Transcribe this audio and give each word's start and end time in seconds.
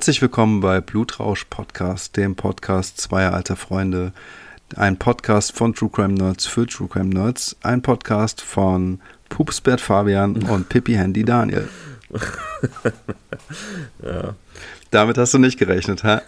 Herzlich 0.00 0.22
willkommen 0.22 0.60
bei 0.60 0.80
Blutrausch 0.80 1.44
Podcast, 1.44 2.16
dem 2.16 2.34
Podcast 2.34 2.98
zweier 2.98 3.34
alter 3.34 3.54
Freunde. 3.54 4.14
Ein 4.74 4.98
Podcast 4.98 5.54
von 5.54 5.74
True 5.74 5.90
Crime 5.92 6.14
Nerds 6.14 6.46
für 6.46 6.66
True 6.66 6.88
Crime 6.88 7.10
Nerds. 7.10 7.58
Ein 7.60 7.82
Podcast 7.82 8.40
von 8.40 8.98
Pupsbert 9.28 9.78
Fabian 9.78 10.42
und 10.44 10.70
Pippi 10.70 10.94
Handy 10.94 11.22
Daniel. 11.22 11.68
ja. 14.02 14.34
Damit 14.90 15.18
hast 15.18 15.34
du 15.34 15.38
nicht 15.38 15.58
gerechnet, 15.58 16.02
hä? 16.02 16.20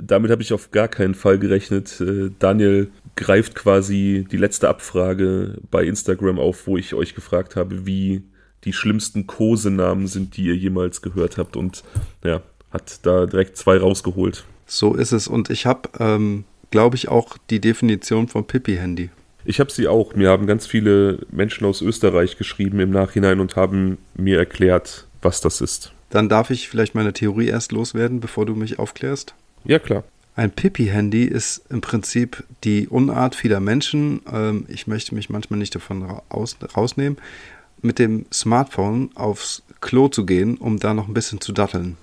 Damit 0.00 0.30
habe 0.30 0.42
ich 0.42 0.52
auf 0.52 0.70
gar 0.70 0.86
keinen 0.86 1.16
Fall 1.16 1.40
gerechnet. 1.40 2.00
Äh, 2.00 2.30
Daniel 2.38 2.92
greift 3.16 3.56
quasi 3.56 4.28
die 4.30 4.36
letzte 4.36 4.68
Abfrage 4.68 5.58
bei 5.72 5.82
Instagram 5.82 6.38
auf, 6.38 6.68
wo 6.68 6.76
ich 6.76 6.94
euch 6.94 7.16
gefragt 7.16 7.56
habe, 7.56 7.84
wie 7.84 8.22
die 8.62 8.72
schlimmsten 8.72 9.26
Kosenamen 9.26 10.06
sind, 10.06 10.36
die 10.36 10.44
ihr 10.44 10.56
jemals 10.56 11.02
gehört 11.02 11.36
habt. 11.36 11.56
Und 11.56 11.82
ja, 12.22 12.42
hat 12.70 13.00
da 13.06 13.26
direkt 13.26 13.56
zwei 13.56 13.78
rausgeholt. 13.78 14.44
So 14.66 14.94
ist 14.94 15.12
es. 15.12 15.28
Und 15.28 15.50
ich 15.50 15.66
habe, 15.66 15.88
ähm, 15.98 16.44
glaube 16.70 16.96
ich, 16.96 17.08
auch 17.08 17.38
die 17.50 17.60
Definition 17.60 18.28
von 18.28 18.46
Pippi-Handy. 18.46 19.10
Ich 19.44 19.60
habe 19.60 19.72
sie 19.72 19.88
auch. 19.88 20.14
Mir 20.14 20.28
haben 20.28 20.46
ganz 20.46 20.66
viele 20.66 21.20
Menschen 21.30 21.66
aus 21.66 21.80
Österreich 21.80 22.36
geschrieben 22.36 22.80
im 22.80 22.90
Nachhinein 22.90 23.40
und 23.40 23.56
haben 23.56 23.96
mir 24.14 24.38
erklärt, 24.38 25.06
was 25.22 25.40
das 25.40 25.60
ist. 25.60 25.92
Dann 26.10 26.28
darf 26.28 26.50
ich 26.50 26.68
vielleicht 26.68 26.94
meine 26.94 27.12
Theorie 27.12 27.48
erst 27.48 27.72
loswerden, 27.72 28.20
bevor 28.20 28.46
du 28.46 28.54
mich 28.54 28.78
aufklärst? 28.78 29.34
Ja, 29.64 29.78
klar. 29.78 30.04
Ein 30.36 30.50
Pippi-Handy 30.50 31.24
ist 31.24 31.62
im 31.68 31.80
Prinzip 31.80 32.44
die 32.62 32.88
Unart 32.88 33.34
vieler 33.34 33.60
Menschen. 33.60 34.20
Ähm, 34.32 34.66
ich 34.68 34.86
möchte 34.86 35.14
mich 35.14 35.30
manchmal 35.30 35.58
nicht 35.58 35.74
davon 35.74 36.02
raus, 36.30 36.56
rausnehmen, 36.76 37.18
mit 37.82 37.98
dem 37.98 38.26
Smartphone 38.32 39.10
aufs 39.14 39.62
Klo 39.80 40.08
zu 40.08 40.26
gehen, 40.26 40.56
um 40.56 40.78
da 40.78 40.94
noch 40.94 41.08
ein 41.08 41.14
bisschen 41.14 41.40
zu 41.40 41.52
datteln. 41.52 41.96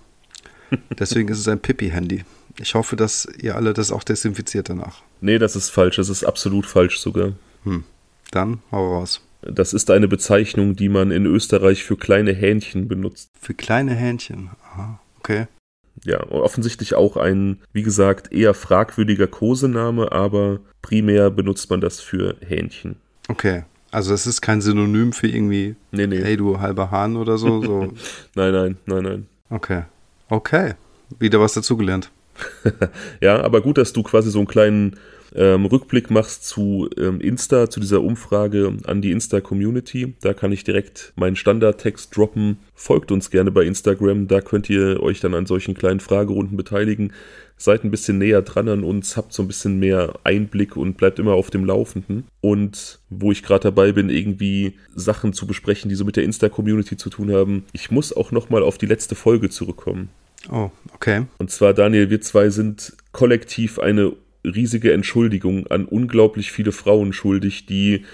Deswegen 0.99 1.29
ist 1.29 1.39
es 1.39 1.47
ein 1.47 1.59
Pippi-Handy. 1.59 2.23
Ich 2.59 2.75
hoffe, 2.75 2.95
dass 2.95 3.27
ihr 3.41 3.55
alle 3.55 3.73
das 3.73 3.91
auch 3.91 4.03
desinfiziert 4.03 4.69
danach. 4.69 5.01
Nee, 5.21 5.39
das 5.39 5.55
ist 5.55 5.69
falsch. 5.69 5.97
Das 5.97 6.09
ist 6.09 6.23
absolut 6.23 6.65
falsch 6.65 6.99
sogar. 6.99 7.33
Hm. 7.63 7.83
Dann 8.31 8.59
hau 8.71 8.95
raus. 8.97 9.21
Das 9.41 9.73
ist 9.73 9.91
eine 9.91 10.07
Bezeichnung, 10.07 10.75
die 10.75 10.89
man 10.89 11.11
in 11.11 11.25
Österreich 11.25 11.83
für 11.83 11.97
kleine 11.97 12.33
Hähnchen 12.33 12.87
benutzt. 12.87 13.29
Für 13.39 13.53
kleine 13.53 13.93
Hähnchen? 13.93 14.49
Aha, 14.63 14.99
okay. 15.19 15.47
Ja, 16.03 16.19
offensichtlich 16.29 16.95
auch 16.95 17.15
ein, 17.15 17.59
wie 17.71 17.83
gesagt, 17.83 18.33
eher 18.33 18.53
fragwürdiger 18.53 19.27
Kosename, 19.27 20.11
aber 20.11 20.59
primär 20.81 21.29
benutzt 21.29 21.69
man 21.69 21.79
das 21.79 21.99
für 22.01 22.35
Hähnchen. 22.45 22.97
Okay. 23.27 23.63
Also 23.91 24.13
es 24.13 24.27
ist 24.27 24.41
kein 24.41 24.61
Synonym 24.61 25.13
für 25.13 25.27
irgendwie, 25.27 25.75
nee, 25.91 26.07
nee. 26.07 26.21
hey 26.21 26.35
du 26.35 26.59
halber 26.59 26.91
Hahn 26.91 27.15
oder 27.15 27.37
so. 27.37 27.61
so. 27.61 27.93
nein, 28.35 28.51
nein, 28.51 28.77
nein, 28.85 29.03
nein. 29.03 29.27
Okay. 29.49 29.83
Okay. 30.29 30.73
Wieder 31.19 31.39
was 31.39 31.53
dazugelernt. 31.53 32.11
ja, 33.21 33.41
aber 33.41 33.61
gut, 33.61 33.77
dass 33.77 33.93
du 33.93 34.03
quasi 34.03 34.29
so 34.29 34.39
einen 34.39 34.47
kleinen 34.47 34.97
ähm, 35.35 35.65
Rückblick 35.65 36.09
machst 36.09 36.47
zu 36.47 36.89
ähm, 36.97 37.19
Insta, 37.19 37.69
zu 37.69 37.79
dieser 37.79 38.01
Umfrage 38.01 38.73
an 38.85 39.01
die 39.01 39.11
Insta-Community. 39.11 40.15
Da 40.21 40.33
kann 40.33 40.51
ich 40.51 40.63
direkt 40.63 41.13
meinen 41.15 41.35
Standardtext 41.35 42.15
droppen. 42.15 42.57
Folgt 42.73 43.11
uns 43.11 43.29
gerne 43.29 43.51
bei 43.51 43.63
Instagram, 43.63 44.27
da 44.27 44.41
könnt 44.41 44.69
ihr 44.69 45.01
euch 45.01 45.19
dann 45.19 45.33
an 45.33 45.45
solchen 45.45 45.73
kleinen 45.73 45.99
Fragerunden 45.99 46.57
beteiligen. 46.57 47.13
Seid 47.57 47.85
ein 47.85 47.91
bisschen 47.91 48.17
näher 48.17 48.41
dran 48.41 48.67
an 48.67 48.83
uns, 48.83 49.15
habt 49.15 49.31
so 49.31 49.41
ein 49.41 49.47
bisschen 49.47 49.79
mehr 49.79 50.19
Einblick 50.25 50.75
und 50.75 50.97
bleibt 50.97 51.19
immer 51.19 51.33
auf 51.33 51.49
dem 51.49 51.63
Laufenden. 51.63 52.25
Und 52.41 52.99
wo 53.09 53.31
ich 53.31 53.43
gerade 53.43 53.63
dabei 53.63 53.93
bin, 53.93 54.09
irgendwie 54.09 54.73
Sachen 54.93 55.31
zu 55.31 55.47
besprechen, 55.47 55.87
die 55.89 55.95
so 55.95 56.03
mit 56.03 56.17
der 56.17 56.25
Insta-Community 56.25 56.97
zu 56.97 57.09
tun 57.09 57.31
haben, 57.31 57.63
ich 57.71 57.91
muss 57.91 58.15
auch 58.15 58.31
nochmal 58.31 58.61
auf 58.61 58.77
die 58.77 58.87
letzte 58.87 59.15
Folge 59.15 59.49
zurückkommen. 59.49 60.09
Oh, 60.51 60.69
okay. 60.93 61.25
Und 61.37 61.51
zwar, 61.51 61.73
Daniel, 61.73 62.09
wir 62.09 62.21
zwei 62.21 62.49
sind 62.49 62.93
kollektiv 63.11 63.79
eine 63.79 64.13
riesige 64.43 64.93
Entschuldigung 64.93 65.67
an 65.67 65.85
unglaublich 65.85 66.51
viele 66.51 66.71
Frauen 66.71 67.13
schuldig, 67.13 67.65
die 67.65 68.05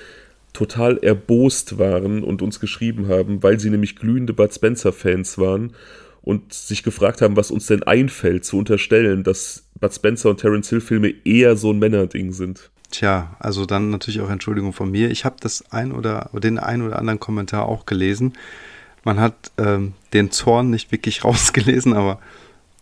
total 0.53 0.97
erbost 0.97 1.77
waren 1.77 2.23
und 2.23 2.41
uns 2.41 2.59
geschrieben 2.59 3.07
haben, 3.07 3.41
weil 3.43 3.59
sie 3.59 3.69
nämlich 3.69 3.95
glühende 3.95 4.33
Bud 4.33 4.53
Spencer-Fans 4.53 5.37
waren 5.37 5.73
und 6.21 6.53
sich 6.53 6.83
gefragt 6.83 7.21
haben, 7.21 7.35
was 7.35 7.51
uns 7.51 7.67
denn 7.67 7.83
einfällt, 7.83 8.45
zu 8.45 8.57
unterstellen, 8.57 9.23
dass 9.23 9.65
Bud 9.79 9.93
Spencer 9.93 10.29
und 10.29 10.39
Terence 10.39 10.69
Hill-Filme 10.69 11.13
eher 11.25 11.55
so 11.55 11.71
ein 11.71 11.79
Männerding 11.79 12.31
sind. 12.31 12.69
Tja, 12.91 13.35
also 13.39 13.65
dann 13.65 13.89
natürlich 13.89 14.19
auch 14.21 14.29
Entschuldigung 14.29 14.73
von 14.73 14.91
mir. 14.91 15.09
Ich 15.09 15.23
habe 15.23 15.37
das 15.39 15.71
ein 15.71 15.93
oder 15.93 16.29
den 16.33 16.59
ein 16.59 16.81
oder 16.81 16.99
anderen 16.99 17.19
Kommentar 17.19 17.67
auch 17.67 17.85
gelesen. 17.85 18.33
Man 19.03 19.19
hat 19.19 19.51
ähm, 19.57 19.93
den 20.13 20.31
Zorn 20.31 20.69
nicht 20.69 20.91
wirklich 20.91 21.23
rausgelesen, 21.23 21.93
aber 21.93 22.19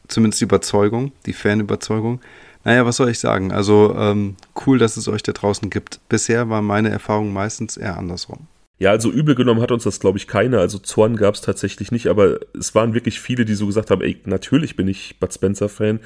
zumindest 0.07 0.41
die 0.41 0.45
Überzeugung, 0.45 1.11
die 1.25 1.33
Fanüberzeugung. 1.33 2.21
Naja, 2.65 2.85
was 2.85 2.97
soll 2.97 3.09
ich 3.09 3.19
sagen? 3.19 3.51
Also 3.51 3.95
ähm, 3.97 4.35
cool, 4.65 4.79
dass 4.79 4.97
es 4.97 5.07
euch 5.07 5.23
da 5.23 5.31
draußen 5.31 5.69
gibt. 5.69 6.01
Bisher 6.09 6.49
war 6.49 6.61
meine 6.61 6.89
Erfahrung 6.89 7.31
meistens 7.31 7.77
eher 7.77 7.97
andersrum. 7.97 8.47
Ja, 8.79 8.91
also 8.91 9.11
übel 9.11 9.35
genommen 9.35 9.61
hat 9.61 9.71
uns 9.71 9.83
das, 9.83 9.99
glaube 9.99 10.17
ich, 10.17 10.27
keiner. 10.27 10.59
Also 10.59 10.77
Zorn 10.77 11.17
gab 11.17 11.35
es 11.35 11.41
tatsächlich 11.41 11.91
nicht, 11.91 12.07
aber 12.07 12.39
es 12.57 12.73
waren 12.75 12.93
wirklich 12.93 13.19
viele, 13.19 13.43
die 13.43 13.53
so 13.53 13.67
gesagt 13.67 13.91
haben, 13.91 14.01
ey, 14.01 14.21
natürlich 14.25 14.77
bin 14.77 14.87
ich 14.87 15.19
Bud 15.19 15.33
Spencer-Fan. 15.33 15.99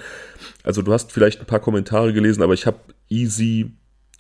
Also 0.64 0.82
du 0.82 0.92
hast 0.92 1.12
vielleicht 1.12 1.40
ein 1.40 1.46
paar 1.46 1.60
Kommentare 1.60 2.14
gelesen, 2.14 2.42
aber 2.42 2.54
ich 2.54 2.66
habe 2.66 2.80
easy 3.10 3.72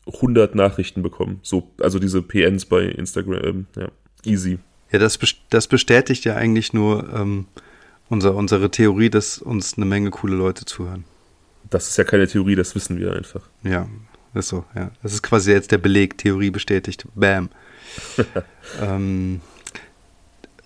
100 0.05 0.53
Nachrichten 0.53 1.01
bekommen. 1.01 1.39
So, 1.41 1.71
also 1.79 1.97
diese 1.97 2.21
PNs 2.21 2.65
bei 2.65 2.83
Instagram, 2.83 3.43
ähm, 3.43 3.67
ja, 3.75 3.87
easy. 4.23 4.59
Ja, 4.93 4.99
das, 4.99 5.17
das 5.49 5.67
bestätigt 5.67 6.23
ja 6.23 6.35
eigentlich 6.35 6.71
nur 6.71 7.11
ähm, 7.13 7.47
unser, 8.09 8.35
unsere 8.35 8.69
Theorie, 8.69 9.09
dass 9.09 9.39
uns 9.39 9.75
eine 9.75 9.87
Menge 9.87 10.11
coole 10.11 10.35
Leute 10.35 10.65
zuhören. 10.65 11.03
Das 11.69 11.89
ist 11.89 11.97
ja 11.97 12.03
keine 12.03 12.27
Theorie, 12.27 12.55
das 12.55 12.75
wissen 12.75 12.99
wir 12.99 13.11
einfach. 13.13 13.41
Ja, 13.63 13.87
ist 14.35 14.49
so, 14.49 14.65
ja. 14.75 14.91
Das 15.01 15.11
ist 15.13 15.23
quasi 15.23 15.51
jetzt 15.51 15.71
der 15.71 15.79
Beleg, 15.79 16.19
Theorie 16.19 16.51
bestätigt. 16.51 17.07
Bam. 17.15 17.49
ähm, 18.81 19.41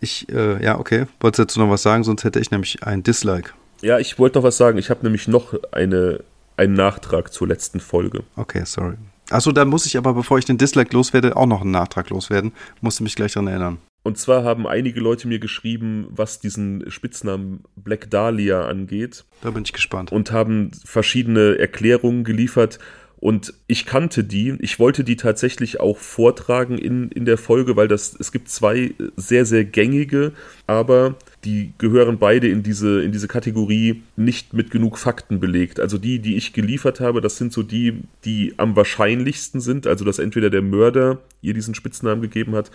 ich, 0.01 0.27
äh, 0.27 0.61
ja, 0.61 0.77
okay. 0.77 1.05
Wolltest 1.21 1.39
du 1.39 1.43
dazu 1.43 1.59
noch 1.61 1.69
was 1.69 1.83
sagen? 1.83 2.03
Sonst 2.03 2.25
hätte 2.25 2.41
ich 2.41 2.51
nämlich 2.51 2.83
ein 2.83 3.03
Dislike. 3.03 3.51
Ja, 3.81 3.97
ich 3.97 4.19
wollte 4.19 4.39
noch 4.39 4.43
was 4.43 4.57
sagen. 4.57 4.77
Ich 4.77 4.89
habe 4.89 5.03
nämlich 5.03 5.29
noch 5.29 5.53
eine, 5.71 6.19
einen 6.57 6.73
Nachtrag 6.73 7.31
zur 7.31 7.47
letzten 7.47 7.79
Folge. 7.79 8.23
Okay, 8.35 8.63
sorry. 8.66 8.95
Achso, 9.29 9.53
da 9.53 9.63
muss 9.63 9.85
ich 9.85 9.97
aber, 9.97 10.13
bevor 10.13 10.37
ich 10.37 10.45
den 10.45 10.57
Dislike 10.57 10.93
loswerde, 10.93 11.37
auch 11.37 11.45
noch 11.45 11.61
einen 11.61 11.71
Nachtrag 11.71 12.09
loswerden. 12.09 12.51
Musste 12.81 13.03
mich 13.03 13.16
gleich 13.16 13.33
daran 13.33 13.47
erinnern. 13.47 13.77
Und 14.07 14.18
zwar 14.18 14.45
haben 14.45 14.66
einige 14.66 15.01
Leute 15.01 15.28
mir 15.28 15.40
geschrieben, 15.40 16.07
was 16.09 16.40
diesen 16.40 16.90
Spitznamen 16.90 17.66
Black 17.75 18.09
Dahlia 18.09 18.66
angeht. 18.66 19.25
Da 19.41 19.51
bin 19.51 19.63
ich 19.63 19.73
gespannt. 19.73 20.13
Und 20.13 20.31
haben 20.31 20.72
verschiedene 20.85 21.59
Erklärungen 21.59 22.23
geliefert. 22.23 22.79
Und 23.17 23.53
ich 23.67 23.85
kannte 23.85 24.23
die. 24.23 24.56
Ich 24.62 24.79
wollte 24.79 25.03
die 25.03 25.17
tatsächlich 25.17 25.81
auch 25.81 25.97
vortragen 25.97 26.78
in, 26.78 27.09
in 27.09 27.25
der 27.25 27.38
Folge, 27.38 27.75
weil 27.75 27.90
das, 27.90 28.16
es 28.17 28.31
gibt 28.31 28.47
zwei 28.47 28.94
sehr, 29.17 29.44
sehr 29.44 29.66
gängige, 29.66 30.31
aber 30.67 31.16
die 31.44 31.73
gehören 31.78 32.17
beide 32.17 32.47
in 32.47 32.63
diese, 32.63 33.03
in 33.03 33.12
diese 33.12 33.28
Kategorie 33.28 34.03
nicht 34.16 34.53
mit 34.53 34.72
genug 34.72 34.97
Fakten 35.00 35.41
belegt. 35.41 35.81
Also 35.81 35.97
die, 35.97 36.19
die 36.19 36.38
ich 36.38 36.53
geliefert 36.53 37.01
habe, 37.01 37.19
das 37.19 37.35
sind 37.35 37.51
so 37.51 37.62
die, 37.62 38.03
die 38.23 38.53
am 38.56 38.78
wahrscheinlichsten 38.78 39.59
sind. 39.59 39.85
Also 39.85 40.06
dass 40.06 40.17
entweder 40.17 40.50
der 40.50 40.62
Mörder 40.62 41.17
ihr 41.41 41.53
diesen 41.53 41.75
Spitznamen 41.75 42.22
gegeben 42.22 42.56
hat 42.56 42.72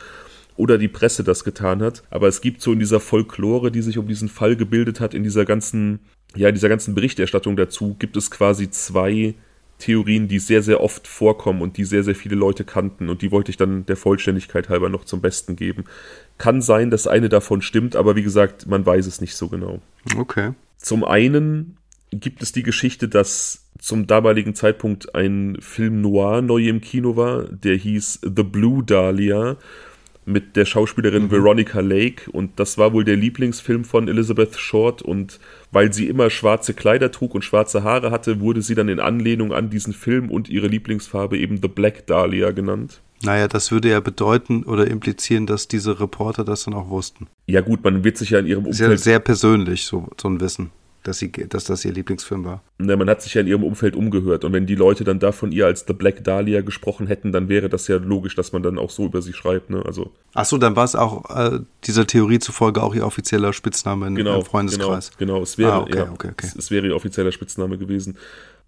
oder 0.56 0.78
die 0.78 0.88
Presse 0.88 1.24
das 1.24 1.44
getan 1.44 1.82
hat. 1.82 2.02
Aber 2.10 2.28
es 2.28 2.40
gibt 2.40 2.62
so 2.62 2.72
in 2.72 2.78
dieser 2.78 3.00
Folklore, 3.00 3.70
die 3.70 3.82
sich 3.82 3.98
um 3.98 4.06
diesen 4.06 4.28
Fall 4.28 4.56
gebildet 4.56 5.00
hat, 5.00 5.14
in 5.14 5.24
dieser 5.24 5.44
ganzen, 5.44 6.00
ja, 6.34 6.48
in 6.48 6.54
dieser 6.54 6.68
ganzen 6.68 6.94
Berichterstattung 6.94 7.56
dazu, 7.56 7.96
gibt 7.98 8.16
es 8.16 8.30
quasi 8.30 8.70
zwei 8.70 9.34
Theorien, 9.78 10.28
die 10.28 10.38
sehr, 10.38 10.62
sehr 10.62 10.80
oft 10.80 11.08
vorkommen 11.08 11.60
und 11.60 11.76
die 11.76 11.84
sehr, 11.84 12.04
sehr 12.04 12.14
viele 12.14 12.36
Leute 12.36 12.64
kannten. 12.64 13.08
Und 13.08 13.20
die 13.22 13.32
wollte 13.32 13.50
ich 13.50 13.56
dann 13.56 13.84
der 13.86 13.96
Vollständigkeit 13.96 14.68
halber 14.68 14.88
noch 14.88 15.04
zum 15.04 15.20
Besten 15.20 15.56
geben. 15.56 15.84
Kann 16.38 16.62
sein, 16.62 16.90
dass 16.90 17.06
eine 17.06 17.28
davon 17.28 17.62
stimmt, 17.62 17.96
aber 17.96 18.14
wie 18.14 18.22
gesagt, 18.22 18.66
man 18.66 18.86
weiß 18.86 19.06
es 19.06 19.20
nicht 19.20 19.34
so 19.34 19.48
genau. 19.48 19.80
Okay. 20.16 20.52
Zum 20.78 21.04
einen 21.04 21.76
gibt 22.10 22.42
es 22.42 22.52
die 22.52 22.62
Geschichte, 22.62 23.08
dass 23.08 23.64
zum 23.78 24.06
damaligen 24.06 24.54
Zeitpunkt 24.54 25.14
ein 25.14 25.56
Film 25.60 26.00
noir 26.00 26.42
neu 26.42 26.68
im 26.68 26.80
Kino 26.80 27.16
war, 27.16 27.44
der 27.44 27.76
hieß 27.76 28.20
The 28.22 28.44
Blue 28.44 28.84
Dahlia 28.84 29.56
mit 30.24 30.56
der 30.56 30.64
Schauspielerin 30.64 31.24
mhm. 31.24 31.30
Veronica 31.30 31.80
Lake 31.80 32.30
und 32.30 32.58
das 32.58 32.78
war 32.78 32.92
wohl 32.92 33.04
der 33.04 33.16
Lieblingsfilm 33.16 33.84
von 33.84 34.08
Elizabeth 34.08 34.56
Short 34.56 35.02
und 35.02 35.40
weil 35.72 35.92
sie 35.92 36.08
immer 36.08 36.30
schwarze 36.30 36.74
Kleider 36.74 37.10
trug 37.10 37.34
und 37.34 37.44
schwarze 37.44 37.82
Haare 37.82 38.10
hatte, 38.10 38.40
wurde 38.40 38.62
sie 38.62 38.74
dann 38.74 38.88
in 38.88 39.00
Anlehnung 39.00 39.52
an 39.52 39.70
diesen 39.70 39.92
Film 39.92 40.30
und 40.30 40.48
ihre 40.48 40.68
Lieblingsfarbe 40.68 41.38
eben 41.38 41.60
The 41.60 41.68
Black 41.68 42.06
Dahlia 42.06 42.52
genannt. 42.52 43.00
Naja, 43.24 43.46
das 43.46 43.70
würde 43.70 43.90
ja 43.90 44.00
bedeuten 44.00 44.64
oder 44.64 44.88
implizieren, 44.88 45.46
dass 45.46 45.68
diese 45.68 46.00
Reporter 46.00 46.44
das 46.44 46.64
dann 46.64 46.74
auch 46.74 46.88
wussten. 46.88 47.28
Ja 47.46 47.60
gut, 47.60 47.84
man 47.84 48.02
wird 48.02 48.18
sich 48.18 48.30
ja 48.30 48.40
in 48.40 48.46
ihrem 48.46 48.66
Umfeld... 48.66 48.76
Sehr, 48.76 48.98
sehr 48.98 49.18
persönlich, 49.20 49.84
so, 49.84 50.08
so 50.20 50.28
ein 50.28 50.40
Wissen. 50.40 50.70
Dass, 51.02 51.18
sie, 51.18 51.30
dass 51.30 51.64
das 51.64 51.84
ihr 51.84 51.92
Lieblingsfilm 51.92 52.44
war. 52.44 52.62
Na, 52.78 52.96
man 52.96 53.08
hat 53.08 53.22
sich 53.22 53.34
ja 53.34 53.40
in 53.40 53.46
ihrem 53.46 53.64
Umfeld 53.64 53.96
umgehört. 53.96 54.44
Und 54.44 54.52
wenn 54.52 54.66
die 54.66 54.74
Leute 54.74 55.04
dann 55.04 55.18
da 55.18 55.32
von 55.32 55.52
ihr 55.52 55.66
als 55.66 55.84
The 55.86 55.92
Black 55.92 56.22
Dahlia 56.24 56.60
gesprochen 56.60 57.06
hätten, 57.06 57.32
dann 57.32 57.48
wäre 57.48 57.68
das 57.68 57.88
ja 57.88 57.96
logisch, 57.96 58.36
dass 58.36 58.52
man 58.52 58.62
dann 58.62 58.78
auch 58.78 58.90
so 58.90 59.06
über 59.06 59.22
sie 59.22 59.32
schreibt. 59.32 59.70
Ne? 59.70 59.82
Also, 59.84 60.12
Ach 60.34 60.44
so, 60.44 60.58
dann 60.58 60.76
war 60.76 60.84
es 60.84 60.94
auch 60.94 61.28
äh, 61.34 61.60
dieser 61.84 62.06
Theorie 62.06 62.38
zufolge 62.38 62.82
auch 62.82 62.94
ihr 62.94 63.06
offizieller 63.06 63.52
Spitzname 63.52 64.06
im 64.06 64.14
genau, 64.14 64.42
Freundeskreis. 64.42 65.12
Genau, 65.16 65.34
genau. 65.34 65.42
Es 65.42 65.58
wäre, 65.58 65.72
Ah, 65.72 65.80
okay, 65.80 65.98
ja, 65.98 66.10
okay, 66.12 66.28
okay. 66.32 66.46
Es, 66.46 66.56
es 66.56 66.70
wäre 66.70 66.86
ihr 66.86 66.94
offizieller 66.94 67.32
Spitzname 67.32 67.78
gewesen. 67.78 68.16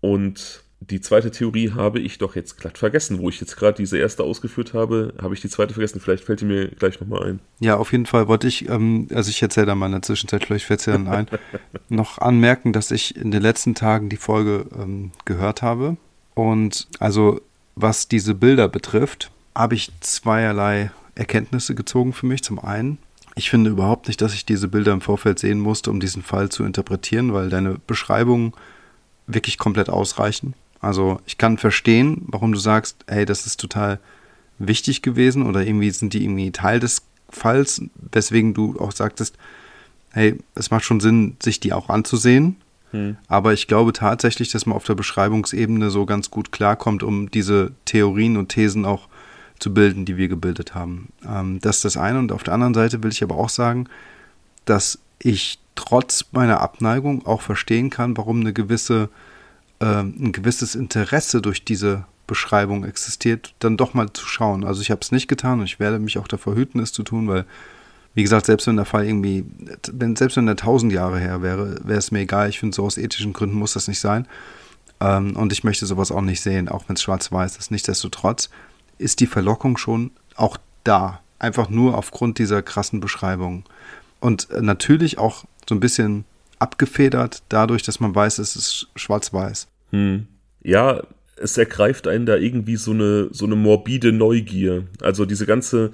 Und 0.01 0.64
die 0.91 1.01
zweite 1.01 1.31
Theorie 1.31 1.73
habe 1.73 1.99
ich 2.01 2.19
doch 2.19 2.37
jetzt 2.37 2.59
glatt 2.59 2.79
vergessen. 2.79 3.19
Wo 3.19 3.29
ich 3.29 3.41
jetzt 3.41 3.57
gerade 3.57 3.77
diese 3.77 3.99
erste 3.99 4.23
ausgeführt 4.23 4.75
habe, 4.75 5.15
habe 5.21 5.35
ich 5.35 5.41
die 5.41 5.49
zweite 5.49 5.75
vergessen. 5.75 6.01
Vielleicht 6.01 6.25
fällt 6.25 6.41
die 6.41 6.45
mir 6.45 6.69
gleich 6.69 7.01
nochmal 7.01 7.29
ein. 7.29 7.41
Ja, 7.61 7.77
auf 7.77 7.93
jeden 7.93 8.07
Fall 8.07 8.29
wollte 8.29 8.49
ich, 8.49 8.69
ähm, 8.69 9.09
also 9.15 9.31
ich 9.31 9.41
erzähle 9.43 9.67
da 9.67 9.75
mal 9.75 9.87
in 9.87 9.93
der 9.93 10.03
Zwischenzeit, 10.03 10.45
vielleicht 10.45 10.67
fällt 10.67 10.81
es 10.81 10.87
ja 10.87 10.93
dann 10.93 11.09
ein, 11.09 11.27
noch 11.89 12.19
anmerken, 12.19 12.73
dass 12.73 12.91
ich 12.91 13.17
in 13.17 13.31
den 13.31 13.43
letzten 13.43 13.75
Tagen 13.75 14.09
die 14.09 14.17
Folge 14.17 14.67
ähm, 14.79 15.13
gehört 15.25 15.63
habe. 15.63 15.97
Und 16.35 16.89
also 16.99 17.41
was 17.77 18.09
diese 18.09 18.35
Bilder 18.35 18.69
betrifft, 18.69 19.31
habe 19.55 19.75
ich 19.75 19.91
zweierlei 20.01 20.91
Erkenntnisse 21.15 21.75
gezogen 21.75 22.13
für 22.13 22.27
mich. 22.27 22.43
Zum 22.43 22.59
einen, 22.59 22.99
ich 23.37 23.51
finde 23.51 23.71
überhaupt 23.71 24.09
nicht, 24.09 24.21
dass 24.21 24.35
ich 24.35 24.45
diese 24.45 24.69
Bilder 24.69 24.93
im 24.93 25.01
Vorfeld 25.01 25.39
sehen 25.39 25.61
musste, 25.61 25.91
um 25.91 26.01
diesen 26.01 26.23
Fall 26.23 26.49
zu 26.49 26.65
interpretieren, 26.65 27.33
weil 27.33 27.49
deine 27.49 27.79
Beschreibungen 27.87 28.53
wirklich 29.27 29.59
komplett 29.59 29.89
ausreichen. 29.89 30.55
Also 30.85 31.21
ich 31.27 31.39
kann 31.39 31.59
verstehen, 31.59 32.23
warum 32.27 32.53
du 32.53 32.59
sagst, 32.59 33.05
hey, 33.09 33.25
das 33.25 33.47
ist 33.47 33.61
total 33.61 33.99
wichtig 34.59 35.03
gewesen 35.03 35.47
oder 35.47 35.65
irgendwie 35.67 35.91
sind 35.91 36.13
die 36.13 36.23
irgendwie 36.23 36.51
Teil 36.51 36.81
des 36.81 37.03
Falls, 37.31 37.83
weswegen 38.13 38.55
du 38.55 38.79
auch 38.79 38.93
sagtest, 38.93 39.37
hey, 40.13 40.39
es 40.55 40.71
macht 40.71 40.85
schon 40.85 41.01
Sinn, 41.01 41.37
sich 41.43 41.59
die 41.59 41.73
auch 41.73 41.89
anzusehen. 41.89 42.57
Hm. 42.93 43.17
Aber 43.27 43.53
ich 43.53 43.67
glaube 43.67 43.93
tatsächlich, 43.93 44.51
dass 44.51 44.67
man 44.67 44.77
auf 44.77 44.85
der 44.85 44.95
Beschreibungsebene 44.95 45.91
so 45.91 46.07
ganz 46.07 46.31
gut 46.31 46.53
klarkommt, 46.53 47.03
um 47.03 47.31
diese 47.31 47.73
Theorien 47.87 48.37
und 48.37 48.51
Thesen 48.51 48.85
auch 48.85 49.09
zu 49.59 49.75
bilden, 49.75 50.05
die 50.05 50.17
wir 50.17 50.29
gebildet 50.29 50.75
haben. 50.75 51.09
Ähm, 51.29 51.59
das 51.61 51.77
ist 51.77 51.85
das 51.85 51.97
eine. 51.97 52.21
Und 52.21 52.31
auf 52.31 52.45
der 52.45 52.55
anderen 52.55 52.75
Seite 52.75 53.03
will 53.03 53.11
ich 53.11 53.23
aber 53.23 53.37
auch 53.37 53.49
sagen, 53.49 53.89
dass 54.65 55.01
ich 55.19 55.59
trotz 55.75 56.27
meiner 56.33 56.61
Abneigung 56.61 57.27
auch 57.27 57.41
verstehen 57.41 57.91
kann, 57.91 58.17
warum 58.17 58.41
eine 58.41 58.53
gewisse, 58.53 59.09
ähm, 59.85 60.15
ein 60.19 60.33
gewisses 60.33 60.75
Interesse 60.75 61.43
durch 61.43 61.65
diese 61.65 62.07
Beschreibung 62.27 62.85
existiert, 62.85 63.55
dann 63.59 63.77
doch 63.77 63.93
mal 63.93 64.11
zu 64.13 64.27
schauen. 64.27 64.65
Also 64.65 64.81
ich 64.81 64.91
habe 64.91 65.03
es 65.03 65.13
nicht 65.13 65.29
getan 65.29 65.61
und 65.61 65.67
ich 65.67 65.79
werde 65.79 65.99
mich 65.99 66.17
auch 66.17 66.27
davor 66.27 66.55
hüten, 66.55 66.81
es 66.81 66.93
zu 66.93 67.03
tun, 67.03 67.29
weil, 67.29 67.45
wie 68.15 68.23
gesagt, 68.23 68.47
selbst 68.47 68.67
wenn 68.67 68.77
der 68.77 68.87
Fall 68.87 69.05
irgendwie, 69.05 69.45
wenn, 69.93 70.17
selbst 70.17 70.39
wenn 70.39 70.47
der 70.47 70.57
tausend 70.57 70.91
Jahre 70.91 71.19
her 71.19 71.43
wäre, 71.43 71.81
wäre 71.85 71.99
es 71.99 72.11
mir 72.11 72.21
egal. 72.21 72.49
Ich 72.49 72.61
finde, 72.61 72.75
so 72.75 72.85
aus 72.85 72.97
ethischen 72.97 73.35
Gründen 73.35 73.57
muss 73.57 73.75
das 73.75 73.87
nicht 73.87 74.01
sein. 74.01 74.27
Ähm, 75.01 75.37
und 75.37 75.53
ich 75.53 75.65
möchte 75.65 75.85
sowas 75.85 76.11
auch 76.11 76.23
nicht 76.23 76.41
sehen, 76.41 76.71
auch 76.71 76.85
wenn 76.89 76.97
es 76.97 77.03
schwarz-weiß 77.03 77.59
ist. 77.59 77.71
Nichtsdestotrotz 77.71 78.49
ist 78.97 79.21
die 79.21 79.27
Verlockung 79.27 79.77
schon 79.77 80.13
auch 80.35 80.57
da. 80.83 81.21
Einfach 81.39 81.69
nur 81.69 81.99
aufgrund 81.99 82.39
dieser 82.39 82.63
krassen 82.63 83.01
Beschreibung. 83.01 83.65
Und 84.21 84.49
äh, 84.51 84.63
natürlich 84.63 85.19
auch 85.19 85.45
so 85.69 85.75
ein 85.75 85.81
bisschen 85.81 86.25
abgefedert 86.59 87.43
dadurch, 87.51 87.83
dass 87.83 88.01
man 88.01 88.15
weiß, 88.15 88.39
es 88.39 88.57
ist 88.57 88.89
schwarz-weiß. 88.97 89.67
Hm. 89.95 90.27
Ja, 90.65 91.03
es 91.37 91.57
ergreift 91.57 92.09
einen 92.09 92.27
da 92.27 92.37
irgendwie 92.37 92.77
so 92.77 92.91
eine, 92.91 93.29
so 93.31 93.47
eine 93.47 93.55
morbide 93.55 94.13
Neugier. 94.13 94.85
Also 95.01 95.25
diese 95.25 95.47
ganze, 95.47 95.93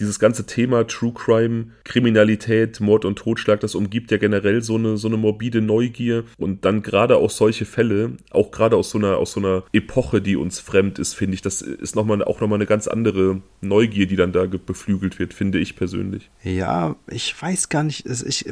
dieses 0.00 0.18
ganze 0.18 0.46
Thema 0.46 0.86
True 0.86 1.12
Crime, 1.14 1.66
Kriminalität, 1.84 2.80
Mord 2.80 3.04
und 3.04 3.16
Totschlag, 3.16 3.60
das 3.60 3.74
umgibt 3.74 4.10
ja 4.10 4.16
generell 4.16 4.62
so 4.62 4.76
eine, 4.76 4.96
so 4.96 5.08
eine 5.08 5.16
morbide 5.18 5.60
Neugier. 5.60 6.24
Und 6.38 6.64
dann 6.64 6.82
gerade 6.82 7.16
auch 7.16 7.30
solche 7.30 7.66
Fälle, 7.66 8.12
auch 8.30 8.52
gerade 8.52 8.76
aus 8.76 8.90
so 8.90 8.98
einer, 8.98 9.18
aus 9.18 9.32
so 9.32 9.40
einer 9.40 9.64
Epoche, 9.72 10.22
die 10.22 10.36
uns 10.36 10.58
fremd 10.58 10.98
ist, 10.98 11.14
finde 11.14 11.34
ich, 11.34 11.42
das 11.42 11.60
ist 11.60 11.94
nochmal, 11.94 12.24
auch 12.24 12.40
nochmal 12.40 12.58
eine 12.58 12.66
ganz 12.66 12.88
andere 12.88 13.42
Neugier, 13.60 14.06
die 14.06 14.16
dann 14.16 14.32
da 14.32 14.46
beflügelt 14.46 15.18
wird, 15.18 15.34
finde 15.34 15.58
ich 15.58 15.76
persönlich. 15.76 16.30
Ja, 16.42 16.96
ich 17.06 17.40
weiß 17.40 17.68
gar 17.68 17.82
nicht, 17.82 18.06
ich, 18.06 18.46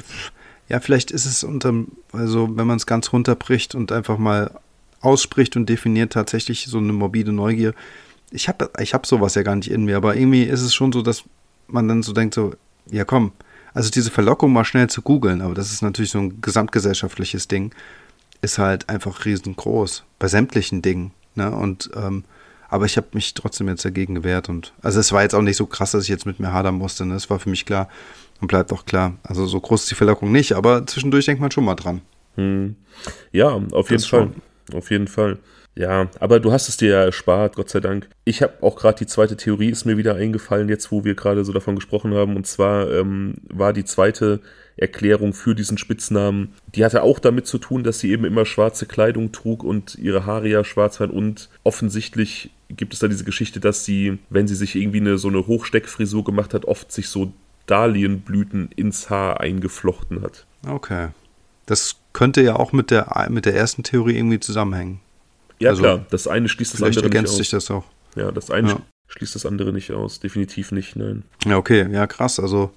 ja, 0.68 0.80
vielleicht 0.80 1.10
ist 1.10 1.26
es 1.26 1.42
unterm, 1.42 1.88
also 2.12 2.56
wenn 2.56 2.66
man 2.66 2.76
es 2.76 2.86
ganz 2.86 3.12
runterbricht 3.12 3.74
und 3.74 3.92
einfach 3.92 4.18
mal 4.18 4.60
ausspricht 5.00 5.56
und 5.56 5.68
definiert 5.68 6.12
tatsächlich 6.12 6.66
so 6.66 6.78
eine 6.78 6.92
morbide 6.92 7.32
Neugier. 7.32 7.74
Ich 8.30 8.48
habe 8.48 8.70
ich 8.78 8.94
hab 8.94 9.06
sowas 9.06 9.34
ja 9.34 9.42
gar 9.42 9.56
nicht 9.56 9.70
in 9.70 9.84
mir, 9.84 9.96
aber 9.96 10.16
irgendwie 10.16 10.44
ist 10.44 10.60
es 10.62 10.74
schon 10.74 10.92
so, 10.92 11.02
dass 11.02 11.24
man 11.66 11.88
dann 11.88 12.02
so 12.02 12.12
denkt, 12.12 12.34
so, 12.34 12.54
ja 12.90 13.04
komm, 13.04 13.32
also 13.74 13.90
diese 13.90 14.10
Verlockung 14.10 14.52
mal 14.52 14.64
schnell 14.64 14.88
zu 14.88 15.02
googeln, 15.02 15.40
aber 15.40 15.54
das 15.54 15.72
ist 15.72 15.82
natürlich 15.82 16.10
so 16.10 16.18
ein 16.18 16.40
gesamtgesellschaftliches 16.40 17.48
Ding, 17.48 17.72
ist 18.42 18.58
halt 18.58 18.88
einfach 18.88 19.24
riesengroß, 19.24 20.04
bei 20.18 20.28
sämtlichen 20.28 20.82
Dingen. 20.82 21.12
Ne? 21.34 21.50
Und 21.50 21.90
ähm, 21.94 22.24
aber 22.68 22.86
ich 22.86 22.96
habe 22.96 23.08
mich 23.14 23.34
trotzdem 23.34 23.68
jetzt 23.68 23.84
dagegen 23.84 24.14
gewehrt 24.14 24.48
und 24.48 24.72
also 24.80 25.00
es 25.00 25.10
war 25.10 25.22
jetzt 25.22 25.34
auch 25.34 25.42
nicht 25.42 25.56
so 25.56 25.66
krass, 25.66 25.90
dass 25.90 26.04
ich 26.04 26.08
jetzt 26.08 26.24
mit 26.26 26.38
mir 26.38 26.52
hadern 26.52 26.76
musste. 26.76 27.04
Ne? 27.04 27.14
Es 27.14 27.28
war 27.28 27.40
für 27.40 27.50
mich 27.50 27.66
klar 27.66 27.88
und 28.40 28.46
bleibt 28.46 28.72
auch 28.72 28.84
klar. 28.86 29.14
Also 29.24 29.46
so 29.46 29.60
groß 29.60 29.82
ist 29.82 29.90
die 29.90 29.96
Verlockung 29.96 30.30
nicht, 30.30 30.52
aber 30.52 30.86
zwischendurch 30.86 31.26
denkt 31.26 31.40
man 31.40 31.50
schon 31.50 31.64
mal 31.64 31.74
dran. 31.74 32.00
Hm. 32.36 32.76
Ja, 33.32 33.48
auf 33.72 33.90
jeden 33.90 34.00
Das 34.02 34.06
Fall. 34.06 34.20
schon. 34.20 34.34
Auf 34.74 34.90
jeden 34.90 35.08
Fall. 35.08 35.38
Ja, 35.76 36.08
aber 36.18 36.40
du 36.40 36.52
hast 36.52 36.68
es 36.68 36.76
dir 36.76 36.90
ja 36.90 37.04
erspart, 37.04 37.54
Gott 37.56 37.70
sei 37.70 37.80
Dank. 37.80 38.08
Ich 38.24 38.42
habe 38.42 38.54
auch 38.60 38.76
gerade 38.76 38.98
die 38.98 39.06
zweite 39.06 39.36
Theorie, 39.36 39.70
ist 39.70 39.84
mir 39.84 39.96
wieder 39.96 40.16
eingefallen, 40.16 40.68
jetzt 40.68 40.90
wo 40.90 41.04
wir 41.04 41.14
gerade 41.14 41.44
so 41.44 41.52
davon 41.52 41.76
gesprochen 41.76 42.12
haben. 42.12 42.36
Und 42.36 42.46
zwar 42.46 42.90
ähm, 42.90 43.36
war 43.48 43.72
die 43.72 43.84
zweite 43.84 44.40
Erklärung 44.76 45.32
für 45.32 45.54
diesen 45.54 45.78
Spitznamen, 45.78 46.54
die 46.74 46.84
hatte 46.84 47.02
auch 47.02 47.18
damit 47.18 47.46
zu 47.46 47.58
tun, 47.58 47.84
dass 47.84 48.00
sie 48.00 48.10
eben 48.10 48.24
immer 48.24 48.46
schwarze 48.46 48.86
Kleidung 48.86 49.30
trug 49.30 49.62
und 49.62 49.94
ihre 49.96 50.26
Haare 50.26 50.48
ja 50.48 50.64
schwarz 50.64 50.98
waren. 51.00 51.10
Und 51.10 51.50
offensichtlich 51.62 52.50
gibt 52.68 52.94
es 52.94 52.98
da 52.98 53.08
diese 53.08 53.24
Geschichte, 53.24 53.60
dass 53.60 53.84
sie, 53.84 54.18
wenn 54.28 54.48
sie 54.48 54.54
sich 54.54 54.74
irgendwie 54.76 55.00
eine, 55.00 55.18
so 55.18 55.28
eine 55.28 55.46
Hochsteckfrisur 55.46 56.24
gemacht 56.24 56.54
hat, 56.54 56.64
oft 56.64 56.90
sich 56.90 57.08
so 57.08 57.32
Dahlienblüten 57.66 58.70
ins 58.74 59.10
Haar 59.10 59.40
eingeflochten 59.40 60.22
hat. 60.22 60.46
Okay. 60.66 61.08
Das 61.66 61.99
könnte 62.12 62.42
ja 62.42 62.56
auch 62.56 62.72
mit 62.72 62.90
der, 62.90 63.26
mit 63.30 63.44
der 63.46 63.54
ersten 63.54 63.82
Theorie 63.82 64.16
irgendwie 64.16 64.40
zusammenhängen. 64.40 65.00
Ja, 65.58 65.70
Also, 65.70 65.82
klar, 65.82 66.06
das 66.10 66.26
eine 66.26 66.48
schließt 66.48 66.72
das 66.74 66.78
Vielleicht 66.80 66.98
andere 66.98 67.08
nicht 67.10 67.14
ergänzt 67.16 67.32
aus. 67.32 67.38
sich 67.38 67.50
das 67.50 67.70
auch. 67.70 67.84
Ja, 68.16 68.32
das 68.32 68.50
eine 68.50 68.68
Ja. 68.70 68.80
schließt 69.08 69.34
das 69.34 69.46
andere 69.46 69.72
nicht 69.72 69.92
aus. 69.92 70.20
Definitiv 70.20 70.72
nicht, 70.72 70.96
nein. 70.96 71.22
Ja, 71.44 71.56
okay, 71.56 71.86
ja, 71.92 72.06
krass. 72.06 72.40
Also 72.40 72.70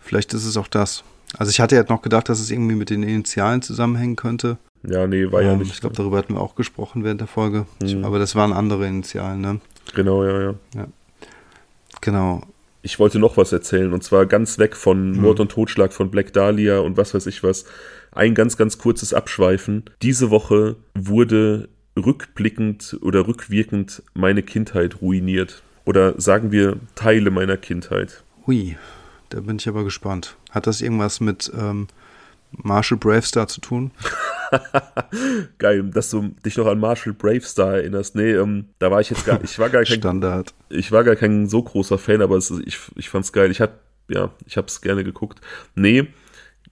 vielleicht 0.00 0.32
ist 0.34 0.44
es 0.44 0.56
auch 0.56 0.68
das. 0.68 1.04
Also 1.38 1.50
ich 1.50 1.60
hatte 1.60 1.76
jetzt 1.76 1.88
noch 1.90 2.02
gedacht, 2.02 2.28
dass 2.28 2.40
es 2.40 2.50
irgendwie 2.50 2.74
mit 2.74 2.90
den 2.90 3.02
Initialen 3.02 3.62
zusammenhängen 3.62 4.16
könnte. 4.16 4.58
Ja, 4.82 5.06
nee, 5.06 5.30
war 5.30 5.42
ja 5.42 5.52
Ähm, 5.52 5.60
nicht. 5.60 5.72
Ich 5.72 5.80
glaube, 5.80 5.94
darüber 5.96 6.18
hatten 6.18 6.34
wir 6.34 6.40
auch 6.40 6.54
gesprochen 6.56 7.04
während 7.04 7.20
der 7.20 7.28
Folge. 7.28 7.66
Ich, 7.82 7.92
Hm. 7.92 8.04
aber 8.04 8.18
das 8.18 8.34
waren 8.34 8.52
andere 8.52 8.86
Initialen, 8.86 9.40
ne? 9.40 9.60
Genau, 9.94 10.24
ja, 10.24 10.54
ja. 10.74 10.86
Genau. 12.00 12.42
Ich 12.82 12.98
wollte 12.98 13.18
noch 13.20 13.36
was 13.36 13.52
erzählen 13.52 13.92
und 13.92 14.02
zwar 14.02 14.26
ganz 14.26 14.58
weg 14.58 14.76
von 14.76 15.14
Hm. 15.14 15.22
Mord 15.22 15.40
und 15.40 15.52
Totschlag 15.52 15.92
von 15.92 16.10
Black 16.10 16.32
Dahlia 16.32 16.80
und 16.80 16.96
was 16.96 17.14
weiß 17.14 17.26
ich 17.26 17.42
was. 17.42 17.64
Ein 18.10 18.34
ganz, 18.34 18.56
ganz 18.56 18.76
kurzes 18.76 19.14
Abschweifen. 19.14 19.84
Diese 20.02 20.30
Woche 20.30 20.76
wurde 20.94 21.68
rückblickend 21.96 22.98
oder 23.00 23.26
rückwirkend 23.26 24.02
meine 24.14 24.42
Kindheit 24.42 25.00
ruiniert. 25.00 25.62
Oder 25.84 26.20
sagen 26.20 26.52
wir 26.52 26.76
Teile 26.94 27.30
meiner 27.30 27.56
Kindheit. 27.56 28.22
Hui, 28.46 28.76
da 29.30 29.40
bin 29.40 29.56
ich 29.56 29.68
aber 29.68 29.84
gespannt. 29.84 30.36
Hat 30.50 30.66
das 30.66 30.80
irgendwas 30.80 31.20
mit 31.20 31.50
ähm, 31.56 31.88
Marshall 32.52 32.98
Bravestar 32.98 33.48
zu 33.48 33.60
tun? 33.60 33.90
Geil, 35.58 35.82
dass 35.90 36.10
du 36.10 36.34
dich 36.44 36.56
noch 36.56 36.66
an 36.66 36.78
Marshall 36.78 37.14
Bravestar 37.14 37.76
erinnerst. 37.76 38.14
Nee, 38.14 38.32
ähm, 38.32 38.66
da 38.78 38.90
war 38.90 39.00
ich 39.00 39.10
jetzt 39.10 39.24
gar, 39.24 39.42
ich 39.42 39.58
war 39.58 39.70
gar 39.70 39.84
kein 39.84 39.96
Standard. 39.98 40.54
ich 40.68 40.92
war 40.92 41.04
gar 41.04 41.16
kein 41.16 41.48
so 41.48 41.62
großer 41.62 41.98
Fan, 41.98 42.22
aber 42.22 42.36
es, 42.36 42.50
ich, 42.50 42.78
ich 42.96 43.08
fand's 43.08 43.32
geil. 43.32 43.50
Ich 43.50 43.60
hab, 43.60 43.80
ja, 44.08 44.30
ich 44.46 44.56
hab's 44.56 44.80
gerne 44.80 45.04
geguckt. 45.04 45.40
Nee, 45.74 46.08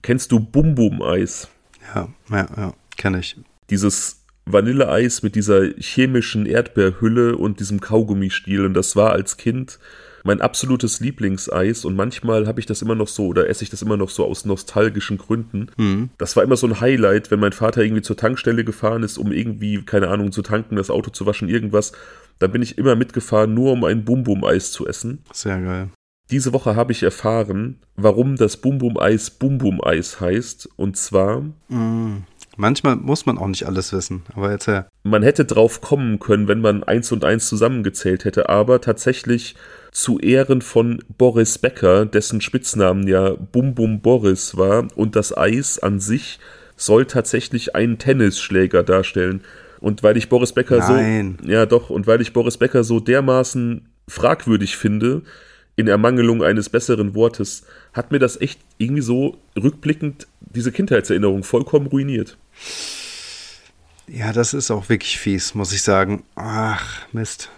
kennst 0.01 0.31
du 0.31 0.39
Bum 0.39 0.75
Bum 0.75 1.01
Eis? 1.01 1.49
Ja, 1.93 2.09
ja, 2.29 2.47
ja, 2.55 2.73
kenne 2.97 3.19
ich. 3.19 3.35
Dieses 3.69 4.21
Vanilleeis 4.45 5.23
mit 5.23 5.35
dieser 5.35 5.63
chemischen 5.77 6.45
Erdbeerhülle 6.45 7.37
und 7.37 7.59
diesem 7.59 7.79
Kaugummistiel. 7.79 8.65
Und 8.65 8.73
das 8.73 8.95
war 8.95 9.11
als 9.11 9.37
Kind 9.37 9.79
mein 10.23 10.41
absolutes 10.41 10.99
Lieblingseis. 10.99 11.85
Und 11.85 11.95
manchmal 11.95 12.47
habe 12.47 12.59
ich 12.59 12.65
das 12.65 12.81
immer 12.81 12.95
noch 12.95 13.07
so 13.07 13.27
oder 13.27 13.49
esse 13.49 13.63
ich 13.63 13.69
das 13.69 13.81
immer 13.81 13.97
noch 13.97 14.09
so 14.09 14.25
aus 14.25 14.45
nostalgischen 14.45 15.17
Gründen. 15.17 15.67
Mhm. 15.77 16.09
Das 16.17 16.35
war 16.35 16.43
immer 16.43 16.57
so 16.57 16.67
ein 16.67 16.81
Highlight, 16.81 17.31
wenn 17.31 17.39
mein 17.39 17.53
Vater 17.53 17.81
irgendwie 17.83 18.01
zur 18.01 18.17
Tankstelle 18.17 18.63
gefahren 18.63 19.03
ist, 19.03 19.17
um 19.17 19.31
irgendwie, 19.31 19.83
keine 19.83 20.09
Ahnung, 20.09 20.31
zu 20.31 20.41
tanken, 20.41 20.75
das 20.75 20.89
Auto 20.89 21.11
zu 21.11 21.25
waschen, 21.25 21.49
irgendwas. 21.49 21.91
Dann 22.39 22.51
bin 22.51 22.61
ich 22.61 22.77
immer 22.77 22.95
mitgefahren, 22.95 23.53
nur 23.53 23.73
um 23.73 23.83
ein 23.83 24.03
Bum 24.03 24.23
Bum 24.23 24.43
Eis 24.43 24.71
zu 24.71 24.87
essen. 24.87 25.23
Sehr 25.31 25.59
geil. 25.61 25.89
Diese 26.31 26.53
Woche 26.53 26.75
habe 26.75 26.93
ich 26.93 27.03
erfahren, 27.03 27.79
warum 27.95 28.37
das 28.37 28.57
Bum 28.57 28.77
Bum 28.77 28.97
Eis 28.97 29.29
Bum 29.29 29.57
Bum 29.57 29.83
Eis 29.83 30.21
heißt. 30.21 30.69
Und 30.77 30.97
zwar, 30.97 31.43
Mhm. 31.67 32.23
Manchmal 32.57 32.97
muss 32.97 33.25
man 33.25 33.37
auch 33.37 33.47
nicht 33.47 33.65
alles 33.65 33.93
wissen, 33.93 34.23
aber 34.35 34.51
jetzt 34.51 34.67
ja. 34.67 34.85
man 35.03 35.23
hätte 35.23 35.45
drauf 35.45 35.79
kommen 35.79 36.19
können, 36.19 36.47
wenn 36.47 36.59
man 36.59 36.83
eins 36.83 37.11
und 37.11 37.23
eins 37.23 37.47
zusammengezählt 37.47 38.25
hätte, 38.25 38.49
aber 38.49 38.81
tatsächlich 38.81 39.55
zu 39.91 40.19
Ehren 40.19 40.61
von 40.61 41.03
Boris 41.17 41.57
Becker, 41.57 42.05
dessen 42.05 42.41
Spitznamen 42.41 43.07
ja 43.07 43.31
Bum 43.31 43.75
Bum 43.75 44.01
Boris 44.01 44.57
war 44.57 44.87
und 44.95 45.15
das 45.15 45.37
Eis 45.37 45.79
an 45.79 45.99
sich 45.99 46.39
soll 46.77 47.05
tatsächlich 47.05 47.75
einen 47.75 47.97
Tennisschläger 47.97 48.83
darstellen. 48.83 49.41
Und 49.79 50.03
weil 50.03 50.17
ich 50.17 50.29
Boris 50.29 50.53
Becker 50.53 50.77
Nein. 50.77 51.37
so. 51.41 51.49
Ja, 51.49 51.65
doch, 51.65 51.89
und 51.89 52.07
weil 52.07 52.21
ich 52.21 52.33
Boris 52.33 52.57
Becker 52.57 52.83
so 52.83 52.99
dermaßen 52.99 53.87
fragwürdig 54.07 54.77
finde, 54.77 55.23
in 55.75 55.87
Ermangelung 55.87 56.43
eines 56.43 56.69
besseren 56.69 57.15
Wortes, 57.15 57.63
hat 57.93 58.11
mir 58.11 58.19
das 58.19 58.39
echt 58.39 58.59
irgendwie 58.77 59.01
so 59.01 59.37
rückblickend 59.61 60.27
diese 60.39 60.71
Kindheitserinnerung 60.71 61.43
vollkommen 61.43 61.87
ruiniert. 61.87 62.37
Ja, 64.07 64.33
das 64.33 64.53
ist 64.53 64.71
auch 64.71 64.89
wirklich 64.89 65.17
fies, 65.17 65.55
muss 65.55 65.71
ich 65.71 65.81
sagen. 65.81 66.23
Ach, 66.35 67.07
Mist. 67.13 67.49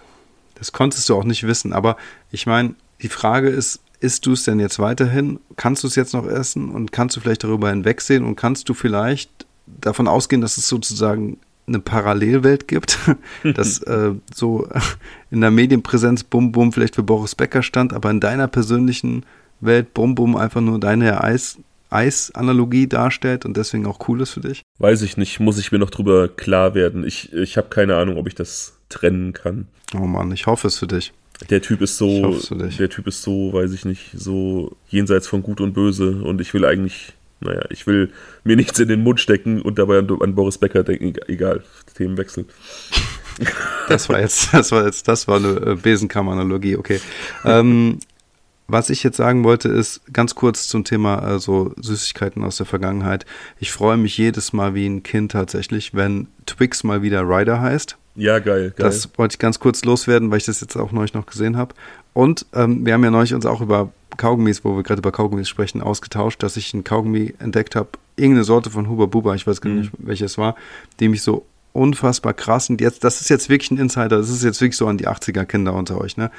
Das 0.64 0.72
konntest 0.72 1.10
du 1.10 1.16
auch 1.18 1.26
nicht 1.26 1.46
wissen. 1.46 1.74
Aber 1.74 1.98
ich 2.32 2.46
meine, 2.46 2.76
die 3.02 3.10
Frage 3.10 3.50
ist, 3.50 3.82
isst 4.00 4.26
du 4.26 4.32
es 4.32 4.46
denn 4.46 4.62
jetzt 4.62 4.80
weiterhin? 4.80 5.42
Kannst 5.58 5.84
du 5.84 5.88
es 5.88 5.96
jetzt 5.96 6.14
noch 6.14 6.26
essen 6.26 6.70
und 6.70 6.94
kannst 6.94 7.18
du 7.18 7.20
vielleicht 7.20 7.44
darüber 7.44 7.70
hinwegsehen 7.70 8.24
und 8.24 8.38
kannst 8.38 8.70
du 8.70 8.74
vielleicht 8.74 9.30
davon 9.68 10.08
ausgehen, 10.08 10.42
dass 10.42 10.58
es 10.58 10.70
sozusagen 10.70 11.38
eine 11.68 11.80
Parallelwelt 11.80 12.70
gibt, 12.70 12.98
dass 13.44 13.80
äh, 13.80 14.14
so 14.34 14.70
in 15.32 15.42
der 15.42 15.52
Medienpräsenz 15.52 16.24
Bum 16.24 16.54
Bum 16.54 16.72
vielleicht 16.72 16.96
für 16.96 17.04
Boris 17.04 17.36
Becker 17.36 17.62
stand, 17.62 17.92
aber 17.92 18.10
in 18.10 18.22
deiner 18.22 18.48
persönlichen 18.48 19.26
Welt 19.60 19.94
Bum 19.94 20.16
Bum 20.16 20.38
einfach 20.38 20.62
nur 20.62 20.80
deine 20.80 21.22
Eis, 21.22 21.58
Eis-Analogie 21.94 22.88
darstellt 22.88 23.46
und 23.46 23.58
deswegen 23.58 23.86
auch 23.86 24.08
cool 24.08 24.22
ist 24.22 24.32
für 24.32 24.42
dich? 24.42 24.62
Weiß 24.80 25.02
ich 25.02 25.18
nicht, 25.18 25.40
muss 25.40 25.58
ich 25.58 25.72
mir 25.72 25.80
noch 25.80 25.90
drüber 25.90 26.28
klar 26.28 26.76
werden. 26.76 27.06
Ich, 27.06 27.32
ich 27.34 27.58
habe 27.58 27.70
keine 27.70 27.96
Ahnung, 27.96 28.18
ob 28.18 28.28
ich 28.28 28.36
das 28.36 28.78
trennen 28.90 29.34
kann. 29.34 29.68
Oh 29.96 30.06
Mann, 30.06 30.32
ich 30.32 30.48
hoffe 30.48 30.68
es 30.68 30.78
für 30.78 30.88
dich. 30.88 31.14
Der 31.50 31.62
Typ 31.62 31.82
ist 31.82 31.98
so, 31.98 32.40
der 32.52 32.90
Typ 32.90 33.08
ist 33.08 33.22
so, 33.22 33.52
weiß 33.54 33.74
ich 33.74 33.86
nicht, 33.86 34.12
so 34.14 34.76
jenseits 34.90 35.28
von 35.28 35.44
Gut 35.44 35.62
und 35.62 35.74
Böse 35.74 36.22
und 36.24 36.40
ich 36.40 36.54
will 36.54 36.64
eigentlich, 36.64 37.14
naja, 37.42 37.64
ich 37.70 37.86
will 37.86 38.12
mir 38.44 38.56
nichts 38.56 38.80
in 38.80 38.88
den 38.88 39.04
Mund 39.04 39.20
stecken 39.20 39.62
und 39.62 39.78
dabei 39.80 40.00
an, 40.00 40.10
an 40.22 40.36
Boris 40.36 40.58
Becker 40.58 40.84
denken, 40.84 41.14
egal, 41.28 41.64
Themenwechsel. 41.96 42.46
Das 43.90 44.10
war 44.10 44.20
jetzt, 44.20 44.54
das 44.54 44.72
war 44.72 44.86
jetzt, 44.86 45.08
das 45.08 45.28
war 45.28 45.38
eine 45.38 45.72
äh, 45.72 45.76
Besenkammer-Analogie, 45.76 46.78
okay. 46.78 47.00
Ähm, 47.46 48.00
was 48.74 48.90
ich 48.90 49.04
jetzt 49.04 49.18
sagen 49.18 49.44
wollte, 49.44 49.70
ist 49.70 50.02
ganz 50.12 50.36
kurz 50.36 50.68
zum 50.68 50.84
Thema 50.84 51.20
also 51.20 51.74
Süßigkeiten 51.80 52.44
aus 52.44 52.58
der 52.58 52.66
Vergangenheit. 52.66 53.26
Ich 53.60 53.72
freue 53.72 53.98
mich 53.98 54.18
jedes 54.18 54.52
Mal 54.52 54.74
wie 54.74 54.88
ein 54.88 55.04
Kind 55.04 55.32
tatsächlich, 55.32 55.94
wenn 55.94 56.28
Twix 56.48 56.84
mal 56.84 57.04
wieder 57.04 57.22
Ryder 57.22 57.62
heißt. 57.62 57.98
Ja, 58.16 58.40
geil, 58.40 58.72
geil. 58.72 58.74
Das 58.78 59.10
wollte 59.16 59.36
ich 59.36 59.40
ganz 59.40 59.60
kurz 59.60 59.86
loswerden, 59.86 60.32
weil 60.32 60.40
ich 60.40 60.46
das 60.46 60.60
jetzt 60.60 60.76
auch 60.76 60.92
neulich 60.92 61.14
noch 61.14 61.28
gesehen 61.28 61.56
habe. 61.56 61.76
Und 62.14 62.48
ähm, 62.54 62.84
wir 62.86 62.94
haben 62.94 63.04
ja 63.04 63.12
neulich 63.12 63.36
uns 63.36 63.46
auch 63.46 63.62
über 63.62 63.92
Kaugummis, 64.18 64.66
wo 64.66 64.76
wir 64.76 64.84
gerade 64.84 65.00
über 65.00 65.12
Kaugummis 65.12 65.50
sprechen, 65.50 65.82
ausgetauscht, 65.82 66.42
dass 66.42 66.58
ich 66.58 66.74
ein 66.74 66.84
Kaugummi 66.84 67.36
entdeckt 67.38 67.76
habe, 67.76 67.90
irgendeine 68.16 68.44
Sorte 68.44 68.72
von 68.72 68.90
Huber 68.90 69.08
Buba, 69.08 69.36
ich 69.36 69.46
weiß 69.46 69.62
gar 69.62 69.70
nicht, 69.70 69.94
mhm. 69.94 70.08
welches 70.08 70.38
war, 70.40 70.56
die 71.00 71.10
mich 71.10 71.22
so 71.22 71.46
unfassbar 71.74 72.34
krass 72.34 72.70
und 72.70 72.82
jetzt, 72.82 73.04
das 73.04 73.22
ist 73.22 73.30
jetzt 73.30 73.50
wirklich 73.50 73.72
ein 73.72 73.78
Insider, 73.78 74.10
das 74.10 74.30
ist 74.30 74.44
jetzt 74.44 74.62
wirklich 74.62 74.78
so 74.78 74.88
an 74.88 74.98
die 74.98 75.08
80er 75.08 75.46
Kinder 75.46 75.74
unter 75.74 76.00
euch, 76.00 76.18
ne? 76.18 76.32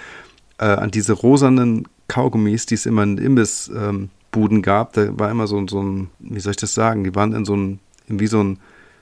Äh, 0.59 0.67
an 0.67 0.93
diese 0.93 1.13
rosanen 1.13 1.89
Kaugummis, 2.09 2.67
die 2.67 2.75
es 2.75 2.87
immer 2.87 3.03
in 3.03 3.19
Imbissbuden 3.19 4.59
ähm, 4.59 4.63
gab, 4.63 4.93
da 4.93 5.19
war 5.19 5.31
immer 5.31 5.47
so, 5.47 5.67
so 5.67 5.83
ein, 5.83 6.11
wie 6.19 6.41
soll 6.41 6.53
ich 6.53 6.57
das 6.57 6.75
sagen, 6.75 7.05
die 7.05 7.15
waren 7.15 7.33
in 7.33 7.45
so 7.45 7.57
ein, 7.57 7.81
wie 8.09 8.27
so 8.27 8.43
ein 8.43 8.59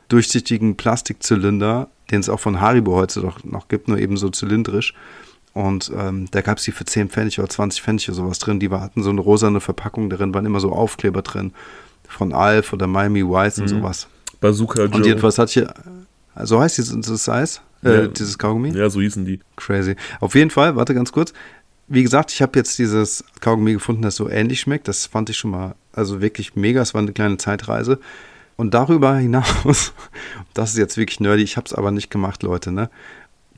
durchsichtigen 0.08 0.76
Plastikzylinder, 0.76 1.88
den 2.10 2.20
es 2.20 2.28
auch 2.28 2.40
von 2.40 2.60
Haribo 2.60 2.94
heute 2.94 3.20
doch 3.20 3.42
noch 3.44 3.68
gibt, 3.68 3.88
nur 3.88 3.98
eben 3.98 4.16
so 4.16 4.28
zylindrisch. 4.28 4.94
Und 5.54 5.92
ähm, 5.96 6.28
da 6.30 6.40
gab 6.40 6.58
es 6.58 6.64
die 6.64 6.72
für 6.72 6.84
10 6.84 7.10
Pfennig 7.10 7.38
oder 7.38 7.48
20 7.48 7.82
Pfennig 7.82 8.08
oder 8.08 8.16
sowas 8.16 8.38
drin. 8.38 8.58
Die 8.58 8.70
war, 8.70 8.80
hatten 8.80 9.02
so 9.02 9.10
eine 9.10 9.20
rosane 9.20 9.60
Verpackung 9.60 10.08
darin, 10.08 10.32
waren 10.34 10.46
immer 10.46 10.60
so 10.60 10.72
Aufkleber 10.72 11.22
drin. 11.22 11.52
Von 12.08 12.32
Alf 12.32 12.72
oder 12.72 12.86
Miami 12.86 13.22
Vice 13.22 13.58
mhm. 13.58 13.62
und 13.62 13.68
sowas. 13.68 14.08
Bazooka 14.40 14.84
Joe. 14.84 14.96
Und 14.96 15.06
jedenfalls 15.06 15.38
hat 15.38 15.50
hier, 15.50 15.72
so 16.42 16.60
heißt 16.60 16.78
dieses 16.78 17.28
Eis, 17.28 17.60
äh, 17.84 18.02
ja. 18.02 18.06
dieses 18.06 18.38
Kaugummi? 18.38 18.70
Ja, 18.70 18.88
so 18.88 19.00
hießen 19.00 19.24
die. 19.24 19.40
Crazy. 19.56 19.96
Auf 20.20 20.34
jeden 20.34 20.50
Fall, 20.50 20.76
warte 20.76 20.94
ganz 20.94 21.12
kurz. 21.12 21.32
Wie 21.88 22.02
gesagt, 22.02 22.32
ich 22.32 22.40
habe 22.42 22.58
jetzt 22.58 22.78
dieses 22.78 23.24
Kaugummi 23.40 23.74
gefunden, 23.74 24.02
das 24.02 24.16
so 24.16 24.28
ähnlich 24.28 24.60
schmeckt. 24.60 24.88
Das 24.88 25.06
fand 25.06 25.30
ich 25.30 25.36
schon 25.36 25.50
mal, 25.50 25.74
also 25.92 26.20
wirklich 26.20 26.56
mega. 26.56 26.80
Es 26.80 26.94
war 26.94 27.02
eine 27.02 27.12
kleine 27.12 27.36
Zeitreise. 27.36 27.98
Und 28.56 28.74
darüber 28.74 29.16
hinaus, 29.16 29.92
das 30.54 30.70
ist 30.70 30.78
jetzt 30.78 30.96
wirklich 30.96 31.20
nerdy, 31.20 31.42
ich 31.42 31.56
habe 31.56 31.66
es 31.66 31.74
aber 31.74 31.90
nicht 31.90 32.10
gemacht, 32.10 32.42
Leute, 32.42 32.70
ne? 32.70 32.90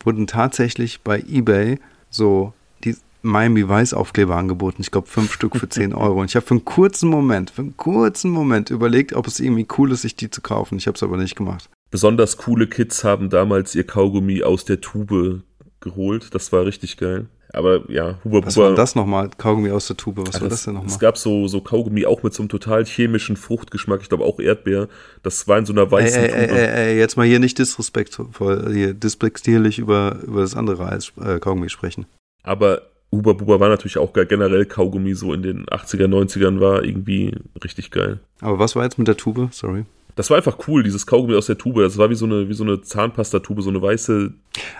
Wurden 0.02 0.26
tatsächlich 0.26 1.00
bei 1.00 1.20
eBay 1.20 1.78
so 2.10 2.52
die 2.84 2.96
Miami 3.22 3.68
Vice 3.68 3.94
Aufkleber 3.94 4.36
angeboten. 4.36 4.82
Ich 4.82 4.90
glaube, 4.90 5.08
fünf 5.08 5.32
Stück 5.32 5.56
für 5.56 5.68
10 5.68 5.94
Euro. 5.94 6.20
Und 6.20 6.30
ich 6.30 6.36
habe 6.36 6.46
für 6.46 6.54
einen 6.54 6.64
kurzen 6.64 7.08
Moment, 7.08 7.50
für 7.50 7.62
einen 7.62 7.76
kurzen 7.76 8.30
Moment 8.30 8.70
überlegt, 8.70 9.14
ob 9.14 9.26
es 9.26 9.40
irgendwie 9.40 9.66
cool 9.78 9.92
ist, 9.92 10.02
sich 10.02 10.16
die 10.16 10.30
zu 10.30 10.40
kaufen. 10.40 10.78
Ich 10.78 10.86
habe 10.86 10.96
es 10.96 11.02
aber 11.02 11.16
nicht 11.16 11.36
gemacht. 11.36 11.68
Besonders 11.90 12.36
coole 12.36 12.66
Kids 12.66 13.04
haben 13.04 13.30
damals 13.30 13.74
ihr 13.74 13.84
Kaugummi 13.84 14.42
aus 14.42 14.64
der 14.64 14.80
Tube 14.80 15.42
geholt. 15.80 16.34
Das 16.34 16.52
war 16.52 16.66
richtig 16.66 16.96
geil. 16.96 17.28
Aber 17.54 17.90
ja, 17.90 18.18
Huber 18.24 18.44
Was 18.44 18.54
Buba, 18.54 18.68
war 18.68 18.74
das 18.74 18.94
nochmal? 18.94 19.30
Kaugummi 19.36 19.70
aus 19.70 19.86
der 19.86 19.96
Tube, 19.96 20.26
was 20.26 20.40
war 20.40 20.48
das 20.48 20.64
denn 20.64 20.74
nochmal? 20.74 20.90
Es 20.90 20.98
gab 20.98 21.16
so, 21.18 21.48
so 21.48 21.60
Kaugummi 21.60 22.06
auch 22.06 22.22
mit 22.22 22.34
so 22.34 22.42
einem 22.42 22.48
total 22.48 22.84
chemischen 22.84 23.36
Fruchtgeschmack, 23.36 24.00
ich 24.02 24.08
glaube 24.08 24.24
auch 24.24 24.40
Erdbeer. 24.40 24.88
Das 25.22 25.46
war 25.48 25.58
in 25.58 25.66
so 25.66 25.72
einer 25.72 25.90
weißen 25.90 26.22
ey, 26.22 26.30
ey, 26.30 26.48
Tube. 26.48 26.58
Ey, 26.58 26.88
ey, 26.90 26.98
jetzt 26.98 27.16
mal 27.16 27.26
hier 27.26 27.38
nicht 27.38 27.58
disrespektvoll, 27.58 28.72
hier 28.72 28.94
disrespektierlich 28.94 29.78
über, 29.78 30.18
über 30.26 30.40
das 30.40 30.56
andere 30.56 30.86
als 30.86 31.12
äh, 31.20 31.38
Kaugummi 31.38 31.68
sprechen. 31.68 32.06
Aber 32.42 32.82
Huber 33.14 33.34
Buba 33.34 33.60
war 33.60 33.68
natürlich 33.68 33.98
auch 33.98 34.12
generell 34.12 34.66
Kaugummi 34.66 35.14
so 35.14 35.32
in 35.32 35.42
den 35.42 35.66
80er, 35.66 36.06
90ern 36.06 36.60
war 36.60 36.82
irgendwie 36.82 37.34
richtig 37.62 37.90
geil. 37.90 38.18
Aber 38.40 38.58
was 38.58 38.74
war 38.76 38.84
jetzt 38.84 38.98
mit 38.98 39.08
der 39.08 39.16
Tube? 39.16 39.48
Sorry. 39.52 39.84
Das 40.16 40.30
war 40.30 40.36
einfach 40.36 40.58
cool, 40.68 40.82
dieses 40.82 41.06
Kaugummi 41.06 41.34
aus 41.34 41.46
der 41.46 41.58
Tube. 41.58 41.82
Das 41.82 41.98
war 41.98 42.08
wie 42.08 42.14
so 42.14 42.24
eine, 42.24 42.48
wie 42.48 42.54
so 42.54 42.62
eine 42.62 42.80
Zahnpastatube, 42.82 43.62
so 43.62 43.70
eine 43.70 43.82
weiße. 43.82 44.32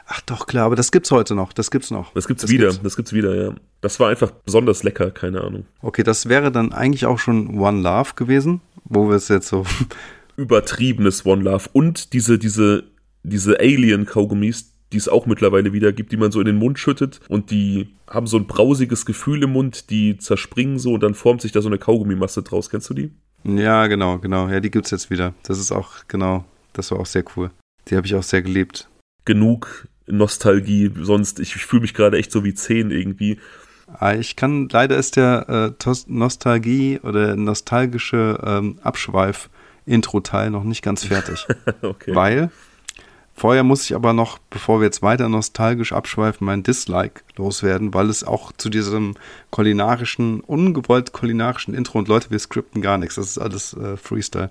Ach 0.07 0.21
doch, 0.23 0.47
klar, 0.47 0.67
aber 0.67 0.77
das 0.77 0.93
gibt's 0.93 1.11
heute 1.11 1.35
noch. 1.35 1.53
Das 1.53 1.71
gibt's 1.71 1.91
noch. 1.91 2.13
Das 2.15 2.29
gibt's 2.29 2.43
das 2.43 2.51
wieder. 2.51 2.69
Gibt's. 2.69 2.83
Das 2.83 2.97
gibt's 2.97 3.13
wieder, 3.13 3.35
ja. 3.35 3.55
Das 3.81 3.99
war 3.99 4.11
einfach 4.11 4.31
besonders 4.31 4.83
lecker, 4.85 5.11
keine 5.11 5.43
Ahnung. 5.43 5.67
Okay, 5.83 6.05
das 6.05 6.29
wäre 6.29 6.53
dann 6.53 6.73
eigentlich 6.73 7.07
auch 7.07 7.19
schon 7.19 7.59
One 7.59 7.83
Love 7.83 8.13
gewesen, 8.15 8.61
wo 8.85 9.09
wir 9.09 9.17
es 9.17 9.29
jetzt 9.29 9.49
so. 9.49 9.65
Übertriebenes 10.37 11.27
One 11.27 11.43
Love. 11.43 11.69
Und 11.73 12.13
diese, 12.13 12.39
diese, 12.39 12.85
diese 13.25 13.59
Alien-Kaugummis, 13.59 14.73
die 14.93 14.99
es 14.99 15.09
auch 15.09 15.27
mittlerweile 15.27 15.73
wieder 15.73 15.93
gibt, 15.93 16.13
die 16.13 16.17
man 16.17 16.31
so 16.31 16.39
in 16.39 16.47
den 16.47 16.57
Mund 16.57 16.79
schüttet 16.79 17.21
und 17.29 17.51
die 17.51 17.89
haben 18.09 18.29
so 18.29 18.37
ein 18.37 18.47
brausiges 18.47 19.05
Gefühl 19.07 19.43
im 19.43 19.53
Mund, 19.53 19.91
die 19.91 20.19
zerspringen 20.19 20.79
so 20.79 20.95
und 20.95 21.03
dann 21.03 21.15
formt 21.15 21.43
sich 21.43 21.51
da 21.51 21.61
so 21.61 21.69
eine 21.69 21.79
Kaugummimasse 21.79 22.45
draus. 22.45 22.71
Kennst 22.71 22.91
du 22.91 22.95
die? 22.95 23.11
Ja, 23.45 23.87
genau, 23.87 24.19
genau. 24.19 24.49
Ja, 24.49 24.61
die 24.61 24.71
gibt 24.71 24.87
es 24.87 24.91
jetzt 24.91 25.11
wieder. 25.11 25.35
Das 25.43 25.59
ist 25.59 25.71
auch, 25.71 26.07
genau, 26.09 26.45
das 26.73 26.91
war 26.91 27.01
auch 27.01 27.07
sehr 27.07 27.25
cool. 27.37 27.51
Die 27.89 27.97
habe 27.97 28.07
ich 28.07 28.15
auch 28.15 28.23
sehr 28.23 28.43
geliebt. 28.43 28.89
Genug 29.25 29.89
Nostalgie, 30.07 30.91
sonst, 31.01 31.41
ich, 31.41 31.55
ich 31.57 31.65
fühle 31.65 31.83
mich 31.83 31.95
gerade 31.95 32.19
echt 32.19 32.31
so 32.31 32.45
wie 32.45 32.55
zehn 32.55 32.91
irgendwie. 32.91 33.39
Ah, 33.93 34.15
ich 34.15 34.37
kann, 34.37 34.69
leider 34.71 34.97
ist 34.97 35.17
der 35.17 35.75
äh, 35.79 35.95
Nostalgie 36.07 37.01
oder 37.03 37.37
nostalgische 37.37 38.41
ähm, 38.45 38.79
Abschweif-Intro-Teil 38.83 40.51
noch 40.51 40.65
nicht 40.65 40.83
ganz 40.83 41.05
fertig. 41.05 41.47
okay. 41.83 42.15
Weil 42.15 42.51
Vorher 43.37 43.65
muss 43.65 43.85
ich 43.85 43.97
aber 43.97 44.13
noch, 44.13 44.39
bevor 44.49 44.81
wir 44.81 44.85
jetzt 44.85 45.03
weiter 45.03 45.29
nostalgisch 45.29 45.93
abschweifen, 45.93 46.45
mein 46.45 46.63
Dislike 46.63 47.23
loswerden, 47.37 47.93
weil 47.93 48.09
es 48.09 48.23
auch 48.23 48.53
zu 48.53 48.71
diesem 48.71 49.17
kulinarischen, 49.51 50.41
ungewollt 50.41 51.13
kulinarischen 51.13 51.75
Intro 51.75 51.99
und 51.99 52.07
Leute, 52.07 52.31
wir 52.31 52.39
skripten 52.39 52.81
gar 52.81 52.97
nichts, 52.97 53.17
das 53.17 53.31
ist 53.31 53.39
alles 53.39 53.75
äh, 53.75 53.97
Freestyle, 53.97 54.51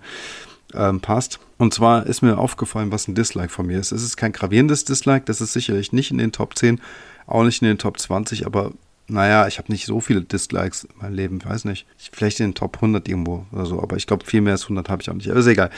ähm, 0.74 1.00
passt. 1.00 1.40
Und 1.58 1.74
zwar 1.74 2.06
ist 2.06 2.22
mir 2.22 2.38
aufgefallen, 2.38 2.92
was 2.92 3.08
ein 3.08 3.16
Dislike 3.16 3.50
von 3.50 3.68
mir 3.68 3.80
ist. 3.80 3.94
Es 3.94 4.04
ist 4.04 4.18
kein 4.18 4.34
gravierendes 4.34 4.84
Dislike, 4.84 5.26
das 5.26 5.40
ist 5.40 5.54
sicherlich 5.54 5.94
nicht 5.94 6.12
in 6.12 6.18
den 6.18 6.34
Top 6.34 6.58
10, 6.58 6.82
auch 7.26 7.44
nicht 7.44 7.62
in 7.62 7.70
den 7.70 7.78
Top 7.78 7.98
20, 7.98 8.46
aber 8.46 8.74
naja, 9.08 9.48
ich 9.48 9.60
habe 9.60 9.72
nicht 9.72 9.86
so 9.86 10.02
viele 10.02 10.22
Dislikes 10.22 10.86
in 10.86 10.98
meinem 11.02 11.14
Leben, 11.14 11.44
weiß 11.44 11.66
nicht. 11.66 11.86
Vielleicht 12.12 12.40
in 12.42 12.48
den 12.48 12.56
Top 12.56 12.78
100 12.78 13.08
irgendwo 13.08 13.46
oder 13.52 13.66
so, 13.66 13.82
aber 13.82 13.96
ich 13.96 14.08
glaube, 14.08 14.26
viel 14.26 14.42
mehr 14.42 14.54
als 14.54 14.64
100 14.64 14.90
habe 14.90 15.02
ich 15.02 15.10
auch 15.10 15.14
nicht. 15.14 15.30
Aber 15.30 15.40
ist 15.40 15.48
egal. 15.48 15.70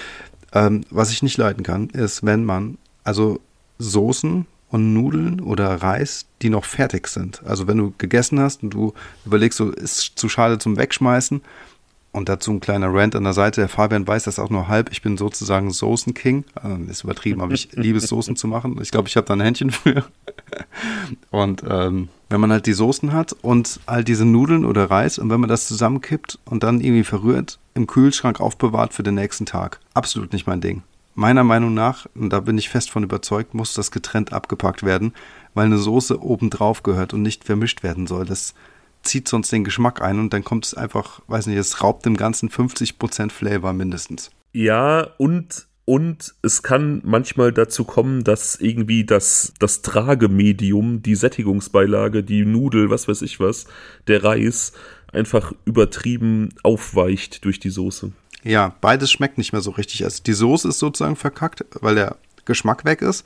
Ähm, 0.53 0.81
was 0.89 1.11
ich 1.11 1.21
nicht 1.21 1.37
leiden 1.37 1.63
kann, 1.63 1.89
ist, 1.89 2.25
wenn 2.25 2.45
man 2.45 2.77
also 3.05 3.39
Soßen 3.79 4.45
und 4.69 4.93
Nudeln 4.93 5.39
oder 5.39 5.81
Reis, 5.81 6.25
die 6.41 6.49
noch 6.49 6.65
fertig 6.65 7.07
sind. 7.07 7.41
Also 7.45 7.67
wenn 7.67 7.77
du 7.77 7.93
gegessen 7.97 8.39
hast 8.39 8.63
und 8.63 8.71
du 8.71 8.93
überlegst, 9.25 9.57
so 9.57 9.71
ist 9.71 10.19
zu 10.19 10.27
schade 10.27 10.57
zum 10.57 10.75
Wegschmeißen. 10.75 11.41
Und 12.11 12.29
dazu 12.29 12.51
ein 12.51 12.61
kleiner 12.61 12.93
Rant 12.93 13.13
an 13.17 13.25
der 13.25 13.33
Seite. 13.33 13.59
Der 13.59 13.67
Fabian 13.67 14.07
weiß 14.07 14.23
das 14.23 14.39
auch 14.39 14.49
nur 14.49 14.69
halb. 14.69 14.89
Ich 14.89 15.01
bin 15.01 15.17
sozusagen 15.17 15.69
Soßen-King. 15.69 16.45
Also 16.55 16.77
ist 16.89 17.03
übertrieben, 17.03 17.41
aber 17.41 17.53
ich 17.53 17.71
liebe 17.73 17.97
es, 17.97 18.07
Soßen 18.07 18.37
zu 18.37 18.47
machen. 18.47 18.79
Ich 18.81 18.91
glaube, 18.91 19.09
ich 19.09 19.17
habe 19.17 19.27
da 19.27 19.33
ein 19.33 19.41
Händchen 19.41 19.69
für. 19.69 20.05
Und 21.29 21.63
ähm, 21.69 22.07
wenn 22.29 22.39
man 22.39 22.53
halt 22.53 22.67
die 22.67 22.73
Soßen 22.73 23.11
hat 23.11 23.33
und 23.41 23.81
halt 23.85 24.07
diese 24.07 24.25
Nudeln 24.25 24.65
oder 24.65 24.89
Reis 24.89 25.19
und 25.19 25.29
wenn 25.29 25.39
man 25.39 25.49
das 25.49 25.67
zusammenkippt 25.67 26.39
und 26.45 26.63
dann 26.63 26.81
irgendwie 26.81 27.03
verrührt, 27.03 27.59
im 27.75 27.85
Kühlschrank 27.85 28.39
aufbewahrt 28.39 28.93
für 28.93 29.03
den 29.03 29.15
nächsten 29.15 29.45
Tag. 29.45 29.79
Absolut 29.93 30.33
nicht 30.33 30.47
mein 30.47 30.61
Ding. 30.61 30.83
Meiner 31.15 31.43
Meinung 31.43 31.73
nach, 31.73 32.07
und 32.13 32.31
da 32.31 32.41
bin 32.41 32.57
ich 32.57 32.69
fest 32.69 32.91
von 32.91 33.03
überzeugt, 33.03 33.53
muss 33.53 33.73
das 33.73 33.89
getrennt 33.89 34.33
abgepackt 34.33 34.83
werden, 34.83 35.13
weil 35.53 35.65
eine 35.65 35.77
Soße 35.77 36.21
obendrauf 36.21 36.83
gehört 36.83 37.13
und 37.13 37.21
nicht 37.21 37.45
vermischt 37.45 37.83
werden 37.83 38.05
soll. 38.05 38.25
Das, 38.25 38.53
zieht 39.05 39.27
sonst 39.27 39.51
den 39.51 39.63
Geschmack 39.63 40.01
ein 40.01 40.19
und 40.19 40.33
dann 40.33 40.43
kommt 40.43 40.65
es 40.65 40.73
einfach, 40.73 41.21
weiß 41.27 41.47
nicht, 41.47 41.57
es 41.57 41.81
raubt 41.81 42.05
dem 42.05 42.17
Ganzen 42.17 42.49
50% 42.49 43.31
Flavor 43.31 43.73
mindestens. 43.73 44.31
Ja, 44.51 45.07
und 45.17 45.67
und 45.87 46.33
es 46.41 46.63
kann 46.63 47.03
manchmal 47.05 47.51
dazu 47.53 47.83
kommen, 47.83 48.23
dass 48.23 48.55
irgendwie 48.55 49.05
das, 49.05 49.53
das 49.59 49.83
Tragemedium, 49.83 51.03
die 51.03 51.13
Sättigungsbeilage, 51.13 52.23
die 52.23 52.43
Nudel, 52.43 52.89
was 52.89 53.07
weiß 53.07 53.21
ich 53.21 53.39
was, 53.39 53.67
der 54.07 54.23
Reis 54.23 54.73
einfach 55.13 55.53
übertrieben 55.63 56.49
aufweicht 56.63 57.45
durch 57.45 57.59
die 57.59 57.69
Soße. 57.69 58.13
Ja, 58.45 58.73
beides 58.79 59.11
schmeckt 59.11 59.37
nicht 59.37 59.51
mehr 59.51 59.61
so 59.61 59.71
richtig. 59.71 60.03
Also 60.05 60.23
die 60.23 60.33
Soße 60.33 60.69
ist 60.69 60.79
sozusagen 60.79 61.15
verkackt, 61.17 61.65
weil 61.81 61.95
der 61.95 62.15
Geschmack 62.45 62.85
weg 62.85 63.01
ist 63.01 63.25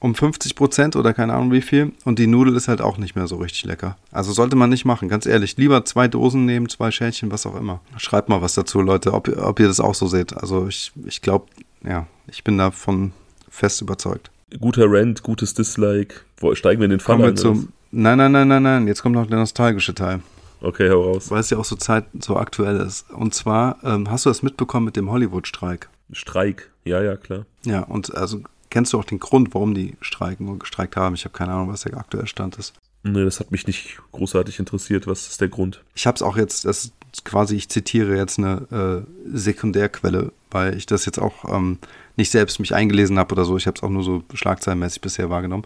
um 0.00 0.14
50 0.14 0.54
Prozent 0.54 0.96
oder 0.96 1.12
keine 1.12 1.34
Ahnung 1.34 1.52
wie 1.52 1.60
viel. 1.60 1.92
Und 2.04 2.18
die 2.18 2.26
Nudel 2.26 2.56
ist 2.56 2.68
halt 2.68 2.80
auch 2.80 2.98
nicht 2.98 3.16
mehr 3.16 3.26
so 3.26 3.36
richtig 3.36 3.64
lecker. 3.64 3.96
Also 4.12 4.32
sollte 4.32 4.56
man 4.56 4.70
nicht 4.70 4.84
machen, 4.84 5.08
ganz 5.08 5.26
ehrlich. 5.26 5.56
Lieber 5.56 5.84
zwei 5.84 6.08
Dosen 6.08 6.44
nehmen, 6.44 6.68
zwei 6.68 6.90
Schälchen, 6.90 7.32
was 7.32 7.46
auch 7.46 7.56
immer. 7.56 7.80
Schreibt 7.96 8.28
mal 8.28 8.40
was 8.40 8.54
dazu, 8.54 8.80
Leute, 8.80 9.12
ob, 9.12 9.28
ob 9.28 9.60
ihr 9.60 9.66
das 9.66 9.80
auch 9.80 9.94
so 9.94 10.06
seht. 10.06 10.36
Also 10.36 10.68
ich, 10.68 10.92
ich 11.04 11.20
glaube, 11.20 11.46
ja, 11.84 12.06
ich 12.28 12.44
bin 12.44 12.58
davon 12.58 13.12
fest 13.50 13.80
überzeugt. 13.80 14.30
Guter 14.60 14.86
Rant, 14.86 15.22
gutes 15.22 15.54
Dislike. 15.54 16.20
Wo, 16.38 16.54
steigen 16.54 16.80
wir 16.80 16.84
in 16.84 16.90
den 16.90 17.00
Fall 17.00 17.16
Kommen 17.16 17.28
wir 17.28 17.36
zum, 17.36 17.68
Nein, 17.90 18.18
nein, 18.18 18.32
nein, 18.32 18.48
nein, 18.48 18.62
nein. 18.62 18.86
Jetzt 18.86 19.02
kommt 19.02 19.14
noch 19.14 19.26
der 19.26 19.38
nostalgische 19.38 19.94
Teil. 19.94 20.20
Okay, 20.60 20.90
hau 20.90 21.12
raus. 21.12 21.30
Weil 21.30 21.40
es 21.40 21.50
ja 21.50 21.58
auch 21.58 21.64
so 21.64 21.76
Zeit 21.76 22.06
so 22.20 22.36
aktuell 22.36 22.80
ist. 22.80 23.10
Und 23.10 23.34
zwar, 23.34 23.78
ähm, 23.84 24.10
hast 24.10 24.26
du 24.26 24.30
das 24.30 24.42
mitbekommen 24.42 24.86
mit 24.86 24.96
dem 24.96 25.10
Hollywood-Streik? 25.10 25.88
Streik, 26.12 26.70
ja, 26.84 27.02
ja, 27.02 27.16
klar. 27.16 27.46
Ja, 27.64 27.82
und 27.82 28.14
also 28.14 28.42
Kennst 28.70 28.92
du 28.92 28.98
auch 28.98 29.04
den 29.04 29.18
Grund, 29.18 29.54
warum 29.54 29.74
die 29.74 29.96
streiken 30.00 30.48
und 30.48 30.60
gestreikt 30.60 30.96
haben? 30.96 31.14
Ich 31.14 31.24
habe 31.24 31.36
keine 31.36 31.52
Ahnung, 31.52 31.72
was 31.72 31.82
der 31.82 31.96
aktuelle 31.96 32.26
Stand 32.26 32.56
ist. 32.56 32.74
Nee, 33.02 33.24
das 33.24 33.40
hat 33.40 33.50
mich 33.50 33.66
nicht 33.66 33.98
großartig 34.12 34.58
interessiert. 34.58 35.06
Was 35.06 35.28
ist 35.28 35.40
der 35.40 35.48
Grund? 35.48 35.82
Ich 35.94 36.06
habe 36.06 36.16
es 36.16 36.22
auch 36.22 36.36
jetzt, 36.36 36.64
das 36.64 36.86
ist 37.12 37.24
quasi, 37.24 37.56
ich 37.56 37.68
zitiere 37.68 38.16
jetzt 38.16 38.38
eine 38.38 39.06
äh, 39.06 39.36
Sekundärquelle, 39.36 40.32
weil 40.50 40.76
ich 40.76 40.84
das 40.84 41.06
jetzt 41.06 41.18
auch 41.18 41.44
ähm, 41.48 41.78
nicht 42.16 42.30
selbst 42.30 42.58
mich 42.58 42.74
eingelesen 42.74 43.18
habe 43.18 43.32
oder 43.32 43.44
so. 43.44 43.56
Ich 43.56 43.66
habe 43.66 43.76
es 43.76 43.82
auch 43.82 43.88
nur 43.88 44.02
so 44.02 44.22
schlagzeilenmäßig 44.34 45.00
bisher 45.00 45.30
wahrgenommen. 45.30 45.64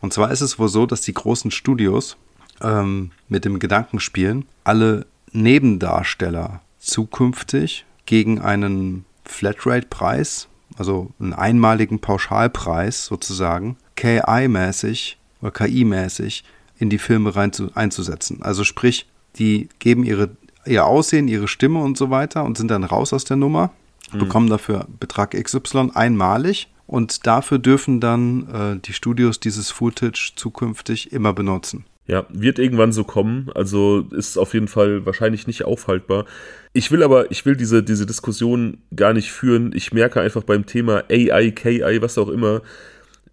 Und 0.00 0.12
zwar 0.12 0.32
ist 0.32 0.40
es 0.40 0.58
wohl 0.58 0.68
so, 0.68 0.86
dass 0.86 1.02
die 1.02 1.14
großen 1.14 1.52
Studios 1.52 2.16
ähm, 2.62 3.10
mit 3.28 3.44
dem 3.44 3.58
Gedanken 3.58 4.00
spielen, 4.00 4.46
alle 4.64 5.06
Nebendarsteller 5.32 6.60
zukünftig 6.78 7.84
gegen 8.06 8.40
einen 8.40 9.04
Flatrate-Preis 9.24 10.48
also 10.78 11.10
einen 11.20 11.32
einmaligen 11.32 11.98
Pauschalpreis 12.00 13.06
sozusagen, 13.06 13.76
KI-mäßig 13.96 15.16
oder 15.40 15.50
KI-mäßig 15.50 16.44
in 16.78 16.90
die 16.90 16.98
Filme 16.98 17.34
rein 17.36 17.52
zu, 17.52 17.70
einzusetzen. 17.74 18.42
Also 18.42 18.64
sprich, 18.64 19.06
die 19.36 19.68
geben 19.78 20.04
ihre, 20.04 20.36
ihr 20.66 20.86
Aussehen, 20.86 21.28
ihre 21.28 21.48
Stimme 21.48 21.80
und 21.80 21.96
so 21.96 22.10
weiter 22.10 22.44
und 22.44 22.56
sind 22.56 22.70
dann 22.70 22.84
raus 22.84 23.12
aus 23.12 23.24
der 23.24 23.36
Nummer, 23.36 23.70
mhm. 24.12 24.18
bekommen 24.18 24.48
dafür 24.48 24.86
Betrag 25.00 25.32
XY 25.32 25.90
einmalig 25.94 26.68
und 26.86 27.26
dafür 27.26 27.58
dürfen 27.58 28.00
dann 28.00 28.48
äh, 28.48 28.80
die 28.80 28.92
Studios 28.92 29.40
dieses 29.40 29.70
Footage 29.70 30.32
zukünftig 30.36 31.12
immer 31.12 31.32
benutzen. 31.32 31.84
Ja, 32.06 32.26
wird 32.30 32.58
irgendwann 32.58 32.92
so 32.92 33.04
kommen. 33.04 33.50
Also 33.54 34.06
ist 34.10 34.36
auf 34.36 34.54
jeden 34.54 34.68
Fall 34.68 35.06
wahrscheinlich 35.06 35.46
nicht 35.46 35.64
aufhaltbar. 35.64 36.26
Ich 36.72 36.90
will 36.90 37.02
aber, 37.02 37.30
ich 37.30 37.46
will 37.46 37.56
diese, 37.56 37.82
diese 37.82 38.06
Diskussion 38.06 38.78
gar 38.94 39.12
nicht 39.12 39.30
führen. 39.30 39.72
Ich 39.74 39.92
merke 39.92 40.20
einfach 40.20 40.42
beim 40.42 40.66
Thema 40.66 41.04
AI, 41.10 41.52
KI, 41.52 42.02
was 42.02 42.18
auch 42.18 42.28
immer, 42.28 42.62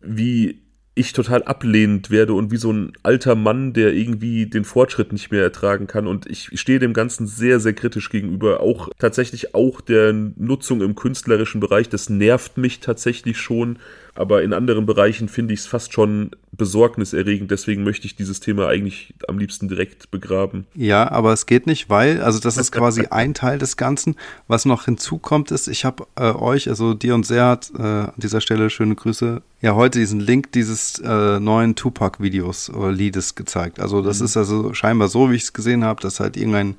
wie 0.02 0.62
ich 1.00 1.14
total 1.14 1.44
ablehnend 1.44 2.12
werde 2.12 2.34
und 2.34 2.52
wie 2.52 2.58
so 2.58 2.74
ein 2.74 2.92
alter 3.04 3.34
Mann, 3.34 3.72
der 3.72 3.94
irgendwie 3.94 4.48
den 4.48 4.66
Fortschritt 4.66 5.14
nicht 5.14 5.32
mehr 5.32 5.42
ertragen 5.42 5.88
kann. 5.88 6.08
Und 6.08 6.30
ich 6.30 6.50
stehe 6.60 6.80
dem 6.80 6.94
Ganzen 6.94 7.26
sehr, 7.26 7.62
sehr 7.62 7.74
kritisch 7.74 8.10
gegenüber. 8.10 8.60
Auch 8.60 8.90
tatsächlich 9.00 9.56
auch 9.56 9.80
der 9.80 10.12
Nutzung 10.12 10.82
im 10.82 10.96
künstlerischen 10.96 11.62
Bereich. 11.62 11.88
Das 11.88 12.10
nervt 12.10 12.58
mich 12.58 12.82
tatsächlich 12.82 13.38
schon 13.38 13.80
aber 14.20 14.44
in 14.44 14.52
anderen 14.52 14.86
Bereichen 14.86 15.30
finde 15.30 15.54
ich 15.54 15.62
es 15.62 15.66
fast 15.66 15.94
schon 15.94 16.32
besorgniserregend. 16.52 17.50
Deswegen 17.52 17.86
möchte 17.86 18.06
ich 18.06 18.18
dieses 18.18 18.42
Thema 18.42 18.68
eigentlich 18.68 19.14
am 19.30 19.40
liebsten 19.40 19.70
direkt 19.70 20.12
begraben. 20.12 20.68
Ja, 20.76 21.10
aber 21.10 21.32
es 21.32 21.46
geht 21.46 21.66
nicht, 21.68 21.90
weil, 21.90 22.22
also 22.22 22.38
das 22.38 22.58
ist 22.58 22.74
quasi 22.74 23.08
ein 23.12 23.34
Teil 23.34 23.60
des 23.60 23.78
Ganzen. 23.78 24.18
Was 24.50 24.66
noch 24.66 24.84
hinzukommt 24.84 25.52
ist, 25.52 25.70
ich 25.70 25.86
habe 25.86 26.06
äh, 26.18 26.34
euch, 26.34 26.68
also 26.68 26.94
dir 26.94 27.16
und 27.16 27.26
Serhat, 27.26 27.72
äh, 27.78 27.82
an 27.82 28.14
dieser 28.18 28.42
Stelle 28.42 28.70
schöne 28.70 28.96
Grüße, 28.96 29.42
ja 29.62 29.76
heute 29.76 30.00
diesen 30.00 30.20
Link 30.20 30.52
dieses 30.52 31.00
äh, 31.00 31.40
neuen 31.40 31.76
Tupac-Videos 31.76 32.72
oder 32.72 32.92
Liedes 32.92 33.36
gezeigt. 33.36 33.80
Also 33.80 34.02
das 34.02 34.20
mhm. 34.20 34.26
ist 34.26 34.36
also 34.36 34.74
scheinbar 34.74 35.08
so, 35.08 35.32
wie 35.32 35.36
ich 35.36 35.44
es 35.44 35.54
gesehen 35.54 35.86
habe, 35.86 36.02
dass 36.02 36.20
halt 36.20 36.36
irgendein 36.36 36.76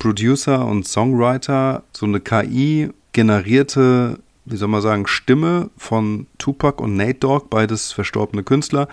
Producer 0.00 0.66
und 0.66 0.88
Songwriter 0.88 1.84
so 1.92 2.06
eine 2.06 2.18
KI 2.18 2.90
generierte 3.12 4.18
wie 4.44 4.56
soll 4.56 4.68
man 4.68 4.82
sagen, 4.82 5.06
Stimme 5.06 5.70
von 5.76 6.26
Tupac 6.38 6.82
und 6.82 6.96
Nate 6.96 7.14
Dogg, 7.20 7.46
beides 7.50 7.92
verstorbene 7.92 8.42
Künstler, 8.42 8.88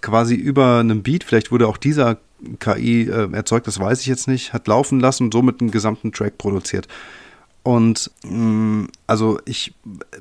quasi 0.00 0.34
über 0.34 0.78
einem 0.78 1.02
Beat, 1.02 1.24
vielleicht 1.24 1.50
wurde 1.50 1.66
auch 1.66 1.76
dieser 1.76 2.18
KI 2.60 3.02
äh, 3.02 3.32
erzeugt, 3.32 3.66
das 3.66 3.80
weiß 3.80 4.00
ich 4.00 4.06
jetzt 4.06 4.28
nicht, 4.28 4.52
hat 4.52 4.68
laufen 4.68 5.00
lassen 5.00 5.24
und 5.24 5.32
somit 5.32 5.60
einen 5.60 5.70
gesamten 5.70 6.12
Track 6.12 6.38
produziert. 6.38 6.86
Und 7.64 8.10
mh, 8.24 8.32
mm, 8.32 8.88
also 9.06 9.40
ich 9.44 9.74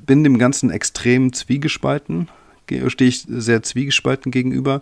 bin 0.05 0.23
dem 0.23 0.37
Ganzen 0.39 0.71
extrem 0.71 1.33
zwiegespalten, 1.33 2.27
stehe 2.87 3.09
ich 3.09 3.25
sehr 3.29 3.63
zwiegespalten 3.63 4.31
gegenüber 4.31 4.81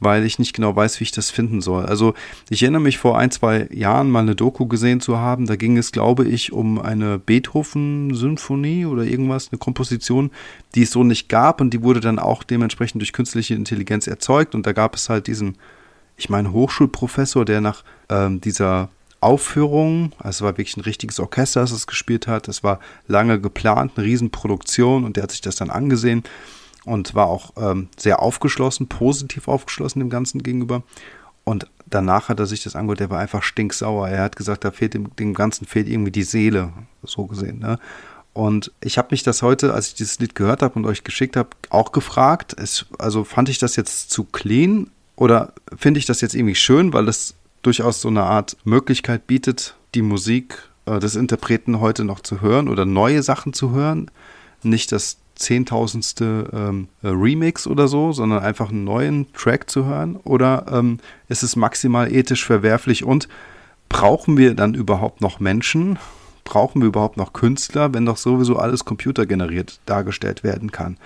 weil 0.00 0.24
ich 0.24 0.38
nicht 0.38 0.54
genau 0.54 0.74
weiß, 0.74 1.00
wie 1.00 1.04
ich 1.04 1.12
das 1.12 1.30
finden 1.30 1.60
soll. 1.60 1.86
Also 1.86 2.14
ich 2.50 2.62
erinnere 2.62 2.82
mich 2.82 2.98
vor 2.98 3.18
ein, 3.18 3.30
zwei 3.30 3.68
Jahren 3.72 4.10
mal 4.10 4.20
eine 4.20 4.34
Doku 4.34 4.66
gesehen 4.66 5.00
zu 5.00 5.18
haben. 5.18 5.46
Da 5.46 5.56
ging 5.56 5.76
es, 5.76 5.92
glaube 5.92 6.26
ich, 6.26 6.52
um 6.52 6.80
eine 6.80 7.18
Beethoven-Symphonie 7.18 8.86
oder 8.86 9.04
irgendwas, 9.04 9.48
eine 9.50 9.58
Komposition, 9.58 10.30
die 10.74 10.82
es 10.82 10.90
so 10.90 11.04
nicht 11.04 11.28
gab 11.28 11.60
und 11.60 11.70
die 11.70 11.82
wurde 11.82 12.00
dann 12.00 12.18
auch 12.18 12.42
dementsprechend 12.42 13.00
durch 13.00 13.12
künstliche 13.12 13.54
Intelligenz 13.54 14.06
erzeugt. 14.06 14.54
Und 14.54 14.66
da 14.66 14.72
gab 14.72 14.94
es 14.94 15.08
halt 15.08 15.26
diesen, 15.26 15.56
ich 16.16 16.28
meine, 16.28 16.52
Hochschulprofessor, 16.52 17.44
der 17.44 17.60
nach 17.60 17.84
ähm, 18.08 18.40
dieser 18.40 18.90
Aufführung, 19.20 20.12
also 20.18 20.28
es 20.28 20.42
war 20.42 20.52
wirklich 20.52 20.76
ein 20.76 20.82
richtiges 20.82 21.18
Orchester, 21.18 21.62
das 21.62 21.72
es 21.72 21.86
gespielt 21.86 22.26
hat. 22.26 22.46
Das 22.46 22.62
war 22.62 22.78
lange 23.06 23.40
geplant, 23.40 23.92
eine 23.96 24.06
Riesenproduktion 24.06 25.04
und 25.04 25.16
der 25.16 25.22
hat 25.22 25.30
sich 25.30 25.40
das 25.40 25.56
dann 25.56 25.70
angesehen 25.70 26.24
und 26.84 27.14
war 27.14 27.26
auch 27.26 27.52
ähm, 27.56 27.88
sehr 27.96 28.20
aufgeschlossen, 28.20 28.88
positiv 28.88 29.48
aufgeschlossen 29.48 30.00
dem 30.00 30.10
Ganzen 30.10 30.42
gegenüber. 30.42 30.82
Und 31.44 31.68
danach 31.86 32.28
hat 32.28 32.40
er 32.40 32.46
sich 32.46 32.62
das 32.62 32.76
angehört, 32.76 33.00
der 33.00 33.10
war 33.10 33.20
einfach 33.20 33.42
stinksauer. 33.42 34.08
Er 34.08 34.22
hat 34.22 34.36
gesagt, 34.36 34.64
da 34.64 34.70
fehlt 34.70 34.94
dem, 34.94 35.14
dem 35.16 35.34
Ganzen 35.34 35.66
fehlt 35.66 35.88
irgendwie 35.88 36.10
die 36.10 36.22
Seele, 36.22 36.72
so 37.02 37.26
gesehen. 37.26 37.58
Ne? 37.58 37.78
Und 38.32 38.72
ich 38.80 38.98
habe 38.98 39.08
mich 39.12 39.22
das 39.22 39.42
heute, 39.42 39.74
als 39.74 39.88
ich 39.88 39.94
dieses 39.94 40.18
Lied 40.18 40.34
gehört 40.34 40.62
habe 40.62 40.74
und 40.74 40.86
euch 40.86 41.04
geschickt 41.04 41.36
habe, 41.36 41.50
auch 41.70 41.92
gefragt. 41.92 42.54
Es, 42.58 42.86
also 42.98 43.24
fand 43.24 43.48
ich 43.48 43.58
das 43.58 43.76
jetzt 43.76 44.10
zu 44.10 44.24
clean 44.24 44.90
oder 45.16 45.52
finde 45.76 45.98
ich 45.98 46.06
das 46.06 46.20
jetzt 46.20 46.34
irgendwie 46.34 46.56
schön, 46.56 46.92
weil 46.92 47.08
es 47.08 47.34
durchaus 47.62 48.00
so 48.00 48.08
eine 48.08 48.24
Art 48.24 48.56
Möglichkeit 48.64 49.26
bietet, 49.26 49.76
die 49.94 50.02
Musik 50.02 50.68
äh, 50.86 50.98
des 50.98 51.14
Interpreten 51.14 51.80
heute 51.80 52.04
noch 52.04 52.20
zu 52.20 52.40
hören 52.40 52.68
oder 52.68 52.84
neue 52.84 53.22
Sachen 53.22 53.52
zu 53.52 53.70
hören. 53.70 54.10
Nicht 54.62 54.92
das 54.92 55.18
zehntausendste 55.34 56.50
ähm, 56.52 56.88
äh, 57.02 57.08
Remix 57.08 57.66
oder 57.66 57.88
so, 57.88 58.12
sondern 58.12 58.42
einfach 58.42 58.70
einen 58.70 58.84
neuen 58.84 59.32
Track 59.32 59.70
zu 59.70 59.84
hören? 59.86 60.16
Oder 60.24 60.66
ähm, 60.70 60.98
ist 61.28 61.42
es 61.42 61.56
maximal 61.56 62.12
ethisch 62.12 62.44
verwerflich 62.44 63.04
und 63.04 63.28
brauchen 63.88 64.36
wir 64.36 64.54
dann 64.54 64.74
überhaupt 64.74 65.20
noch 65.20 65.40
Menschen? 65.40 65.98
Brauchen 66.44 66.82
wir 66.82 66.88
überhaupt 66.88 67.16
noch 67.16 67.32
Künstler, 67.32 67.94
wenn 67.94 68.06
doch 68.06 68.16
sowieso 68.16 68.56
alles 68.56 68.84
computergeneriert 68.84 69.80
dargestellt 69.86 70.44
werden 70.44 70.72
kann? 70.72 70.98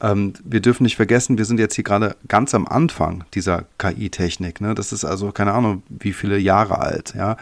Ähm, 0.00 0.34
wir 0.44 0.60
dürfen 0.60 0.84
nicht 0.84 0.96
vergessen, 0.96 1.38
wir 1.38 1.44
sind 1.44 1.58
jetzt 1.58 1.74
hier 1.74 1.84
gerade 1.84 2.16
ganz 2.28 2.54
am 2.54 2.66
Anfang 2.66 3.24
dieser 3.34 3.64
KI-Technik. 3.78 4.60
Ne? 4.60 4.74
Das 4.74 4.92
ist 4.92 5.04
also 5.04 5.32
keine 5.32 5.52
Ahnung, 5.52 5.82
wie 5.88 6.12
viele 6.12 6.38
Jahre 6.38 6.78
alt. 6.78 7.14
Ja? 7.16 7.36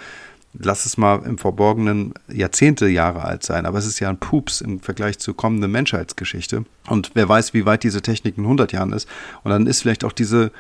Lass 0.58 0.86
es 0.86 0.96
mal 0.96 1.22
im 1.24 1.38
Verborgenen 1.38 2.14
Jahrzehnte 2.28 2.88
Jahre 2.88 3.24
alt 3.24 3.42
sein, 3.42 3.66
aber 3.66 3.78
es 3.78 3.86
ist 3.86 4.00
ja 4.00 4.08
ein 4.08 4.18
Pups 4.18 4.60
im 4.60 4.80
Vergleich 4.80 5.18
zur 5.18 5.36
kommenden 5.36 5.70
Menschheitsgeschichte. 5.70 6.64
Und 6.88 7.10
wer 7.14 7.28
weiß, 7.28 7.54
wie 7.54 7.66
weit 7.66 7.82
diese 7.82 8.02
Technik 8.02 8.38
in 8.38 8.44
100 8.44 8.72
Jahren 8.72 8.92
ist. 8.92 9.08
Und 9.42 9.50
dann 9.50 9.66
ist 9.66 9.82
vielleicht 9.82 10.04
auch 10.04 10.12
diese 10.12 10.52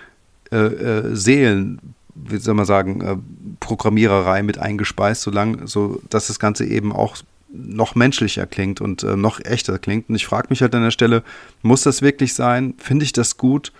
äh, 0.52 0.56
äh, 0.56 1.14
Seelen, 1.14 1.94
wie 2.14 2.38
soll 2.38 2.54
man 2.54 2.66
sagen, 2.66 3.00
äh, 3.00 3.16
Programmiererei 3.60 4.42
mit 4.42 4.58
eingespeist, 4.58 5.22
solange, 5.22 5.66
so 5.66 6.00
dass 6.08 6.28
das 6.28 6.38
Ganze 6.38 6.64
eben 6.64 6.92
auch 6.92 7.16
noch 7.48 7.94
menschlicher 7.94 8.46
klingt 8.46 8.80
und 8.80 9.02
äh, 9.02 9.16
noch 9.16 9.40
echter 9.44 9.78
klingt. 9.78 10.08
Und 10.08 10.14
ich 10.14 10.26
frage 10.26 10.48
mich 10.50 10.62
halt 10.62 10.74
an 10.74 10.82
der 10.82 10.90
Stelle, 10.90 11.22
muss 11.62 11.82
das 11.82 12.02
wirklich 12.02 12.34
sein? 12.34 12.74
Finde 12.78 13.04
ich 13.04 13.12
das 13.12 13.36
gut? 13.36 13.72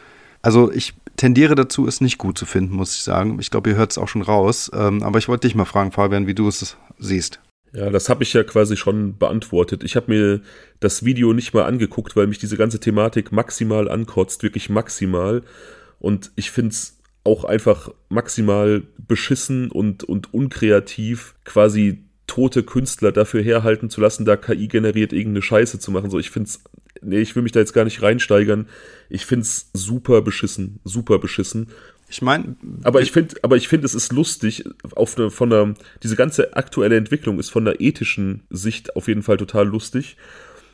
Also 0.42 0.70
ich 0.70 0.94
tendiere 1.16 1.55
dazu, 1.55 1.87
es 1.87 2.00
nicht 2.00 2.18
gut 2.18 2.38
zu 2.38 2.46
finden, 2.46 2.74
muss 2.74 2.94
ich 2.94 3.02
sagen. 3.02 3.38
Ich 3.40 3.50
glaube, 3.50 3.70
ihr 3.70 3.76
hört 3.76 3.90
es 3.90 3.98
auch 3.98 4.09
schon 4.09 4.22
raus. 4.22 4.70
Ähm, 4.74 5.02
aber 5.02 5.18
ich 5.18 5.29
wollte 5.29 5.46
dich 5.46 5.55
mal 5.55 5.64
fragen, 5.64 5.92
Fabian, 5.92 6.26
wie 6.26 6.35
du 6.35 6.48
es 6.48 6.76
siehst. 6.98 7.40
Ja, 7.72 7.90
das 7.90 8.09
habe 8.09 8.22
ich 8.22 8.33
ja 8.33 8.42
quasi 8.42 8.76
schon 8.76 9.18
beantwortet. 9.18 9.85
Ich 9.85 9.96
habe 9.96 10.11
mir 10.11 10.40
das 10.81 11.05
Video 11.05 11.33
nicht 11.33 11.52
mal 11.52 11.64
angeguckt, 11.64 12.16
weil 12.16 12.26
mich 12.26 12.38
diese 12.38 12.57
ganze 12.57 12.81
Thematik 12.81 13.33
maximal 13.33 13.90
ankotzt, 13.90 14.42
wirklich 14.42 14.70
maximal. 14.70 15.42
Und 15.98 16.31
ich 16.37 16.50
finde 16.50 16.70
es 16.70 16.98
auch 17.24 17.44
einfach 17.44 17.90
maximal 18.09 18.83
beschissen 18.98 19.70
und, 19.70 20.05
und 20.05 20.33
unkreativ 20.33 21.35
quasi 21.44 22.05
tote 22.26 22.62
Künstler 22.62 23.12
dafür 23.12 23.42
herhalten 23.42 23.90
zu 23.90 24.00
lassen, 24.00 24.24
da 24.24 24.37
KI 24.37 24.68
generiert 24.68 25.12
irgendeine 25.12 25.42
Scheiße 25.42 25.79
zu 25.79 25.90
machen. 25.90 26.11
So, 26.11 26.18
ich 26.18 26.31
finde 26.31 26.48
es, 26.48 26.62
nee, 27.02 27.20
ich 27.20 27.35
will 27.35 27.42
mich 27.42 27.52
da 27.52 27.61
jetzt 27.61 27.72
gar 27.72 27.85
nicht 27.85 28.02
reinsteigern. 28.02 28.68
Ich 29.09 29.26
finde 29.26 29.42
es 29.42 29.70
super 29.72 30.22
beschissen, 30.22 30.80
super 30.85 31.18
beschissen. 31.18 31.68
Ich 32.09 32.22
meine, 32.22 32.56
aber 32.85 33.00
ich 33.00 33.11
finde, 33.11 33.35
aber 33.42 33.56
ich 33.56 33.68
finde, 33.68 33.87
es 33.87 33.94
ist 33.94 34.12
lustig, 34.12 34.64
auf 34.94 35.18
eine, 35.18 35.30
von 35.30 35.52
einer, 35.52 35.74
diese 36.02 36.14
ganze 36.14 36.56
aktuelle 36.56 36.96
Entwicklung 36.96 37.38
ist 37.38 37.50
von 37.50 37.64
der 37.64 37.80
ethischen 37.80 38.42
Sicht 38.48 38.94
auf 38.94 39.09
jeden 39.09 39.22
Fall 39.22 39.37
total 39.38 39.66
lustig. 39.66 40.16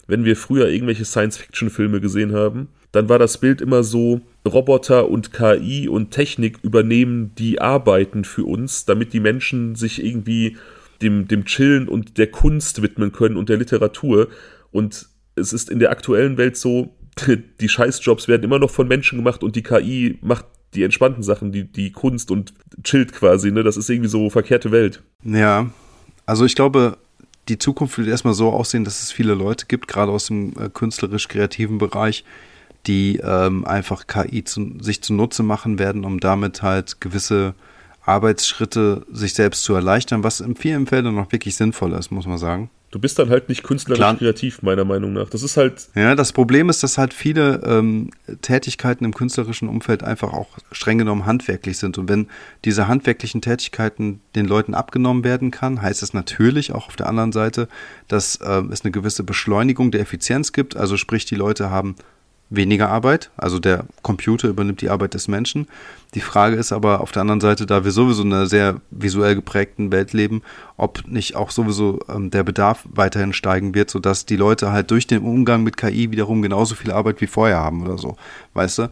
Wenn 0.06 0.24
wir 0.24 0.36
früher 0.36 0.68
irgendwelche 0.68 1.04
Science-Fiction-Filme 1.04 2.00
gesehen 2.00 2.34
haben, 2.34 2.68
dann 2.90 3.08
war 3.08 3.18
das 3.18 3.38
Bild 3.38 3.60
immer 3.60 3.82
so, 3.82 4.20
Roboter 4.46 5.08
und 5.08 5.32
KI 5.32 5.88
und 5.88 6.10
Technik 6.10 6.58
übernehmen 6.62 7.32
die 7.38 7.60
Arbeiten 7.60 8.24
für 8.24 8.44
uns, 8.44 8.84
damit 8.84 9.12
die 9.12 9.20
Menschen 9.20 9.74
sich 9.74 10.04
irgendwie 10.04 10.58
dem, 11.00 11.28
dem 11.28 11.44
Chillen 11.44 11.88
und 11.88 12.18
der 12.18 12.30
Kunst 12.30 12.82
widmen 12.82 13.12
können 13.12 13.36
und 13.36 13.48
der 13.48 13.56
Literatur. 13.56 14.28
Und 14.70 15.08
es 15.34 15.52
ist 15.52 15.70
in 15.70 15.78
der 15.78 15.90
aktuellen 15.90 16.36
Welt 16.36 16.56
so, 16.56 16.94
die 17.60 17.68
Scheißjobs 17.68 18.28
werden 18.28 18.42
immer 18.42 18.58
noch 18.58 18.70
von 18.70 18.88
Menschen 18.88 19.18
gemacht 19.18 19.42
und 19.42 19.56
die 19.56 19.62
KI 19.62 20.18
macht 20.22 20.46
die 20.74 20.82
entspannten 20.82 21.22
Sachen, 21.22 21.52
die, 21.52 21.64
die 21.64 21.92
Kunst 21.92 22.30
und 22.30 22.54
chillt 22.82 23.12
quasi, 23.12 23.50
ne? 23.50 23.62
Das 23.62 23.76
ist 23.76 23.90
irgendwie 23.90 24.08
so 24.08 24.30
verkehrte 24.30 24.70
Welt. 24.72 25.02
Ja, 25.22 25.70
also 26.24 26.46
ich 26.46 26.54
glaube, 26.54 26.96
die 27.48 27.58
Zukunft 27.58 27.98
wird 27.98 28.08
erstmal 28.08 28.34
so 28.34 28.50
aussehen, 28.50 28.84
dass 28.84 29.02
es 29.02 29.12
viele 29.12 29.34
Leute 29.34 29.66
gibt, 29.66 29.88
gerade 29.88 30.10
aus 30.10 30.26
dem 30.26 30.54
äh, 30.58 30.70
künstlerisch-kreativen 30.70 31.78
Bereich, 31.78 32.24
die 32.86 33.18
ähm, 33.22 33.64
einfach 33.66 34.06
KI 34.06 34.44
zu, 34.44 34.78
sich 34.80 35.02
zunutze 35.02 35.42
machen 35.42 35.78
werden, 35.78 36.04
um 36.04 36.20
damit 36.20 36.62
halt 36.62 37.00
gewisse 37.00 37.54
Arbeitsschritte 38.04 39.06
sich 39.12 39.34
selbst 39.34 39.62
zu 39.62 39.74
erleichtern, 39.74 40.24
was 40.24 40.40
in 40.40 40.56
vielen 40.56 40.86
Fällen 40.86 41.14
noch 41.14 41.30
wirklich 41.32 41.56
sinnvoll 41.56 41.92
ist, 41.92 42.10
muss 42.10 42.26
man 42.26 42.38
sagen. 42.38 42.70
Du 42.92 42.98
bist 42.98 43.18
dann 43.18 43.30
halt 43.30 43.48
nicht 43.48 43.62
künstlerisch 43.62 43.98
Klar. 43.98 44.16
kreativ, 44.16 44.60
meiner 44.60 44.84
Meinung 44.84 45.14
nach. 45.14 45.30
Das 45.30 45.42
ist 45.42 45.56
halt. 45.56 45.88
Ja, 45.94 46.14
das 46.14 46.32
Problem 46.32 46.68
ist, 46.68 46.82
dass 46.82 46.98
halt 46.98 47.14
viele 47.14 47.62
ähm, 47.64 48.10
Tätigkeiten 48.42 49.06
im 49.06 49.14
künstlerischen 49.14 49.66
Umfeld 49.66 50.02
einfach 50.02 50.34
auch 50.34 50.58
streng 50.72 50.98
genommen 50.98 51.24
handwerklich 51.24 51.78
sind. 51.78 51.96
Und 51.96 52.10
wenn 52.10 52.28
diese 52.66 52.88
handwerklichen 52.88 53.40
Tätigkeiten 53.40 54.20
den 54.36 54.44
Leuten 54.44 54.74
abgenommen 54.74 55.24
werden 55.24 55.50
kann, 55.50 55.80
heißt 55.80 56.02
es 56.02 56.12
natürlich 56.12 56.74
auch 56.74 56.88
auf 56.88 56.96
der 56.96 57.08
anderen 57.08 57.32
Seite, 57.32 57.66
dass 58.08 58.36
äh, 58.36 58.62
es 58.70 58.84
eine 58.84 58.90
gewisse 58.90 59.24
Beschleunigung 59.24 59.90
der 59.90 60.02
Effizienz 60.02 60.52
gibt. 60.52 60.76
Also 60.76 60.98
sprich, 60.98 61.24
die 61.24 61.34
Leute 61.34 61.70
haben 61.70 61.96
weniger 62.54 62.90
Arbeit, 62.90 63.30
also 63.36 63.58
der 63.58 63.86
Computer 64.02 64.48
übernimmt 64.48 64.80
die 64.80 64.90
Arbeit 64.90 65.14
des 65.14 65.26
Menschen. 65.26 65.66
Die 66.14 66.20
Frage 66.20 66.56
ist 66.56 66.72
aber 66.72 67.00
auf 67.00 67.12
der 67.12 67.22
anderen 67.22 67.40
Seite, 67.40 67.66
da 67.66 67.84
wir 67.84 67.92
sowieso 67.92 68.22
in 68.22 68.32
einer 68.32 68.46
sehr 68.46 68.80
visuell 68.90 69.34
geprägten 69.34 69.90
Welt 69.90 70.12
leben, 70.12 70.42
ob 70.76 71.06
nicht 71.08 71.34
auch 71.34 71.50
sowieso 71.50 72.00
ähm, 72.08 72.30
der 72.30 72.42
Bedarf 72.42 72.84
weiterhin 72.90 73.32
steigen 73.32 73.74
wird, 73.74 73.90
sodass 73.90 74.26
die 74.26 74.36
Leute 74.36 74.72
halt 74.72 74.90
durch 74.90 75.06
den 75.06 75.22
Umgang 75.22 75.62
mit 75.62 75.76
KI 75.76 76.10
wiederum 76.10 76.42
genauso 76.42 76.74
viel 76.74 76.92
Arbeit 76.92 77.20
wie 77.20 77.26
vorher 77.26 77.58
haben 77.58 77.82
oder 77.82 77.96
so, 77.96 78.16
weißt 78.54 78.78
du? 78.78 78.90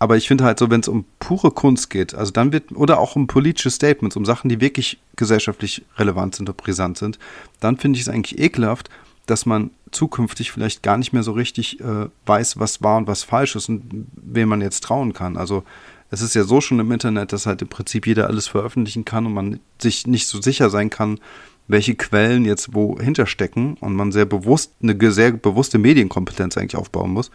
Aber 0.00 0.16
ich 0.16 0.26
finde 0.26 0.44
halt 0.44 0.58
so, 0.58 0.70
wenn 0.70 0.80
es 0.80 0.88
um 0.88 1.04
pure 1.18 1.50
Kunst 1.50 1.90
geht, 1.90 2.14
also 2.14 2.32
dann 2.32 2.52
wird, 2.52 2.72
oder 2.72 2.98
auch 2.98 3.16
um 3.16 3.26
politische 3.26 3.70
Statements, 3.70 4.16
um 4.16 4.24
Sachen, 4.24 4.48
die 4.48 4.60
wirklich 4.60 4.98
gesellschaftlich 5.14 5.84
relevant 5.98 6.34
sind 6.34 6.48
und 6.48 6.56
brisant 6.56 6.96
sind, 6.96 7.18
dann 7.60 7.76
finde 7.76 7.98
ich 7.98 8.06
es 8.06 8.08
eigentlich 8.08 8.40
ekelhaft, 8.40 8.88
dass 9.26 9.44
man 9.44 9.70
zukünftig 9.90 10.52
vielleicht 10.52 10.82
gar 10.82 10.96
nicht 10.96 11.12
mehr 11.12 11.22
so 11.22 11.32
richtig 11.32 11.80
äh, 11.80 12.08
weiß, 12.26 12.58
was 12.58 12.82
wahr 12.82 12.98
und 12.98 13.06
was 13.06 13.22
falsch 13.22 13.56
ist 13.56 13.68
und 13.68 14.06
wem 14.14 14.48
man 14.48 14.60
jetzt 14.60 14.84
trauen 14.84 15.12
kann. 15.12 15.36
Also 15.36 15.64
es 16.10 16.22
ist 16.22 16.34
ja 16.34 16.44
so 16.44 16.60
schon 16.60 16.80
im 16.80 16.90
Internet, 16.90 17.32
dass 17.32 17.46
halt 17.46 17.62
im 17.62 17.68
Prinzip 17.68 18.06
jeder 18.06 18.26
alles 18.26 18.48
veröffentlichen 18.48 19.04
kann 19.04 19.26
und 19.26 19.34
man 19.34 19.60
sich 19.78 20.06
nicht 20.06 20.26
so 20.26 20.40
sicher 20.40 20.70
sein 20.70 20.90
kann, 20.90 21.20
welche 21.68 21.94
Quellen 21.94 22.44
jetzt 22.44 22.74
wohinter 22.74 23.26
stecken 23.26 23.76
und 23.80 23.94
man 23.94 24.10
sehr 24.10 24.24
bewusst, 24.24 24.72
eine 24.82 25.12
sehr 25.12 25.32
bewusste 25.32 25.78
Medienkompetenz 25.78 26.56
eigentlich 26.56 26.76
aufbauen 26.76 27.12
muss. 27.12 27.30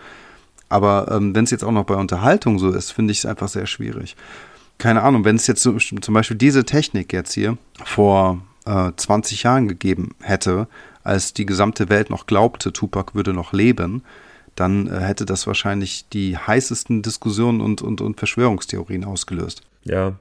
Aber 0.68 1.10
ähm, 1.12 1.34
wenn 1.34 1.46
es 1.46 1.52
jetzt 1.52 1.64
auch 1.64 1.72
noch 1.72 1.86
bei 1.86 1.96
Unterhaltung 1.96 2.60
so 2.60 2.72
ist, 2.72 2.92
finde 2.92 3.12
ich 3.12 3.20
es 3.20 3.26
einfach 3.26 3.48
sehr 3.48 3.66
schwierig. 3.66 4.16
Keine 4.78 5.04
Ahnung, 5.04 5.24
wenn 5.24 5.38
es 5.38 5.48
jetzt 5.48 5.62
zum 5.62 6.14
Beispiel 6.14 6.36
diese 6.36 6.66
Technik 6.66 7.14
jetzt 7.14 7.34
hier 7.34 7.58
vor 7.84 8.42
äh, 8.66 8.92
20 8.96 9.44
Jahren 9.44 9.70
gegeben 9.70 10.16
hätte, 10.22 10.68
als 11.06 11.34
die 11.34 11.46
gesamte 11.46 11.88
Welt 11.90 12.10
noch 12.10 12.26
glaubte, 12.26 12.74
Tupac 12.74 13.16
würde 13.16 13.34
noch 13.34 13.54
leben, 13.54 14.04
dann 14.56 14.88
äh, 14.88 15.00
hätte 15.00 15.26
das 15.26 15.48
wahrscheinlich 15.48 16.10
die 16.10 16.38
heißesten 16.38 17.02
Diskussionen 17.02 17.62
und, 17.62 17.82
und, 17.82 18.02
und 18.02 18.18
Verschwörungstheorien 18.18 19.06
ausgelöst. 19.06 19.62
Ja, 19.84 20.18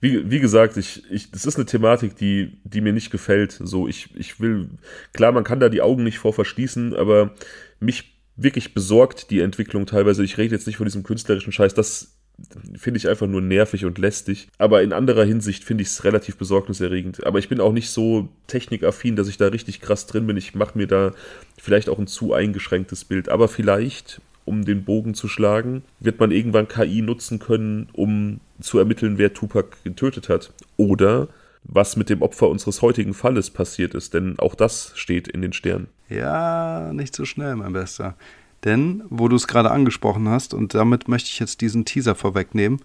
wie, 0.00 0.30
wie 0.30 0.40
gesagt, 0.40 0.76
ich, 0.76 1.10
ich, 1.10 1.30
das 1.30 1.46
ist 1.46 1.56
eine 1.56 1.64
Thematik, 1.64 2.16
die, 2.16 2.58
die 2.64 2.82
mir 2.82 2.92
nicht 2.92 3.10
gefällt. 3.10 3.52
So, 3.52 3.88
ich, 3.88 4.14
ich 4.14 4.40
will, 4.40 4.68
klar, 5.14 5.32
man 5.32 5.44
kann 5.44 5.58
da 5.58 5.70
die 5.70 5.80
Augen 5.80 6.04
nicht 6.04 6.18
vor 6.18 6.34
verschließen, 6.34 6.94
aber 6.94 7.34
mich 7.80 8.12
wirklich 8.36 8.74
besorgt 8.74 9.30
die 9.30 9.40
Entwicklung 9.40 9.86
teilweise. 9.86 10.22
Ich 10.22 10.36
rede 10.36 10.54
jetzt 10.54 10.66
nicht 10.66 10.76
von 10.76 10.84
diesem 10.84 11.02
künstlerischen 11.02 11.52
Scheiß, 11.52 11.72
das 11.72 12.15
finde 12.78 12.98
ich 12.98 13.08
einfach 13.08 13.26
nur 13.26 13.40
nervig 13.40 13.84
und 13.84 13.98
lästig. 13.98 14.48
Aber 14.58 14.82
in 14.82 14.92
anderer 14.92 15.24
Hinsicht 15.24 15.64
finde 15.64 15.82
ich 15.82 15.88
es 15.88 16.04
relativ 16.04 16.36
besorgniserregend. 16.36 17.26
Aber 17.26 17.38
ich 17.38 17.48
bin 17.48 17.60
auch 17.60 17.72
nicht 17.72 17.90
so 17.90 18.28
technikaffin, 18.46 19.16
dass 19.16 19.28
ich 19.28 19.38
da 19.38 19.48
richtig 19.48 19.80
krass 19.80 20.06
drin 20.06 20.26
bin. 20.26 20.36
Ich 20.36 20.54
mache 20.54 20.76
mir 20.76 20.86
da 20.86 21.12
vielleicht 21.56 21.88
auch 21.88 21.98
ein 21.98 22.06
zu 22.06 22.34
eingeschränktes 22.34 23.04
Bild. 23.04 23.28
Aber 23.28 23.48
vielleicht, 23.48 24.20
um 24.44 24.64
den 24.64 24.84
Bogen 24.84 25.14
zu 25.14 25.28
schlagen, 25.28 25.82
wird 25.98 26.20
man 26.20 26.30
irgendwann 26.30 26.68
KI 26.68 27.02
nutzen 27.02 27.38
können, 27.38 27.88
um 27.92 28.40
zu 28.60 28.78
ermitteln, 28.78 29.18
wer 29.18 29.32
Tupac 29.32 29.76
getötet 29.84 30.28
hat. 30.28 30.52
Oder 30.76 31.28
was 31.68 31.96
mit 31.96 32.10
dem 32.10 32.22
Opfer 32.22 32.48
unseres 32.48 32.82
heutigen 32.82 33.14
Falles 33.14 33.50
passiert 33.50 33.94
ist. 33.94 34.14
Denn 34.14 34.38
auch 34.38 34.54
das 34.54 34.92
steht 34.94 35.26
in 35.26 35.42
den 35.42 35.52
Sternen. 35.52 35.88
Ja, 36.08 36.92
nicht 36.92 37.14
so 37.14 37.24
schnell, 37.24 37.56
mein 37.56 37.72
Bester. 37.72 38.14
Denn, 38.64 39.02
wo 39.10 39.28
du 39.28 39.36
es 39.36 39.46
gerade 39.46 39.70
angesprochen 39.70 40.28
hast, 40.28 40.54
und 40.54 40.74
damit 40.74 41.08
möchte 41.08 41.28
ich 41.28 41.38
jetzt 41.38 41.60
diesen 41.60 41.84
Teaser 41.84 42.14
vorwegnehmen, 42.14 42.80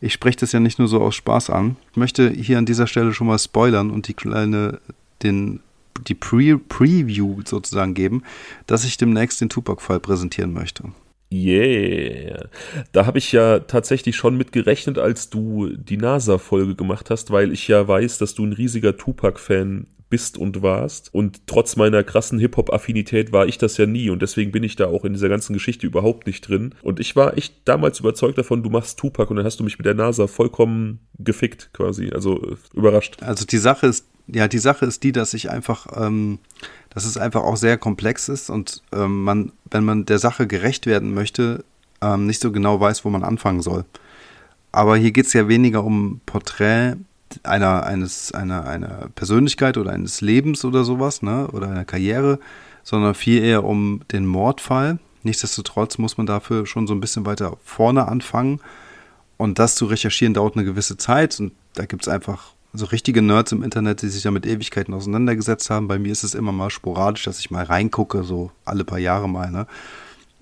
ich 0.00 0.12
spreche 0.12 0.38
das 0.38 0.52
ja 0.52 0.60
nicht 0.60 0.78
nur 0.78 0.88
so 0.88 1.00
aus 1.00 1.16
Spaß 1.16 1.50
an. 1.50 1.76
Ich 1.90 1.96
möchte 1.96 2.30
hier 2.30 2.58
an 2.58 2.66
dieser 2.66 2.86
Stelle 2.86 3.12
schon 3.12 3.26
mal 3.26 3.38
spoilern 3.38 3.90
und 3.90 4.06
die 4.06 4.14
kleine, 4.14 4.80
den, 5.22 5.60
die 6.06 6.14
Pre 6.14 6.58
Preview 6.58 7.40
sozusagen 7.44 7.94
geben, 7.94 8.22
dass 8.66 8.84
ich 8.84 8.96
demnächst 8.96 9.40
den 9.40 9.48
Tupac-Fall 9.48 10.00
präsentieren 10.00 10.52
möchte. 10.52 10.84
Yeah. 11.30 12.48
Da 12.92 13.04
habe 13.04 13.18
ich 13.18 13.32
ja 13.32 13.58
tatsächlich 13.58 14.16
schon 14.16 14.38
mit 14.38 14.52
gerechnet, 14.52 14.98
als 14.98 15.28
du 15.28 15.68
die 15.76 15.98
NASA-Folge 15.98 16.74
gemacht 16.74 17.10
hast, 17.10 17.30
weil 17.30 17.52
ich 17.52 17.68
ja 17.68 17.86
weiß, 17.86 18.18
dass 18.18 18.34
du 18.34 18.46
ein 18.46 18.54
riesiger 18.54 18.96
Tupac-Fan 18.96 19.86
bist 20.10 20.38
und 20.38 20.62
warst. 20.62 21.12
Und 21.12 21.46
trotz 21.46 21.76
meiner 21.76 22.02
krassen 22.02 22.38
Hip-Hop-Affinität 22.38 23.32
war 23.32 23.46
ich 23.46 23.58
das 23.58 23.76
ja 23.76 23.86
nie 23.86 24.10
und 24.10 24.22
deswegen 24.22 24.52
bin 24.52 24.62
ich 24.62 24.76
da 24.76 24.86
auch 24.86 25.04
in 25.04 25.12
dieser 25.12 25.28
ganzen 25.28 25.52
Geschichte 25.52 25.86
überhaupt 25.86 26.26
nicht 26.26 26.48
drin. 26.48 26.74
Und 26.82 27.00
ich 27.00 27.16
war 27.16 27.36
echt 27.36 27.54
damals 27.64 28.00
überzeugt 28.00 28.38
davon, 28.38 28.62
du 28.62 28.70
machst 28.70 28.98
Tupac 28.98 29.30
und 29.30 29.36
dann 29.36 29.46
hast 29.46 29.60
du 29.60 29.64
mich 29.64 29.78
mit 29.78 29.86
der 29.86 29.94
NASA 29.94 30.26
vollkommen 30.26 31.00
gefickt 31.18 31.70
quasi, 31.72 32.10
also 32.12 32.42
äh, 32.42 32.56
überrascht. 32.74 33.22
Also 33.22 33.44
die 33.44 33.58
Sache 33.58 33.86
ist, 33.86 34.06
ja, 34.26 34.48
die 34.48 34.58
Sache 34.58 34.86
ist 34.86 35.02
die, 35.02 35.12
dass 35.12 35.34
ich 35.34 35.50
einfach, 35.50 35.86
ähm, 35.96 36.38
dass 36.90 37.04
es 37.04 37.16
einfach 37.16 37.42
auch 37.42 37.56
sehr 37.56 37.78
komplex 37.78 38.28
ist 38.28 38.50
und 38.50 38.82
ähm, 38.92 39.24
man, 39.24 39.52
wenn 39.70 39.84
man 39.84 40.06
der 40.06 40.18
Sache 40.18 40.46
gerecht 40.46 40.86
werden 40.86 41.14
möchte, 41.14 41.64
ähm, 42.00 42.26
nicht 42.26 42.40
so 42.40 42.52
genau 42.52 42.80
weiß, 42.80 43.04
wo 43.04 43.10
man 43.10 43.24
anfangen 43.24 43.62
soll. 43.62 43.84
Aber 44.70 44.96
hier 44.96 45.12
geht 45.12 45.26
es 45.26 45.32
ja 45.32 45.48
weniger 45.48 45.82
um 45.82 46.20
Porträt 46.26 46.96
einer, 47.42 47.84
eines, 47.84 48.32
einer, 48.32 48.66
einer 48.66 49.08
Persönlichkeit 49.14 49.76
oder 49.76 49.92
eines 49.92 50.20
Lebens 50.20 50.64
oder 50.64 50.84
sowas, 50.84 51.22
ne, 51.22 51.48
oder 51.48 51.68
einer 51.68 51.84
Karriere, 51.84 52.38
sondern 52.82 53.14
viel 53.14 53.42
eher 53.42 53.64
um 53.64 54.00
den 54.12 54.26
Mordfall. 54.26 54.98
Nichtsdestotrotz 55.22 55.98
muss 55.98 56.16
man 56.16 56.26
dafür 56.26 56.66
schon 56.66 56.86
so 56.86 56.94
ein 56.94 57.00
bisschen 57.00 57.26
weiter 57.26 57.56
vorne 57.64 58.08
anfangen. 58.08 58.60
Und 59.36 59.58
das 59.58 59.74
zu 59.74 59.86
recherchieren 59.86 60.34
dauert 60.34 60.56
eine 60.56 60.64
gewisse 60.64 60.96
Zeit. 60.96 61.38
Und 61.38 61.52
da 61.74 61.86
gibt 61.86 62.02
es 62.02 62.08
einfach 62.08 62.52
so 62.72 62.86
richtige 62.86 63.22
Nerds 63.22 63.52
im 63.52 63.62
Internet, 63.62 64.02
die 64.02 64.08
sich 64.08 64.22
damit 64.22 64.46
Ewigkeiten 64.46 64.94
auseinandergesetzt 64.94 65.70
haben. 65.70 65.88
Bei 65.88 65.98
mir 65.98 66.12
ist 66.12 66.24
es 66.24 66.34
immer 66.34 66.52
mal 66.52 66.70
sporadisch, 66.70 67.24
dass 67.24 67.40
ich 67.40 67.50
mal 67.50 67.64
reingucke, 67.64 68.24
so 68.24 68.50
alle 68.64 68.84
paar 68.84 68.98
Jahre 68.98 69.28
mal. 69.28 69.50
Ne? 69.50 69.66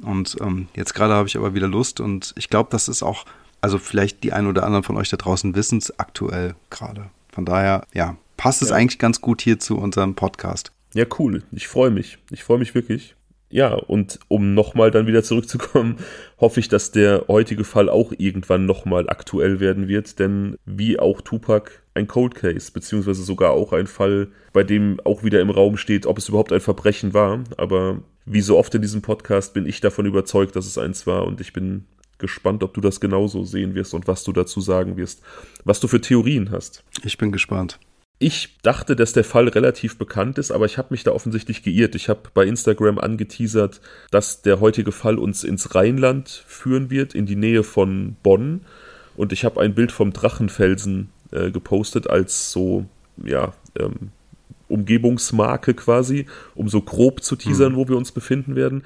Und 0.02 0.36
ähm, 0.40 0.68
jetzt 0.74 0.94
gerade 0.94 1.14
habe 1.14 1.28
ich 1.28 1.36
aber 1.36 1.54
wieder 1.54 1.68
Lust. 1.68 2.00
Und 2.00 2.34
ich 2.36 2.48
glaube, 2.48 2.68
das 2.70 2.88
ist 2.88 3.02
auch 3.02 3.24
also 3.66 3.78
vielleicht 3.78 4.22
die 4.22 4.32
ein 4.32 4.46
oder 4.46 4.62
anderen 4.62 4.84
von 4.84 4.96
euch 4.96 5.08
da 5.08 5.16
draußen 5.16 5.56
wissen 5.56 5.78
es 5.78 5.98
aktuell 5.98 6.54
gerade. 6.70 7.10
Von 7.32 7.44
daher, 7.44 7.84
ja, 7.92 8.16
passt 8.36 8.62
es 8.62 8.68
ja. 8.68 8.76
eigentlich 8.76 9.00
ganz 9.00 9.20
gut 9.20 9.42
hier 9.42 9.58
zu 9.58 9.76
unserem 9.76 10.14
Podcast. 10.14 10.70
Ja, 10.94 11.04
cool. 11.18 11.42
Ich 11.50 11.66
freue 11.66 11.90
mich. 11.90 12.18
Ich 12.30 12.44
freue 12.44 12.58
mich 12.58 12.76
wirklich. 12.76 13.16
Ja, 13.50 13.74
und 13.74 14.20
um 14.28 14.54
nochmal 14.54 14.92
dann 14.92 15.08
wieder 15.08 15.24
zurückzukommen, 15.24 15.96
hoffe 16.40 16.60
ich, 16.60 16.68
dass 16.68 16.92
der 16.92 17.24
heutige 17.26 17.64
Fall 17.64 17.88
auch 17.88 18.12
irgendwann 18.16 18.66
nochmal 18.66 19.10
aktuell 19.10 19.58
werden 19.58 19.88
wird, 19.88 20.20
denn 20.20 20.54
wie 20.64 21.00
auch 21.00 21.20
Tupac 21.20 21.72
ein 21.94 22.06
Cold 22.06 22.36
Case, 22.36 22.70
beziehungsweise 22.70 23.24
sogar 23.24 23.50
auch 23.50 23.72
ein 23.72 23.88
Fall, 23.88 24.28
bei 24.52 24.62
dem 24.62 25.00
auch 25.02 25.24
wieder 25.24 25.40
im 25.40 25.50
Raum 25.50 25.76
steht, 25.76 26.06
ob 26.06 26.18
es 26.18 26.28
überhaupt 26.28 26.52
ein 26.52 26.60
Verbrechen 26.60 27.14
war. 27.14 27.42
Aber 27.56 28.00
wie 28.26 28.42
so 28.42 28.58
oft 28.58 28.72
in 28.76 28.82
diesem 28.82 29.02
Podcast 29.02 29.54
bin 29.54 29.66
ich 29.66 29.80
davon 29.80 30.06
überzeugt, 30.06 30.54
dass 30.54 30.66
es 30.66 30.78
eins 30.78 31.04
war 31.08 31.26
und 31.26 31.40
ich 31.40 31.52
bin 31.52 31.84
gespannt, 32.18 32.62
ob 32.62 32.74
du 32.74 32.80
das 32.80 33.00
genauso 33.00 33.44
sehen 33.44 33.74
wirst 33.74 33.94
und 33.94 34.06
was 34.08 34.24
du 34.24 34.32
dazu 34.32 34.60
sagen 34.60 34.96
wirst, 34.96 35.22
was 35.64 35.80
du 35.80 35.88
für 35.88 36.00
Theorien 36.00 36.50
hast. 36.50 36.84
Ich 37.04 37.18
bin 37.18 37.32
gespannt. 37.32 37.78
Ich 38.18 38.56
dachte, 38.62 38.96
dass 38.96 39.12
der 39.12 39.24
Fall 39.24 39.48
relativ 39.48 39.98
bekannt 39.98 40.38
ist, 40.38 40.50
aber 40.50 40.64
ich 40.64 40.78
habe 40.78 40.88
mich 40.90 41.04
da 41.04 41.12
offensichtlich 41.12 41.62
geirrt. 41.62 41.94
Ich 41.94 42.08
habe 42.08 42.30
bei 42.32 42.46
Instagram 42.46 42.98
angeteasert, 42.98 43.82
dass 44.10 44.40
der 44.40 44.60
heutige 44.60 44.90
Fall 44.92 45.18
uns 45.18 45.44
ins 45.44 45.74
Rheinland 45.74 46.30
führen 46.46 46.88
wird, 46.90 47.14
in 47.14 47.26
die 47.26 47.36
Nähe 47.36 47.62
von 47.62 48.16
Bonn. 48.22 48.62
Und 49.16 49.32
ich 49.32 49.44
habe 49.44 49.60
ein 49.60 49.74
Bild 49.74 49.92
vom 49.92 50.14
Drachenfelsen 50.14 51.10
äh, 51.30 51.50
gepostet 51.50 52.08
als 52.08 52.52
so, 52.52 52.86
ja, 53.22 53.52
ähm, 53.78 54.12
Umgebungsmarke 54.68 55.74
quasi, 55.74 56.26
um 56.54 56.68
so 56.68 56.80
grob 56.80 57.22
zu 57.22 57.36
teasern, 57.36 57.72
mhm. 57.72 57.76
wo 57.76 57.88
wir 57.88 57.96
uns 57.96 58.12
befinden 58.12 58.56
werden. 58.56 58.82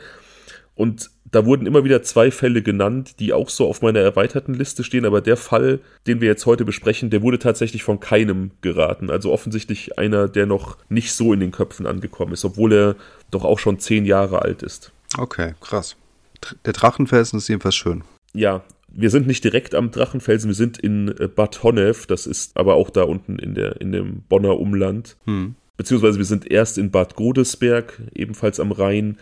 Und 0.75 1.11
da 1.31 1.47
wurden 1.47 1.67
immer 1.67 1.85
wieder 1.85 2.03
zwei 2.03 2.31
Fälle 2.31 2.63
genannt, 2.63 3.21
die 3.21 3.33
auch 3.33 3.49
so 3.49 3.69
auf 3.69 3.83
meiner 3.83 4.01
erweiterten 4.01 4.55
Liste 4.55 4.83
stehen, 4.85 5.05
aber 5.05 5.21
der 5.21 5.37
Fall, 5.37 5.81
den 6.07 6.21
wir 6.21 6.29
jetzt 6.29 6.47
heute 6.47 6.65
besprechen, 6.65 7.11
der 7.11 7.23
wurde 7.23 7.39
tatsächlich 7.39 7.83
von 7.83 8.01
keinem 8.01 8.51
geraten. 8.63 9.11
Also 9.11 9.33
offensichtlich 9.33 9.99
einer, 9.99 10.29
der 10.29 10.47
noch 10.47 10.77
nicht 10.89 11.13
so 11.13 11.33
in 11.33 11.41
den 11.41 11.53
Köpfen 11.53 11.87
angekommen 11.87 12.33
ist, 12.33 12.45
obwohl 12.45 12.73
er 12.73 12.97
doch 13.31 13.45
auch 13.45 13.59
schon 13.59 13.79
zehn 13.79 14.05
Jahre 14.05 14.43
alt 14.43 14.63
ist. 14.63 14.93
Okay, 15.17 15.55
krass. 15.61 15.97
Der 16.65 16.73
Drachenfelsen 16.73 17.39
ist 17.39 17.49
jedenfalls 17.49 17.77
schön. 17.77 18.03
Ja, 18.33 18.63
wir 18.89 19.11
sind 19.11 19.27
nicht 19.27 19.45
direkt 19.45 19.75
am 19.75 19.91
Drachenfelsen, 19.91 20.49
wir 20.49 20.55
sind 20.55 20.79
in 20.79 21.09
äh, 21.19 21.29
Bad 21.29 21.63
Honnef, 21.63 22.07
das 22.07 22.27
ist 22.27 22.57
aber 22.57 22.75
auch 22.75 22.91
da 22.91 23.03
unten 23.03 23.39
in, 23.39 23.55
der, 23.55 23.81
in 23.81 23.93
dem 23.93 24.23
Bonner 24.29 24.59
Umland. 24.59 25.17
Hm. 25.27 25.55
Beziehungsweise 25.77 26.19
wir 26.19 26.25
sind 26.25 26.51
erst 26.51 26.77
in 26.77 26.91
Bad 26.91 27.15
Godesberg, 27.15 28.01
ebenfalls 28.15 28.61
am 28.61 28.73
Rhein. 28.73 29.17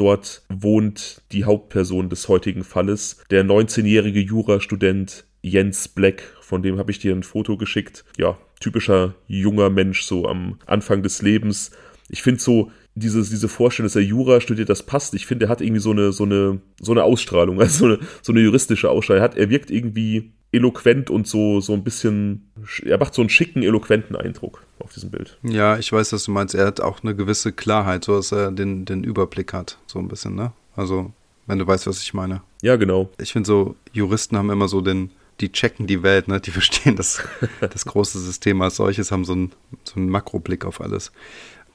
Dort 0.00 0.40
wohnt 0.48 1.20
die 1.30 1.44
Hauptperson 1.44 2.08
des 2.08 2.26
heutigen 2.26 2.64
Falles, 2.64 3.18
der 3.30 3.44
19-jährige 3.44 4.20
Jurastudent 4.20 5.26
Jens 5.42 5.88
Black, 5.88 6.22
von 6.40 6.62
dem 6.62 6.78
habe 6.78 6.90
ich 6.90 7.00
dir 7.00 7.14
ein 7.14 7.22
Foto 7.22 7.58
geschickt. 7.58 8.06
Ja, 8.16 8.38
typischer 8.60 9.14
junger 9.26 9.68
Mensch 9.68 10.04
so 10.04 10.26
am 10.26 10.58
Anfang 10.64 11.02
des 11.02 11.20
Lebens. 11.20 11.72
Ich 12.08 12.22
finde 12.22 12.40
so, 12.40 12.72
dieses, 12.94 13.28
diese 13.28 13.50
Vorstellung, 13.50 13.88
dass 13.88 13.96
er 13.96 14.00
Jura 14.00 14.40
studiert, 14.40 14.70
das 14.70 14.84
passt. 14.86 15.12
Ich 15.12 15.26
finde, 15.26 15.44
er 15.44 15.48
hat 15.50 15.60
irgendwie 15.60 15.82
so 15.82 15.90
eine, 15.90 16.12
so 16.12 16.24
eine, 16.24 16.62
so 16.80 16.92
eine 16.92 17.04
Ausstrahlung, 17.04 17.60
also 17.60 17.80
so 17.80 17.84
eine, 17.84 17.98
so 18.22 18.32
eine 18.32 18.40
juristische 18.40 18.88
Ausstrahlung. 18.88 19.20
Er, 19.20 19.24
hat, 19.24 19.36
er 19.36 19.50
wirkt 19.50 19.70
irgendwie 19.70 20.32
eloquent 20.50 21.10
und 21.10 21.26
so, 21.26 21.60
so 21.60 21.74
ein 21.74 21.84
bisschen, 21.84 22.50
er 22.86 22.96
macht 22.96 23.12
so 23.12 23.20
einen 23.20 23.28
schicken, 23.28 23.62
eloquenten 23.62 24.16
Eindruck 24.16 24.64
auf 24.82 24.92
diesem 24.92 25.10
Bild. 25.10 25.38
Ja, 25.42 25.78
ich 25.78 25.92
weiß, 25.92 26.12
was 26.12 26.24
du 26.24 26.30
meinst. 26.30 26.54
Er 26.54 26.66
hat 26.66 26.80
auch 26.80 27.02
eine 27.02 27.14
gewisse 27.14 27.52
Klarheit, 27.52 28.04
so 28.04 28.16
dass 28.16 28.32
er 28.32 28.50
den, 28.50 28.84
den 28.84 29.04
Überblick 29.04 29.52
hat, 29.52 29.78
so 29.86 29.98
ein 29.98 30.08
bisschen, 30.08 30.34
ne? 30.34 30.52
Also, 30.76 31.12
wenn 31.46 31.58
du 31.58 31.66
weißt, 31.66 31.86
was 31.86 32.02
ich 32.02 32.14
meine. 32.14 32.42
Ja, 32.62 32.76
genau. 32.76 33.10
Ich 33.18 33.32
finde 33.32 33.46
so, 33.46 33.76
Juristen 33.92 34.36
haben 34.36 34.50
immer 34.50 34.68
so 34.68 34.80
den, 34.80 35.10
die 35.40 35.52
checken 35.52 35.86
die 35.86 36.02
Welt, 36.02 36.28
ne? 36.28 36.40
Die 36.40 36.50
verstehen 36.52 36.96
das, 36.96 37.22
das 37.60 37.84
große 37.84 38.18
System 38.18 38.62
als 38.62 38.76
solches, 38.76 39.10
haben 39.10 39.24
so 39.24 39.32
einen, 39.32 39.52
so 39.84 39.96
einen 39.96 40.08
Makroblick 40.08 40.64
auf 40.64 40.80
alles. 40.80 41.12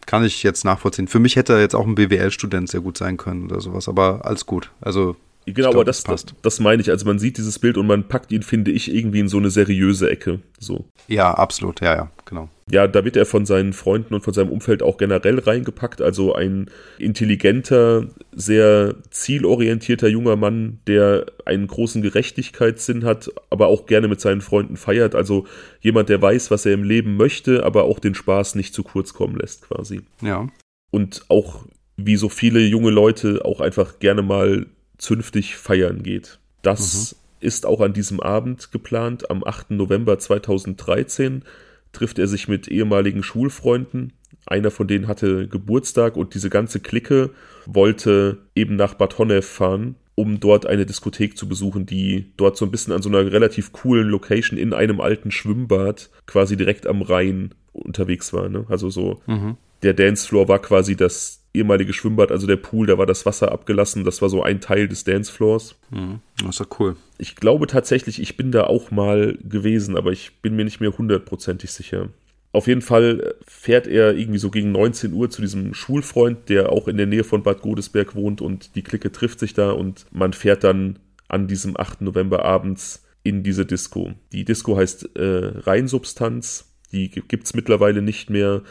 Kann 0.06 0.24
ich 0.24 0.44
jetzt 0.44 0.66
nachvollziehen. 0.66 1.08
Für 1.08 1.20
mich 1.20 1.36
hätte 1.36 1.54
er 1.54 1.62
jetzt 1.62 1.76
auch 1.76 1.88
ein 1.88 1.96
BWL-Student 1.96 2.70
sehr 2.70 2.82
gut 2.82 2.98
sein 2.98 3.18
können 3.18 3.46
oder 3.46 3.60
sowas, 3.60 3.88
aber 3.88 4.24
alles 4.24 4.46
gut. 4.46 4.72
Also 4.82 5.16
Genau, 5.46 5.70
glaub, 5.70 5.76
aber 5.76 5.86
das, 5.86 6.04
das, 6.04 6.26
das, 6.42 6.60
meine 6.60 6.82
ich. 6.82 6.90
Also 6.90 7.06
man 7.06 7.20
sieht 7.20 7.38
dieses 7.38 7.60
Bild 7.60 7.78
und 7.78 7.86
man 7.86 8.08
packt 8.08 8.32
ihn, 8.32 8.42
finde 8.42 8.72
ich, 8.72 8.94
irgendwie 8.94 9.20
in 9.20 9.28
so 9.28 9.38
eine 9.38 9.52
seriöse 9.52 10.10
Ecke. 10.10 10.40
So. 10.60 10.86
Ja, 11.08 11.32
absolut, 11.34 11.82
ja, 11.82 11.96
ja, 11.96 12.12
genau. 12.26 12.50
Ja, 12.72 12.88
da 12.88 13.06
wird 13.06 13.16
er 13.16 13.28
von 13.28 13.46
seinen 13.46 13.74
Freunden 13.74 14.16
und 14.16 14.22
von 14.22 14.34
seinem 14.34 14.50
Umfeld 14.50 14.82
auch 14.82 14.98
generell 14.98 15.38
reingepackt. 15.38 16.02
Also 16.02 16.34
ein 16.34 16.72
intelligenter, 16.98 18.08
sehr 18.34 18.96
zielorientierter 19.12 20.08
junger 20.08 20.36
Mann, 20.36 20.80
der 20.88 21.28
einen 21.46 21.68
großen 21.68 22.02
Gerechtigkeitssinn 22.02 23.06
hat, 23.06 23.30
aber 23.52 23.68
auch 23.68 23.86
gerne 23.86 24.08
mit 24.08 24.20
seinen 24.20 24.42
Freunden 24.42 24.78
feiert. 24.78 25.14
Also 25.14 25.46
jemand, 25.80 26.10
der 26.10 26.20
weiß, 26.20 26.50
was 26.50 26.66
er 26.66 26.74
im 26.74 26.84
Leben 26.84 27.18
möchte, 27.18 27.64
aber 27.64 27.84
auch 27.84 28.00
den 28.00 28.16
Spaß 28.16 28.56
nicht 28.56 28.74
zu 28.74 28.82
kurz 28.82 29.14
kommen 29.14 29.38
lässt, 29.38 29.70
quasi. 29.70 30.02
Ja. 30.22 30.48
Und 30.90 31.26
auch 31.28 31.66
wie 31.98 32.16
so 32.16 32.30
viele 32.30 32.62
junge 32.62 32.90
Leute 32.90 33.46
auch 33.46 33.62
einfach 33.62 34.00
gerne 34.00 34.24
mal 34.24 34.66
zünftig 34.98 35.56
feiern 35.56 36.04
geht. 36.04 36.40
Das 36.62 37.14
mhm. 37.14 37.48
ist 37.48 37.66
auch 37.66 37.82
an 37.82 37.94
diesem 37.94 38.20
Abend 38.20 38.72
geplant. 38.72 39.30
Am 39.30 39.44
8. 39.44 39.72
November 39.72 40.18
2013 40.18 41.44
trifft 41.92 42.20
er 42.20 42.28
sich 42.28 42.48
mit 42.48 42.68
ehemaligen 42.68 43.24
Schulfreunden. 43.24 44.14
Einer 44.46 44.72
von 44.72 44.88
denen 44.88 45.08
hatte 45.08 45.48
Geburtstag 45.48 46.16
und 46.18 46.36
diese 46.36 46.50
ganze 46.50 46.80
Clique 46.80 47.32
wollte 47.66 48.40
eben 48.54 48.76
nach 48.76 48.94
Bad 48.94 49.18
Honnef 49.18 49.48
fahren, 49.48 49.96
um 50.14 50.40
dort 50.40 50.66
eine 50.66 50.86
Diskothek 50.86 51.38
zu 51.38 51.48
besuchen, 51.48 51.86
die 51.86 52.32
dort 52.38 52.58
so 52.58 52.66
ein 52.66 52.72
bisschen 52.72 52.94
an 52.94 53.02
so 53.02 53.10
einer 53.10 53.32
relativ 53.32 53.72
coolen 53.72 54.08
Location 54.08 54.60
in 54.60 54.74
einem 54.74 55.02
alten 55.02 55.32
Schwimmbad 55.32 56.10
quasi 56.28 56.58
direkt 56.58 56.86
am 56.86 57.02
Rhein 57.02 57.56
unterwegs 57.74 58.34
war. 58.34 58.50
Ne? 58.50 58.66
Also 58.70 58.90
so 58.90 59.22
mhm. 59.26 59.58
der 59.82 59.94
Dancefloor 59.94 60.48
war 60.48 60.60
quasi 60.60 60.96
das 60.96 61.45
ehemalige 61.56 61.94
Schwimmbad, 61.94 62.32
also 62.32 62.48
der 62.48 62.58
Pool, 62.58 62.88
da 62.88 62.98
war 62.98 63.06
das 63.06 63.26
Wasser 63.26 63.52
abgelassen. 63.52 64.04
Das 64.04 64.22
war 64.22 64.30
so 64.30 64.44
ein 64.44 64.62
Teil 64.62 64.88
des 64.88 65.04
Dancefloors. 65.04 65.76
Mhm, 65.92 66.20
das 66.40 66.56
ist 66.56 66.60
ja 66.60 66.66
cool. 66.80 66.96
Ich 67.18 67.36
glaube 67.36 67.68
tatsächlich, 67.68 68.22
ich 68.22 68.38
bin 68.38 68.52
da 68.52 68.66
auch 68.66 68.92
mal 68.92 69.38
gewesen, 69.44 69.98
aber 69.98 70.12
ich 70.12 70.42
bin 70.42 70.56
mir 70.56 70.66
nicht 70.66 70.82
mehr 70.82 70.98
hundertprozentig 70.98 71.72
sicher. 71.72 72.10
Auf 72.52 72.68
jeden 72.68 72.82
Fall 72.82 73.36
fährt 73.46 73.86
er 73.86 74.16
irgendwie 74.16 74.40
so 74.40 74.50
gegen 74.50 74.72
19 74.72 75.12
Uhr 75.12 75.30
zu 75.30 75.42
diesem 75.42 75.74
Schulfreund, 75.74 76.48
der 76.48 76.72
auch 76.72 76.88
in 76.88 76.96
der 76.96 77.06
Nähe 77.06 77.26
von 77.26 77.44
Bad 77.44 77.62
Godesberg 77.62 78.16
wohnt 78.16 78.40
und 78.40 78.76
die 78.76 78.82
Clique 78.82 79.12
trifft 79.12 79.40
sich 79.40 79.54
da 79.54 79.72
und 79.72 80.06
man 80.12 80.32
fährt 80.32 80.64
dann 80.64 81.00
an 81.28 81.48
diesem 81.48 81.78
8. 81.78 82.02
November 82.02 82.46
abends 82.46 83.04
in 83.24 83.44
diese 83.44 83.66
Disco. 83.66 84.14
Die 84.32 84.46
Disco 84.46 84.78
heißt 84.78 85.18
äh, 85.18 85.52
Reinsubstanz, 85.66 86.72
die 86.94 87.10
gibt 87.10 87.46
es 87.46 87.54
mittlerweile 87.54 88.02
nicht 88.02 88.30
mehr. 88.30 88.62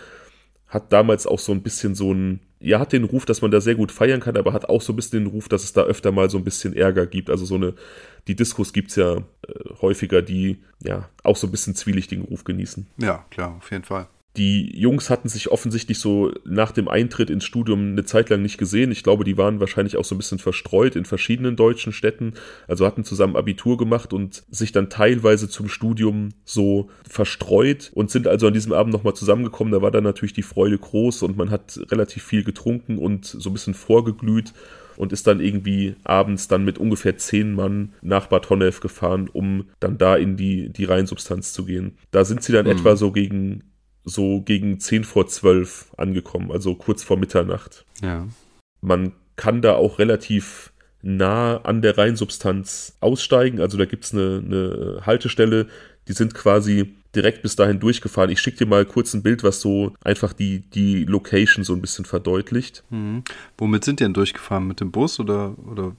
Hat 0.66 0.92
damals 0.92 1.27
auch 1.27 1.38
so 1.38 1.53
ein 1.53 1.62
bisschen 1.62 1.94
so 1.94 2.12
ein 2.14 2.40
ja, 2.64 2.81
hat 2.81 2.92
den 2.92 3.05
Ruf, 3.05 3.27
dass 3.27 3.42
man 3.42 3.50
da 3.50 3.61
sehr 3.61 3.74
gut 3.74 3.92
feiern 3.92 4.20
kann, 4.20 4.37
aber 4.37 4.53
hat 4.53 4.68
auch 4.68 4.81
so 4.81 4.92
ein 4.92 4.96
bisschen 4.96 5.24
den 5.24 5.33
Ruf, 5.33 5.48
dass 5.48 5.64
es 5.64 5.74
da 5.74 5.83
öfter 5.83 6.12
mal 6.12 6.31
so 6.31 6.38
ein 6.38 6.44
bisschen 6.44 6.74
Ärger 6.74 7.07
gibt. 7.07 7.29
Also 7.29 7.44
so 7.44 7.57
eine, 7.57 7.74
die 8.27 8.35
Diskos 8.35 8.72
gibt 8.72 8.90
es 8.90 8.96
ja 8.96 9.16
äh, 9.16 9.22
häufiger, 9.83 10.22
die 10.22 10.62
ja 10.83 11.09
auch 11.22 11.37
so 11.37 11.46
ein 11.46 11.50
bisschen 11.50 11.74
zwielichtigen 11.74 12.24
Ruf 12.24 12.44
genießen. 12.44 12.87
Ja, 12.96 13.27
klar, 13.31 13.57
auf 13.59 13.70
jeden 13.70 13.85
Fall. 13.85 14.07
Die 14.37 14.77
Jungs 14.77 15.11
hatten 15.11 15.29
sich 15.29 15.53
offensichtlich 15.53 16.01
so 16.01 16.33
nach 16.44 16.73
dem 16.73 16.88
Eintritt 16.88 17.31
ins 17.31 17.44
Studium 17.44 17.92
eine 17.92 18.05
Zeit 18.05 18.31
lang 18.31 18.42
nicht 18.42 18.59
gesehen. 18.59 18.90
Ich 18.90 19.05
glaube, 19.05 19.23
die 19.23 19.38
waren 19.38 19.61
wahrscheinlich 19.61 19.97
auch 19.97 20.05
so 20.05 20.16
ein 20.16 20.18
bisschen 20.18 20.40
verstreut 20.40 20.97
in 20.97 21.05
verschiedenen 21.05 21.55
deutschen 21.55 21.92
Städten. 21.92 22.35
Also 22.66 22.85
hatten 22.85 23.05
zusammen 23.05 23.37
Abitur 23.37 23.77
gemacht 23.77 24.12
und 24.12 24.42
sich 24.51 24.73
dann 24.73 24.90
teilweise 24.90 25.49
zum 25.49 25.68
Studium 25.68 26.31
so 26.44 26.90
verstreut 27.09 27.92
und 27.94 28.11
sind 28.11 28.27
also 28.27 28.49
an 28.49 28.55
diesem 28.55 28.73
Abend 28.73 28.92
nochmal 28.92 29.14
zusammengekommen. 29.14 29.73
Da 29.73 29.83
war 29.83 29.92
dann 29.92 30.05
natürlich 30.05 30.33
die 30.33 30.42
Freude 30.42 30.79
groß 30.79 31.23
und 31.23 31.37
man 31.37 31.51
hat 31.51 31.79
relativ 31.92 32.25
viel 32.25 32.42
getrunken 32.42 32.99
und 32.99 33.25
so 33.27 33.51
ein 33.51 33.53
bisschen 33.53 33.75
vorgeglüht 33.75 34.53
und 34.97 35.12
ist 35.12 35.29
dann 35.29 35.40
irgendwie 35.40 35.94
abends 36.03 36.49
dann 36.49 36.64
mit 36.64 36.79
ungefähr 36.79 37.16
zehn 37.16 37.55
Mann 37.55 37.92
nach 38.03 38.27
Bad 38.27 38.51
Honnef 38.51 38.81
gefahren, 38.81 39.29
um 39.33 39.66
dann 39.79 39.97
da 39.97 40.16
in 40.16 40.37
die, 40.37 40.70
die 40.70 40.85
Reinsubstanz 40.85 41.53
zu 41.53 41.64
gehen. 41.64 41.99
Da 42.11 42.25
sind 42.25 42.42
sie 42.42 42.53
dann 42.53 42.66
mhm. 42.66 42.73
etwa 42.73 42.97
so 42.97 43.12
gegen 43.12 43.62
so 44.05 44.40
gegen 44.43 44.81
10 44.81 45.05
vor 45.05 45.27
12 45.27 45.93
angekommen, 45.97 46.51
also 46.53 46.75
kurz 46.75 47.03
vor 47.03 47.17
Mitternacht. 47.17 47.85
Ja. 48.03 48.27
Man 48.81 49.12
kann 49.37 49.62
da 49.62 49.75
auch 49.75 49.99
relativ 49.99 50.73
nah 51.03 51.59
an 51.59 51.83
der 51.83 51.99
Reinsubstanz 51.99 52.97
aussteigen. 53.01 53.61
Also 53.61 53.77
da 53.77 53.85
gibt 53.85 54.05
es 54.05 54.12
eine, 54.12 54.43
eine 54.45 55.07
Haltestelle, 55.07 55.69
die 56.09 56.12
sind 56.12 56.35
quasi 56.35 56.95
direkt 57.14 57.43
bis 57.43 57.57
dahin 57.57 57.79
durchgefahren. 57.79 58.31
Ich 58.31 58.40
schicke 58.40 58.59
dir 58.59 58.67
mal 58.67 58.85
kurz 58.85 59.14
ein 59.14 59.23
Bild, 59.23 59.45
was 59.45 59.61
so 59.61 59.93
einfach 60.03 60.33
die, 60.33 60.61
die 60.61 61.05
Location 61.05 61.64
so 61.64 61.75
ein 61.75 61.81
bisschen 61.81 62.05
verdeutlicht. 62.05 62.83
Mhm. 62.90 63.23
Womit 63.57 63.85
sind 63.85 64.01
die 64.01 64.05
denn 64.05 64.14
durchgefahren? 64.14 64.67
Mit 64.67 64.81
dem 64.81 64.90
Bus 64.90 65.21
oder, 65.21 65.55
oder 65.71 65.95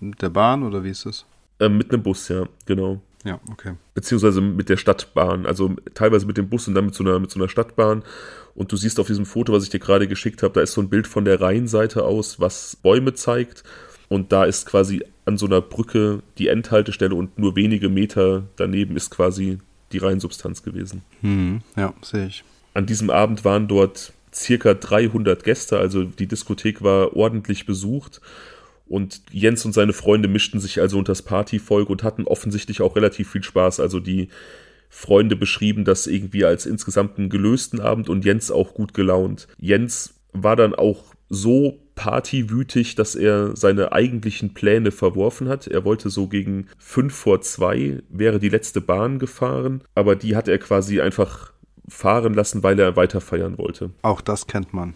mit 0.00 0.20
der 0.22 0.30
Bahn 0.30 0.62
oder 0.62 0.82
wie 0.82 0.90
ist 0.90 1.06
das? 1.06 1.24
Ähm, 1.60 1.78
mit 1.78 1.92
einem 1.92 2.02
Bus, 2.02 2.28
ja, 2.28 2.48
genau. 2.66 3.00
Ja, 3.24 3.38
okay. 3.50 3.74
Beziehungsweise 3.94 4.40
mit 4.40 4.68
der 4.68 4.76
Stadtbahn, 4.76 5.44
also 5.46 5.74
teilweise 5.94 6.26
mit 6.26 6.36
dem 6.36 6.48
Bus 6.48 6.68
und 6.68 6.74
dann 6.74 6.86
mit 6.86 6.94
so 6.94 7.04
einer, 7.04 7.18
mit 7.18 7.30
so 7.30 7.38
einer 7.38 7.48
Stadtbahn. 7.48 8.02
Und 8.54 8.72
du 8.72 8.76
siehst 8.76 8.98
auf 8.98 9.06
diesem 9.06 9.26
Foto, 9.26 9.52
was 9.52 9.64
ich 9.64 9.70
dir 9.70 9.78
gerade 9.78 10.08
geschickt 10.08 10.42
habe, 10.42 10.54
da 10.54 10.60
ist 10.62 10.72
so 10.72 10.80
ein 10.80 10.88
Bild 10.88 11.06
von 11.06 11.24
der 11.24 11.40
Rheinseite 11.40 12.04
aus, 12.04 12.40
was 12.40 12.76
Bäume 12.76 13.14
zeigt. 13.14 13.62
Und 14.08 14.32
da 14.32 14.44
ist 14.44 14.66
quasi 14.66 15.04
an 15.24 15.38
so 15.38 15.46
einer 15.46 15.60
Brücke 15.60 16.22
die 16.38 16.48
Endhaltestelle 16.48 17.14
und 17.14 17.38
nur 17.38 17.56
wenige 17.56 17.88
Meter 17.88 18.44
daneben 18.56 18.96
ist 18.96 19.10
quasi 19.10 19.58
die 19.92 19.98
Rheinsubstanz 19.98 20.62
gewesen. 20.62 21.02
Hm, 21.20 21.62
ja, 21.76 21.94
sehe 22.02 22.26
ich. 22.26 22.44
An 22.74 22.86
diesem 22.86 23.10
Abend 23.10 23.44
waren 23.44 23.68
dort 23.68 24.12
circa 24.32 24.74
300 24.74 25.44
Gäste, 25.44 25.78
also 25.78 26.04
die 26.04 26.26
Diskothek 26.26 26.82
war 26.82 27.16
ordentlich 27.16 27.66
besucht. 27.66 28.20
Und 28.90 29.22
Jens 29.30 29.64
und 29.64 29.72
seine 29.72 29.92
Freunde 29.92 30.26
mischten 30.26 30.58
sich 30.58 30.80
also 30.80 30.98
unter 30.98 31.12
das 31.12 31.22
Partyvolk 31.22 31.88
und 31.88 32.02
hatten 32.02 32.24
offensichtlich 32.24 32.82
auch 32.82 32.96
relativ 32.96 33.30
viel 33.30 33.44
Spaß. 33.44 33.78
Also 33.78 34.00
die 34.00 34.28
Freunde 34.88 35.36
beschrieben 35.36 35.84
das 35.84 36.08
irgendwie 36.08 36.44
als 36.44 36.66
insgesamt 36.66 37.16
einen 37.16 37.30
gelösten 37.30 37.80
Abend 37.80 38.08
und 38.08 38.24
Jens 38.24 38.50
auch 38.50 38.74
gut 38.74 38.92
gelaunt. 38.92 39.46
Jens 39.58 40.14
war 40.32 40.56
dann 40.56 40.74
auch 40.74 41.14
so 41.28 41.78
partywütig, 41.94 42.96
dass 42.96 43.14
er 43.14 43.56
seine 43.56 43.92
eigentlichen 43.92 44.54
Pläne 44.54 44.90
verworfen 44.90 45.48
hat. 45.48 45.68
Er 45.68 45.84
wollte 45.84 46.10
so 46.10 46.26
gegen 46.26 46.66
fünf 46.76 47.14
vor 47.14 47.42
zwei 47.42 48.02
wäre 48.08 48.40
die 48.40 48.48
letzte 48.48 48.80
Bahn 48.80 49.20
gefahren, 49.20 49.84
aber 49.94 50.16
die 50.16 50.34
hat 50.34 50.48
er 50.48 50.58
quasi 50.58 51.00
einfach 51.00 51.52
fahren 51.86 52.34
lassen, 52.34 52.64
weil 52.64 52.80
er 52.80 52.96
weiter 52.96 53.20
feiern 53.20 53.56
wollte. 53.56 53.90
Auch 54.02 54.20
das 54.20 54.48
kennt 54.48 54.74
man. 54.74 54.94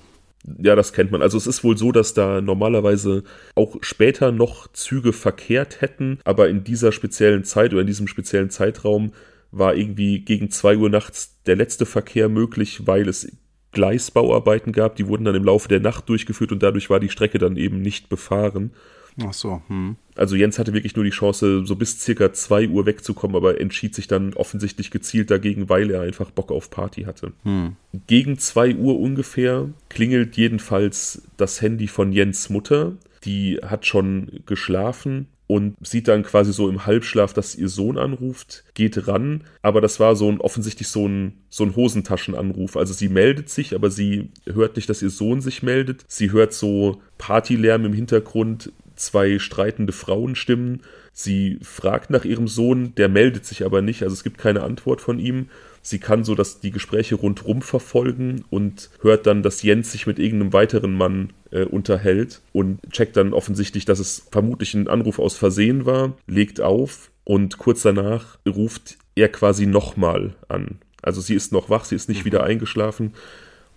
Ja, 0.59 0.77
das 0.77 0.93
kennt 0.93 1.11
man. 1.11 1.23
Also 1.23 1.39
es 1.39 1.47
ist 1.47 1.65
wohl 1.65 1.79
so, 1.79 1.91
dass 1.91 2.13
da 2.13 2.41
normalerweise 2.41 3.25
auch 3.55 3.77
später 3.81 4.31
noch 4.31 4.69
Züge 4.73 5.13
verkehrt 5.13 5.81
hätten, 5.81 6.19
aber 6.25 6.49
in 6.49 6.65
dieser 6.65 6.93
speziellen 6.93 7.45
Zeit 7.45 7.73
oder 7.73 7.81
in 7.81 7.87
diesem 7.87 8.09
speziellen 8.09 8.51
Zeitraum 8.51 9.13
war 9.51 9.75
irgendwie 9.75 10.21
gegen 10.21 10.51
zwei 10.51 10.77
Uhr 10.77 10.91
nachts 10.91 11.41
der 11.47 11.57
letzte 11.57 11.87
Verkehr 11.87 12.29
möglich, 12.29 12.87
weil 12.87 13.09
es 13.09 13.31
Gleisbauarbeiten 13.73 14.73
gab. 14.73 14.97
Die 14.97 15.07
wurden 15.07 15.25
dann 15.25 15.35
im 15.35 15.45
Laufe 15.45 15.69
der 15.69 15.81
Nacht 15.81 16.09
durchgeführt 16.09 16.53
und 16.53 16.63
dadurch 16.63 16.91
war 16.91 17.01
die 17.01 17.09
Strecke 17.09 17.39
dann 17.39 17.57
eben 17.57 17.81
nicht 17.81 18.09
befahren. 18.09 18.73
Ach 19.23 19.33
so. 19.33 19.63
Hm. 19.69 19.97
Also 20.17 20.37
Jens 20.37 20.59
hatte 20.59 20.73
wirklich 20.73 20.97
nur 20.97 21.05
die 21.05 21.11
Chance, 21.11 21.65
so 21.65 21.77
bis 21.77 22.01
circa 22.01 22.33
2 22.33 22.69
Uhr 22.69 22.87
wegzukommen, 22.87 23.37
aber 23.37 23.61
entschied 23.61 23.95
sich 23.95 24.07
dann 24.07 24.35
offensichtlich 24.35 24.91
gezielt 24.91 25.31
dagegen, 25.31 25.69
weil 25.69 25.91
er 25.91 26.03
einfach 26.03 26.31
Bock 26.31 26.51
auf 26.51 26.71
Party 26.71 27.03
hatte. 27.03 27.33
Hm. 27.45 27.77
Gegen 28.07 28.39
2 28.39 28.77
Uhr 28.77 28.99
ungefähr 28.99 29.69
klingelt 29.89 30.37
jedenfalls 30.37 31.23
das 31.37 31.61
Handy 31.61 31.89
von 31.89 32.13
Jens 32.13 32.51
Mutter. 32.51 32.93
Die 33.25 33.59
hat 33.63 33.87
schon 33.87 34.41
geschlafen 34.47 35.29
und 35.47 35.77
sieht 35.87 36.09
dann 36.09 36.23
quasi 36.23 36.53
so 36.53 36.69
im 36.69 36.87
Halbschlaf, 36.87 37.33
dass 37.33 37.55
ihr 37.55 37.69
Sohn 37.69 37.99
anruft, 37.99 38.65
geht 38.75 39.07
ran, 39.07 39.45
aber 39.63 39.81
das 39.81 40.01
war 40.01 40.17
so 40.17 40.31
ein 40.31 40.41
offensichtlich 40.41 40.89
so 40.89 41.07
ein, 41.07 41.35
so 41.51 41.65
ein 41.65 41.77
Hosentaschenanruf. 41.77 42.77
Also 42.77 42.95
sie 42.95 43.09
meldet 43.09 43.51
sich, 43.51 43.75
aber 43.75 43.91
sie 43.91 44.31
hört 44.47 44.77
nicht, 44.77 44.89
dass 44.89 45.03
ihr 45.03 45.11
Sohn 45.11 45.41
sich 45.41 45.63
meldet. 45.63 46.05
Sie 46.09 46.33
hört 46.33 46.55
so 46.55 47.03
Partylärm 47.19 47.85
im 47.85 47.93
Hintergrund, 47.93 48.73
zwei 48.97 49.39
streitende 49.39 49.93
Frauenstimmen. 49.93 50.83
Sie 51.13 51.59
fragt 51.63 52.11
nach 52.11 52.25
ihrem 52.25 52.49
Sohn, 52.49 52.95
der 52.97 53.09
meldet 53.09 53.45
sich 53.47 53.65
aber 53.65 53.83
nicht, 53.83 54.03
also 54.03 54.15
es 54.15 54.25
gibt 54.25 54.39
keine 54.39 54.63
Antwort 54.63 55.01
von 55.01 55.19
ihm. 55.19 55.49
Sie 55.81 55.99
kann 55.99 56.25
so 56.25 56.35
dass 56.35 56.61
die 56.61 56.71
Gespräche 56.71 57.15
rundherum 57.15 57.61
verfolgen 57.61 58.45
und 58.49 58.89
hört 59.01 59.27
dann, 59.27 59.43
dass 59.43 59.63
Jens 59.63 59.93
sich 59.93 60.07
mit 60.07 60.19
irgendeinem 60.19 60.55
weiteren 60.55 60.95
Mann 60.95 61.33
äh, 61.51 61.65
unterhält 61.65 62.41
und 62.53 62.81
checkt 62.91 63.17
dann 63.19 63.35
offensichtlich, 63.35 63.85
dass 63.85 63.99
es 63.99 64.27
vermutlich 64.31 64.73
ein 64.75 64.89
Anruf 64.89 65.19
aus 65.19 65.37
Versehen 65.37 65.85
war, 65.85 66.17
legt 66.27 66.63
auf 66.63 67.11
und 67.25 67.59
kurz 67.59 67.83
danach 67.83 68.39
ruft 68.49 68.97
er 69.15 69.29
quasi 69.29 69.67
nochmal 69.67 70.35
an. 70.49 70.79
Also 71.03 71.21
sie 71.21 71.35
ist 71.35 71.53
noch 71.53 71.69
wach, 71.69 71.85
sie 71.85 71.97
ist 71.97 72.09
nicht 72.09 72.23
mhm. 72.23 72.27
wieder 72.27 72.45
eingeschlafen 72.45 73.13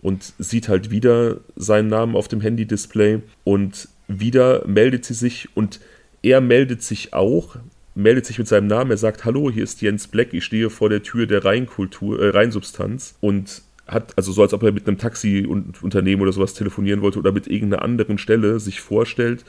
und 0.02 0.34
sieht 0.40 0.70
halt 0.70 0.92
wieder 0.92 1.42
seinen 1.56 1.90
Namen 1.90 2.16
auf 2.16 2.28
dem 2.28 2.42
Handy-Display 2.42 3.20
und 3.44 3.90
wieder 4.08 4.66
meldet 4.68 5.06
sie 5.06 5.14
sich 5.14 5.50
und 5.56 5.80
er 6.22 6.42
meldet 6.42 6.82
sich 6.82 7.14
auch, 7.14 7.58
meldet 7.96 8.26
sich 8.26 8.38
mit 8.38 8.48
seinem 8.48 8.68
Namen, 8.68 8.92
er 8.92 8.98
sagt, 8.98 9.26
hallo, 9.26 9.50
hier 9.52 9.64
ist 9.64 9.82
Jens 9.82 10.08
Black, 10.08 10.34
ich 10.34 10.46
stehe 10.46 10.70
vor 10.70 10.90
der 10.90 11.04
Tür 11.04 11.26
der 11.26 11.44
Rheinkultur, 11.44 12.20
äh, 12.22 12.30
Rheinsubstanz 12.30 13.16
und 13.22 13.64
hat, 13.88 14.14
also 14.18 14.32
so 14.32 14.42
als 14.42 14.54
ob 14.54 14.64
er 14.64 14.72
mit 14.72 14.88
einem 14.88 14.98
Taxiunternehmen 14.98 16.22
oder 16.22 16.34
sowas 16.34 16.54
telefonieren 16.54 17.02
wollte 17.02 17.20
oder 17.20 17.32
mit 17.32 17.48
irgendeiner 17.48 17.84
anderen 17.84 18.18
Stelle 18.18 18.60
sich 18.60 18.82
vorstellt. 18.82 19.46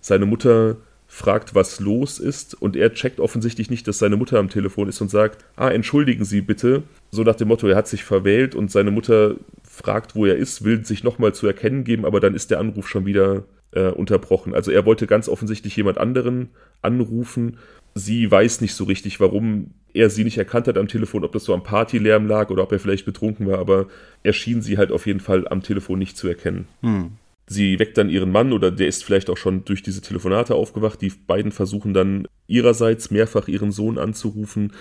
Seine 0.00 0.26
Mutter 0.26 0.76
fragt, 1.08 1.56
was 1.56 1.80
los 1.80 2.20
ist 2.20 2.54
und 2.54 2.76
er 2.76 2.94
checkt 2.94 3.18
offensichtlich 3.18 3.68
nicht, 3.68 3.88
dass 3.88 3.98
seine 3.98 4.16
Mutter 4.16 4.38
am 4.38 4.48
Telefon 4.48 4.88
ist 4.88 5.00
und 5.00 5.10
sagt, 5.10 5.44
ah, 5.56 5.68
entschuldigen 5.68 6.24
Sie 6.24 6.40
bitte. 6.40 6.84
So 7.10 7.24
nach 7.24 7.34
dem 7.34 7.48
Motto, 7.48 7.66
er 7.66 7.76
hat 7.76 7.88
sich 7.88 8.04
verwählt 8.04 8.54
und 8.54 8.70
seine 8.70 8.92
Mutter 8.92 9.34
fragt, 9.64 10.14
wo 10.14 10.24
er 10.24 10.36
ist, 10.36 10.64
will 10.64 10.84
sich 10.84 11.02
nochmal 11.02 11.34
zu 11.34 11.48
erkennen 11.48 11.82
geben, 11.82 12.04
aber 12.04 12.20
dann 12.20 12.34
ist 12.34 12.52
der 12.52 12.60
Anruf 12.60 12.88
schon 12.88 13.06
wieder 13.06 13.42
äh, 13.72 13.88
unterbrochen. 13.88 14.54
Also 14.54 14.70
er 14.70 14.86
wollte 14.86 15.06
ganz 15.06 15.28
offensichtlich 15.28 15.76
jemand 15.76 15.98
anderen 15.98 16.50
anrufen. 16.82 17.58
Sie 17.94 18.30
weiß 18.30 18.60
nicht 18.60 18.74
so 18.74 18.84
richtig, 18.84 19.20
warum 19.20 19.72
er 19.92 20.10
sie 20.10 20.24
nicht 20.24 20.38
erkannt 20.38 20.68
hat 20.68 20.78
am 20.78 20.88
Telefon, 20.88 21.24
ob 21.24 21.32
das 21.32 21.44
so 21.44 21.54
am 21.54 21.62
Partylärm 21.62 22.26
lag 22.26 22.50
oder 22.50 22.62
ob 22.62 22.72
er 22.72 22.78
vielleicht 22.78 23.04
betrunken 23.04 23.46
war, 23.46 23.58
aber 23.58 23.88
er 24.22 24.32
schien 24.32 24.62
sie 24.62 24.78
halt 24.78 24.92
auf 24.92 25.06
jeden 25.06 25.20
Fall 25.20 25.48
am 25.48 25.62
Telefon 25.62 25.98
nicht 25.98 26.16
zu 26.16 26.28
erkennen. 26.28 26.68
Hm. 26.82 27.12
Sie 27.48 27.80
weckt 27.80 27.98
dann 27.98 28.08
ihren 28.08 28.30
Mann 28.30 28.52
oder 28.52 28.70
der 28.70 28.86
ist 28.86 29.02
vielleicht 29.02 29.28
auch 29.28 29.36
schon 29.36 29.64
durch 29.64 29.82
diese 29.82 30.02
Telefonate 30.02 30.54
aufgewacht. 30.54 31.00
Die 31.02 31.10
beiden 31.10 31.50
versuchen 31.50 31.92
dann 31.92 32.28
ihrerseits 32.46 33.10
mehrfach 33.10 33.48
ihren 33.48 33.72
Sohn 33.72 33.98
anzurufen, 33.98 34.72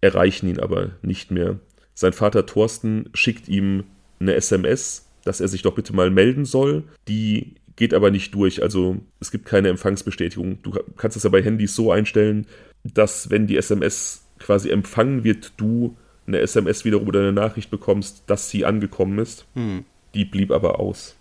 erreichen 0.00 0.48
ihn 0.48 0.58
aber 0.58 0.92
nicht 1.02 1.30
mehr. 1.30 1.58
Sein 1.92 2.14
Vater 2.14 2.46
Thorsten 2.46 3.10
schickt 3.12 3.48
ihm 3.48 3.84
eine 4.18 4.34
SMS, 4.34 5.10
dass 5.24 5.42
er 5.42 5.48
sich 5.48 5.60
doch 5.60 5.74
bitte 5.74 5.94
mal 5.94 6.10
melden 6.10 6.46
soll. 6.46 6.84
Die 7.06 7.56
geht 7.76 7.94
aber 7.94 8.10
nicht 8.10 8.34
durch. 8.34 8.62
Also 8.62 8.96
es 9.20 9.30
gibt 9.30 9.44
keine 9.44 9.68
Empfangsbestätigung. 9.68 10.58
Du 10.62 10.72
kannst 10.96 11.16
es 11.16 11.22
ja 11.22 11.30
bei 11.30 11.42
Handys 11.42 11.74
so 11.74 11.92
einstellen, 11.92 12.46
dass 12.82 13.30
wenn 13.30 13.46
die 13.46 13.56
SMS 13.56 14.24
quasi 14.38 14.70
empfangen 14.70 15.24
wird, 15.24 15.52
du 15.56 15.96
eine 16.26 16.40
SMS 16.40 16.84
wiederum 16.84 17.06
oder 17.06 17.20
eine 17.20 17.32
Nachricht 17.32 17.70
bekommst, 17.70 18.24
dass 18.26 18.50
sie 18.50 18.64
angekommen 18.64 19.18
ist. 19.18 19.46
Hm. 19.54 19.84
Die 20.14 20.24
blieb 20.24 20.50
aber 20.50 20.80
aus. 20.80 21.14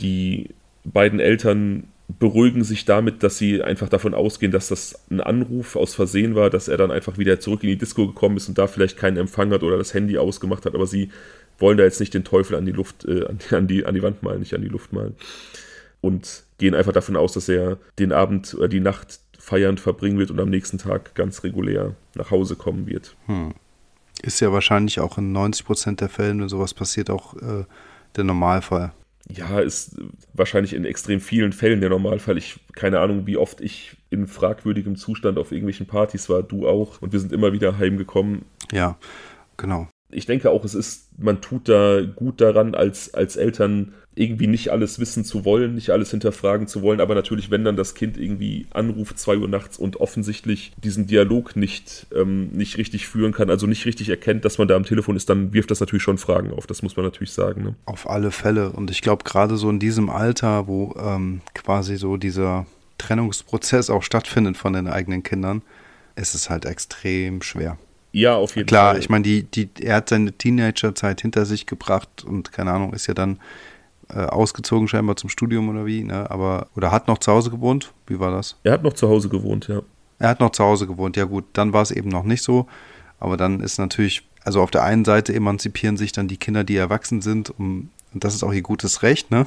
Die 0.00 0.50
beiden 0.84 1.20
Eltern 1.20 1.84
beruhigen 2.18 2.64
sich 2.64 2.84
damit, 2.84 3.22
dass 3.22 3.38
sie 3.38 3.62
einfach 3.62 3.88
davon 3.88 4.14
ausgehen, 4.14 4.50
dass 4.50 4.68
das 4.68 5.00
ein 5.10 5.20
Anruf 5.20 5.76
aus 5.76 5.94
Versehen 5.94 6.34
war, 6.34 6.50
dass 6.50 6.66
er 6.66 6.76
dann 6.76 6.90
einfach 6.90 7.18
wieder 7.18 7.38
zurück 7.38 7.62
in 7.62 7.68
die 7.68 7.78
Disco 7.78 8.08
gekommen 8.08 8.36
ist 8.36 8.48
und 8.48 8.58
da 8.58 8.66
vielleicht 8.66 8.96
keinen 8.96 9.16
Empfang 9.16 9.52
hat 9.52 9.62
oder 9.62 9.78
das 9.78 9.94
Handy 9.94 10.18
ausgemacht 10.18 10.66
hat, 10.66 10.74
aber 10.74 10.88
sie 10.88 11.10
wollen 11.60 11.78
da 11.78 11.84
jetzt 11.84 12.00
nicht 12.00 12.12
den 12.12 12.24
Teufel 12.24 12.56
an 12.56 12.66
die 12.66 12.72
Luft, 12.72 13.04
äh, 13.04 13.26
an, 13.54 13.68
die, 13.68 13.86
an 13.86 13.94
die 13.94 14.02
Wand 14.02 14.24
malen, 14.24 14.40
nicht 14.40 14.54
an 14.54 14.62
die 14.62 14.68
Luft 14.68 14.92
malen 14.92 15.14
und 16.00 16.44
gehen 16.58 16.74
einfach 16.74 16.92
davon 16.92 17.16
aus, 17.16 17.32
dass 17.32 17.48
er 17.48 17.78
den 17.98 18.12
Abend 18.12 18.54
oder 18.54 18.68
die 18.68 18.80
Nacht 18.80 19.20
feiernd 19.38 19.80
verbringen 19.80 20.18
wird 20.18 20.30
und 20.30 20.40
am 20.40 20.50
nächsten 20.50 20.78
Tag 20.78 21.14
ganz 21.14 21.42
regulär 21.42 21.94
nach 22.14 22.30
Hause 22.30 22.56
kommen 22.56 22.86
wird. 22.86 23.16
Hm. 23.26 23.54
Ist 24.22 24.40
ja 24.40 24.52
wahrscheinlich 24.52 25.00
auch 25.00 25.16
in 25.16 25.32
90 25.32 25.64
Prozent 25.64 26.00
der 26.00 26.10
Fälle, 26.10 26.38
wenn 26.38 26.48
sowas 26.48 26.74
passiert, 26.74 27.08
auch 27.08 27.34
äh, 27.36 27.64
der 28.16 28.24
Normalfall. 28.24 28.92
Ja, 29.28 29.60
ist 29.60 29.96
wahrscheinlich 30.34 30.74
in 30.74 30.84
extrem 30.84 31.20
vielen 31.20 31.52
Fällen 31.52 31.80
der 31.80 31.90
Normalfall. 31.90 32.36
Ich 32.36 32.58
keine 32.74 33.00
Ahnung, 33.00 33.26
wie 33.26 33.36
oft 33.36 33.60
ich 33.60 33.96
in 34.10 34.26
fragwürdigem 34.26 34.96
Zustand 34.96 35.38
auf 35.38 35.52
irgendwelchen 35.52 35.86
Partys 35.86 36.28
war, 36.28 36.42
du 36.42 36.68
auch, 36.68 37.00
und 37.00 37.12
wir 37.12 37.20
sind 37.20 37.32
immer 37.32 37.52
wieder 37.52 37.78
heimgekommen. 37.78 38.44
Ja, 38.72 38.98
genau 39.56 39.88
ich 40.12 40.26
denke 40.26 40.50
auch, 40.50 40.64
es 40.64 40.74
ist, 40.74 41.08
man 41.18 41.40
tut 41.40 41.68
da 41.68 42.00
gut 42.02 42.40
daran, 42.40 42.74
als, 42.74 43.14
als 43.14 43.36
Eltern 43.36 43.92
irgendwie 44.14 44.48
nicht 44.48 44.70
alles 44.70 44.98
wissen 44.98 45.24
zu 45.24 45.44
wollen, 45.44 45.74
nicht 45.74 45.90
alles 45.90 46.10
hinterfragen 46.10 46.66
zu 46.66 46.82
wollen, 46.82 47.00
aber 47.00 47.14
natürlich, 47.14 47.50
wenn 47.50 47.64
dann 47.64 47.76
das 47.76 47.94
Kind 47.94 48.16
irgendwie 48.16 48.66
anruft, 48.70 49.18
zwei 49.18 49.36
Uhr 49.36 49.48
nachts 49.48 49.78
und 49.78 49.96
offensichtlich 49.96 50.72
diesen 50.82 51.06
Dialog 51.06 51.54
nicht, 51.54 52.06
ähm, 52.14 52.48
nicht 52.48 52.76
richtig 52.76 53.06
führen 53.06 53.32
kann, 53.32 53.50
also 53.50 53.66
nicht 53.66 53.86
richtig 53.86 54.08
erkennt, 54.08 54.44
dass 54.44 54.58
man 54.58 54.68
da 54.68 54.76
am 54.76 54.84
Telefon 54.84 55.16
ist, 55.16 55.30
dann 55.30 55.52
wirft 55.52 55.70
das 55.70 55.80
natürlich 55.80 56.02
schon 56.02 56.18
Fragen 56.18 56.52
auf, 56.52 56.66
das 56.66 56.82
muss 56.82 56.96
man 56.96 57.06
natürlich 57.06 57.32
sagen. 57.32 57.62
Ne? 57.62 57.74
Auf 57.84 58.10
alle 58.10 58.30
Fälle. 58.30 58.70
Und 58.70 58.90
ich 58.90 59.00
glaube, 59.00 59.24
gerade 59.24 59.56
so 59.56 59.70
in 59.70 59.78
diesem 59.78 60.10
Alter, 60.10 60.66
wo 60.66 60.94
ähm, 61.00 61.40
quasi 61.54 61.96
so 61.96 62.16
dieser 62.16 62.66
Trennungsprozess 62.98 63.90
auch 63.90 64.02
stattfindet 64.02 64.56
von 64.56 64.72
den 64.72 64.88
eigenen 64.88 65.22
Kindern, 65.22 65.62
ist 66.16 66.34
es 66.34 66.50
halt 66.50 66.64
extrem 66.64 67.42
schwer. 67.42 67.78
Ja, 68.12 68.36
auf 68.36 68.56
jeden 68.56 68.66
Klar, 68.66 68.82
Fall. 68.82 68.90
Klar, 68.92 69.00
ich 69.00 69.08
meine, 69.08 69.22
die, 69.22 69.44
die, 69.44 69.68
er 69.82 69.96
hat 69.96 70.08
seine 70.08 70.32
Teenagerzeit 70.32 71.20
hinter 71.20 71.46
sich 71.46 71.66
gebracht 71.66 72.24
und 72.24 72.52
keine 72.52 72.72
Ahnung, 72.72 72.92
ist 72.92 73.06
ja 73.06 73.14
dann 73.14 73.38
äh, 74.08 74.24
ausgezogen 74.24 74.88
scheinbar 74.88 75.16
zum 75.16 75.30
Studium 75.30 75.68
oder 75.68 75.86
wie, 75.86 76.02
ne? 76.02 76.30
Aber, 76.30 76.68
oder 76.76 76.90
hat 76.90 77.08
noch 77.08 77.18
zu 77.18 77.32
Hause 77.32 77.50
gewohnt? 77.50 77.92
Wie 78.06 78.18
war 78.18 78.32
das? 78.32 78.56
Er 78.64 78.72
hat 78.72 78.82
noch 78.82 78.94
zu 78.94 79.08
Hause 79.08 79.28
gewohnt, 79.28 79.68
ja. 79.68 79.82
Er 80.18 80.28
hat 80.28 80.40
noch 80.40 80.50
zu 80.50 80.64
Hause 80.64 80.86
gewohnt, 80.86 81.16
ja 81.16 81.24
gut, 81.24 81.44
dann 81.52 81.72
war 81.72 81.82
es 81.82 81.90
eben 81.90 82.10
noch 82.10 82.24
nicht 82.24 82.42
so. 82.42 82.66
Aber 83.20 83.36
dann 83.36 83.60
ist 83.60 83.78
natürlich, 83.78 84.22
also 84.44 84.60
auf 84.60 84.70
der 84.70 84.82
einen 84.82 85.04
Seite 85.04 85.34
emanzipieren 85.34 85.96
sich 85.96 86.12
dann 86.12 86.28
die 86.28 86.36
Kinder, 86.36 86.64
die 86.64 86.76
erwachsen 86.76 87.22
sind, 87.22 87.50
um, 87.50 87.90
und 88.12 88.24
das 88.24 88.34
ist 88.34 88.42
auch 88.42 88.52
ihr 88.52 88.62
gutes 88.62 89.02
Recht, 89.02 89.30
ne? 89.30 89.46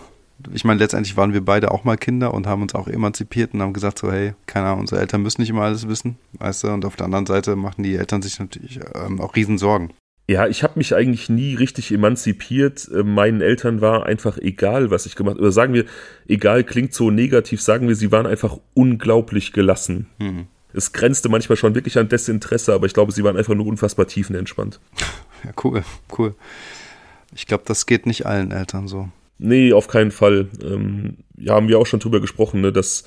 Ich 0.51 0.65
meine, 0.65 0.79
letztendlich 0.79 1.15
waren 1.17 1.33
wir 1.33 1.43
beide 1.43 1.71
auch 1.71 1.83
mal 1.83 1.97
Kinder 1.97 2.33
und 2.33 2.47
haben 2.47 2.61
uns 2.61 2.75
auch 2.75 2.87
emanzipiert 2.87 3.53
und 3.53 3.61
haben 3.61 3.73
gesagt 3.73 3.99
so, 3.99 4.11
hey, 4.11 4.33
keine 4.45 4.67
Ahnung, 4.67 4.81
unsere 4.81 5.01
Eltern 5.01 5.21
müssen 5.21 5.41
nicht 5.41 5.49
immer 5.49 5.63
alles 5.63 5.87
wissen, 5.87 6.17
weißt 6.39 6.63
du, 6.63 6.67
und 6.69 6.85
auf 6.85 6.95
der 6.95 7.05
anderen 7.05 7.25
Seite 7.25 7.55
machen 7.55 7.83
die 7.83 7.95
Eltern 7.95 8.21
sich 8.21 8.39
natürlich 8.39 8.79
ähm, 8.95 9.21
auch 9.21 9.35
Riesensorgen. 9.35 9.93
Ja, 10.27 10.47
ich 10.47 10.63
habe 10.63 10.73
mich 10.77 10.95
eigentlich 10.95 11.29
nie 11.29 11.55
richtig 11.55 11.91
emanzipiert. 11.91 12.89
Äh, 12.93 13.03
meinen 13.03 13.41
Eltern 13.41 13.81
war 13.81 14.05
einfach 14.05 14.37
egal, 14.37 14.89
was 14.89 15.05
ich 15.05 15.15
gemacht 15.15 15.35
habe. 15.35 15.41
Oder 15.41 15.51
sagen 15.51 15.73
wir, 15.73 15.85
egal 16.27 16.63
klingt 16.63 16.93
so 16.93 17.11
negativ, 17.11 17.61
sagen 17.61 17.89
wir, 17.89 17.95
sie 17.95 18.11
waren 18.11 18.25
einfach 18.25 18.57
unglaublich 18.73 19.51
gelassen. 19.51 20.07
Mhm. 20.19 20.47
Es 20.73 20.93
grenzte 20.93 21.29
manchmal 21.29 21.57
schon 21.57 21.75
wirklich 21.75 21.97
an 21.99 22.09
Desinteresse, 22.09 22.73
aber 22.73 22.87
ich 22.87 22.93
glaube, 22.93 23.11
sie 23.11 23.23
waren 23.23 23.37
einfach 23.37 23.53
nur 23.53 23.67
unfassbar 23.67 24.07
tiefenentspannt. 24.07 24.79
Ja, 25.45 25.51
cool, 25.61 25.83
cool. 26.17 26.35
Ich 27.35 27.47
glaube, 27.47 27.65
das 27.67 27.85
geht 27.85 28.05
nicht 28.05 28.25
allen 28.25 28.53
Eltern 28.53 28.87
so. 28.87 29.09
Nee, 29.43 29.73
auf 29.73 29.89
keinen 29.89 30.11
Fall. 30.11 30.47
Ähm, 30.63 31.17
ja, 31.35 31.55
haben 31.55 31.67
wir 31.67 31.77
auch 31.77 31.85
schon 31.85 31.99
drüber 31.99 32.21
gesprochen, 32.21 32.61
ne, 32.61 32.71
dass 32.71 33.03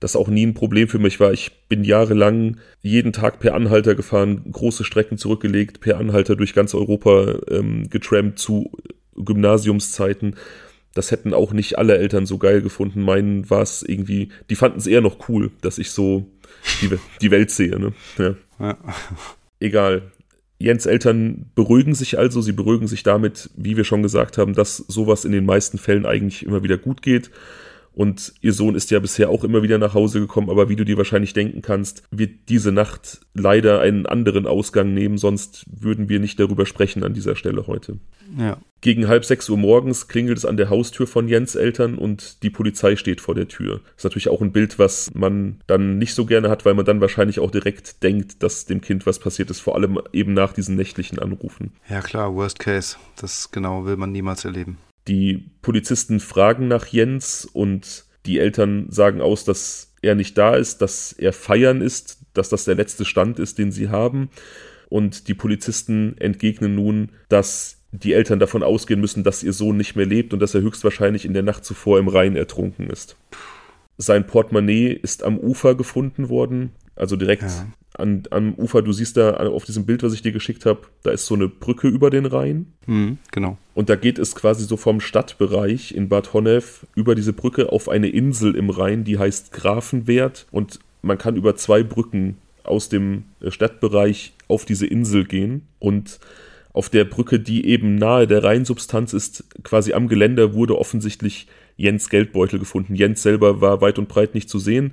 das 0.00 0.16
auch 0.16 0.28
nie 0.28 0.46
ein 0.46 0.54
Problem 0.54 0.88
für 0.88 0.98
mich 0.98 1.20
war. 1.20 1.32
Ich 1.34 1.52
bin 1.68 1.84
jahrelang 1.84 2.56
jeden 2.80 3.12
Tag 3.12 3.38
per 3.38 3.54
Anhalter 3.54 3.94
gefahren, 3.94 4.50
große 4.50 4.82
Strecken 4.84 5.18
zurückgelegt, 5.18 5.80
per 5.80 5.98
Anhalter 5.98 6.36
durch 6.36 6.54
ganz 6.54 6.74
Europa 6.74 7.38
ähm, 7.50 7.90
getrampt 7.90 8.38
zu 8.38 8.72
Gymnasiumszeiten. 9.14 10.36
das 10.94 11.10
hätten 11.10 11.34
auch 11.34 11.52
nicht 11.52 11.76
alle 11.76 11.98
Eltern 11.98 12.24
so 12.24 12.38
geil 12.38 12.62
gefunden. 12.62 13.02
Meinen 13.02 13.50
war 13.50 13.60
es 13.60 13.82
irgendwie, 13.82 14.30
die 14.48 14.56
fanden 14.56 14.78
es 14.78 14.86
eher 14.86 15.02
noch 15.02 15.28
cool, 15.28 15.50
dass 15.60 15.76
ich 15.76 15.90
so 15.90 16.26
die, 16.80 16.90
die 17.20 17.30
Welt 17.30 17.50
sehe. 17.50 17.78
Ne? 17.78 17.92
Ja. 18.16 18.34
ja. 18.58 18.78
Egal. 19.60 20.12
Jens 20.58 20.86
Eltern 20.86 21.46
beruhigen 21.54 21.94
sich 21.94 22.18
also, 22.18 22.40
sie 22.40 22.52
beruhigen 22.52 22.86
sich 22.86 23.02
damit, 23.02 23.50
wie 23.56 23.76
wir 23.76 23.84
schon 23.84 24.02
gesagt 24.02 24.38
haben, 24.38 24.54
dass 24.54 24.76
sowas 24.76 25.24
in 25.24 25.32
den 25.32 25.44
meisten 25.44 25.78
Fällen 25.78 26.06
eigentlich 26.06 26.46
immer 26.46 26.62
wieder 26.62 26.78
gut 26.78 27.02
geht. 27.02 27.30
Und 27.94 28.34
ihr 28.40 28.52
Sohn 28.52 28.74
ist 28.74 28.90
ja 28.90 28.98
bisher 28.98 29.30
auch 29.30 29.44
immer 29.44 29.62
wieder 29.62 29.78
nach 29.78 29.94
Hause 29.94 30.20
gekommen, 30.20 30.50
aber 30.50 30.68
wie 30.68 30.76
du 30.76 30.84
dir 30.84 30.96
wahrscheinlich 30.96 31.32
denken 31.32 31.62
kannst, 31.62 32.02
wird 32.10 32.48
diese 32.48 32.72
Nacht 32.72 33.20
leider 33.34 33.80
einen 33.80 34.06
anderen 34.06 34.46
Ausgang 34.46 34.92
nehmen, 34.94 35.16
sonst 35.16 35.64
würden 35.70 36.08
wir 36.08 36.18
nicht 36.18 36.40
darüber 36.40 36.66
sprechen 36.66 37.04
an 37.04 37.14
dieser 37.14 37.36
Stelle 37.36 37.66
heute. 37.66 37.98
Ja. 38.36 38.58
Gegen 38.80 39.08
halb 39.08 39.24
sechs 39.24 39.48
Uhr 39.48 39.56
morgens 39.56 40.08
klingelt 40.08 40.36
es 40.36 40.44
an 40.44 40.56
der 40.56 40.70
Haustür 40.70 41.06
von 41.06 41.28
Jens 41.28 41.54
Eltern 41.54 41.96
und 41.96 42.42
die 42.42 42.50
Polizei 42.50 42.96
steht 42.96 43.20
vor 43.20 43.34
der 43.34 43.48
Tür. 43.48 43.80
Das 43.84 43.98
ist 43.98 44.04
natürlich 44.04 44.28
auch 44.28 44.42
ein 44.42 44.52
Bild, 44.52 44.78
was 44.78 45.14
man 45.14 45.60
dann 45.66 45.96
nicht 45.96 46.14
so 46.14 46.26
gerne 46.26 46.50
hat, 46.50 46.64
weil 46.64 46.74
man 46.74 46.84
dann 46.84 47.00
wahrscheinlich 47.00 47.38
auch 47.38 47.50
direkt 47.50 48.02
denkt, 48.02 48.42
dass 48.42 48.66
dem 48.66 48.80
Kind 48.80 49.06
was 49.06 49.20
passiert 49.20 49.50
ist, 49.50 49.60
vor 49.60 49.74
allem 49.76 50.00
eben 50.12 50.34
nach 50.34 50.52
diesen 50.52 50.74
nächtlichen 50.74 51.18
Anrufen. 51.18 51.72
Ja 51.88 52.00
klar, 52.00 52.34
Worst 52.34 52.58
Case. 52.58 52.96
Das 53.16 53.50
genau 53.50 53.86
will 53.86 53.96
man 53.96 54.12
niemals 54.12 54.44
erleben. 54.44 54.78
Die 55.08 55.50
Polizisten 55.62 56.20
fragen 56.20 56.68
nach 56.68 56.86
Jens 56.86 57.44
und 57.44 58.04
die 58.26 58.38
Eltern 58.38 58.86
sagen 58.90 59.20
aus, 59.20 59.44
dass 59.44 59.92
er 60.02 60.14
nicht 60.14 60.38
da 60.38 60.54
ist, 60.54 60.80
dass 60.80 61.12
er 61.12 61.32
feiern 61.32 61.80
ist, 61.80 62.18
dass 62.32 62.48
das 62.48 62.64
der 62.64 62.74
letzte 62.74 63.04
Stand 63.04 63.38
ist, 63.38 63.58
den 63.58 63.70
sie 63.70 63.88
haben. 63.88 64.30
Und 64.88 65.28
die 65.28 65.34
Polizisten 65.34 66.16
entgegnen 66.18 66.74
nun, 66.74 67.10
dass 67.28 67.78
die 67.92 68.12
Eltern 68.12 68.38
davon 68.38 68.62
ausgehen 68.62 69.00
müssen, 69.00 69.24
dass 69.24 69.42
ihr 69.42 69.52
Sohn 69.52 69.76
nicht 69.76 69.94
mehr 69.94 70.06
lebt 70.06 70.32
und 70.32 70.40
dass 70.40 70.54
er 70.54 70.62
höchstwahrscheinlich 70.62 71.24
in 71.24 71.34
der 71.34 71.42
Nacht 71.42 71.64
zuvor 71.64 71.98
im 71.98 72.08
Rhein 72.08 72.36
ertrunken 72.36 72.90
ist. 72.90 73.16
Sein 73.96 74.26
Portemonnaie 74.26 74.88
ist 74.92 75.22
am 75.22 75.38
Ufer 75.38 75.74
gefunden 75.76 76.28
worden, 76.28 76.72
also 76.96 77.16
direkt 77.16 77.42
ja 77.42 77.66
an, 77.94 78.24
am 78.30 78.54
Ufer, 78.54 78.82
du 78.82 78.92
siehst 78.92 79.16
da 79.16 79.34
auf 79.34 79.64
diesem 79.64 79.86
Bild, 79.86 80.02
was 80.02 80.12
ich 80.12 80.22
dir 80.22 80.32
geschickt 80.32 80.66
habe, 80.66 80.80
da 81.02 81.12
ist 81.12 81.26
so 81.26 81.34
eine 81.34 81.48
Brücke 81.48 81.88
über 81.88 82.10
den 82.10 82.26
Rhein. 82.26 82.66
Mhm, 82.86 83.18
genau. 83.30 83.56
Und 83.74 83.88
da 83.88 83.96
geht 83.96 84.18
es 84.18 84.34
quasi 84.34 84.64
so 84.64 84.76
vom 84.76 85.00
Stadtbereich 85.00 85.94
in 85.94 86.08
Bad 86.08 86.32
Honnef 86.32 86.86
über 86.94 87.14
diese 87.14 87.32
Brücke 87.32 87.70
auf 87.70 87.88
eine 87.88 88.08
Insel 88.08 88.56
im 88.56 88.70
Rhein, 88.70 89.04
die 89.04 89.18
heißt 89.18 89.52
Grafenwert. 89.52 90.46
Und 90.50 90.80
man 91.02 91.18
kann 91.18 91.36
über 91.36 91.54
zwei 91.56 91.82
Brücken 91.82 92.36
aus 92.64 92.88
dem 92.88 93.24
Stadtbereich 93.46 94.32
auf 94.48 94.64
diese 94.64 94.86
Insel 94.86 95.24
gehen. 95.24 95.62
Und 95.78 96.18
auf 96.72 96.88
der 96.88 97.04
Brücke, 97.04 97.38
die 97.38 97.66
eben 97.66 97.94
nahe 97.94 98.26
der 98.26 98.42
Rheinsubstanz 98.42 99.12
ist, 99.12 99.44
quasi 99.62 99.92
am 99.92 100.08
Geländer, 100.08 100.54
wurde 100.54 100.76
offensichtlich 100.76 101.46
Jens 101.76 102.08
Geldbeutel 102.08 102.58
gefunden. 102.58 102.96
Jens 102.96 103.22
selber 103.22 103.60
war 103.60 103.80
weit 103.80 103.98
und 103.98 104.08
breit 104.08 104.34
nicht 104.34 104.48
zu 104.48 104.58
sehen. 104.58 104.92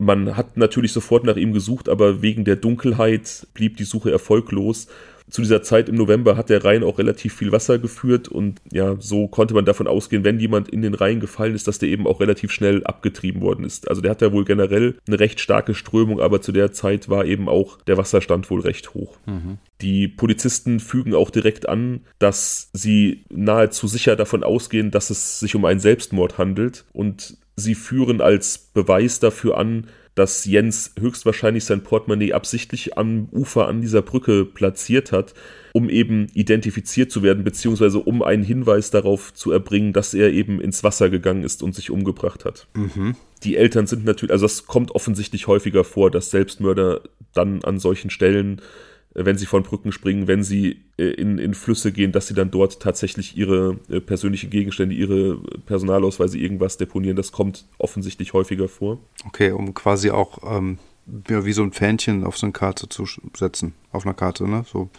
Man 0.00 0.34
hat 0.34 0.56
natürlich 0.56 0.94
sofort 0.94 1.24
nach 1.24 1.36
ihm 1.36 1.52
gesucht, 1.52 1.90
aber 1.90 2.22
wegen 2.22 2.46
der 2.46 2.56
Dunkelheit 2.56 3.46
blieb 3.52 3.76
die 3.76 3.84
Suche 3.84 4.10
erfolglos. 4.10 4.88
Zu 5.28 5.42
dieser 5.42 5.62
Zeit 5.62 5.90
im 5.90 5.94
November 5.94 6.38
hat 6.38 6.48
der 6.48 6.64
Rhein 6.64 6.82
auch 6.82 6.98
relativ 6.98 7.34
viel 7.34 7.52
Wasser 7.52 7.78
geführt 7.78 8.26
und 8.26 8.62
ja, 8.72 8.96
so 8.98 9.28
konnte 9.28 9.52
man 9.52 9.66
davon 9.66 9.86
ausgehen, 9.86 10.24
wenn 10.24 10.40
jemand 10.40 10.70
in 10.70 10.80
den 10.80 10.94
Rhein 10.94 11.20
gefallen 11.20 11.54
ist, 11.54 11.68
dass 11.68 11.78
der 11.78 11.90
eben 11.90 12.06
auch 12.06 12.18
relativ 12.18 12.50
schnell 12.50 12.82
abgetrieben 12.84 13.42
worden 13.42 13.62
ist. 13.62 13.90
Also 13.90 14.00
der 14.00 14.12
hat 14.12 14.22
ja 14.22 14.32
wohl 14.32 14.46
generell 14.46 14.96
eine 15.06 15.20
recht 15.20 15.38
starke 15.38 15.74
Strömung, 15.74 16.18
aber 16.18 16.40
zu 16.40 16.50
der 16.50 16.72
Zeit 16.72 17.10
war 17.10 17.26
eben 17.26 17.50
auch 17.50 17.76
der 17.82 17.98
Wasserstand 17.98 18.50
wohl 18.50 18.60
recht 18.60 18.94
hoch. 18.94 19.18
Mhm. 19.26 19.58
Die 19.82 20.08
Polizisten 20.08 20.80
fügen 20.80 21.14
auch 21.14 21.28
direkt 21.28 21.68
an, 21.68 22.00
dass 22.18 22.70
sie 22.72 23.24
nahezu 23.28 23.86
sicher 23.86 24.16
davon 24.16 24.44
ausgehen, 24.44 24.90
dass 24.90 25.10
es 25.10 25.40
sich 25.40 25.54
um 25.54 25.66
einen 25.66 25.80
Selbstmord 25.80 26.38
handelt 26.38 26.86
und 26.94 27.36
sie 27.60 27.74
führen 27.74 28.20
als 28.20 28.58
Beweis 28.58 29.20
dafür 29.20 29.56
an, 29.56 29.86
dass 30.14 30.44
Jens 30.44 30.94
höchstwahrscheinlich 30.98 31.64
sein 31.64 31.82
Portemonnaie 31.82 32.32
absichtlich 32.32 32.98
am 32.98 33.28
Ufer 33.30 33.68
an 33.68 33.80
dieser 33.80 34.02
Brücke 34.02 34.44
platziert 34.44 35.12
hat, 35.12 35.34
um 35.72 35.88
eben 35.88 36.26
identifiziert 36.34 37.12
zu 37.12 37.22
werden, 37.22 37.44
beziehungsweise 37.44 38.00
um 38.00 38.22
einen 38.22 38.42
Hinweis 38.42 38.90
darauf 38.90 39.32
zu 39.32 39.52
erbringen, 39.52 39.92
dass 39.92 40.12
er 40.12 40.32
eben 40.32 40.60
ins 40.60 40.82
Wasser 40.82 41.10
gegangen 41.10 41.44
ist 41.44 41.62
und 41.62 41.74
sich 41.74 41.90
umgebracht 41.90 42.44
hat. 42.44 42.66
Mhm. 42.74 43.14
Die 43.44 43.56
Eltern 43.56 43.86
sind 43.86 44.04
natürlich, 44.04 44.32
also 44.32 44.44
das 44.44 44.66
kommt 44.66 44.90
offensichtlich 44.94 45.46
häufiger 45.46 45.84
vor, 45.84 46.10
dass 46.10 46.30
Selbstmörder 46.30 47.02
dann 47.32 47.62
an 47.64 47.78
solchen 47.78 48.10
Stellen 48.10 48.60
wenn 49.14 49.36
sie 49.36 49.46
von 49.46 49.62
Brücken 49.62 49.92
springen, 49.92 50.28
wenn 50.28 50.42
sie 50.44 50.82
äh, 50.96 51.04
in, 51.04 51.38
in 51.38 51.54
Flüsse 51.54 51.92
gehen, 51.92 52.12
dass 52.12 52.28
sie 52.28 52.34
dann 52.34 52.50
dort 52.50 52.80
tatsächlich 52.80 53.36
ihre 53.36 53.78
äh, 53.88 54.00
persönlichen 54.00 54.50
Gegenstände, 54.50 54.94
ihre 54.94 55.38
Personalausweise, 55.66 56.38
irgendwas 56.38 56.76
deponieren. 56.76 57.16
Das 57.16 57.32
kommt 57.32 57.66
offensichtlich 57.78 58.32
häufiger 58.32 58.68
vor. 58.68 58.98
Okay, 59.26 59.50
um 59.50 59.74
quasi 59.74 60.10
auch 60.10 60.38
ähm, 60.44 60.78
ja, 61.28 61.44
wie 61.44 61.52
so 61.52 61.62
ein 61.62 61.72
Fähnchen 61.72 62.24
auf 62.24 62.38
so 62.38 62.46
eine 62.46 62.52
Karte 62.52 62.88
zu 62.88 63.04
setzen. 63.36 63.74
Auf 63.90 64.04
einer 64.04 64.14
Karte, 64.14 64.48
ne? 64.48 64.64
So, 64.70 64.90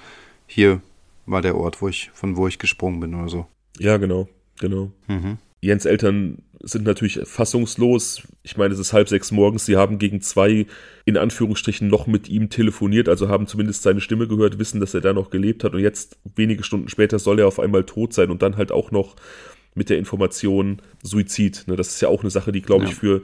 hier 0.46 0.82
war 1.26 1.42
der 1.42 1.56
Ort, 1.56 1.82
wo 1.82 1.88
ich, 1.88 2.10
von 2.14 2.36
wo 2.36 2.48
ich 2.48 2.60
gesprungen 2.60 3.00
bin 3.00 3.16
oder 3.16 3.30
so. 3.30 3.46
Ja, 3.80 3.98
genau, 3.98 4.28
genau. 4.60 4.92
Mhm. 5.08 5.38
Jens 5.62 5.86
Eltern 5.86 6.40
sind 6.64 6.86
natürlich 6.86 7.20
fassungslos. 7.24 8.22
Ich 8.44 8.58
meine, 8.58 8.74
es 8.74 8.80
ist 8.80 8.94
halb 8.94 9.10
sechs 9.10 9.32
morgens. 9.32 9.66
Sie 9.66 9.78
haben 9.78 9.98
gegen 9.98 10.22
zwei 10.22 10.66
in 11.06 11.18
Anführungsstrichen 11.18 11.88
noch 11.88 12.08
mit 12.08 12.30
ihm 12.30 12.50
telefoniert, 12.50 13.10
also 13.10 13.30
haben 13.30 13.48
zumindest 13.48 13.84
seine 13.84 14.02
Stimme 14.02 14.28
gehört, 14.28 14.60
wissen, 14.60 14.80
dass 14.80 14.94
er 14.94 15.02
da 15.02 15.14
noch 15.14 15.30
gelebt 15.30 15.64
hat. 15.64 15.74
Und 15.74 15.80
jetzt, 15.80 16.18
wenige 16.36 16.64
Stunden 16.64 16.90
später, 16.90 17.20
soll 17.20 17.40
er 17.40 17.48
auf 17.48 17.60
einmal 17.60 17.84
tot 17.84 18.14
sein 18.14 18.30
und 18.30 18.42
dann 18.42 18.58
halt 18.58 18.72
auch 18.72 18.92
noch 18.92 19.16
mit 19.74 19.90
der 19.90 19.98
Information 19.98 20.82
Suizid. 21.02 21.64
Ne, 21.68 21.76
das 21.76 21.90
ist 21.90 22.02
ja 22.02 22.10
auch 22.10 22.22
eine 22.22 22.30
Sache, 22.30 22.52
die, 22.52 22.62
glaube 22.62 22.86
ja. 22.86 22.90
ich, 22.90 22.96
für, 22.96 23.24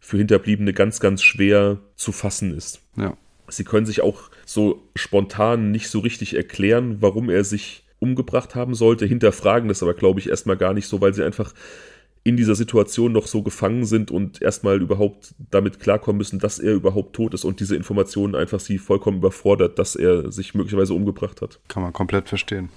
für 0.00 0.16
Hinterbliebene 0.16 0.72
ganz, 0.72 1.00
ganz 1.00 1.22
schwer 1.22 1.78
zu 1.96 2.12
fassen 2.12 2.56
ist. 2.56 2.80
Ja. 2.96 3.16
Sie 3.48 3.64
können 3.64 3.86
sich 3.86 4.02
auch 4.02 4.30
so 4.44 4.82
spontan 4.94 5.70
nicht 5.70 5.88
so 5.88 6.00
richtig 6.00 6.34
erklären, 6.34 6.98
warum 7.00 7.30
er 7.30 7.44
sich 7.44 7.84
umgebracht 7.98 8.54
haben 8.54 8.74
sollte, 8.74 9.06
hinterfragen 9.06 9.68
das 9.68 9.82
aber, 9.82 9.94
glaube 9.94 10.20
ich, 10.20 10.28
erstmal 10.28 10.56
gar 10.56 10.74
nicht 10.74 10.86
so, 10.86 11.00
weil 11.00 11.14
sie 11.14 11.24
einfach 11.24 11.52
in 12.28 12.36
dieser 12.36 12.54
Situation 12.54 13.12
noch 13.12 13.26
so 13.26 13.42
gefangen 13.42 13.86
sind 13.86 14.10
und 14.10 14.42
erstmal 14.42 14.82
überhaupt 14.82 15.34
damit 15.50 15.80
klarkommen 15.80 16.18
müssen, 16.18 16.38
dass 16.38 16.58
er 16.58 16.74
überhaupt 16.74 17.14
tot 17.14 17.32
ist 17.32 17.44
und 17.44 17.60
diese 17.60 17.74
Informationen 17.74 18.34
einfach 18.34 18.60
sie 18.60 18.76
vollkommen 18.76 19.18
überfordert, 19.18 19.78
dass 19.78 19.96
er 19.96 20.30
sich 20.30 20.54
möglicherweise 20.54 20.92
umgebracht 20.92 21.40
hat. 21.40 21.58
Kann 21.68 21.82
man 21.82 21.94
komplett 21.94 22.28
verstehen. 22.28 22.68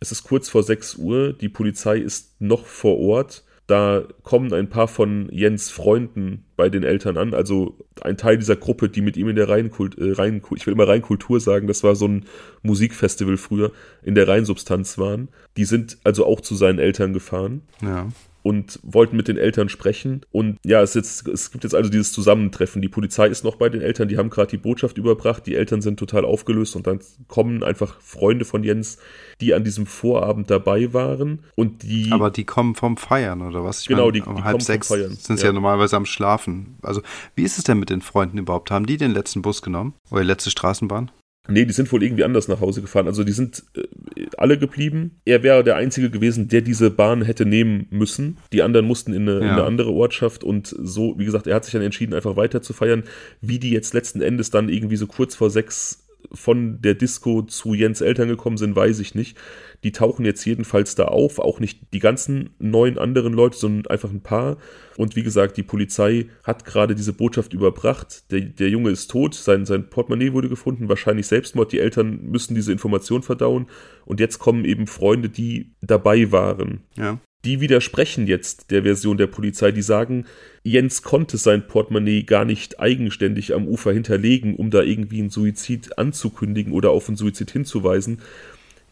Es 0.00 0.10
ist 0.10 0.24
kurz 0.24 0.48
vor 0.48 0.64
6 0.64 0.96
Uhr, 0.96 1.32
die 1.32 1.48
Polizei 1.48 1.98
ist 1.98 2.40
noch 2.40 2.66
vor 2.66 2.98
Ort. 2.98 3.44
Da 3.68 4.04
kommen 4.22 4.52
ein 4.52 4.68
paar 4.68 4.88
von 4.88 5.28
Jens 5.32 5.70
Freunden 5.70 6.44
bei 6.56 6.68
den 6.68 6.82
Eltern 6.84 7.16
an, 7.16 7.34
also 7.34 7.76
ein 8.00 8.16
Teil 8.16 8.38
dieser 8.38 8.54
Gruppe, 8.54 8.88
die 8.88 9.00
mit 9.00 9.16
ihm 9.16 9.28
in 9.28 9.36
der 9.36 9.48
Rheinkultur, 9.48 10.04
äh, 10.04 10.12
Rhein, 10.12 10.42
ich 10.54 10.66
will 10.66 10.74
immer 10.74 10.86
Rheinkultur 10.86 11.40
sagen, 11.40 11.66
das 11.66 11.82
war 11.82 11.96
so 11.96 12.06
ein 12.06 12.26
Musikfestival 12.62 13.36
früher, 13.36 13.72
in 14.02 14.14
der 14.14 14.28
Rheinsubstanz 14.28 14.98
waren. 14.98 15.28
Die 15.56 15.64
sind 15.64 15.98
also 16.04 16.26
auch 16.26 16.40
zu 16.40 16.54
seinen 16.54 16.78
Eltern 16.78 17.12
gefahren. 17.12 17.62
Ja 17.82 18.08
und 18.46 18.78
wollten 18.84 19.16
mit 19.16 19.26
den 19.26 19.38
Eltern 19.38 19.68
sprechen. 19.68 20.24
Und 20.30 20.58
ja, 20.64 20.80
es, 20.80 20.94
jetzt, 20.94 21.26
es 21.26 21.50
gibt 21.50 21.64
jetzt 21.64 21.74
also 21.74 21.90
dieses 21.90 22.12
Zusammentreffen. 22.12 22.80
Die 22.80 22.88
Polizei 22.88 23.26
ist 23.26 23.42
noch 23.42 23.56
bei 23.56 23.68
den 23.68 23.80
Eltern, 23.80 24.06
die 24.06 24.18
haben 24.18 24.30
gerade 24.30 24.50
die 24.50 24.56
Botschaft 24.56 24.98
überbracht. 24.98 25.48
Die 25.48 25.56
Eltern 25.56 25.82
sind 25.82 25.98
total 25.98 26.24
aufgelöst 26.24 26.76
und 26.76 26.86
dann 26.86 27.00
kommen 27.26 27.64
einfach 27.64 28.00
Freunde 28.00 28.44
von 28.44 28.62
Jens, 28.62 28.98
die 29.40 29.52
an 29.52 29.64
diesem 29.64 29.84
Vorabend 29.84 30.48
dabei 30.48 30.92
waren. 30.92 31.40
Und 31.56 31.82
die. 31.82 32.12
Aber 32.12 32.30
die 32.30 32.44
kommen 32.44 32.76
vom 32.76 32.96
Feiern 32.96 33.42
oder 33.42 33.64
was? 33.64 33.80
Ich 33.80 33.88
genau, 33.88 34.02
meine, 34.02 34.12
die, 34.12 34.20
die 34.20 34.28
um 34.28 34.44
halb 34.44 34.62
sechs 34.62 34.86
sind 34.86 35.18
sie 35.18 35.34
ja. 35.38 35.46
ja 35.46 35.52
normalerweise 35.52 35.96
am 35.96 36.06
Schlafen. 36.06 36.76
Also, 36.82 37.02
wie 37.34 37.42
ist 37.42 37.58
es 37.58 37.64
denn 37.64 37.80
mit 37.80 37.90
den 37.90 38.00
Freunden 38.00 38.38
überhaupt? 38.38 38.70
Haben 38.70 38.86
die 38.86 38.96
den 38.96 39.10
letzten 39.10 39.42
Bus 39.42 39.60
genommen? 39.60 39.94
Oder 40.08 40.20
die 40.20 40.28
letzte 40.28 40.52
Straßenbahn? 40.52 41.10
Nee, 41.48 41.64
die 41.64 41.72
sind 41.72 41.90
wohl 41.92 42.02
irgendwie 42.02 42.24
anders 42.24 42.48
nach 42.48 42.60
Hause 42.60 42.82
gefahren. 42.82 43.06
Also 43.06 43.24
die 43.24 43.32
sind 43.32 43.64
äh, 43.76 44.26
alle 44.36 44.58
geblieben. 44.58 45.20
Er 45.24 45.42
wäre 45.42 45.62
der 45.64 45.76
Einzige 45.76 46.10
gewesen, 46.10 46.48
der 46.48 46.60
diese 46.60 46.90
Bahn 46.90 47.22
hätte 47.22 47.46
nehmen 47.46 47.86
müssen. 47.90 48.38
Die 48.52 48.62
anderen 48.62 48.86
mussten 48.86 49.12
in 49.12 49.28
eine, 49.28 49.32
ja. 49.32 49.38
in 49.38 49.48
eine, 49.50 49.64
andere 49.64 49.92
Ortschaft 49.92 50.44
und 50.44 50.74
so, 50.78 51.18
wie 51.18 51.24
gesagt, 51.24 51.46
er 51.46 51.56
hat 51.56 51.64
sich 51.64 51.72
dann 51.72 51.82
entschieden, 51.82 52.14
einfach 52.14 52.36
weiter 52.36 52.62
zu 52.62 52.72
feiern. 52.72 53.04
Wie 53.40 53.58
die 53.58 53.70
jetzt 53.70 53.94
letzten 53.94 54.20
Endes 54.20 54.50
dann 54.50 54.68
irgendwie 54.68 54.96
so 54.96 55.06
kurz 55.06 55.34
vor 55.34 55.50
sechs 55.50 56.05
von 56.32 56.80
der 56.80 56.94
Disco 56.94 57.42
zu 57.42 57.74
Jens 57.74 58.00
Eltern 58.00 58.28
gekommen 58.28 58.56
sind, 58.56 58.76
weiß 58.76 58.98
ich 59.00 59.14
nicht. 59.14 59.36
Die 59.84 59.92
tauchen 59.92 60.24
jetzt 60.24 60.44
jedenfalls 60.44 60.94
da 60.94 61.04
auf, 61.04 61.38
auch 61.38 61.60
nicht 61.60 61.92
die 61.92 61.98
ganzen 61.98 62.50
neun 62.58 62.98
anderen 62.98 63.32
Leute, 63.32 63.56
sondern 63.56 63.90
einfach 63.90 64.10
ein 64.10 64.22
paar. 64.22 64.56
Und 64.96 65.16
wie 65.16 65.22
gesagt, 65.22 65.56
die 65.56 65.62
Polizei 65.62 66.26
hat 66.42 66.64
gerade 66.64 66.94
diese 66.94 67.12
Botschaft 67.12 67.52
überbracht. 67.52 68.30
Der, 68.30 68.40
der 68.40 68.70
Junge 68.70 68.90
ist 68.90 69.10
tot, 69.10 69.34
sein, 69.34 69.66
sein 69.66 69.88
Portemonnaie 69.90 70.32
wurde 70.32 70.48
gefunden, 70.48 70.88
wahrscheinlich 70.88 71.26
Selbstmord. 71.26 71.72
Die 71.72 71.80
Eltern 71.80 72.20
müssen 72.22 72.54
diese 72.54 72.72
Information 72.72 73.22
verdauen. 73.22 73.66
Und 74.04 74.20
jetzt 74.20 74.38
kommen 74.38 74.64
eben 74.64 74.86
Freunde, 74.86 75.28
die 75.28 75.74
dabei 75.80 76.32
waren. 76.32 76.80
Ja. 76.96 77.18
Die 77.46 77.60
widersprechen 77.60 78.26
jetzt 78.26 78.72
der 78.72 78.82
Version 78.82 79.18
der 79.18 79.28
Polizei, 79.28 79.70
die 79.70 79.82
sagen, 79.82 80.26
Jens 80.64 81.02
konnte 81.02 81.36
sein 81.36 81.68
Portemonnaie 81.68 82.24
gar 82.24 82.44
nicht 82.44 82.80
eigenständig 82.80 83.54
am 83.54 83.68
Ufer 83.68 83.92
hinterlegen, 83.92 84.56
um 84.56 84.70
da 84.70 84.82
irgendwie 84.82 85.20
einen 85.20 85.30
Suizid 85.30 85.96
anzukündigen 85.96 86.72
oder 86.72 86.90
auf 86.90 87.06
einen 87.06 87.16
Suizid 87.16 87.52
hinzuweisen. 87.52 88.18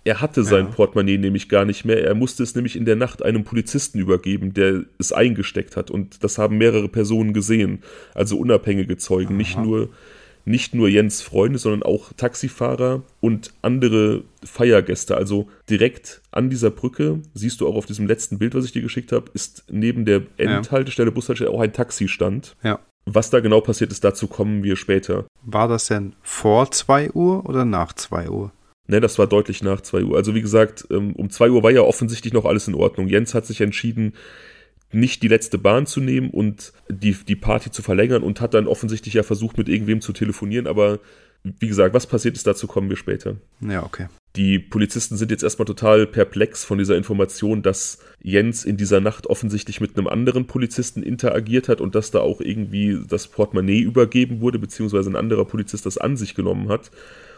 Er 0.05 0.20
hatte 0.20 0.44
sein 0.44 0.66
ja. 0.66 0.70
Portemonnaie 0.70 1.18
nämlich 1.18 1.48
gar 1.48 1.64
nicht 1.64 1.84
mehr. 1.84 2.05
Er 2.05 2.14
musste 2.14 2.44
es 2.44 2.55
nämlich 2.55 2.76
in 2.76 2.84
der 2.84 2.94
Nacht 2.94 3.24
einem 3.24 3.42
Polizisten 3.42 3.98
übergeben, 3.98 4.55
der 4.55 4.84
es 4.98 5.12
eingesteckt 5.12 5.76
hat. 5.76 5.90
Und 5.90 6.22
das 6.22 6.38
haben 6.38 6.57
mehrere 6.57 6.88
Personen 6.88 7.32
gesehen. 7.32 7.82
Also 8.14 8.38
unabhängige 8.38 8.96
Zeugen, 8.98 9.30
Aha. 9.30 9.36
nicht 9.36 9.59
nur 9.59 9.88
nicht 10.45 10.74
nur 10.74 10.88
Jens 10.88 11.22
Freunde, 11.22 11.59
sondern 11.59 11.82
auch 11.82 12.12
Taxifahrer 12.12 13.03
und 13.20 13.53
andere 13.62 14.24
Feiergäste. 14.45 15.16
Also 15.16 15.49
direkt 15.68 16.20
an 16.30 16.51
dieser 16.51 16.70
Brücke, 16.70 17.20
siehst 17.32 17.61
du 17.61 17.68
auch 17.68 17.76
auf 17.76 17.86
diesem 17.86 18.07
letzten 18.07 18.38
Bild, 18.38 18.55
was 18.55 18.64
ich 18.64 18.72
dir 18.72 18.82
geschickt 18.82 19.12
habe, 19.12 19.30
ist 19.32 19.64
neben 19.70 20.05
der 20.05 20.22
Endhaltestelle. 20.36 21.12
Bushaltestelle 21.12 21.51
auch 21.51 21.61
ein 21.61 21.72
Taxistand. 21.72 22.57
Ja. 22.62 22.78
Was 23.07 23.30
da 23.30 23.40
genau 23.40 23.61
passiert 23.61 23.92
ist, 23.92 24.05
dazu 24.05 24.26
kommen 24.26 24.64
wir 24.64 24.76
später. 24.76 25.26
War 25.42 25.68
das 25.68 25.86
denn 25.86 26.14
vor 26.22 26.70
2 26.70 27.11
Uhr 27.12 27.47
oder 27.47 27.64
nach 27.64 27.92
2 27.92 28.30
Uhr? 28.30 28.53
Ne, 28.86 29.01
das 29.01 29.18
war 29.18 29.26
deutlich 29.26 29.62
nach 29.62 29.80
2 29.80 30.05
Uhr. 30.05 30.16
Also 30.16 30.34
wie 30.34 30.42
gesagt, 30.42 30.86
ähm, 30.90 31.14
um 31.14 31.30
2 31.30 31.51
Uhr 31.51 31.62
war 31.62 31.70
ja 31.70 31.82
offensichtlich 31.82 32.32
noch 32.32 32.45
alles 32.45 32.68
in 32.68 32.74
Ordnung. 32.74 33.09
Jens 33.09 33.34
hat 33.34 33.47
sich 33.47 33.61
entschieden, 33.61 34.14
nicht 34.95 35.22
die 35.22 35.28
letzte 35.28 35.59
Bahn 35.59 35.86
zu 35.86 36.01
nehmen 36.01 36.30
und 36.30 36.72
die, 36.88 37.12
die 37.12 37.36
Party 37.36 37.70
zu 37.70 37.82
verlängern 37.82 38.22
und 38.22 38.40
hat 38.40 38.55
dann 38.55 38.66
offensichtlich 38.66 39.14
ja 39.14 39.22
versucht, 39.22 39.59
mit 39.59 39.68
irgendwem 39.68 40.01
zu 40.01 40.12
telefonieren. 40.12 40.66
Aber 40.66 41.01
wie 41.42 41.68
gesagt, 41.68 41.95
was 41.95 42.07
passiert 42.07 42.36
ist, 42.36 42.47
dazu 42.47 42.66
kommen 42.66 42.88
wir 42.88 42.97
später. 42.97 43.36
Ja, 43.61 43.82
okay. 43.82 44.07
Die 44.36 44.59
Polizisten 44.59 45.16
sind 45.16 45.30
jetzt 45.30 45.45
erstmal 45.45 45.66
total 45.66 46.07
perplex 46.07 46.64
von 46.64 46.78
dieser 46.78 46.97
Information, 46.97 47.62
dass 47.62 47.99
Jens 48.20 48.64
in 48.64 48.76
dieser 48.76 49.01
Nacht 49.01 49.26
offensichtlich 49.28 49.80
mit 49.80 49.97
einem 49.97 50.09
anderen 50.09 50.47
Polizisten 50.47 51.03
interagiert 51.03 51.68
hat 51.68 51.80
und 51.80 51.95
dass 51.95 52.11
da 52.11 52.20
auch 52.20 52.40
irgendwie 52.40 52.99
das 53.07 53.28
Portemonnaie 53.28 53.80
übergeben 53.80 54.40
wurde, 54.40 54.59
beziehungsweise 54.59 55.11
ein 55.11 55.16
anderer 55.16 55.45
Polizist 55.45 55.86
das 55.86 55.99
an 55.99 56.16
sich 56.16 56.34
genommen 56.34 56.68
hat. 56.68 56.90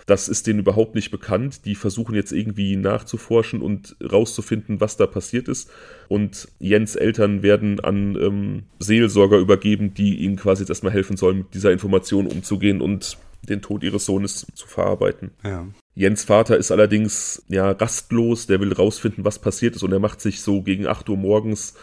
Das 0.07 0.29
ist 0.29 0.47
denen 0.47 0.61
überhaupt 0.61 0.95
nicht 0.95 1.11
bekannt. 1.11 1.65
Die 1.65 1.75
versuchen 1.75 2.15
jetzt 2.15 2.33
irgendwie 2.33 2.77
nachzuforschen 2.77 3.61
und 3.61 3.97
rauszufinden, 4.01 4.81
was 4.81 4.97
da 4.97 5.07
passiert 5.07 5.49
ist. 5.49 5.69
Und 6.09 6.49
Jens 6.61 6.95
Eltern 6.95 7.43
werden 7.43 7.81
an 7.81 8.17
ähm, 8.17 8.63
Seelsorger 8.79 9.39
übergeben, 9.39 9.95
die 9.95 10.19
ihnen 10.19 10.37
quasi 10.37 10.63
jetzt 10.63 10.71
erstmal 10.71 10.93
helfen 10.93 11.17
sollen, 11.17 11.39
mit 11.39 11.55
dieser 11.55 11.73
Information 11.73 12.29
umzugehen 12.29 12.81
und 12.81 13.19
den 13.49 13.63
Tod 13.63 13.83
ihres 13.83 14.07
Sohnes 14.07 14.47
zu 14.55 14.67
verarbeiten. 14.67 15.33
Ja. 15.45 15.67
Jens 15.95 16.25
Vater 16.25 16.57
ist 16.57 16.71
allerdings 16.71 17.43
ja 17.49 17.71
rastlos, 17.71 18.47
der 18.47 18.61
will 18.61 18.73
rausfinden, 18.73 19.25
was 19.25 19.39
passiert 19.39 19.77
ist 19.77 19.83
und 19.83 19.93
er 19.93 19.99
macht 19.99 20.21
sich 20.21 20.41
so 20.41 20.63
gegen 20.63 20.87
8 20.87 21.09
Uhr 21.09 21.17
morgens 21.17 21.75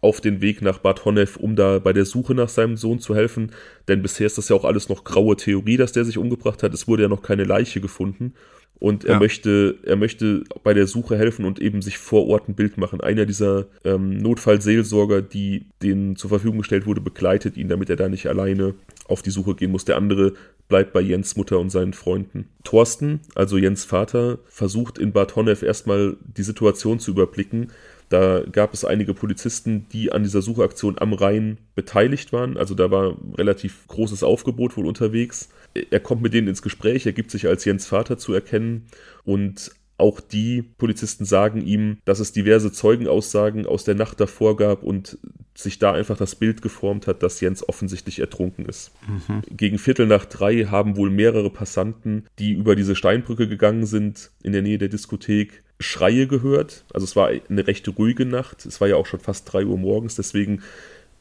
auf 0.00 0.20
den 0.20 0.40
Weg 0.40 0.62
nach 0.62 0.78
Bad 0.78 1.04
Honnef, 1.04 1.36
um 1.36 1.56
da 1.56 1.78
bei 1.78 1.92
der 1.92 2.04
Suche 2.04 2.34
nach 2.34 2.48
seinem 2.48 2.76
Sohn 2.76 3.00
zu 3.00 3.14
helfen. 3.14 3.52
Denn 3.88 4.02
bisher 4.02 4.26
ist 4.26 4.38
das 4.38 4.48
ja 4.48 4.56
auch 4.56 4.64
alles 4.64 4.88
noch 4.88 5.04
graue 5.04 5.36
Theorie, 5.36 5.76
dass 5.76 5.92
der 5.92 6.04
sich 6.04 6.18
umgebracht 6.18 6.62
hat. 6.62 6.72
Es 6.72 6.88
wurde 6.88 7.02
ja 7.02 7.08
noch 7.08 7.22
keine 7.22 7.44
Leiche 7.44 7.80
gefunden. 7.80 8.34
Und 8.78 9.04
er 9.04 9.14
ja. 9.14 9.18
möchte, 9.18 9.76
er 9.84 9.96
möchte 9.96 10.42
bei 10.64 10.72
der 10.72 10.86
Suche 10.86 11.18
helfen 11.18 11.44
und 11.44 11.60
eben 11.60 11.82
sich 11.82 11.98
vor 11.98 12.26
Ort 12.28 12.48
ein 12.48 12.54
Bild 12.54 12.78
machen. 12.78 13.02
Einer 13.02 13.26
dieser 13.26 13.66
ähm, 13.84 14.16
Notfallseelsorger, 14.16 15.20
die 15.20 15.66
denen 15.82 16.16
zur 16.16 16.30
Verfügung 16.30 16.58
gestellt 16.58 16.86
wurde, 16.86 17.02
begleitet 17.02 17.58
ihn, 17.58 17.68
damit 17.68 17.90
er 17.90 17.96
da 17.96 18.08
nicht 18.08 18.26
alleine 18.26 18.74
auf 19.06 19.20
die 19.20 19.30
Suche 19.30 19.54
gehen 19.54 19.70
muss. 19.70 19.84
Der 19.84 19.98
andere 19.98 20.32
bleibt 20.68 20.94
bei 20.94 21.02
Jens 21.02 21.36
Mutter 21.36 21.58
und 21.58 21.68
seinen 21.68 21.92
Freunden. 21.92 22.48
Thorsten, 22.64 23.20
also 23.34 23.58
Jens 23.58 23.84
Vater, 23.84 24.38
versucht 24.46 24.96
in 24.96 25.12
Bad 25.12 25.36
Honnef 25.36 25.62
erstmal 25.62 26.16
die 26.22 26.42
Situation 26.42 27.00
zu 27.00 27.10
überblicken 27.10 27.72
da 28.10 28.42
gab 28.50 28.74
es 28.74 28.84
einige 28.84 29.14
Polizisten, 29.14 29.86
die 29.92 30.10
an 30.12 30.24
dieser 30.24 30.42
Suchaktion 30.42 30.98
am 30.98 31.12
Rhein 31.12 31.58
beteiligt 31.76 32.32
waren. 32.32 32.56
Also 32.56 32.74
da 32.74 32.90
war 32.90 33.16
relativ 33.38 33.86
großes 33.86 34.24
Aufgebot 34.24 34.76
wohl 34.76 34.86
unterwegs. 34.86 35.48
Er 35.90 36.00
kommt 36.00 36.20
mit 36.20 36.34
denen 36.34 36.48
ins 36.48 36.60
Gespräch, 36.60 37.06
er 37.06 37.12
gibt 37.12 37.30
sich 37.30 37.46
als 37.46 37.64
Jens 37.64 37.86
Vater 37.86 38.18
zu 38.18 38.34
erkennen 38.34 38.88
und 39.24 39.70
auch 39.96 40.20
die 40.20 40.62
Polizisten 40.62 41.24
sagen 41.24 41.60
ihm, 41.60 41.98
dass 42.04 42.18
es 42.18 42.32
diverse 42.32 42.72
Zeugenaussagen 42.72 43.66
aus 43.66 43.84
der 43.84 43.94
Nacht 43.94 44.18
davor 44.18 44.56
gab 44.56 44.82
und 44.82 45.18
sich 45.54 45.78
da 45.78 45.92
einfach 45.92 46.16
das 46.16 46.34
Bild 46.34 46.62
geformt 46.62 47.06
hat, 47.06 47.22
dass 47.22 47.40
Jens 47.40 47.68
offensichtlich 47.68 48.18
ertrunken 48.18 48.64
ist. 48.64 48.92
Mhm. 49.06 49.42
Gegen 49.54 49.78
Viertel 49.78 50.06
nach 50.06 50.24
drei 50.24 50.64
haben 50.64 50.96
wohl 50.96 51.10
mehrere 51.10 51.50
Passanten, 51.50 52.24
die 52.38 52.52
über 52.52 52.74
diese 52.74 52.96
Steinbrücke 52.96 53.46
gegangen 53.46 53.84
sind, 53.84 54.30
in 54.42 54.52
der 54.52 54.62
Nähe 54.62 54.78
der 54.78 54.88
Diskothek, 54.88 55.62
Schreie 55.80 56.26
gehört. 56.26 56.84
Also 56.92 57.04
es 57.04 57.16
war 57.16 57.28
eine 57.28 57.66
recht 57.66 57.88
ruhige 57.98 58.26
Nacht. 58.26 58.66
Es 58.66 58.80
war 58.80 58.88
ja 58.88 58.96
auch 58.96 59.06
schon 59.06 59.20
fast 59.20 59.52
3 59.52 59.64
Uhr 59.64 59.78
morgens, 59.78 60.14
deswegen 60.14 60.62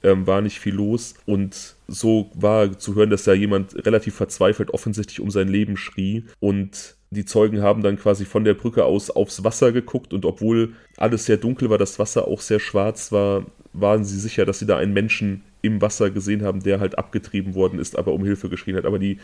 ähm, 0.03 0.27
war 0.27 0.41
nicht 0.41 0.59
viel 0.59 0.75
los. 0.75 1.15
Und 1.25 1.75
so 1.87 2.29
war 2.35 2.77
zu 2.77 2.95
hören, 2.95 3.09
dass 3.09 3.23
da 3.23 3.33
jemand 3.33 3.85
relativ 3.85 4.15
verzweifelt 4.15 4.71
offensichtlich 4.71 5.21
um 5.21 5.31
sein 5.31 5.47
Leben 5.47 5.77
schrie. 5.77 6.25
Und 6.39 6.95
die 7.11 7.25
Zeugen 7.25 7.61
haben 7.61 7.81
dann 7.81 7.97
quasi 7.97 8.25
von 8.25 8.43
der 8.43 8.53
Brücke 8.53 8.85
aus 8.85 9.09
aufs 9.09 9.43
Wasser 9.43 9.71
geguckt 9.71 10.13
und 10.13 10.25
obwohl 10.25 10.73
alles 10.97 11.25
sehr 11.25 11.37
dunkel 11.37 11.69
war, 11.69 11.79
das 11.79 11.97
Wasser 11.97 12.27
auch 12.27 12.41
sehr 12.41 12.59
schwarz 12.59 13.11
war, 13.11 13.45
waren 13.73 14.05
sie 14.05 14.19
sicher, 14.19 14.45
dass 14.45 14.59
sie 14.59 14.67
da 14.67 14.77
einen 14.77 14.93
Menschen 14.93 15.41
im 15.61 15.81
Wasser 15.81 16.11
gesehen 16.11 16.43
haben, 16.43 16.61
der 16.61 16.79
halt 16.79 16.97
abgetrieben 16.97 17.55
worden 17.55 17.79
ist, 17.79 17.97
aber 17.97 18.13
um 18.13 18.23
Hilfe 18.23 18.49
geschrien 18.49 18.75
hat. 18.75 18.85
Aber 18.85 18.99
die 18.99 19.17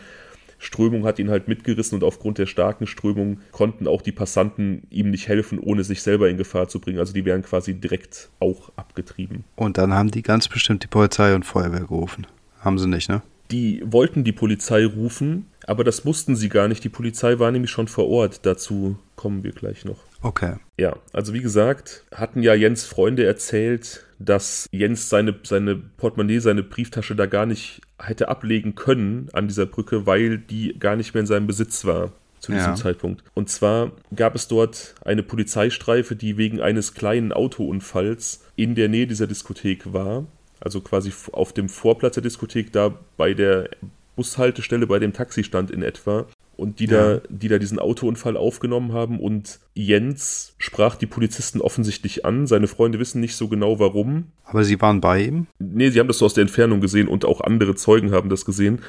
Strömung 0.58 1.04
hat 1.04 1.18
ihn 1.18 1.30
halt 1.30 1.48
mitgerissen 1.48 1.96
und 1.96 2.04
aufgrund 2.04 2.38
der 2.38 2.46
starken 2.46 2.86
Strömung 2.86 3.40
konnten 3.52 3.86
auch 3.86 4.02
die 4.02 4.12
Passanten 4.12 4.82
ihm 4.90 5.10
nicht 5.10 5.28
helfen, 5.28 5.58
ohne 5.58 5.84
sich 5.84 6.02
selber 6.02 6.28
in 6.28 6.36
Gefahr 6.36 6.68
zu 6.68 6.80
bringen. 6.80 6.98
Also 6.98 7.12
die 7.12 7.24
wären 7.24 7.42
quasi 7.42 7.74
direkt 7.74 8.30
auch 8.40 8.72
abgetrieben. 8.76 9.44
Und 9.56 9.78
dann 9.78 9.92
haben 9.92 10.10
die 10.10 10.22
ganz 10.22 10.48
bestimmt 10.48 10.82
die 10.82 10.88
Polizei 10.88 11.34
und 11.34 11.44
Feuerwehr 11.44 11.80
gerufen. 11.80 12.26
Haben 12.60 12.78
sie 12.78 12.88
nicht, 12.88 13.08
ne? 13.08 13.22
Die 13.50 13.82
wollten 13.86 14.24
die 14.24 14.32
Polizei 14.32 14.84
rufen, 14.84 15.46
aber 15.66 15.84
das 15.84 16.04
mussten 16.04 16.34
sie 16.34 16.48
gar 16.48 16.66
nicht. 16.66 16.82
Die 16.82 16.88
Polizei 16.88 17.38
war 17.38 17.52
nämlich 17.52 17.70
schon 17.70 17.86
vor 17.86 18.08
Ort. 18.08 18.44
Dazu 18.44 18.98
kommen 19.14 19.44
wir 19.44 19.52
gleich 19.52 19.84
noch. 19.84 19.98
Okay. 20.22 20.54
Ja, 20.78 20.96
also 21.12 21.32
wie 21.34 21.40
gesagt, 21.40 22.04
hatten 22.14 22.42
ja 22.42 22.54
Jens 22.54 22.84
Freunde 22.84 23.24
erzählt, 23.24 24.04
dass 24.18 24.66
Jens 24.72 25.08
seine, 25.08 25.34
seine 25.42 25.76
Portemonnaie, 25.76 26.38
seine 26.38 26.62
Brieftasche 26.62 27.14
da 27.14 27.26
gar 27.26 27.46
nicht 27.46 27.80
hätte 27.98 28.28
ablegen 28.28 28.74
können 28.74 29.28
an 29.32 29.48
dieser 29.48 29.66
Brücke, 29.66 30.06
weil 30.06 30.38
die 30.38 30.78
gar 30.78 30.96
nicht 30.96 31.14
mehr 31.14 31.20
in 31.20 31.26
seinem 31.26 31.46
Besitz 31.46 31.84
war 31.84 32.12
zu 32.40 32.52
diesem 32.52 32.72
ja. 32.72 32.74
Zeitpunkt. 32.74 33.24
Und 33.34 33.50
zwar 33.50 33.92
gab 34.14 34.34
es 34.34 34.48
dort 34.48 34.94
eine 35.04 35.22
Polizeistreife, 35.22 36.16
die 36.16 36.36
wegen 36.36 36.60
eines 36.60 36.94
kleinen 36.94 37.32
Autounfalls 37.32 38.44
in 38.56 38.74
der 38.74 38.88
Nähe 38.88 39.06
dieser 39.06 39.26
Diskothek 39.26 39.92
war. 39.92 40.26
Also 40.60 40.80
quasi 40.80 41.12
auf 41.32 41.52
dem 41.52 41.68
Vorplatz 41.68 42.14
der 42.14 42.22
Diskothek, 42.22 42.72
da 42.72 42.94
bei 43.16 43.34
der 43.34 43.68
Bushaltestelle, 44.16 44.86
bei 44.86 44.98
dem 44.98 45.12
Taxistand 45.12 45.70
in 45.70 45.82
etwa 45.82 46.26
und 46.56 46.80
die, 46.80 46.86
ja. 46.86 47.16
da, 47.16 47.20
die 47.28 47.48
da 47.48 47.58
diesen 47.58 47.78
Autounfall 47.78 48.36
aufgenommen 48.36 48.92
haben. 48.92 49.20
Und 49.20 49.60
Jens 49.74 50.54
sprach 50.58 50.96
die 50.96 51.06
Polizisten 51.06 51.60
offensichtlich 51.60 52.24
an. 52.24 52.46
Seine 52.46 52.66
Freunde 52.66 52.98
wissen 52.98 53.20
nicht 53.20 53.36
so 53.36 53.48
genau 53.48 53.78
warum. 53.78 54.32
Aber 54.44 54.64
sie 54.64 54.80
waren 54.80 55.00
bei 55.00 55.24
ihm? 55.24 55.46
Nee, 55.58 55.90
sie 55.90 56.00
haben 56.00 56.08
das 56.08 56.18
so 56.18 56.24
aus 56.24 56.34
der 56.34 56.42
Entfernung 56.42 56.80
gesehen 56.80 57.08
und 57.08 57.24
auch 57.24 57.40
andere 57.40 57.74
Zeugen 57.74 58.12
haben 58.12 58.28
das 58.30 58.44
gesehen. 58.44 58.80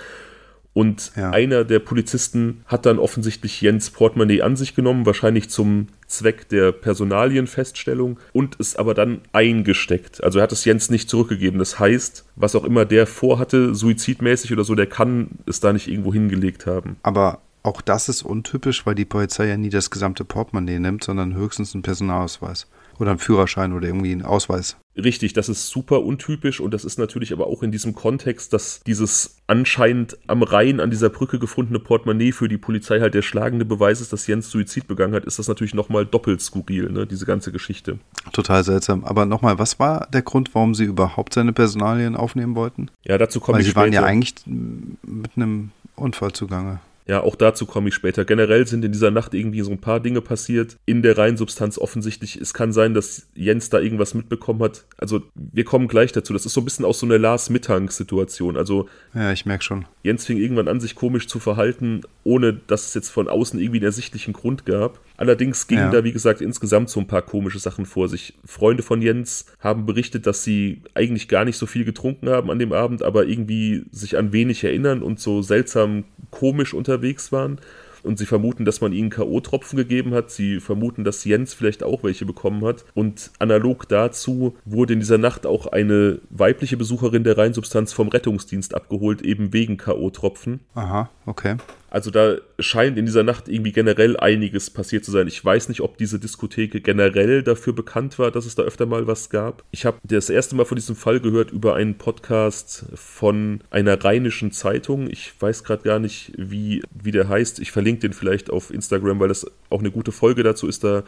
Und 0.78 1.12
ja. 1.16 1.32
einer 1.32 1.64
der 1.64 1.80
Polizisten 1.80 2.62
hat 2.68 2.86
dann 2.86 3.00
offensichtlich 3.00 3.62
Jens 3.62 3.90
Portemonnaie 3.90 4.44
an 4.44 4.56
sich 4.56 4.76
genommen, 4.76 5.08
wahrscheinlich 5.08 5.50
zum 5.50 5.88
Zweck 6.06 6.50
der 6.50 6.72
Personalienfeststellung 6.72 8.20
und 8.32 8.60
es 8.60 8.76
aber 8.76 8.94
dann 8.94 9.22
eingesteckt. 9.34 10.24
Also 10.24 10.38
er 10.38 10.44
hat 10.44 10.52
es 10.52 10.66
Jens 10.66 10.92
nicht 10.92 11.10
zurückgegeben. 11.10 11.58
Das 11.58 11.80
heißt, 11.80 12.26
was 12.36 12.56
auch 12.56 12.64
immer 12.64 12.86
der 12.86 13.08
vorhatte, 13.08 13.74
suizidmäßig 13.74 14.54
oder 14.54 14.64
so, 14.64 14.76
der 14.76 14.86
kann 14.86 15.30
es 15.48 15.60
da 15.60 15.74
nicht 15.74 15.88
irgendwo 15.88 16.14
hingelegt 16.14 16.68
haben. 16.68 16.98
Aber 17.02 17.42
auch 17.68 17.82
das 17.82 18.10
ist 18.10 18.24
untypisch, 18.24 18.86
weil 18.86 18.96
die 18.96 19.06
Polizei 19.06 19.48
ja 19.48 19.58
nie 19.58 19.70
das 19.70 19.92
gesamte 19.92 20.26
Portemonnaie 20.26 20.80
nimmt, 20.80 21.04
sondern 21.04 21.36
höchstens 21.36 21.74
einen 21.74 21.84
Personalausweis 21.84 22.68
oder 23.00 23.12
einen 23.12 23.20
Führerschein 23.20 23.74
oder 23.74 23.88
irgendwie 23.88 24.12
einen 24.12 24.24
Ausweis. 24.24 24.78
Richtig, 24.96 25.34
das 25.34 25.50
ist 25.50 25.70
super 25.70 26.02
untypisch 26.02 26.60
und 26.60 26.74
das 26.74 26.84
ist 26.84 26.98
natürlich 26.98 27.32
aber 27.32 27.46
auch 27.46 27.62
in 27.62 27.72
diesem 27.72 27.94
Kontext, 27.94 28.52
dass 28.54 28.82
dieses 28.88 29.38
anscheinend 29.46 30.18
am 30.26 30.42
Rhein 30.42 30.80
an 30.80 30.90
dieser 30.90 31.10
Brücke 31.10 31.38
gefundene 31.38 31.78
Portemonnaie 31.78 32.32
für 32.32 32.48
die 32.48 32.58
Polizei 32.58 33.00
halt 33.00 33.14
der 33.14 33.22
schlagende 33.22 33.66
Beweis 33.66 34.02
ist, 34.02 34.12
dass 34.12 34.26
Jens 34.26 34.50
Suizid 34.50 34.88
begangen 34.88 35.14
hat, 35.14 35.26
ist 35.26 35.38
das 35.38 35.48
natürlich 35.48 35.76
nochmal 35.76 36.08
doppelt 36.08 36.42
skurril, 36.42 36.92
ne, 36.92 37.06
diese 37.06 37.28
ganze 37.28 37.52
Geschichte. 37.52 38.00
Total 38.32 38.64
seltsam. 38.64 39.04
Aber 39.04 39.28
nochmal, 39.28 39.60
was 39.60 39.78
war 39.78 40.08
der 40.12 40.24
Grund, 40.24 40.56
warum 40.56 40.74
sie 40.74 40.86
überhaupt 40.86 41.36
seine 41.36 41.54
Personalien 41.54 42.16
aufnehmen 42.16 42.56
wollten? 42.56 42.90
Ja, 43.04 43.20
dazu 43.20 43.40
komme 43.40 43.60
ich 43.60 43.68
später. 43.68 43.82
Weil 43.82 43.92
sie 43.92 43.98
waren 43.98 44.04
ja 44.04 44.10
eigentlich 44.10 44.34
mit 44.48 45.32
einem 45.36 45.70
Unfall 45.96 46.32
zugange. 46.32 46.80
Ja, 47.08 47.22
auch 47.22 47.36
dazu 47.36 47.66
komme 47.66 47.90
ich 47.90 47.96
später. 47.96 48.26
Generell 48.26 48.68
sind 48.68 48.84
in 48.84 48.92
dieser 48.92 49.12
Nacht 49.12 49.34
irgendwie 49.34 49.62
so 49.62 49.72
ein 49.72 49.80
paar 49.80 50.00
Dinge 50.00 50.22
passiert. 50.22 50.76
In 50.86 51.02
der 51.02 51.18
Reinsubstanz 51.18 51.78
offensichtlich. 51.78 52.36
Es 52.36 52.54
kann 52.54 52.74
sein, 52.74 52.94
dass 52.94 53.28
Jens 53.34 53.70
da 53.70 53.80
irgendwas 53.80 54.14
mitbekommen 54.14 54.62
hat. 54.62 54.86
Also, 54.98 55.22
wir 55.36 55.64
kommen 55.64 55.88
gleich 55.88 56.12
dazu. 56.12 56.34
Das 56.34 56.46
ist 56.46 56.54
so 56.54 56.62
ein 56.62 56.66
bisschen 56.66 56.86
auch 56.86 56.94
so 56.94 57.06
eine 57.06 57.18
Lars-Mittag-Situation. 57.18 58.58
Also, 58.58 58.88
ja, 59.14 59.32
ich 59.32 59.46
merke 59.46 59.64
schon. 59.64 59.86
Jens 60.04 60.26
fing 60.26 60.38
irgendwann 60.38 60.68
an, 60.68 60.82
sich 60.82 60.96
komisch 60.96 61.28
zu 61.28 61.40
verhalten, 61.40 62.02
ohne 62.24 62.54
dass 62.54 62.88
es 62.88 62.94
jetzt 62.94 63.10
von 63.10 63.30
außen 63.30 63.60
irgendwie 63.60 63.80
einen 63.80 63.86
ersichtlichen 63.86 64.34
Grund 64.34 64.66
gab. 64.66 65.00
Allerdings 65.18 65.68
gingen 65.68 65.82
ja. 65.82 65.92
da, 65.92 66.04
wie 66.04 66.12
gesagt, 66.12 66.42
insgesamt 66.42 66.90
so 66.90 67.00
ein 67.00 67.08
paar 67.08 67.24
komische 67.24 67.60
Sachen 67.60 67.86
vor 67.86 68.08
sich. 68.08 68.36
Freunde 68.46 68.84
von 68.84 69.02
Jens 69.02 69.48
haben 69.60 69.86
berichtet, 69.88 70.28
dass 70.28 70.44
sie 70.44 70.84
eigentlich 70.94 71.28
gar 71.28 71.44
nicht 71.44 71.58
so 71.58 71.66
viel 71.66 71.84
getrunken 71.86 72.30
haben 72.30 72.52
an 72.52 72.60
dem 72.60 72.72
Abend, 72.72 73.02
aber 73.02 73.26
irgendwie 73.26 73.84
sich 73.92 74.18
an 74.18 74.32
wenig 74.32 74.64
erinnern 74.64 75.02
und 75.02 75.20
so 75.20 75.42
seltsam 75.42 76.06
komisch 76.30 76.74
unterwegs 76.74 77.32
waren. 77.32 77.60
und 78.04 78.18
sie 78.18 78.26
vermuten, 78.26 78.64
dass 78.64 78.80
man 78.80 78.94
ihnen 78.94 79.10
K.O.-Tropfen 79.10 79.76
gegeben 79.76 80.14
hat. 80.14 80.32
Sie 80.32 80.60
vermuten, 80.60 81.04
dass 81.04 81.26
Jens 81.26 81.54
vielleicht 81.54 81.84
auch 81.84 82.04
welche 82.04 82.26
bekommen 82.26 82.64
hat. 82.64 82.86
Und 82.94 83.32
analog 83.40 83.88
dazu 83.90 84.56
wurde 84.66 84.94
in 84.94 85.00
dieser 85.00 85.18
Nacht 85.18 85.46
auch 85.46 85.68
eine 85.68 86.20
weibliche 86.30 86.78
Besucherin 86.78 87.24
der 87.24 87.38
Reinsubstanz 87.38 87.92
vom 87.92 88.08
Rettungsdienst 88.08 88.74
abgeholt, 88.76 89.22
eben 89.24 89.52
wegen 89.52 89.78
K.O.-Tropfen. 89.78 90.60
Aha, 90.74 91.10
okay. 91.26 91.58
Also 91.90 92.12
da 92.12 92.38
scheint 92.60 92.98
in 92.98 93.06
dieser 93.06 93.24
Nacht 93.24 93.48
irgendwie 93.48 93.72
generell 93.72 94.18
einiges 94.18 94.70
passiert 94.70 95.06
zu 95.06 95.12
sein. 95.12 95.28
Ich 95.28 95.44
weiß 95.44 95.70
nicht, 95.70 95.82
ob 95.82 95.98
diese 95.98 96.20
Diskothek 96.20 96.84
generell 96.84 97.44
dafür 97.44 97.74
bekannt 97.74 98.20
war, 98.20 98.32
dass 98.32 98.46
es 98.46 98.56
da 98.56 98.64
öfter 98.64 98.86
mal 98.86 99.08
was 99.08 99.30
gab. 99.30 99.64
Ich 99.72 99.86
habe 99.86 99.98
das 100.04 100.30
erste 100.30 100.56
Mal 100.56 100.66
von 100.66 100.76
diesem 100.76 100.96
Fall 100.96 101.20
gehört 101.20 101.52
über 101.52 101.76
einen 101.76 101.98
Podcast 101.98 102.86
von 102.94 103.62
einer 103.70 104.04
rheinischen 104.04 104.52
Zeitung. 104.52 105.10
Ich 105.10 105.34
weiß 105.40 105.64
gerade 105.64 105.84
gar 105.84 106.00
nicht, 106.00 106.34
wie, 106.38 106.84
wie 106.92 107.12
der 107.12 107.30
heißt. 107.30 107.60
Ich 107.60 107.72
verlinke 107.72 108.02
den 108.02 108.14
vielleicht 108.14 108.50
auf 108.50 108.72
Instagram, 108.72 109.20
weil 109.20 109.30
das 109.30 109.50
auch 109.70 109.80
eine 109.80 109.92
gute 109.92 110.12
Folge 110.12 110.44
dazu 110.44 110.68
ist. 110.68 110.84
Da 110.84 111.04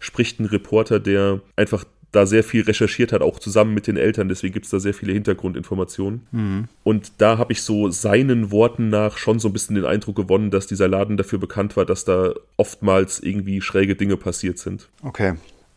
spricht 0.00 0.40
ein 0.40 0.46
Reporter, 0.46 0.98
der 0.98 1.40
einfach 1.56 1.84
da 2.14 2.26
sehr 2.26 2.44
viel 2.44 2.62
recherchiert 2.62 3.12
hat, 3.12 3.22
auch 3.22 3.38
zusammen 3.38 3.74
mit 3.74 3.86
den 3.86 3.96
Eltern. 3.96 4.28
Deswegen 4.28 4.52
gibt 4.54 4.66
es 4.66 4.70
da 4.70 4.78
sehr 4.78 4.94
viele 4.94 5.12
Hintergrundinformationen. 5.12 6.26
Mhm. 6.32 6.64
Und 6.82 7.12
da 7.18 7.38
habe 7.38 7.52
ich 7.52 7.62
so 7.62 7.90
seinen 7.90 8.50
Worten 8.50 8.88
nach 8.88 9.18
schon 9.18 9.38
so 9.38 9.48
ein 9.48 9.52
bisschen 9.52 9.76
den 9.76 9.84
Eindruck 9.84 10.16
gewonnen, 10.16 10.50
dass 10.50 10.66
dieser 10.66 10.88
Laden 10.88 11.16
dafür 11.16 11.38
bekannt 11.38 11.76
war, 11.76 11.84
dass 11.84 12.04
da 12.04 12.32
oftmals 12.56 13.20
irgendwie 13.20 13.60
schräge 13.60 13.96
Dinge 13.96 14.16
passiert 14.16 14.58
sind. 14.58 14.88
Okay. 15.02 15.34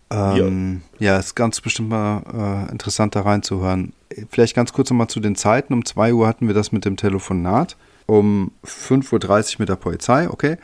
Ähm, 0.10 0.82
ja. 1.00 1.14
ja, 1.14 1.20
ist 1.20 1.36
ganz 1.36 1.60
bestimmt 1.60 1.90
mal 1.90 2.68
äh, 2.68 2.72
interessant 2.72 3.16
da 3.16 3.22
reinzuhören. 3.22 3.94
Vielleicht 4.30 4.56
ganz 4.56 4.72
kurz 4.72 4.90
nochmal 4.90 5.08
zu 5.08 5.20
den 5.20 5.36
Zeiten. 5.36 5.74
Um 5.74 5.84
2 5.84 6.14
Uhr 6.14 6.28
hatten 6.28 6.48
wir 6.48 6.54
das 6.54 6.72
mit 6.72 6.86
dem 6.86 6.96
Telefonat. 6.96 7.76
Um 8.06 8.52
5.30 8.66 9.56
Uhr 9.56 9.60
mit 9.60 9.70
der 9.70 9.76
Polizei, 9.76 10.30
okay. 10.30 10.58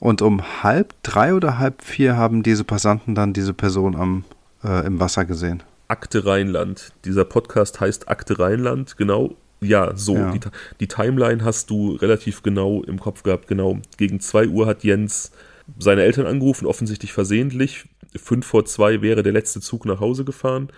Und 0.00 0.22
um 0.22 0.62
halb 0.62 0.94
drei 1.02 1.34
oder 1.34 1.58
halb 1.58 1.82
vier 1.82 2.16
haben 2.16 2.42
diese 2.42 2.62
Passanten 2.62 3.14
dann 3.14 3.32
diese 3.32 3.54
Person 3.54 3.96
am 3.96 4.24
äh, 4.64 4.86
im 4.86 5.00
Wasser 5.00 5.24
gesehen. 5.24 5.62
Akte 5.88 6.26
Rheinland. 6.26 6.92
Dieser 7.04 7.24
Podcast 7.24 7.80
heißt 7.80 8.08
Akte 8.08 8.38
Rheinland, 8.38 8.96
genau. 8.96 9.36
Ja, 9.60 9.96
so. 9.96 10.14
Ja. 10.14 10.32
Die, 10.32 10.40
die, 10.80 10.88
Timeline 10.88 11.44
hast 11.44 11.70
du 11.70 11.96
relativ 11.96 12.42
genau 12.42 12.82
im 12.84 13.00
Kopf 13.00 13.22
gehabt, 13.22 13.48
genau. 13.48 13.78
Gegen 13.96 14.20
2 14.20 14.48
Uhr 14.48 14.66
hat 14.66 14.84
Jens 14.84 15.32
seine 15.78 16.02
Eltern 16.02 16.26
angerufen, 16.26 16.66
offensichtlich 16.66 17.12
versehentlich. 17.12 17.86
Fünf 18.16 18.46
vor 18.46 18.64
zwei 18.64 19.02
wäre 19.02 19.22
der 19.22 19.32
letzte 19.32 19.60
Zug 19.60 19.84
nach 19.84 20.00
Hause 20.00 20.24
gefahren. 20.24 20.68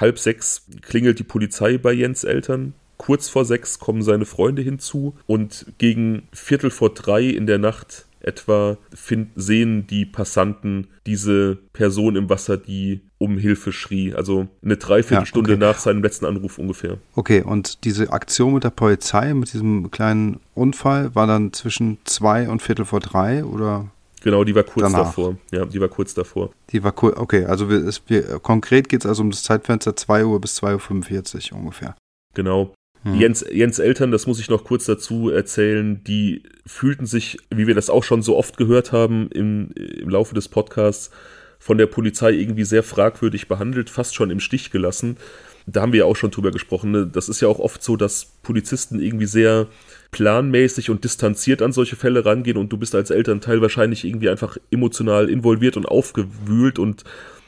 Halb 0.00 0.18
sechs 0.18 0.66
klingelt 0.82 1.18
die 1.18 1.24
Polizei 1.24 1.78
bei 1.78 1.92
Jens 1.92 2.24
Eltern. 2.24 2.74
Kurz 2.96 3.28
vor 3.28 3.44
sechs 3.44 3.78
kommen 3.78 4.02
seine 4.02 4.24
Freunde 4.24 4.62
hinzu 4.62 5.16
und 5.26 5.66
gegen 5.78 6.28
Viertel 6.32 6.70
vor 6.70 6.94
drei 6.94 7.24
in 7.24 7.46
der 7.46 7.58
Nacht 7.58 8.05
etwa 8.26 8.76
find, 8.94 9.30
sehen 9.36 9.86
die 9.86 10.04
Passanten 10.04 10.88
diese 11.06 11.58
Person 11.72 12.16
im 12.16 12.28
Wasser, 12.28 12.56
die 12.56 13.00
um 13.18 13.38
Hilfe 13.38 13.72
schrie. 13.72 14.14
Also 14.14 14.48
eine 14.62 14.76
Dreiviertelstunde 14.76 15.52
ja, 15.52 15.56
okay. 15.56 15.64
nach 15.64 15.78
seinem 15.78 16.02
letzten 16.02 16.26
Anruf 16.26 16.58
ungefähr. 16.58 16.98
Okay, 17.14 17.42
und 17.42 17.84
diese 17.84 18.12
Aktion 18.12 18.54
mit 18.54 18.64
der 18.64 18.70
Polizei, 18.70 19.32
mit 19.32 19.52
diesem 19.52 19.90
kleinen 19.90 20.40
Unfall, 20.54 21.14
war 21.14 21.26
dann 21.26 21.52
zwischen 21.52 21.98
zwei 22.04 22.48
und 22.48 22.62
Viertel 22.62 22.84
vor 22.84 23.00
drei 23.00 23.44
oder? 23.44 23.90
Genau, 24.22 24.42
die 24.42 24.54
war 24.54 24.64
kurz 24.64 24.92
danach. 24.92 25.06
davor. 25.06 25.36
Ja, 25.52 25.64
die 25.64 25.80
war 25.80 25.88
kurz 25.88 26.12
davor. 26.12 26.50
Die 26.70 26.82
war 26.82 26.92
kurz, 26.92 27.16
okay, 27.16 27.44
also 27.44 27.70
wir, 27.70 27.86
es, 27.86 28.02
wir, 28.08 28.40
konkret 28.40 28.88
geht 28.88 29.04
es 29.04 29.06
also 29.06 29.22
um 29.22 29.30
das 29.30 29.44
Zeitfenster 29.44 29.94
2 29.94 30.24
Uhr 30.24 30.40
bis 30.40 30.60
2.45 30.60 31.52
Uhr 31.52 31.58
ungefähr. 31.60 31.94
Genau. 32.34 32.74
Hm. 33.06 33.20
Jens, 33.20 33.44
Jens 33.52 33.78
Eltern, 33.78 34.10
das 34.10 34.26
muss 34.26 34.40
ich 34.40 34.50
noch 34.50 34.64
kurz 34.64 34.84
dazu 34.84 35.30
erzählen, 35.30 36.02
die 36.02 36.42
fühlten 36.66 37.06
sich, 37.06 37.38
wie 37.54 37.68
wir 37.68 37.74
das 37.76 37.88
auch 37.88 38.02
schon 38.02 38.20
so 38.20 38.36
oft 38.36 38.56
gehört 38.56 38.90
haben 38.90 39.30
im, 39.30 39.70
im 39.72 40.08
Laufe 40.08 40.34
des 40.34 40.48
Podcasts, 40.48 41.10
von 41.60 41.78
der 41.78 41.86
Polizei 41.86 42.32
irgendwie 42.32 42.64
sehr 42.64 42.82
fragwürdig 42.82 43.46
behandelt, 43.46 43.90
fast 43.90 44.14
schon 44.14 44.30
im 44.30 44.40
Stich 44.40 44.72
gelassen. 44.72 45.16
Da 45.66 45.82
haben 45.82 45.92
wir 45.92 46.00
ja 46.00 46.04
auch 46.04 46.16
schon 46.16 46.30
drüber 46.30 46.50
gesprochen. 46.50 46.90
Ne? 46.90 47.06
Das 47.06 47.28
ist 47.28 47.40
ja 47.40 47.48
auch 47.48 47.58
oft 47.60 47.82
so, 47.82 47.96
dass 47.96 48.26
Polizisten 48.42 49.00
irgendwie 49.00 49.26
sehr 49.26 49.66
planmäßig 50.10 50.90
und 50.90 51.04
distanziert 51.04 51.62
an 51.62 51.72
solche 51.72 51.96
Fälle 51.96 52.24
rangehen 52.24 52.56
und 52.56 52.72
du 52.72 52.76
bist 52.76 52.94
als 52.94 53.10
Elternteil 53.10 53.62
wahrscheinlich 53.62 54.04
irgendwie 54.04 54.28
einfach 54.28 54.58
emotional 54.70 55.30
involviert 55.30 55.76
und 55.76 55.86
aufgewühlt 55.86 56.78
und 56.78 57.04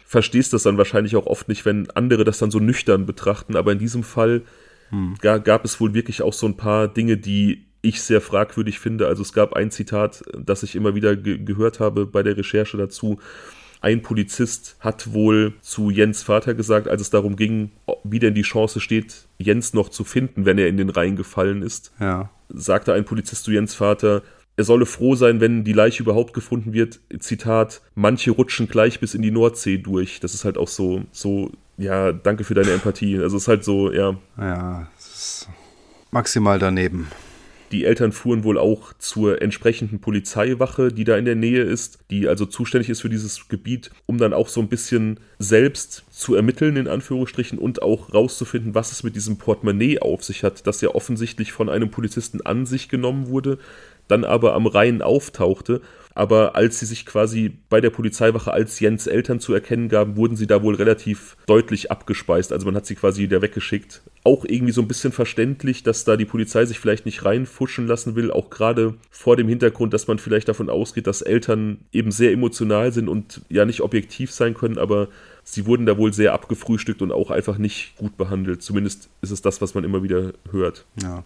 verstehst 0.06 0.52
das 0.52 0.62
dann 0.62 0.78
wahrscheinlich 0.78 1.16
auch 1.16 1.26
oft 1.26 1.48
nicht, 1.48 1.64
wenn 1.64 1.90
andere 1.90 2.24
das 2.24 2.38
dann 2.38 2.50
so 2.50 2.60
nüchtern 2.60 3.06
betrachten. 3.06 3.56
Aber 3.56 3.72
in 3.72 3.78
diesem 3.78 4.02
Fall 4.02 4.42
hm. 4.90 5.14
gab 5.20 5.64
es 5.64 5.80
wohl 5.80 5.94
wirklich 5.94 6.22
auch 6.22 6.32
so 6.32 6.46
ein 6.46 6.56
paar 6.56 6.88
Dinge, 6.88 7.16
die 7.16 7.66
ich 7.82 8.02
sehr 8.02 8.20
fragwürdig 8.20 8.78
finde. 8.78 9.06
Also 9.06 9.22
es 9.22 9.32
gab 9.32 9.54
ein 9.54 9.70
Zitat, 9.70 10.22
das 10.36 10.62
ich 10.62 10.74
immer 10.74 10.94
wieder 10.94 11.16
ge 11.16 11.38
gehört 11.38 11.80
habe 11.80 12.06
bei 12.06 12.22
der 12.22 12.36
Recherche 12.36 12.76
dazu. 12.76 13.18
Ein 13.80 14.02
Polizist 14.02 14.76
hat 14.80 15.12
wohl 15.12 15.54
zu 15.60 15.90
Jens 15.90 16.24
Vater 16.24 16.54
gesagt, 16.54 16.88
als 16.88 17.00
es 17.00 17.10
darum 17.10 17.36
ging, 17.36 17.70
wie 18.02 18.18
denn 18.18 18.34
die 18.34 18.42
Chance 18.42 18.80
steht, 18.80 19.28
Jens 19.38 19.72
noch 19.72 19.88
zu 19.88 20.02
finden, 20.02 20.44
wenn 20.44 20.58
er 20.58 20.66
in 20.66 20.76
den 20.76 20.90
Rhein 20.90 21.14
gefallen 21.14 21.62
ist. 21.62 21.92
Ja. 22.00 22.30
Sagte 22.48 22.92
ein 22.92 23.04
Polizist 23.04 23.44
zu 23.44 23.52
Jens 23.52 23.74
Vater, 23.74 24.22
er 24.56 24.64
solle 24.64 24.86
froh 24.86 25.14
sein, 25.14 25.40
wenn 25.40 25.62
die 25.62 25.72
Leiche 25.72 26.02
überhaupt 26.02 26.34
gefunden 26.34 26.72
wird. 26.72 26.98
Zitat, 27.20 27.80
manche 27.94 28.32
rutschen 28.32 28.66
gleich 28.66 28.98
bis 28.98 29.14
in 29.14 29.22
die 29.22 29.30
Nordsee 29.30 29.78
durch. 29.78 30.18
Das 30.18 30.34
ist 30.34 30.44
halt 30.44 30.58
auch 30.58 30.66
so, 30.66 31.04
so 31.12 31.52
ja, 31.78 32.12
danke 32.12 32.44
für 32.44 32.54
deine 32.54 32.72
Empathie. 32.72 33.18
Also 33.18 33.36
es 33.36 33.44
ist 33.44 33.48
halt 33.48 33.64
so, 33.64 33.92
ja. 33.92 34.16
Ja, 34.36 34.88
es 34.98 35.06
ist 35.06 35.48
maximal 36.10 36.58
daneben. 36.58 37.08
Die 37.70 37.84
Eltern 37.84 38.12
fuhren 38.12 38.44
wohl 38.44 38.56
auch 38.56 38.94
zur 38.98 39.42
entsprechenden 39.42 40.00
Polizeiwache, 40.00 40.90
die 40.90 41.04
da 41.04 41.18
in 41.18 41.26
der 41.26 41.34
Nähe 41.34 41.62
ist, 41.62 41.98
die 42.10 42.26
also 42.26 42.46
zuständig 42.46 42.88
ist 42.88 43.02
für 43.02 43.10
dieses 43.10 43.48
Gebiet, 43.48 43.90
um 44.06 44.16
dann 44.16 44.32
auch 44.32 44.48
so 44.48 44.60
ein 44.60 44.68
bisschen 44.68 45.20
selbst 45.38 46.04
zu 46.10 46.34
ermitteln, 46.34 46.76
in 46.76 46.88
Anführungsstrichen, 46.88 47.58
und 47.58 47.82
auch 47.82 48.14
rauszufinden, 48.14 48.74
was 48.74 48.92
es 48.92 49.02
mit 49.02 49.16
diesem 49.16 49.36
Portemonnaie 49.36 49.98
auf 49.98 50.24
sich 50.24 50.44
hat, 50.44 50.66
das 50.66 50.80
ja 50.80 50.94
offensichtlich 50.94 51.52
von 51.52 51.68
einem 51.68 51.90
Polizisten 51.90 52.40
an 52.40 52.64
sich 52.64 52.88
genommen 52.88 53.28
wurde, 53.28 53.58
dann 54.08 54.24
aber 54.24 54.54
am 54.54 54.66
Rhein 54.66 55.02
auftauchte 55.02 55.82
aber 56.18 56.56
als 56.56 56.80
sie 56.80 56.86
sich 56.86 57.06
quasi 57.06 57.52
bei 57.70 57.80
der 57.80 57.90
Polizeiwache 57.90 58.52
als 58.52 58.80
Jens 58.80 59.06
Eltern 59.06 59.38
zu 59.38 59.54
erkennen 59.54 59.88
gaben, 59.88 60.16
wurden 60.16 60.36
sie 60.36 60.48
da 60.48 60.64
wohl 60.64 60.74
relativ 60.74 61.36
deutlich 61.46 61.92
abgespeist. 61.92 62.52
Also 62.52 62.66
man 62.66 62.74
hat 62.74 62.86
sie 62.86 62.96
quasi 62.96 63.22
wieder 63.22 63.40
weggeschickt. 63.40 64.02
Auch 64.24 64.44
irgendwie 64.44 64.72
so 64.72 64.82
ein 64.82 64.88
bisschen 64.88 65.12
verständlich, 65.12 65.84
dass 65.84 66.04
da 66.04 66.16
die 66.16 66.24
Polizei 66.24 66.64
sich 66.64 66.80
vielleicht 66.80 67.06
nicht 67.06 67.24
reinfuschen 67.24 67.86
lassen 67.86 68.16
will, 68.16 68.32
auch 68.32 68.50
gerade 68.50 68.94
vor 69.12 69.36
dem 69.36 69.46
Hintergrund, 69.46 69.94
dass 69.94 70.08
man 70.08 70.18
vielleicht 70.18 70.48
davon 70.48 70.70
ausgeht, 70.70 71.06
dass 71.06 71.22
Eltern 71.22 71.78
eben 71.92 72.10
sehr 72.10 72.32
emotional 72.32 72.92
sind 72.92 73.08
und 73.08 73.42
ja 73.48 73.64
nicht 73.64 73.82
objektiv 73.82 74.32
sein 74.32 74.54
können, 74.54 74.76
aber 74.76 75.06
sie 75.44 75.66
wurden 75.66 75.86
da 75.86 75.98
wohl 75.98 76.12
sehr 76.12 76.32
abgefrühstückt 76.32 77.00
und 77.00 77.12
auch 77.12 77.30
einfach 77.30 77.58
nicht 77.58 77.96
gut 77.96 78.16
behandelt. 78.16 78.60
Zumindest 78.60 79.08
ist 79.22 79.30
es 79.30 79.40
das, 79.40 79.60
was 79.60 79.74
man 79.74 79.84
immer 79.84 80.02
wieder 80.02 80.32
hört. 80.50 80.84
Ja. 81.00 81.22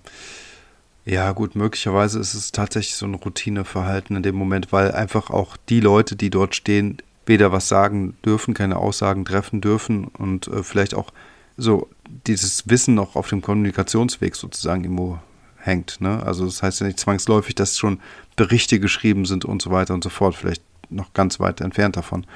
Ja, 1.05 1.33
gut, 1.33 1.57
möglicherweise 1.57 2.21
ist 2.21 2.35
es 2.35 2.53
tatsächlich 2.53 2.95
so 2.95 3.07
ein 3.07 3.15
Routineverhalten 3.15 4.17
in 4.17 4.23
dem 4.23 4.37
Moment, 4.37 4.73
weil 4.73 4.93
einfach 4.93 5.31
auch 5.31 5.57
die 5.69 5.81
Leute, 5.81 6.15
die 6.15 6.31
dort 6.31 6.55
stehen, 6.55 6.99
weder 7.27 7.53
was 7.53 7.69
sagen 7.69 8.17
dürfen, 8.25 8.55
keine 8.55 8.77
Aussagen 8.77 9.25
treffen 9.25 9.61
dürfen 9.61 10.05
und 10.07 10.47
äh, 10.49 10.63
vielleicht 10.63 10.95
auch 10.95 11.13
so 11.57 11.89
dieses 12.27 12.69
Wissen 12.69 12.95
noch 12.95 13.17
auf 13.17 13.29
dem 13.29 13.43
Kommunikationsweg 13.43 14.37
sozusagen 14.37 14.85
irgendwo 14.85 15.19
hängt. 15.59 16.01
Ne? 16.01 16.23
Also 16.25 16.45
das 16.45 16.63
heißt 16.63 16.81
ja 16.81 16.87
nicht 16.87 16.99
zwangsläufig, 16.99 17.55
dass 17.55 17.79
schon 17.79 18.01
Berichte 18.37 18.81
geschrieben 18.81 19.25
sind 19.27 19.45
und 19.45 19.63
so 19.63 19.71
weiter 19.71 19.95
und 19.95 20.05
so 20.05 20.11
fort, 20.11 20.35
vielleicht 20.35 20.63
noch 20.91 21.13
ganz 21.15 21.41
weit 21.41 21.61
entfernt 21.61 21.97
davon. 21.97 22.27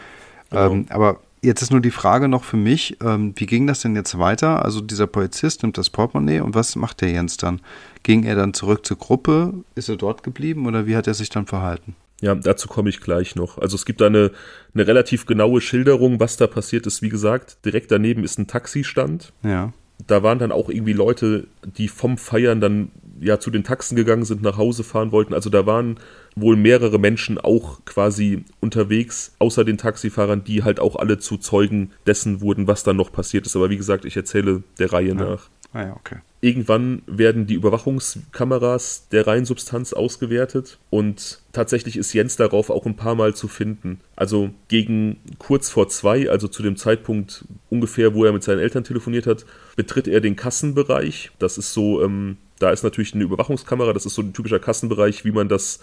Genau. 0.51 0.73
Ähm, 0.73 0.87
aber 0.91 1.21
Jetzt 1.47 1.63
ist 1.63 1.71
nur 1.71 1.81
die 1.81 1.93
Frage 1.93 2.27
noch 2.27 2.43
für 2.43 2.57
mich, 2.57 2.97
ähm, 3.01 3.33
wie 3.37 3.47
ging 3.47 3.69
das 3.69 3.81
denn 3.81 3.95
jetzt 3.95 4.19
weiter? 4.19 4.65
Also 4.65 4.81
dieser 4.81 5.07
Polizist 5.07 5.63
nimmt 5.63 5.79
das 5.79 5.91
Portemonnaie 5.91 6.41
und 6.41 6.57
was 6.57 6.75
macht 6.75 7.03
der 7.03 7.13
Jens 7.13 7.37
dann? 7.37 7.61
Ging 8.03 8.25
er 8.25 8.35
dann 8.35 8.53
zurück 8.53 8.85
zur 8.85 8.99
Gruppe? 8.99 9.55
Ist 9.77 9.89
er 9.89 9.95
dort 9.95 10.25
geblieben 10.25 10.67
oder 10.67 10.89
wie 10.89 10.97
hat 10.97 11.07
er 11.07 11.15
sich 11.15 11.29
dann 11.29 11.47
verhalten? 11.47 11.95
Ja, 12.21 12.35
dazu 12.35 12.67
komme 12.67 12.89
ich 12.89 13.01
gleich 13.01 13.37
noch. 13.37 13.59
Also 13.59 13.77
es 13.77 13.85
gibt 13.85 14.01
da 14.01 14.07
eine, 14.07 14.33
eine 14.75 14.89
relativ 14.89 15.25
genaue 15.25 15.61
Schilderung, 15.61 16.19
was 16.19 16.37
da 16.37 16.49
passiert 16.49 16.85
ist. 16.85 17.01
Wie 17.01 17.11
gesagt, 17.11 17.65
direkt 17.65 17.93
daneben 17.93 18.25
ist 18.25 18.41
ein 18.41 18.49
Taxistand. 18.49 19.33
Ja. 19.45 19.73
Da 20.05 20.25
waren 20.25 20.41
dann 20.41 20.51
auch 20.51 20.69
irgendwie 20.69 20.95
Leute, 20.95 21.47
die 21.65 21.87
vom 21.87 22.19
Feiern 22.19 22.61
dann 22.61 22.91
ja 23.21 23.39
zu 23.39 23.51
den 23.51 23.65
Taxen 23.65 23.97
gegangen 23.97 24.25
sind, 24.25 24.43
nach 24.43 24.57
Hause 24.57 24.85
fahren 24.85 25.13
wollten. 25.13 25.35
Also 25.35 25.51
da 25.51 25.67
waren 25.67 25.99
wohl 26.35 26.57
mehrere 26.57 26.99
Menschen 26.99 27.39
auch 27.39 27.85
quasi 27.85 28.45
unterwegs, 28.61 29.35
außer 29.39 29.65
den 29.65 29.79
Taxifahrern, 29.79 30.45
die 30.45 30.63
halt 30.63 30.81
auch 30.81 30.97
alle 30.97 31.19
zu 31.19 31.39
Zeugen 31.39 31.93
dessen 32.07 32.41
wurden, 32.41 32.67
was 32.67 32.83
dann 32.83 32.97
noch 32.97 33.13
passiert 33.13 33.47
ist. 33.47 33.57
Aber 33.57 33.71
wie 33.71 33.77
gesagt, 33.77 34.05
ich 34.05 34.17
erzähle 34.17 34.63
der 34.79 34.93
Reihe 34.93 35.09
ja. 35.09 35.15
nach. 35.15 35.49
Ah 35.73 35.83
ja, 35.83 35.97
okay. 35.97 36.17
Irgendwann 36.41 37.03
werden 37.07 37.47
die 37.47 37.55
Überwachungskameras 37.55 39.09
der 39.11 39.27
Reinsubstanz 39.27 39.93
ausgewertet 39.93 40.79
und 40.91 41.41
tatsächlich 41.53 41.97
ist 41.97 42.13
Jens 42.13 42.37
darauf 42.37 42.71
auch 42.71 42.87
ein 42.87 42.97
paar 42.97 43.15
Mal 43.15 43.35
zu 43.35 43.49
finden. 43.49 44.01
Also 44.15 44.51
gegen 44.69 45.19
kurz 45.39 45.69
vor 45.69 45.89
zwei, 45.89 46.31
also 46.31 46.49
zu 46.49 46.63
dem 46.63 46.77
Zeitpunkt 46.77 47.45
ungefähr, 47.69 48.15
wo 48.15 48.25
er 48.25 48.33
mit 48.33 48.43
seinen 48.43 48.61
Eltern 48.61 48.85
telefoniert 48.85 49.27
hat, 49.27 49.45
betritt 49.77 50.09
er 50.09 50.21
den 50.21 50.37
Kassenbereich. 50.37 51.31
Das 51.39 51.59
ist 51.59 51.73
so, 51.73 52.03
ähm, 52.03 52.37
da 52.59 52.71
ist 52.71 52.85
natürlich 52.85 53.15
eine 53.15 53.25
Überwachungskamera, 53.25 53.93
das 53.93 54.07
ist 54.07 54.15
so 54.15 54.23
ein 54.23 54.33
typischer 54.33 54.59
Kassenbereich, 54.59 55.25
wie 55.25 55.33
man 55.33 55.49
das 55.49 55.81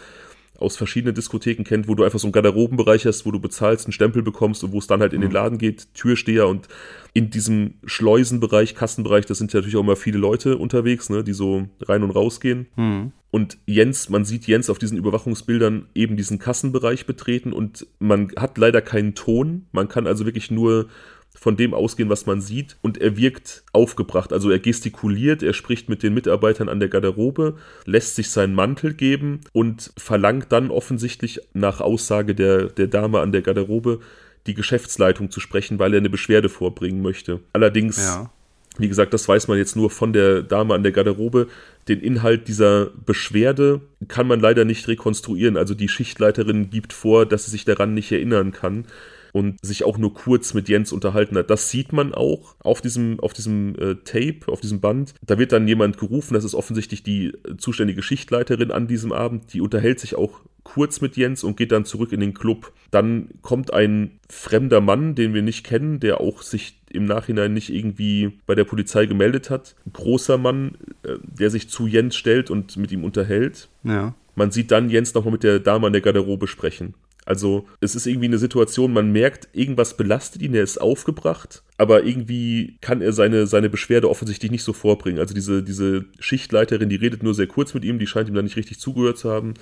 aus 0.60 0.78
verschiedenen 0.78 1.16
Diskotheken 1.16 1.64
kennt, 1.64 1.88
wo 1.88 1.96
du 1.96 2.04
einfach 2.04 2.20
so 2.20 2.28
einen 2.28 2.32
Garderobenbereich 2.32 3.06
hast, 3.06 3.26
wo 3.26 3.32
du 3.32 3.40
bezahlst, 3.40 3.86
einen 3.86 3.94
Stempel 3.94 4.22
bekommst 4.22 4.64
und 4.64 4.72
wo 4.72 4.80
es 4.80 4.88
dann 4.88 5.02
halt 5.02 5.14
in 5.14 5.22
den 5.22 5.30
mhm. 5.30 5.36
Laden 5.36 5.58
geht, 5.58 5.94
Türsteher 5.94 6.48
und 6.48 6.68
in 7.14 7.30
diesem 7.30 7.76
Schleusenbereich, 7.86 8.76
Kassenbereich, 8.76 9.26
da 9.26 9.36
sind 9.36 9.52
ja 9.52 9.60
natürlich 9.60 9.76
auch 9.76 9.82
immer 9.82 9.96
viele 9.96 10.18
Leute 10.18 10.58
unterwegs, 10.58 11.10
ne, 11.10 11.24
die 11.24 11.34
so 11.34 11.68
rein 11.82 12.04
und 12.04 12.12
raus 12.12 12.40
gehen. 12.40 12.68
Mhm. 12.76 13.12
Und 13.32 13.58
Jens, 13.66 14.10
man 14.10 14.26
sieht 14.26 14.46
Jens 14.46 14.70
auf 14.70 14.78
diesen 14.78 14.98
Überwachungsbildern 14.98 15.88
eben 15.96 16.18
diesen 16.18 16.38
Kassenbereich 16.38 17.08
betreten 17.08 17.52
und 17.52 17.88
man 17.98 18.32
hat 18.38 18.58
leider 18.60 18.82
keinen 18.82 19.16
Ton. 19.16 19.66
Man 19.72 19.88
kann 19.88 20.06
also 20.06 20.26
wirklich 20.26 20.52
nur 20.52 20.88
von 21.36 21.58
dem 21.58 21.74
ausgehen, 21.74 22.10
was 22.10 22.26
man 22.26 22.42
sieht. 22.42 22.78
Und 22.82 22.98
er 23.00 23.18
wirkt 23.18 23.64
aufgebracht. 23.74 24.32
Also 24.32 24.50
er 24.50 24.60
gestikuliert, 24.60 25.44
er 25.44 25.54
spricht 25.54 25.90
mit 25.90 26.04
den 26.04 26.14
Mitarbeitern 26.14 26.70
an 26.70 26.80
der 26.80 26.90
Garderobe, 26.90 27.58
lässt 27.86 28.16
sich 28.16 28.30
seinen 28.30 28.56
Mantel 28.56 28.94
geben 28.94 29.42
und 29.52 29.92
verlangt 29.98 30.52
dann 30.52 30.72
offensichtlich 30.72 31.42
nach 31.54 31.82
Aussage 31.82 32.36
der, 32.36 32.68
der 32.68 32.88
Dame 32.88 33.20
an 33.20 33.32
der 33.32 33.42
Garderobe 33.42 34.00
die 34.48 34.54
Geschäftsleitung 34.54 35.32
zu 35.32 35.40
sprechen, 35.40 35.80
weil 35.80 35.94
er 35.94 36.00
eine 36.00 36.10
Beschwerde 36.10 36.50
vorbringen 36.50 37.02
möchte. 37.02 37.40
Allerdings, 37.54 37.98
ja. 37.98 38.30
wie 38.78 38.90
gesagt, 38.90 39.14
das 39.14 39.28
weiß 39.28 39.48
man 39.48 39.58
jetzt 39.58 39.76
nur 39.76 39.90
von 39.90 40.14
der 40.14 40.44
Dame 40.44 40.74
an 40.74 40.84
der 40.84 40.92
Garderobe. 40.92 41.48
Den 41.88 42.02
Inhalt 42.02 42.48
dieser 42.48 42.88
Beschwerde 43.06 43.82
kann 44.08 44.28
man 44.28 44.40
leider 44.40 44.66
nicht 44.66 44.88
rekonstruieren. 44.88 45.58
Also 45.58 45.74
die 45.74 45.90
Schichtleiterin 45.90 46.70
gibt 46.70 46.94
vor, 46.94 47.26
dass 47.26 47.46
sie 47.46 47.52
sich 47.52 47.66
daran 47.66 47.94
nicht 47.94 48.12
erinnern 48.12 48.52
kann 48.52 48.86
und 49.34 49.58
sich 49.66 49.84
auch 49.84 49.98
nur 49.98 50.14
kurz 50.14 50.54
mit 50.54 50.70
Jens 50.70 50.94
unterhalten 50.94 51.38
hat. 51.38 51.50
Das 51.50 51.70
sieht 51.70 51.92
man 51.92 52.14
auch 52.14 52.56
auf 52.60 52.82
diesem, 52.82 53.20
auf 53.20 53.34
diesem 53.34 53.76
äh, 53.76 53.96
Tape, 54.06 54.48
auf 54.48 54.62
diesem 54.62 54.80
Band. 54.80 55.16
Da 55.26 55.38
wird 55.38 55.52
dann 55.52 55.68
jemand 55.68 55.98
gerufen, 55.98 56.36
das 56.36 56.46
ist 56.46 56.56
offensichtlich 56.56 57.04
die 57.04 57.28
äh, 57.28 57.58
zuständige 57.58 58.04
Schichtleiterin 58.04 58.72
an 58.72 58.88
diesem 58.88 59.12
Abend. 59.12 59.52
Die 59.54 59.60
unterhält 59.60 60.00
sich 60.00 60.16
auch 60.16 60.40
kurz 60.64 61.02
mit 61.02 61.18
Jens 61.18 61.44
und 61.44 61.58
geht 61.58 61.72
dann 61.72 61.84
zurück 61.84 62.14
in 62.14 62.20
den 62.20 62.36
Club. 62.36 62.72
Dann 62.92 63.30
kommt 63.42 63.74
ein 63.74 64.20
fremder 64.30 64.82
Mann, 64.82 65.16
den 65.16 65.34
wir 65.34 65.42
nicht 65.42 65.66
kennen, 65.66 66.00
der 66.00 66.22
auch 66.22 66.44
sich 66.44 66.80
im 66.92 67.06
Nachhinein 67.06 67.54
nicht 67.54 67.74
irgendwie 67.74 68.40
bei 68.46 68.54
der 68.54 68.64
Polizei 68.66 69.08
gemeldet 69.08 69.50
hat. 69.50 69.76
Ein 69.88 69.94
großer 69.94 70.38
Mann, 70.38 70.76
äh, 71.02 71.16
der 71.24 71.50
sich 71.50 71.70
zu 71.70 71.88
Jens 71.88 72.16
stellt 72.16 72.52
und 72.52 72.78
mit 72.78 72.92
ihm 72.92 73.04
unterhält. 73.04 73.68
Ja. 73.84 74.14
Man 74.36 74.52
sieht 74.52 74.70
dann 74.70 74.90
Jens 74.90 75.16
nochmal 75.16 75.34
mit 75.34 75.44
der 75.44 75.60
Dame 75.60 75.88
an 75.88 75.94
der 75.94 76.02
Garderobe 76.02 76.48
sprechen. 76.48 76.94
Also 77.26 77.66
es 77.80 77.96
ist 77.96 78.06
irgendwie 78.06 78.28
eine 78.28 78.38
Situation, 78.38 78.94
man 78.94 79.12
merkt, 79.12 79.48
irgendwas 79.54 79.96
belastet 79.96 80.42
ihn, 80.42 80.54
er 80.54 80.64
ist 80.64 80.80
aufgebracht, 80.80 81.64
aber 81.78 82.04
irgendwie 82.04 82.78
kann 82.82 83.02
er 83.02 83.14
seine, 83.14 83.48
seine 83.48 83.70
Beschwerde 83.70 84.10
offensichtlich 84.10 84.52
nicht 84.52 84.64
so 84.64 84.74
vorbringen. 84.74 85.20
Also 85.20 85.34
diese, 85.34 85.64
diese 85.64 86.06
Schichtleiterin, 86.20 86.90
die 86.90 86.96
redet 86.96 87.24
nur 87.24 87.34
sehr 87.34 87.48
kurz 87.48 87.74
mit 87.74 87.86
ihm, 87.86 88.00
die 88.00 88.08
scheint 88.08 88.28
ihm 88.30 88.36
da 88.36 88.42
nicht 88.42 88.58
richtig 88.58 88.80
zugehört 88.80 89.18
zu 89.18 89.32
haben. 89.32 89.54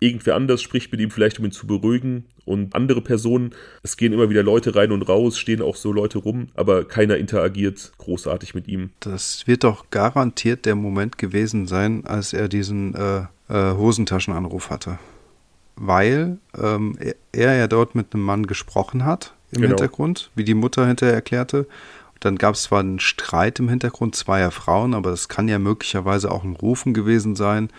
Irgendwer 0.00 0.36
anders 0.36 0.62
spricht 0.62 0.92
mit 0.92 1.00
ihm 1.00 1.10
vielleicht, 1.10 1.40
um 1.40 1.44
ihn 1.44 1.50
zu 1.50 1.66
beruhigen. 1.66 2.26
Und 2.44 2.74
andere 2.76 3.00
Personen, 3.02 3.50
es 3.82 3.96
gehen 3.96 4.12
immer 4.12 4.30
wieder 4.30 4.44
Leute 4.44 4.76
rein 4.76 4.92
und 4.92 5.02
raus, 5.02 5.36
stehen 5.36 5.60
auch 5.60 5.74
so 5.74 5.92
Leute 5.92 6.18
rum, 6.18 6.48
aber 6.54 6.84
keiner 6.84 7.16
interagiert 7.16 7.92
großartig 7.98 8.54
mit 8.54 8.68
ihm. 8.68 8.90
Das 9.00 9.48
wird 9.48 9.64
doch 9.64 9.90
garantiert 9.90 10.66
der 10.66 10.76
Moment 10.76 11.18
gewesen 11.18 11.66
sein, 11.66 12.06
als 12.06 12.32
er 12.32 12.48
diesen 12.48 12.94
äh, 12.94 13.22
äh, 13.48 13.74
Hosentaschenanruf 13.74 14.70
hatte 14.70 15.00
weil 15.78 16.38
ähm, 16.60 16.98
er, 17.32 17.54
ja 17.54 17.66
dort 17.66 17.94
mit 17.94 18.14
einem 18.14 18.24
Mann 18.24 18.46
gesprochen 18.46 19.04
hat 19.04 19.34
im 19.52 19.62
genau. 19.62 19.68
Hintergrund, 19.76 20.30
wie 20.34 20.44
die 20.44 20.54
Mutter 20.54 20.86
hinterher 20.86 21.14
erklärte. 21.14 21.66
Dann 22.20 22.36
gab 22.36 22.54
es 22.54 22.64
zwar 22.64 22.80
einen 22.80 22.98
Streit 22.98 23.60
im 23.60 23.68
Hintergrund 23.68 24.16
zweier 24.16 24.50
Frauen, 24.50 24.94
aber 24.94 25.10
das 25.10 25.28
kann 25.28 25.48
ja 25.48 25.58
möglicherweise 25.58 26.32
auch 26.32 26.42
ein 26.42 26.56
Rufen 26.56 26.94
gewesen 26.94 27.36
sein 27.36 27.70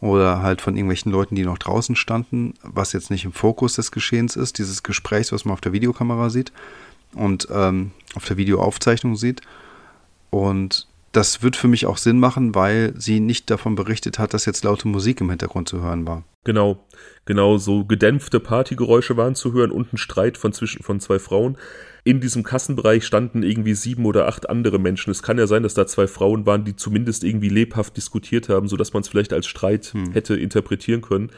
oder 0.00 0.42
halt 0.42 0.60
von 0.60 0.76
irgendwelchen 0.76 1.12
Leuten, 1.12 1.36
die 1.36 1.44
noch 1.44 1.58
draußen 1.58 1.94
standen, 1.94 2.54
was 2.62 2.92
jetzt 2.92 3.10
nicht 3.10 3.24
im 3.24 3.32
Fokus 3.32 3.74
des 3.74 3.92
Geschehens 3.92 4.36
ist, 4.36 4.58
dieses 4.58 4.82
Gesprächs, 4.82 5.32
was 5.32 5.44
man 5.44 5.54
auf 5.54 5.60
der 5.60 5.72
Videokamera 5.72 6.28
sieht 6.28 6.52
und 7.14 7.48
ähm, 7.50 7.92
auf 8.14 8.24
der 8.24 8.36
Videoaufzeichnung 8.36 9.16
sieht. 9.16 9.40
Und 10.30 10.88
das 11.16 11.42
wird 11.42 11.56
für 11.56 11.68
mich 11.68 11.86
auch 11.86 11.96
Sinn 11.96 12.18
machen, 12.18 12.54
weil 12.54 12.92
sie 12.98 13.20
nicht 13.20 13.50
davon 13.50 13.74
berichtet 13.74 14.18
hat, 14.18 14.34
dass 14.34 14.46
jetzt 14.46 14.64
laute 14.64 14.88
Musik 14.88 15.20
im 15.20 15.30
Hintergrund 15.30 15.68
zu 15.68 15.80
hören 15.80 16.06
war. 16.06 16.24
Genau, 16.44 16.84
genau, 17.24 17.56
so 17.56 17.84
gedämpfte 17.84 18.38
Partygeräusche 18.38 19.16
waren 19.16 19.34
zu 19.34 19.52
hören 19.52 19.70
und 19.70 19.92
ein 19.92 19.96
Streit 19.96 20.36
von 20.36 20.52
zwischen 20.52 20.82
von 20.82 21.00
zwei 21.00 21.18
Frauen. 21.18 21.56
In 22.02 22.20
diesem 22.20 22.42
Kassenbereich 22.42 23.06
standen 23.06 23.42
irgendwie 23.42 23.74
sieben 23.74 24.04
oder 24.04 24.28
acht 24.28 24.50
andere 24.50 24.78
Menschen. 24.78 25.10
Es 25.10 25.22
kann 25.22 25.38
ja 25.38 25.46
sein, 25.46 25.62
dass 25.62 25.72
da 25.72 25.86
zwei 25.86 26.06
Frauen 26.06 26.44
waren, 26.44 26.64
die 26.64 26.76
zumindest 26.76 27.24
irgendwie 27.24 27.48
lebhaft 27.48 27.96
diskutiert 27.96 28.50
haben, 28.50 28.68
sodass 28.68 28.92
man 28.92 29.00
es 29.00 29.08
vielleicht 29.08 29.32
als 29.32 29.46
Streit 29.46 29.86
hm. 29.86 30.12
hätte 30.12 30.36
interpretieren 30.36 31.00
können. 31.00 31.30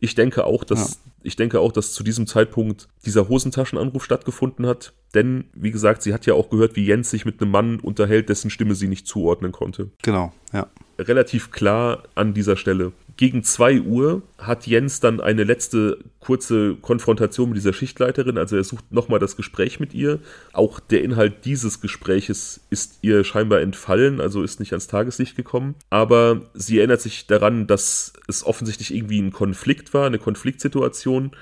Ich 0.00 0.14
denke 0.14 0.44
auch, 0.44 0.64
dass 0.64 0.90
ja. 0.90 1.12
ich 1.22 1.36
denke 1.36 1.60
auch, 1.60 1.72
dass 1.72 1.92
zu 1.92 2.02
diesem 2.02 2.26
Zeitpunkt 2.26 2.88
dieser 3.04 3.28
Hosentaschenanruf 3.28 4.04
stattgefunden 4.04 4.66
hat. 4.66 4.94
Denn, 5.14 5.44
wie 5.52 5.70
gesagt, 5.70 6.02
sie 6.02 6.14
hat 6.14 6.24
ja 6.26 6.34
auch 6.34 6.48
gehört, 6.48 6.76
wie 6.76 6.86
Jens 6.86 7.10
sich 7.10 7.24
mit 7.24 7.40
einem 7.40 7.50
Mann 7.50 7.80
unterhält, 7.80 8.28
dessen 8.28 8.50
Stimme 8.50 8.74
sie 8.74 8.88
nicht 8.88 9.06
zuordnen 9.06 9.52
konnte. 9.52 9.90
Genau, 10.02 10.32
ja. 10.52 10.68
Relativ 10.98 11.50
klar 11.50 12.04
an 12.14 12.34
dieser 12.34 12.56
Stelle. 12.56 12.92
Gegen 13.20 13.44
2 13.44 13.82
Uhr 13.82 14.22
hat 14.38 14.66
Jens 14.66 15.00
dann 15.00 15.20
eine 15.20 15.44
letzte 15.44 15.98
kurze 16.20 16.76
Konfrontation 16.76 17.50
mit 17.50 17.58
dieser 17.58 17.74
Schichtleiterin. 17.74 18.38
Also 18.38 18.56
er 18.56 18.64
sucht 18.64 18.90
nochmal 18.92 19.18
das 19.18 19.36
Gespräch 19.36 19.78
mit 19.78 19.92
ihr. 19.92 20.20
Auch 20.54 20.80
der 20.80 21.02
Inhalt 21.02 21.44
dieses 21.44 21.82
Gespräches 21.82 22.60
ist 22.70 23.00
ihr 23.02 23.22
scheinbar 23.22 23.60
entfallen, 23.60 24.22
also 24.22 24.42
ist 24.42 24.58
nicht 24.58 24.72
ans 24.72 24.86
Tageslicht 24.86 25.36
gekommen. 25.36 25.74
Aber 25.90 26.40
sie 26.54 26.78
erinnert 26.78 27.02
sich 27.02 27.26
daran, 27.26 27.66
dass 27.66 28.14
es 28.26 28.42
offensichtlich 28.42 28.94
irgendwie 28.94 29.20
ein 29.20 29.32
Konflikt 29.32 29.92
war, 29.92 30.06
eine 30.06 30.18
Konfliktsituation. 30.18 31.32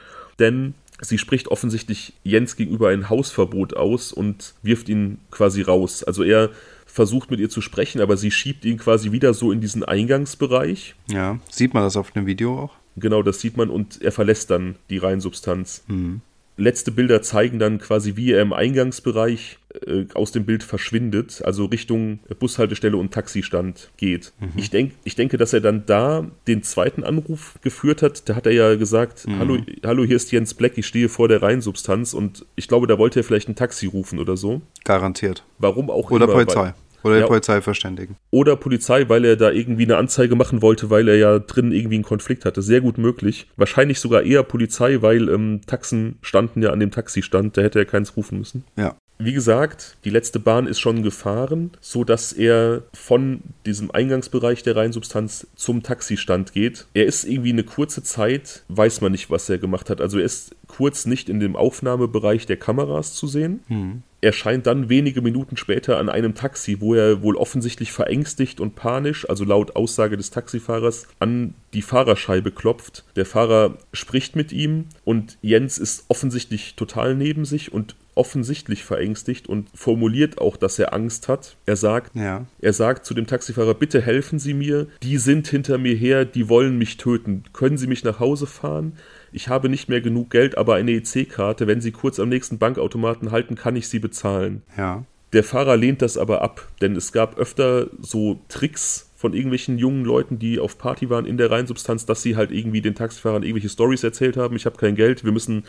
Denn 0.40 0.74
Sie 1.00 1.16
spricht 1.16 1.46
offensichtlich 1.46 2.14
Jens 2.24 2.56
gegenüber 2.56 2.88
ein 2.88 3.08
Hausverbot 3.08 3.76
aus 3.76 4.12
und 4.12 4.54
wirft 4.62 4.88
ihn 4.88 5.18
quasi 5.30 5.62
raus. 5.62 6.02
Also 6.02 6.24
er 6.24 6.50
versucht 6.88 7.30
mit 7.30 7.38
ihr 7.38 7.48
zu 7.48 7.60
sprechen, 7.60 8.00
aber 8.00 8.16
sie 8.16 8.30
schiebt 8.30 8.64
ihn 8.64 8.78
quasi 8.78 9.12
wieder 9.12 9.32
so 9.34 9.52
in 9.52 9.60
diesen 9.60 9.84
Eingangsbereich. 9.84 10.96
Ja, 11.08 11.38
sieht 11.50 11.74
man 11.74 11.84
das 11.84 11.96
auf 11.96 12.10
dem 12.10 12.26
Video 12.26 12.58
auch? 12.58 12.72
Genau, 12.96 13.22
das 13.22 13.40
sieht 13.40 13.56
man 13.56 13.70
und 13.70 14.02
er 14.02 14.10
verlässt 14.10 14.50
dann 14.50 14.74
die 14.90 14.98
Reinsubstanz. 14.98 15.84
Mhm 15.86 16.22
letzte 16.58 16.90
Bilder 16.90 17.22
zeigen 17.22 17.58
dann 17.58 17.78
quasi, 17.78 18.16
wie 18.16 18.32
er 18.32 18.42
im 18.42 18.52
Eingangsbereich 18.52 19.57
äh, 19.86 20.06
aus 20.14 20.32
dem 20.32 20.44
Bild 20.44 20.62
verschwindet, 20.62 21.42
also 21.44 21.66
Richtung 21.66 22.20
Bushaltestelle 22.38 22.96
und 22.96 23.12
Taxistand 23.12 23.90
geht. 23.96 24.32
Mhm. 24.40 24.52
Ich, 24.56 24.70
denk, 24.70 24.92
ich 25.04 25.14
denke, 25.14 25.36
dass 25.36 25.52
er 25.52 25.60
dann 25.60 25.84
da 25.86 26.26
den 26.46 26.62
zweiten 26.62 27.04
Anruf 27.04 27.58
geführt 27.62 28.02
hat. 28.02 28.28
Da 28.28 28.34
hat 28.34 28.46
er 28.46 28.52
ja 28.52 28.74
gesagt, 28.76 29.26
mhm. 29.26 29.38
hallo, 29.38 29.58
hallo, 29.84 30.04
hier 30.04 30.16
ist 30.16 30.30
Jens 30.32 30.54
Black, 30.54 30.76
ich 30.76 30.86
stehe 30.86 31.08
vor 31.08 31.28
der 31.28 31.42
Reinsubstanz 31.42 32.14
und 32.14 32.46
ich 32.56 32.68
glaube, 32.68 32.86
da 32.86 32.98
wollte 32.98 33.20
er 33.20 33.24
vielleicht 33.24 33.48
ein 33.48 33.56
Taxi 33.56 33.86
rufen 33.86 34.18
oder 34.18 34.36
so. 34.36 34.62
Garantiert. 34.84 35.44
Warum 35.58 35.90
auch 35.90 36.10
Oder 36.10 36.24
immer, 36.24 36.34
Polizei. 36.34 36.62
Weil, 36.62 36.74
oder 37.04 37.20
ja, 37.20 37.26
Polizei 37.26 37.60
verständigen. 37.60 38.16
Oder 38.30 38.56
Polizei, 38.56 39.08
weil 39.08 39.24
er 39.24 39.36
da 39.36 39.50
irgendwie 39.50 39.84
eine 39.84 39.96
Anzeige 39.96 40.34
machen 40.34 40.62
wollte, 40.62 40.90
weil 40.90 41.08
er 41.08 41.16
ja 41.16 41.38
drin 41.38 41.72
irgendwie 41.72 41.96
einen 41.96 42.04
Konflikt 42.04 42.44
hatte. 42.44 42.60
Sehr 42.62 42.80
gut 42.80 42.98
möglich. 42.98 43.46
Wahrscheinlich 43.56 44.00
sogar 44.00 44.22
eher 44.22 44.42
Polizei, 44.42 45.00
weil 45.00 45.28
ähm, 45.28 45.60
Taxen 45.66 46.18
standen 46.22 46.62
ja 46.62 46.70
an 46.70 46.80
dem 46.80 46.90
Taxistand. 46.90 47.56
Da 47.56 47.62
hätte 47.62 47.78
er 47.78 47.84
keins 47.84 48.16
rufen 48.16 48.38
müssen. 48.38 48.64
Ja. 48.76 48.96
Wie 49.18 49.32
gesagt, 49.32 49.96
die 50.04 50.10
letzte 50.10 50.38
Bahn 50.38 50.66
ist 50.66 50.78
schon 50.78 51.02
gefahren, 51.02 51.72
so 51.80 52.04
dass 52.04 52.32
er 52.32 52.82
von 52.94 53.40
diesem 53.66 53.90
Eingangsbereich 53.90 54.62
der 54.62 54.76
Reinsubstanz 54.76 55.48
zum 55.56 55.82
Taxistand 55.82 56.52
geht. 56.52 56.86
Er 56.94 57.06
ist 57.06 57.24
irgendwie 57.24 57.52
eine 57.52 57.64
kurze 57.64 58.02
Zeit, 58.04 58.62
weiß 58.68 59.00
man 59.00 59.12
nicht, 59.12 59.28
was 59.28 59.48
er 59.48 59.58
gemacht 59.58 59.90
hat. 59.90 60.00
Also 60.00 60.18
er 60.18 60.24
ist 60.24 60.54
kurz 60.68 61.04
nicht 61.04 61.28
in 61.28 61.40
dem 61.40 61.56
Aufnahmebereich 61.56 62.46
der 62.46 62.58
Kameras 62.58 63.14
zu 63.14 63.26
sehen. 63.26 63.60
Hm 63.66 64.02
erscheint 64.20 64.66
dann 64.66 64.88
wenige 64.88 65.22
Minuten 65.22 65.56
später 65.56 65.98
an 65.98 66.08
einem 66.08 66.34
Taxi, 66.34 66.80
wo 66.80 66.94
er 66.94 67.22
wohl 67.22 67.36
offensichtlich 67.36 67.92
verängstigt 67.92 68.60
und 68.60 68.74
panisch, 68.74 69.28
also 69.28 69.44
laut 69.44 69.76
Aussage 69.76 70.16
des 70.16 70.30
Taxifahrers, 70.30 71.06
an 71.20 71.54
die 71.72 71.82
Fahrerscheibe 71.82 72.50
klopft. 72.50 73.04
Der 73.16 73.26
Fahrer 73.26 73.78
spricht 73.92 74.34
mit 74.34 74.52
ihm 74.52 74.86
und 75.04 75.38
Jens 75.42 75.78
ist 75.78 76.04
offensichtlich 76.08 76.74
total 76.74 77.14
neben 77.14 77.44
sich 77.44 77.72
und 77.72 77.94
offensichtlich 78.18 78.84
verängstigt 78.84 79.48
und 79.48 79.68
formuliert 79.74 80.38
auch, 80.38 80.56
dass 80.56 80.78
er 80.78 80.92
Angst 80.92 81.28
hat. 81.28 81.56
Er 81.66 81.76
sagt, 81.76 82.14
ja. 82.14 82.46
er 82.60 82.72
sagt 82.72 83.06
zu 83.06 83.14
dem 83.14 83.26
Taxifahrer, 83.26 83.74
bitte 83.74 84.00
helfen 84.00 84.38
Sie 84.38 84.54
mir, 84.54 84.88
die 85.02 85.18
sind 85.18 85.48
hinter 85.48 85.78
mir 85.78 85.94
her, 85.94 86.24
die 86.24 86.48
wollen 86.48 86.76
mich 86.76 86.96
töten. 86.96 87.44
Können 87.52 87.78
Sie 87.78 87.86
mich 87.86 88.04
nach 88.04 88.20
Hause 88.20 88.46
fahren? 88.46 88.94
ich 89.32 89.48
habe 89.48 89.68
nicht 89.68 89.88
mehr 89.88 90.00
genug 90.00 90.30
Geld, 90.30 90.56
aber 90.56 90.74
eine 90.74 90.92
EC-Karte, 90.92 91.66
wenn 91.66 91.80
Sie 91.80 91.92
kurz 91.92 92.18
am 92.18 92.28
nächsten 92.28 92.58
Bankautomaten 92.58 93.30
halten, 93.30 93.54
kann 93.54 93.76
ich 93.76 93.88
sie 93.88 93.98
bezahlen. 93.98 94.62
Ja. 94.76 95.04
Der 95.32 95.44
Fahrer 95.44 95.76
lehnt 95.76 96.00
das 96.00 96.16
aber 96.16 96.40
ab, 96.40 96.66
denn 96.80 96.96
es 96.96 97.12
gab 97.12 97.38
öfter 97.38 97.88
so 98.00 98.40
Tricks 98.48 99.10
von 99.14 99.34
irgendwelchen 99.34 99.78
jungen 99.78 100.04
Leuten, 100.04 100.38
die 100.38 100.58
auf 100.58 100.78
Party 100.78 101.10
waren 101.10 101.26
in 101.26 101.36
der 101.36 101.50
Reinsubstanz, 101.50 102.06
dass 102.06 102.22
sie 102.22 102.36
halt 102.36 102.50
irgendwie 102.50 102.80
den 102.80 102.94
Taxifahrern 102.94 103.42
irgendwelche 103.42 103.68
Stories 103.68 104.04
erzählt 104.04 104.36
haben. 104.36 104.56
Ich 104.56 104.64
habe 104.64 104.76
kein 104.76 104.94
Geld, 104.94 105.24
wir 105.24 105.32
müssen 105.32 105.64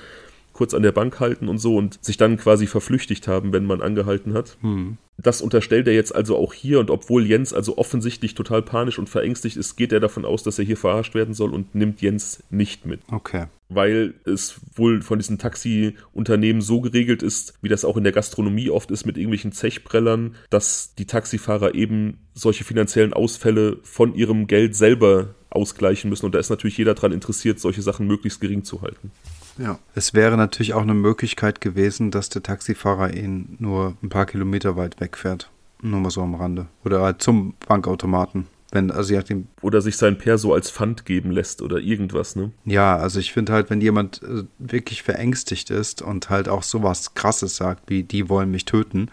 kurz 0.60 0.74
an 0.74 0.84
der 0.84 0.92
Bank 0.92 1.22
halten 1.22 1.48
und 1.48 1.58
so 1.58 1.78
und 1.78 2.04
sich 2.04 2.18
dann 2.18 2.36
quasi 2.36 2.68
verflüchtigt 2.68 3.30
haben, 3.30 3.54
wenn 3.54 3.64
man 3.64 3.82
angehalten 3.82 4.34
hat. 4.34 4.58
Hm. 4.60 4.98
Das 5.18 5.42
unterstellt 5.42 5.88
er 5.88 5.94
jetzt 5.94 6.14
also 6.14 6.36
auch 6.36 6.54
hier 6.54 6.82
und 6.82 6.92
obwohl 6.92 7.26
Jens 7.26 7.54
also 7.54 7.78
offensichtlich 7.78 8.36
total 8.36 8.62
panisch 8.62 9.00
und 9.00 9.08
verängstigt 9.08 9.56
ist, 9.56 9.78
geht 9.78 9.94
er 9.94 10.02
davon 10.02 10.26
aus, 10.26 10.44
dass 10.44 10.60
er 10.60 10.66
hier 10.66 10.76
verarscht 10.76 11.16
werden 11.16 11.34
soll 11.34 11.54
und 11.54 11.76
nimmt 11.76 12.02
Jens 12.02 12.44
nicht 12.50 12.86
mit. 12.86 13.00
Okay. 13.10 13.46
Weil 13.70 14.16
es 14.26 14.60
wohl 14.76 15.02
von 15.02 15.18
diesen 15.18 15.38
Taxiunternehmen 15.38 16.62
so 16.62 16.82
geregelt 16.82 17.24
ist, 17.24 17.54
wie 17.62 17.70
das 17.70 17.86
auch 17.86 17.96
in 17.96 18.04
der 18.04 18.12
Gastronomie 18.12 18.70
oft 18.70 18.92
ist 18.92 19.06
mit 19.06 19.16
irgendwelchen 19.16 19.54
Zechbrellern, 19.54 20.36
dass 20.50 20.94
die 20.96 21.06
Taxifahrer 21.06 21.74
eben 21.74 22.18
solche 22.34 22.66
finanziellen 22.66 23.14
Ausfälle 23.14 23.78
von 23.84 24.14
ihrem 24.14 24.48
Geld 24.48 24.76
selber 24.76 25.36
ausgleichen 25.50 26.10
müssen. 26.10 26.26
Und 26.26 26.36
da 26.36 26.40
ist 26.40 26.50
natürlich 26.50 26.78
jeder 26.78 26.96
daran 26.96 27.14
interessiert, 27.14 27.62
solche 27.62 27.82
Sachen 27.82 28.08
möglichst 28.08 28.42
gering 28.42 28.66
zu 28.66 28.82
halten. 28.82 29.12
Ja. 29.60 29.78
Es 29.94 30.14
wäre 30.14 30.38
natürlich 30.38 30.74
auch 30.74 30.82
eine 30.82 30.94
Möglichkeit 30.94 31.62
gewesen, 31.62 32.12
dass 32.12 32.30
der 32.30 32.42
Taxifahrer 32.42 33.14
ihn 33.14 33.58
nur 33.60 33.98
ein 34.02 34.10
paar 34.10 34.26
Kilometer 34.26 34.76
weit 34.76 35.00
wegfährt. 35.00 35.52
Nur 35.82 36.00
mal 36.00 36.10
so 36.10 36.22
am 36.22 36.36
Rande. 36.36 36.68
Oder 36.84 37.02
halt 37.02 37.22
zum 37.22 37.54
Bankautomaten. 37.68 38.48
Wenn, 38.72 38.92
also 38.92 39.12
je 39.12 39.20
nachdem. 39.20 39.48
Oder 39.62 39.82
sich 39.82 39.98
sein 39.98 40.18
Perso 40.18 40.54
als 40.54 40.70
Pfand 40.70 41.06
geben 41.06 41.32
lässt 41.32 41.62
oder 41.62 41.80
irgendwas, 41.80 42.36
ne? 42.36 42.52
Ja, 42.66 42.98
also 42.98 43.20
ich 43.20 43.34
finde 43.34 43.54
halt, 43.54 43.70
wenn 43.70 43.82
jemand 43.82 44.22
äh, 44.22 44.44
wirklich 44.60 45.02
verängstigt 45.04 45.72
ist 45.72 46.02
und 46.02 46.30
halt 46.30 46.48
auch 46.50 46.64
sowas 46.64 47.16
krasses 47.16 47.56
sagt, 47.56 47.90
wie 47.90 48.04
die 48.04 48.30
wollen 48.30 48.52
mich 48.52 48.66
töten, 48.66 49.10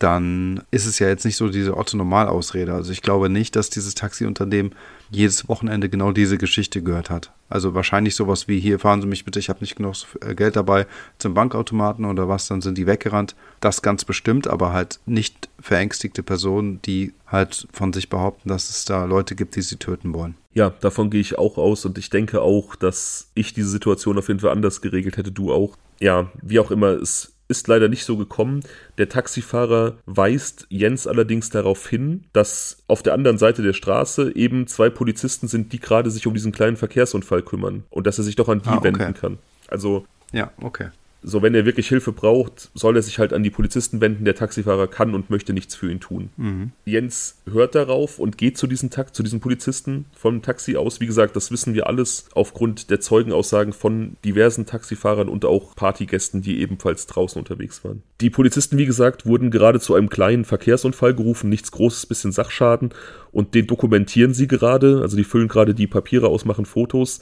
dann 0.00 0.62
ist 0.70 0.86
es 0.86 0.98
ja 0.98 1.08
jetzt 1.08 1.26
nicht 1.26 1.36
so 1.36 1.50
diese 1.50 1.76
Otto-Normal-Ausrede. 1.76 2.72
Also 2.72 2.90
ich 2.90 3.02
glaube 3.02 3.28
nicht, 3.28 3.54
dass 3.54 3.68
dieses 3.68 3.94
Taxiunternehmen 3.94 4.74
jedes 5.10 5.46
Wochenende 5.48 5.90
genau 5.90 6.12
diese 6.12 6.38
Geschichte 6.38 6.82
gehört 6.82 7.10
hat. 7.10 7.32
Also 7.50 7.74
wahrscheinlich 7.74 8.14
sowas 8.14 8.48
wie 8.48 8.60
hier, 8.60 8.78
fahren 8.78 9.02
Sie 9.02 9.06
mich 9.06 9.26
bitte, 9.26 9.38
ich 9.38 9.50
habe 9.50 9.60
nicht 9.60 9.76
genug 9.76 9.94
äh, 10.24 10.34
Geld 10.34 10.56
dabei 10.56 10.86
zum 11.18 11.34
Bankautomaten 11.34 12.06
oder 12.06 12.28
was, 12.28 12.48
dann 12.48 12.62
sind 12.62 12.78
die 12.78 12.86
weggerannt. 12.86 13.34
Das 13.60 13.82
ganz 13.82 14.06
bestimmt, 14.06 14.48
aber 14.48 14.72
halt 14.72 15.00
nicht 15.04 15.50
verängstigte 15.60 16.22
Personen, 16.22 16.80
die 16.82 17.12
halt 17.26 17.68
von 17.70 17.92
sich 17.92 18.08
behaupten, 18.08 18.48
dass 18.48 18.70
es 18.70 18.86
da 18.86 19.04
Leute 19.04 19.34
gibt, 19.34 19.54
die 19.54 19.62
sie 19.62 19.76
töten 19.76 20.14
wollen. 20.14 20.34
Ja, 20.54 20.70
davon 20.80 21.10
gehe 21.10 21.20
ich 21.20 21.38
auch 21.38 21.58
aus 21.58 21.84
und 21.84 21.98
ich 21.98 22.08
denke 22.08 22.40
auch, 22.40 22.74
dass 22.74 23.30
ich 23.34 23.52
diese 23.52 23.68
Situation 23.68 24.16
auf 24.16 24.28
jeden 24.28 24.40
Fall 24.40 24.50
anders 24.50 24.80
geregelt 24.80 25.18
hätte, 25.18 25.30
du 25.30 25.52
auch. 25.52 25.76
Ja, 25.98 26.30
wie 26.40 26.58
auch 26.58 26.70
immer, 26.70 26.88
es 26.88 27.34
ist 27.50 27.68
leider 27.68 27.88
nicht 27.88 28.04
so 28.04 28.16
gekommen. 28.16 28.60
Der 28.98 29.08
Taxifahrer 29.08 29.98
weist 30.06 30.66
Jens 30.70 31.06
allerdings 31.06 31.50
darauf 31.50 31.88
hin, 31.88 32.24
dass 32.32 32.82
auf 32.86 33.02
der 33.02 33.14
anderen 33.14 33.38
Seite 33.38 33.62
der 33.62 33.72
Straße 33.72 34.34
eben 34.34 34.66
zwei 34.66 34.88
Polizisten 34.88 35.48
sind, 35.48 35.72
die 35.72 35.80
gerade 35.80 36.10
sich 36.10 36.26
um 36.26 36.34
diesen 36.34 36.52
kleinen 36.52 36.76
Verkehrsunfall 36.76 37.42
kümmern 37.42 37.84
und 37.90 38.06
dass 38.06 38.18
er 38.18 38.24
sich 38.24 38.36
doch 38.36 38.48
an 38.48 38.62
die 38.62 38.68
ah, 38.68 38.76
okay. 38.76 38.84
wenden 38.84 39.14
kann. 39.14 39.38
Also 39.68 40.06
ja, 40.32 40.52
okay 40.62 40.90
so 41.22 41.42
wenn 41.42 41.54
er 41.54 41.66
wirklich 41.66 41.88
Hilfe 41.88 42.12
braucht, 42.12 42.70
soll 42.74 42.96
er 42.96 43.02
sich 43.02 43.18
halt 43.18 43.32
an 43.32 43.42
die 43.42 43.50
Polizisten 43.50 44.00
wenden. 44.00 44.24
Der 44.24 44.34
Taxifahrer 44.34 44.88
kann 44.88 45.14
und 45.14 45.30
möchte 45.30 45.52
nichts 45.52 45.74
für 45.74 45.90
ihn 45.90 46.00
tun. 46.00 46.30
Mhm. 46.36 46.72
Jens 46.84 47.36
hört 47.50 47.74
darauf 47.74 48.18
und 48.18 48.38
geht 48.38 48.56
zu 48.56 48.66
diesem 48.66 48.90
Takt, 48.90 49.14
zu 49.14 49.22
diesem 49.22 49.40
Polizisten 49.40 50.06
vom 50.14 50.42
Taxi 50.42 50.76
aus. 50.76 51.00
Wie 51.00 51.06
gesagt, 51.06 51.36
das 51.36 51.50
wissen 51.50 51.74
wir 51.74 51.86
alles 51.86 52.26
aufgrund 52.34 52.90
der 52.90 53.00
Zeugenaussagen 53.00 53.72
von 53.72 54.16
diversen 54.24 54.66
Taxifahrern 54.66 55.28
und 55.28 55.44
auch 55.44 55.74
Partygästen, 55.76 56.42
die 56.42 56.60
ebenfalls 56.60 57.06
draußen 57.06 57.38
unterwegs 57.38 57.84
waren. 57.84 58.02
Die 58.20 58.30
Polizisten, 58.30 58.78
wie 58.78 58.86
gesagt, 58.86 59.26
wurden 59.26 59.50
gerade 59.50 59.80
zu 59.80 59.94
einem 59.94 60.08
kleinen 60.08 60.44
Verkehrsunfall 60.44 61.14
gerufen, 61.14 61.50
nichts 61.50 61.70
Großes, 61.72 62.06
bisschen 62.06 62.32
Sachschaden 62.32 62.90
und 63.32 63.54
den 63.54 63.66
dokumentieren 63.66 64.34
sie 64.34 64.48
gerade. 64.48 65.00
Also 65.02 65.16
die 65.16 65.24
füllen 65.24 65.48
gerade 65.48 65.74
die 65.74 65.86
Papiere 65.86 66.28
aus, 66.28 66.44
machen 66.44 66.64
Fotos. 66.64 67.20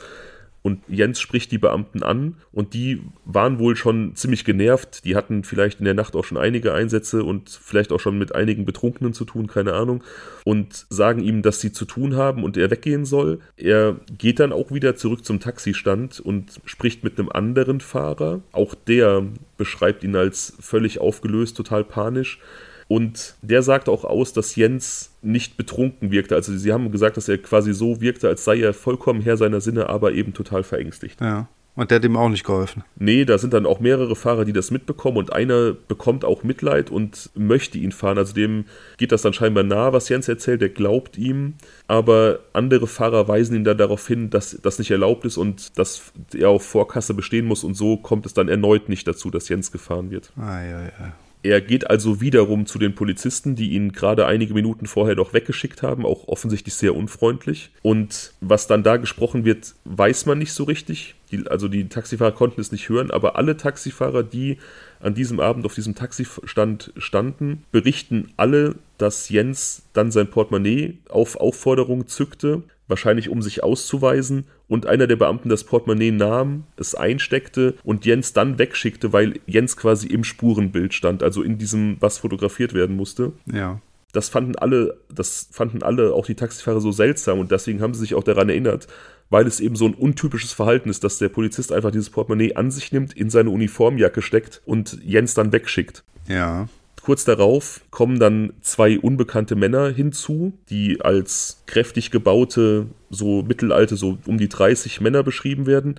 Und 0.62 0.82
Jens 0.88 1.20
spricht 1.20 1.52
die 1.52 1.59
Beamten 1.59 2.02
an 2.02 2.36
und 2.52 2.74
die 2.74 3.02
waren 3.24 3.59
wohl 3.59 3.76
schon 3.76 4.16
ziemlich 4.16 4.44
genervt. 4.44 5.04
Die 5.04 5.14
hatten 5.14 5.44
vielleicht 5.44 5.78
in 5.78 5.84
der 5.84 5.94
Nacht 5.94 6.16
auch 6.16 6.24
schon 6.24 6.36
einige 6.36 6.74
Einsätze 6.74 7.22
und 7.22 7.48
vielleicht 7.48 7.92
auch 7.92 8.00
schon 8.00 8.18
mit 8.18 8.34
einigen 8.34 8.64
Betrunkenen 8.64 9.12
zu 9.12 9.24
tun, 9.24 9.46
keine 9.46 9.74
Ahnung. 9.74 10.02
Und 10.44 10.86
sagen 10.90 11.22
ihm, 11.22 11.42
dass 11.42 11.61
sie 11.61 11.72
zu 11.72 11.84
tun 11.84 12.16
haben 12.16 12.42
und 12.42 12.56
er 12.56 12.70
weggehen 12.70 13.04
soll. 13.04 13.40
Er 13.56 13.96
geht 14.18 14.40
dann 14.40 14.52
auch 14.52 14.72
wieder 14.72 14.96
zurück 14.96 15.24
zum 15.24 15.40
Taxistand 15.40 16.20
und 16.20 16.61
spricht 16.64 17.04
mit 17.04 17.18
einem 17.18 17.28
anderen 17.28 17.80
Fahrer. 17.80 18.40
Auch 18.52 18.74
der 18.74 19.24
beschreibt 19.56 20.02
ihn 20.02 20.16
als 20.16 20.56
völlig 20.61 20.98
aufgelöst, 20.98 21.56
total 21.56 21.84
panisch. 21.84 22.40
Und 22.89 23.36
der 23.43 23.62
sagt 23.62 23.89
auch 23.89 24.05
aus, 24.05 24.32
dass 24.32 24.57
Jens 24.57 25.11
nicht 25.20 25.59
betrunken 25.59 26.11
wirkte. 26.11 26.34
Also 26.34 26.57
sie 26.57 26.72
haben 26.72 26.91
gesagt, 26.91 27.18
dass 27.18 27.28
er 27.28 27.39
quasi 27.39 27.74
so 27.74 28.01
wirkte, 28.01 28.28
als 28.28 28.45
sei 28.45 28.61
er 28.61 28.72
vollkommen 28.72 29.20
Herr 29.20 29.36
seiner 29.36 29.61
Sinne, 29.61 29.91
aber 29.91 30.12
eben 30.12 30.32
total 30.32 30.62
verängstigt. 30.62 31.20
Ja. 31.20 31.49
Und 31.78 31.93
der 31.93 31.97
hat 31.97 32.05
ihm 32.05 32.16
auch 32.16 32.28
nicht 32.28 32.43
geholfen. 32.43 32.82
Nee, 32.97 33.24
da 33.24 33.39
sind 33.39 33.55
dann 33.55 33.64
auch 33.64 33.78
mehrere 33.78 34.16
Fahrer, 34.16 34.45
die 34.45 34.53
das 34.53 34.72
mitbekommen 34.72 35.16
und 35.16 35.32
einer 35.32 35.74
bekommt 35.86 36.24
auch 36.24 36.43
Mitleid 36.43 36.91
und 36.91 37.30
möchte 37.36 37.78
ihn 37.78 37.93
fahren. 37.93 38.18
Also 38.18 38.34
dem 38.34 38.64
geht 38.97 39.12
das 39.12 39.22
dann 39.22 39.32
scheinbar 39.32 39.62
nahe, 39.62 39.93
was 39.93 40.09
Jens 40.09 40.26
erzählt, 40.26 40.61
der 40.61 40.70
glaubt 40.70 41.16
ihm. 41.16 41.55
Aber 41.86 42.41
andere 42.53 42.89
Fahrer 42.89 43.28
weisen 43.28 43.55
ihn 43.55 43.62
dann 43.62 43.78
darauf 43.78 44.09
hin, 44.09 44.28
dass 44.28 44.59
das 44.61 44.80
nicht 44.80 44.91
erlaubt 44.91 45.24
ist 45.24 45.36
und 45.36 45.78
dass 45.78 46.11
er 46.34 46.49
auf 46.49 46.66
Vorkasse 46.66 47.14
bestehen 47.14 47.47
muss 47.47 47.62
und 47.62 47.74
so 47.74 47.97
kommt 47.97 48.26
es 48.26 48.34
dann 48.34 48.49
erneut 48.49 48.89
nicht 48.89 49.07
dazu, 49.07 49.30
dass 49.30 49.49
Jens 49.49 49.70
gefahren 49.70 50.11
wird. 50.11 50.32
Ah, 50.36 50.61
ja, 50.64 50.82
ja. 50.82 51.12
Er 51.43 51.61
geht 51.61 51.89
also 51.89 52.20
wiederum 52.20 52.66
zu 52.66 52.78
den 52.78 52.95
Polizisten, 52.95 53.55
die 53.55 53.70
ihn 53.70 53.93
gerade 53.93 54.26
einige 54.26 54.55
Minuten 54.55 54.86
vorher 54.86 55.14
noch 55.14 55.32
weggeschickt 55.32 55.82
haben, 55.82 56.05
auch 56.05 56.26
offensichtlich 56.26 56.74
sehr 56.74 56.97
unfreundlich. 56.97 57.70
Und 57.82 58.32
was 58.41 58.66
dann 58.66 58.82
da 58.82 58.97
gesprochen 58.97 59.45
wird, 59.45 59.74
weiß 59.84 60.26
man 60.26 60.39
nicht 60.39 60.53
so 60.53 60.64
richtig. 60.64 61.14
Die, 61.30 61.47
also 61.47 61.68
die 61.68 61.89
Taxifahrer 61.89 62.32
konnten 62.32 62.61
es 62.61 62.72
nicht 62.72 62.89
hören, 62.89 63.11
aber 63.11 63.36
alle 63.36 63.57
Taxifahrer, 63.57 64.22
die 64.22 64.59
an 65.01 65.14
diesem 65.14 65.39
Abend 65.39 65.64
auf 65.64 65.74
diesem 65.74 65.95
Taxistand 65.95 66.93
standen, 66.97 67.64
berichten 67.70 68.32
alle, 68.36 68.74
dass 68.97 69.28
Jens 69.28 69.82
dann 69.93 70.11
sein 70.11 70.30
Portemonnaie 70.30 70.99
auf 71.09 71.36
Aufforderung 71.36 72.09
zückte, 72.09 72.62
wahrscheinlich 72.89 73.28
um 73.28 73.43
sich 73.43 73.62
auszuweisen, 73.62 74.47
und 74.66 74.86
einer 74.86 75.07
der 75.07 75.16
Beamten 75.16 75.49
das 75.49 75.64
Portemonnaie 75.64 76.11
nahm, 76.11 76.64
es 76.76 76.95
einsteckte 76.95 77.74
und 77.84 78.05
Jens 78.05 78.32
dann 78.32 78.59
wegschickte, 78.59 79.12
weil 79.12 79.41
Jens 79.47 79.76
quasi 79.76 80.09
im 80.09 80.24
Spurenbild 80.24 80.93
stand, 80.93 81.22
also 81.22 81.43
in 81.43 81.59
diesem, 81.59 81.97
was 82.01 82.18
fotografiert 82.18 82.74
werden 82.74 82.97
musste. 82.97 83.32
Ja. 83.51 83.80
Das 84.12 84.28
fanden 84.28 84.57
alle, 84.57 84.97
das 85.14 85.49
fanden 85.53 85.82
alle, 85.82 86.12
auch 86.14 86.26
die 86.26 86.34
Taxifahrer, 86.34 86.80
so 86.80 86.93
seltsam 86.93 87.39
und 87.39 87.51
deswegen 87.51 87.80
haben 87.80 87.95
sie 87.95 88.01
sich 88.01 88.14
auch 88.14 88.24
daran 88.24 88.49
erinnert, 88.49 88.89
weil 89.30 89.47
es 89.47 89.61
eben 89.61 89.76
so 89.76 89.86
ein 89.86 89.95
untypisches 89.95 90.53
Verhalten 90.53 90.89
ist, 90.89 91.05
dass 91.05 91.18
der 91.18 91.28
Polizist 91.28 91.72
einfach 91.72 91.91
dieses 91.91 92.11
Portemonnaie 92.11 92.55
an 92.55 92.70
sich 92.70 92.93
nimmt, 92.93 93.12
in 93.12 93.28
seine 93.30 93.51
Uniformjacke 93.51 94.22
steckt 94.22 94.62
und 94.64 94.99
Jens 95.05 95.34
dann 95.34 95.53
wegschickt. 95.53 96.05
Ja. 96.26 96.68
Kurz 97.09 97.24
darauf 97.24 97.80
kommen 97.90 98.18
dann 98.18 98.52
zwei 98.61 98.98
unbekannte 98.98 99.56
Männer 99.56 99.88
hinzu, 99.88 100.52
die 100.68 101.00
als 101.00 101.62
kräftig 101.64 102.11
gebaute, 102.11 102.84
so 103.09 103.42
mittelalte, 103.42 103.96
so 103.96 104.18
um 104.26 104.36
die 104.36 104.50
30 104.50 105.00
Männer 105.00 105.22
beschrieben 105.22 105.64
werden 105.64 105.94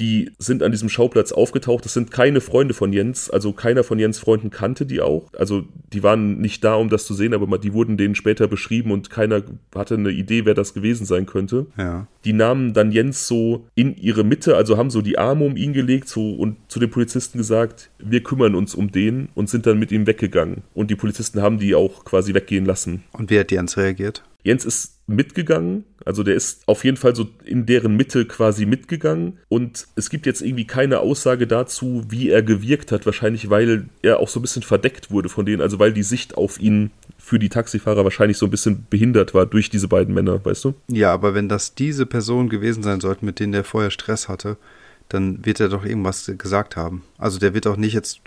die 0.00 0.30
sind 0.38 0.62
an 0.62 0.70
diesem 0.70 0.88
Schauplatz 0.88 1.32
aufgetaucht. 1.32 1.84
Das 1.84 1.94
sind 1.94 2.10
keine 2.10 2.40
Freunde 2.40 2.74
von 2.74 2.92
Jens, 2.92 3.30
also 3.30 3.52
keiner 3.52 3.82
von 3.82 3.98
Jens 3.98 4.18
Freunden 4.18 4.50
kannte 4.50 4.86
die 4.86 5.00
auch. 5.00 5.28
Also 5.36 5.64
die 5.92 6.02
waren 6.02 6.38
nicht 6.38 6.62
da, 6.62 6.74
um 6.74 6.88
das 6.88 7.04
zu 7.04 7.14
sehen, 7.14 7.34
aber 7.34 7.58
die 7.58 7.72
wurden 7.72 7.96
denen 7.96 8.14
später 8.14 8.46
beschrieben 8.46 8.92
und 8.92 9.10
keiner 9.10 9.42
hatte 9.74 9.94
eine 9.94 10.10
Idee, 10.10 10.44
wer 10.44 10.54
das 10.54 10.74
gewesen 10.74 11.04
sein 11.04 11.26
könnte. 11.26 11.66
Ja. 11.76 12.06
Die 12.24 12.32
nahmen 12.32 12.74
dann 12.74 12.92
Jens 12.92 13.26
so 13.26 13.66
in 13.74 13.96
ihre 13.96 14.24
Mitte, 14.24 14.56
also 14.56 14.76
haben 14.76 14.90
so 14.90 15.02
die 15.02 15.18
Arme 15.18 15.44
um 15.44 15.56
ihn 15.56 15.72
gelegt 15.72 16.08
so, 16.08 16.32
und 16.34 16.56
zu 16.68 16.78
den 16.78 16.90
Polizisten 16.90 17.38
gesagt, 17.38 17.90
wir 17.98 18.22
kümmern 18.22 18.54
uns 18.54 18.74
um 18.74 18.92
den 18.92 19.28
und 19.34 19.50
sind 19.50 19.66
dann 19.66 19.78
mit 19.78 19.90
ihm 19.90 20.06
weggegangen. 20.06 20.62
Und 20.74 20.90
die 20.90 20.96
Polizisten 20.96 21.42
haben 21.42 21.58
die 21.58 21.74
auch 21.74 22.04
quasi 22.04 22.34
weggehen 22.34 22.64
lassen. 22.64 23.02
Und 23.12 23.30
wie 23.30 23.38
hat 23.38 23.50
Jens 23.50 23.76
reagiert? 23.76 24.22
Jens 24.44 24.64
ist 24.64 24.98
mitgegangen, 25.08 25.84
also 26.04 26.22
der 26.22 26.34
ist 26.34 26.62
auf 26.66 26.84
jeden 26.84 26.96
Fall 26.96 27.16
so 27.16 27.28
in 27.44 27.66
deren 27.66 27.96
Mitte 27.96 28.26
quasi 28.26 28.66
mitgegangen 28.66 29.38
und 29.48 29.88
es 29.96 30.10
gibt 30.10 30.26
jetzt 30.26 30.42
irgendwie 30.42 30.66
keine 30.66 31.00
Aussage 31.00 31.46
dazu, 31.46 32.04
wie 32.08 32.28
er 32.28 32.42
gewirkt 32.42 32.92
hat, 32.92 33.06
wahrscheinlich 33.06 33.50
weil 33.50 33.88
er 34.02 34.20
auch 34.20 34.28
so 34.28 34.38
ein 34.38 34.42
bisschen 34.42 34.62
verdeckt 34.62 35.10
wurde 35.10 35.28
von 35.28 35.46
denen, 35.46 35.62
also 35.62 35.78
weil 35.78 35.92
die 35.92 36.02
Sicht 36.02 36.36
auf 36.36 36.60
ihn 36.60 36.90
für 37.16 37.38
die 37.38 37.48
Taxifahrer 37.48 38.04
wahrscheinlich 38.04 38.38
so 38.38 38.46
ein 38.46 38.50
bisschen 38.50 38.86
behindert 38.88 39.34
war 39.34 39.46
durch 39.46 39.70
diese 39.70 39.88
beiden 39.88 40.14
Männer, 40.14 40.44
weißt 40.44 40.64
du? 40.64 40.74
Ja, 40.88 41.12
aber 41.12 41.34
wenn 41.34 41.48
das 41.48 41.74
diese 41.74 42.06
Personen 42.06 42.48
gewesen 42.48 42.82
sein 42.82 43.00
sollten, 43.00 43.26
mit 43.26 43.40
denen 43.40 43.52
der 43.52 43.64
vorher 43.64 43.90
Stress 43.90 44.28
hatte, 44.28 44.56
dann 45.08 45.44
wird 45.44 45.58
er 45.58 45.70
doch 45.70 45.84
irgendwas 45.84 46.30
gesagt 46.36 46.76
haben. 46.76 47.02
Also 47.16 47.38
der 47.38 47.54
wird 47.54 47.66
auch 47.66 47.76
nicht 47.76 47.94
jetzt, 47.94 48.20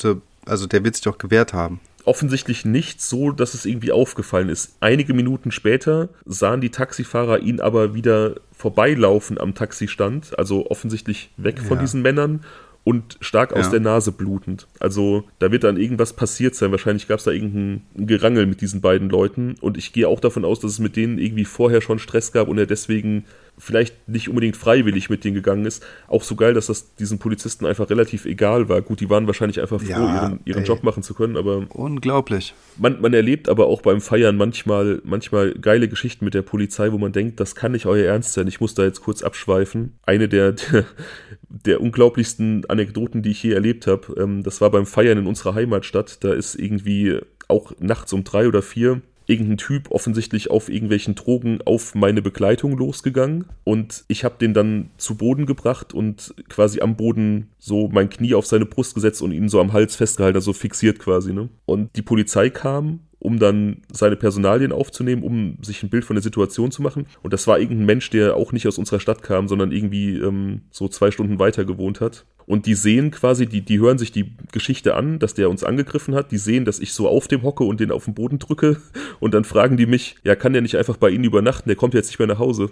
also 0.45 0.67
der 0.67 0.83
wird 0.83 0.95
sich 0.95 1.03
doch 1.03 1.19
gewehrt 1.19 1.53
haben 1.53 1.79
offensichtlich 2.05 2.65
nicht 2.65 3.01
so, 3.01 3.31
dass 3.31 3.53
es 3.53 3.65
irgendwie 3.65 3.91
aufgefallen 3.91 4.49
ist. 4.49 4.75
Einige 4.79 5.13
Minuten 5.13 5.51
später 5.51 6.09
sahen 6.25 6.61
die 6.61 6.69
Taxifahrer 6.69 7.39
ihn 7.39 7.59
aber 7.59 7.93
wieder 7.93 8.35
vorbeilaufen 8.51 9.39
am 9.39 9.55
Taxistand, 9.55 10.37
also 10.37 10.69
offensichtlich 10.69 11.31
weg 11.37 11.59
von 11.59 11.77
ja. 11.77 11.81
diesen 11.81 12.01
Männern 12.01 12.41
und 12.83 13.17
stark 13.21 13.53
aus 13.53 13.65
ja. 13.65 13.71
der 13.71 13.79
Nase 13.81 14.11
blutend. 14.11 14.67
Also 14.79 15.23
da 15.39 15.51
wird 15.51 15.63
dann 15.63 15.77
irgendwas 15.77 16.13
passiert 16.13 16.55
sein. 16.55 16.71
Wahrscheinlich 16.71 17.07
gab 17.07 17.19
es 17.19 17.25
da 17.25 17.31
irgendein 17.31 17.83
Gerangel 17.95 18.47
mit 18.47 18.61
diesen 18.61 18.81
beiden 18.81 19.09
Leuten 19.09 19.55
und 19.61 19.77
ich 19.77 19.93
gehe 19.93 20.07
auch 20.07 20.19
davon 20.19 20.45
aus, 20.45 20.59
dass 20.59 20.71
es 20.71 20.79
mit 20.79 20.95
denen 20.95 21.19
irgendwie 21.19 21.45
vorher 21.45 21.81
schon 21.81 21.99
Stress 21.99 22.31
gab 22.31 22.47
und 22.47 22.57
er 22.57 22.65
deswegen 22.65 23.25
vielleicht 23.61 24.09
nicht 24.09 24.27
unbedingt 24.27 24.57
freiwillig 24.57 25.09
mit 25.09 25.23
denen 25.23 25.35
gegangen 25.35 25.65
ist. 25.65 25.85
Auch 26.07 26.23
so 26.23 26.35
geil, 26.35 26.55
dass 26.55 26.65
das 26.65 26.95
diesen 26.95 27.19
Polizisten 27.19 27.67
einfach 27.67 27.89
relativ 27.89 28.25
egal 28.25 28.69
war. 28.69 28.81
Gut, 28.81 28.99
die 28.99 29.09
waren 29.09 29.27
wahrscheinlich 29.27 29.61
einfach 29.61 29.79
froh, 29.79 29.91
ja, 29.91 30.23
ihren, 30.23 30.39
ihren 30.45 30.65
Job 30.65 30.83
machen 30.83 31.03
zu 31.03 31.13
können, 31.13 31.37
aber. 31.37 31.67
Unglaublich. 31.69 32.55
Man, 32.77 32.99
man 33.01 33.13
erlebt 33.13 33.49
aber 33.49 33.67
auch 33.67 33.81
beim 33.81 34.01
Feiern 34.01 34.35
manchmal, 34.35 34.99
manchmal 35.03 35.53
geile 35.53 35.87
Geschichten 35.87 36.25
mit 36.25 36.33
der 36.33 36.41
Polizei, 36.41 36.91
wo 36.91 36.97
man 36.97 37.11
denkt, 37.11 37.39
das 37.39 37.53
kann 37.53 37.73
nicht 37.73 37.85
euer 37.85 38.05
Ernst 38.05 38.33
sein. 38.33 38.47
Ich 38.47 38.59
muss 38.59 38.73
da 38.73 38.83
jetzt 38.83 39.01
kurz 39.01 39.21
abschweifen. 39.21 39.99
Eine 40.03 40.27
der, 40.27 40.53
der, 40.53 40.85
der 41.49 41.81
unglaublichsten 41.81 42.65
Anekdoten, 42.67 43.21
die 43.21 43.31
ich 43.31 43.43
je 43.43 43.53
erlebt 43.53 43.85
habe, 43.85 44.15
ähm, 44.19 44.41
das 44.41 44.59
war 44.59 44.71
beim 44.71 44.87
Feiern 44.87 45.19
in 45.19 45.27
unserer 45.27 45.53
Heimatstadt. 45.53 46.23
Da 46.23 46.33
ist 46.33 46.55
irgendwie 46.55 47.19
auch 47.47 47.73
nachts 47.79 48.11
um 48.11 48.23
drei 48.23 48.47
oder 48.47 48.63
vier 48.63 49.01
irgendein 49.31 49.57
Typ 49.57 49.89
offensichtlich 49.89 50.51
auf 50.51 50.69
irgendwelchen 50.69 51.15
Drogen 51.15 51.59
auf 51.65 51.95
meine 51.95 52.21
Begleitung 52.21 52.77
losgegangen 52.77 53.45
und 53.63 54.03
ich 54.07 54.23
habe 54.23 54.35
den 54.39 54.53
dann 54.53 54.89
zu 54.97 55.15
Boden 55.15 55.45
gebracht 55.45 55.93
und 55.93 56.35
quasi 56.49 56.81
am 56.81 56.97
Boden 56.97 57.47
so 57.57 57.87
mein 57.87 58.09
Knie 58.09 58.35
auf 58.35 58.45
seine 58.45 58.65
Brust 58.65 58.93
gesetzt 58.93 59.21
und 59.21 59.31
ihn 59.31 59.49
so 59.49 59.59
am 59.61 59.73
Hals 59.73 59.95
festgehalten, 59.95 60.37
also 60.37 60.53
fixiert 60.53 60.99
quasi. 60.99 61.33
Ne? 61.33 61.49
Und 61.65 61.95
die 61.95 62.01
Polizei 62.01 62.49
kam 62.49 62.99
um 63.21 63.37
dann 63.37 63.83
seine 63.91 64.15
Personalien 64.15 64.71
aufzunehmen, 64.71 65.21
um 65.21 65.57
sich 65.61 65.83
ein 65.83 65.91
Bild 65.91 66.05
von 66.05 66.15
der 66.15 66.23
Situation 66.23 66.71
zu 66.71 66.81
machen. 66.81 67.05
Und 67.21 67.33
das 67.33 67.45
war 67.45 67.59
irgendein 67.59 67.85
Mensch, 67.85 68.09
der 68.09 68.35
auch 68.35 68.51
nicht 68.51 68.67
aus 68.67 68.79
unserer 68.79 68.99
Stadt 68.99 69.21
kam, 69.21 69.47
sondern 69.47 69.71
irgendwie 69.71 70.17
ähm, 70.17 70.61
so 70.71 70.87
zwei 70.87 71.11
Stunden 71.11 71.37
weiter 71.37 71.63
gewohnt 71.63 72.01
hat. 72.01 72.25
Und 72.51 72.65
die 72.65 72.73
sehen 72.73 73.11
quasi, 73.11 73.47
die, 73.47 73.61
die 73.61 73.79
hören 73.79 73.97
sich 73.97 74.11
die 74.11 74.33
Geschichte 74.51 74.97
an, 74.97 75.19
dass 75.19 75.33
der 75.33 75.49
uns 75.49 75.63
angegriffen 75.63 76.13
hat. 76.13 76.33
Die 76.33 76.37
sehen, 76.37 76.65
dass 76.65 76.79
ich 76.79 76.91
so 76.91 77.07
auf 77.07 77.29
dem 77.29 77.43
hocke 77.43 77.63
und 77.63 77.79
den 77.79 77.91
auf 77.93 78.03
den 78.03 78.13
Boden 78.13 78.39
drücke. 78.39 78.81
Und 79.21 79.33
dann 79.33 79.45
fragen 79.45 79.77
die 79.77 79.85
mich, 79.85 80.17
ja, 80.25 80.35
kann 80.35 80.51
der 80.51 80.61
nicht 80.61 80.75
einfach 80.75 80.97
bei 80.97 81.11
Ihnen 81.11 81.23
übernachten? 81.23 81.69
Der 81.69 81.77
kommt 81.77 81.93
jetzt 81.93 82.07
nicht 82.07 82.19
mehr 82.19 82.27
nach 82.27 82.39
Hause. 82.39 82.69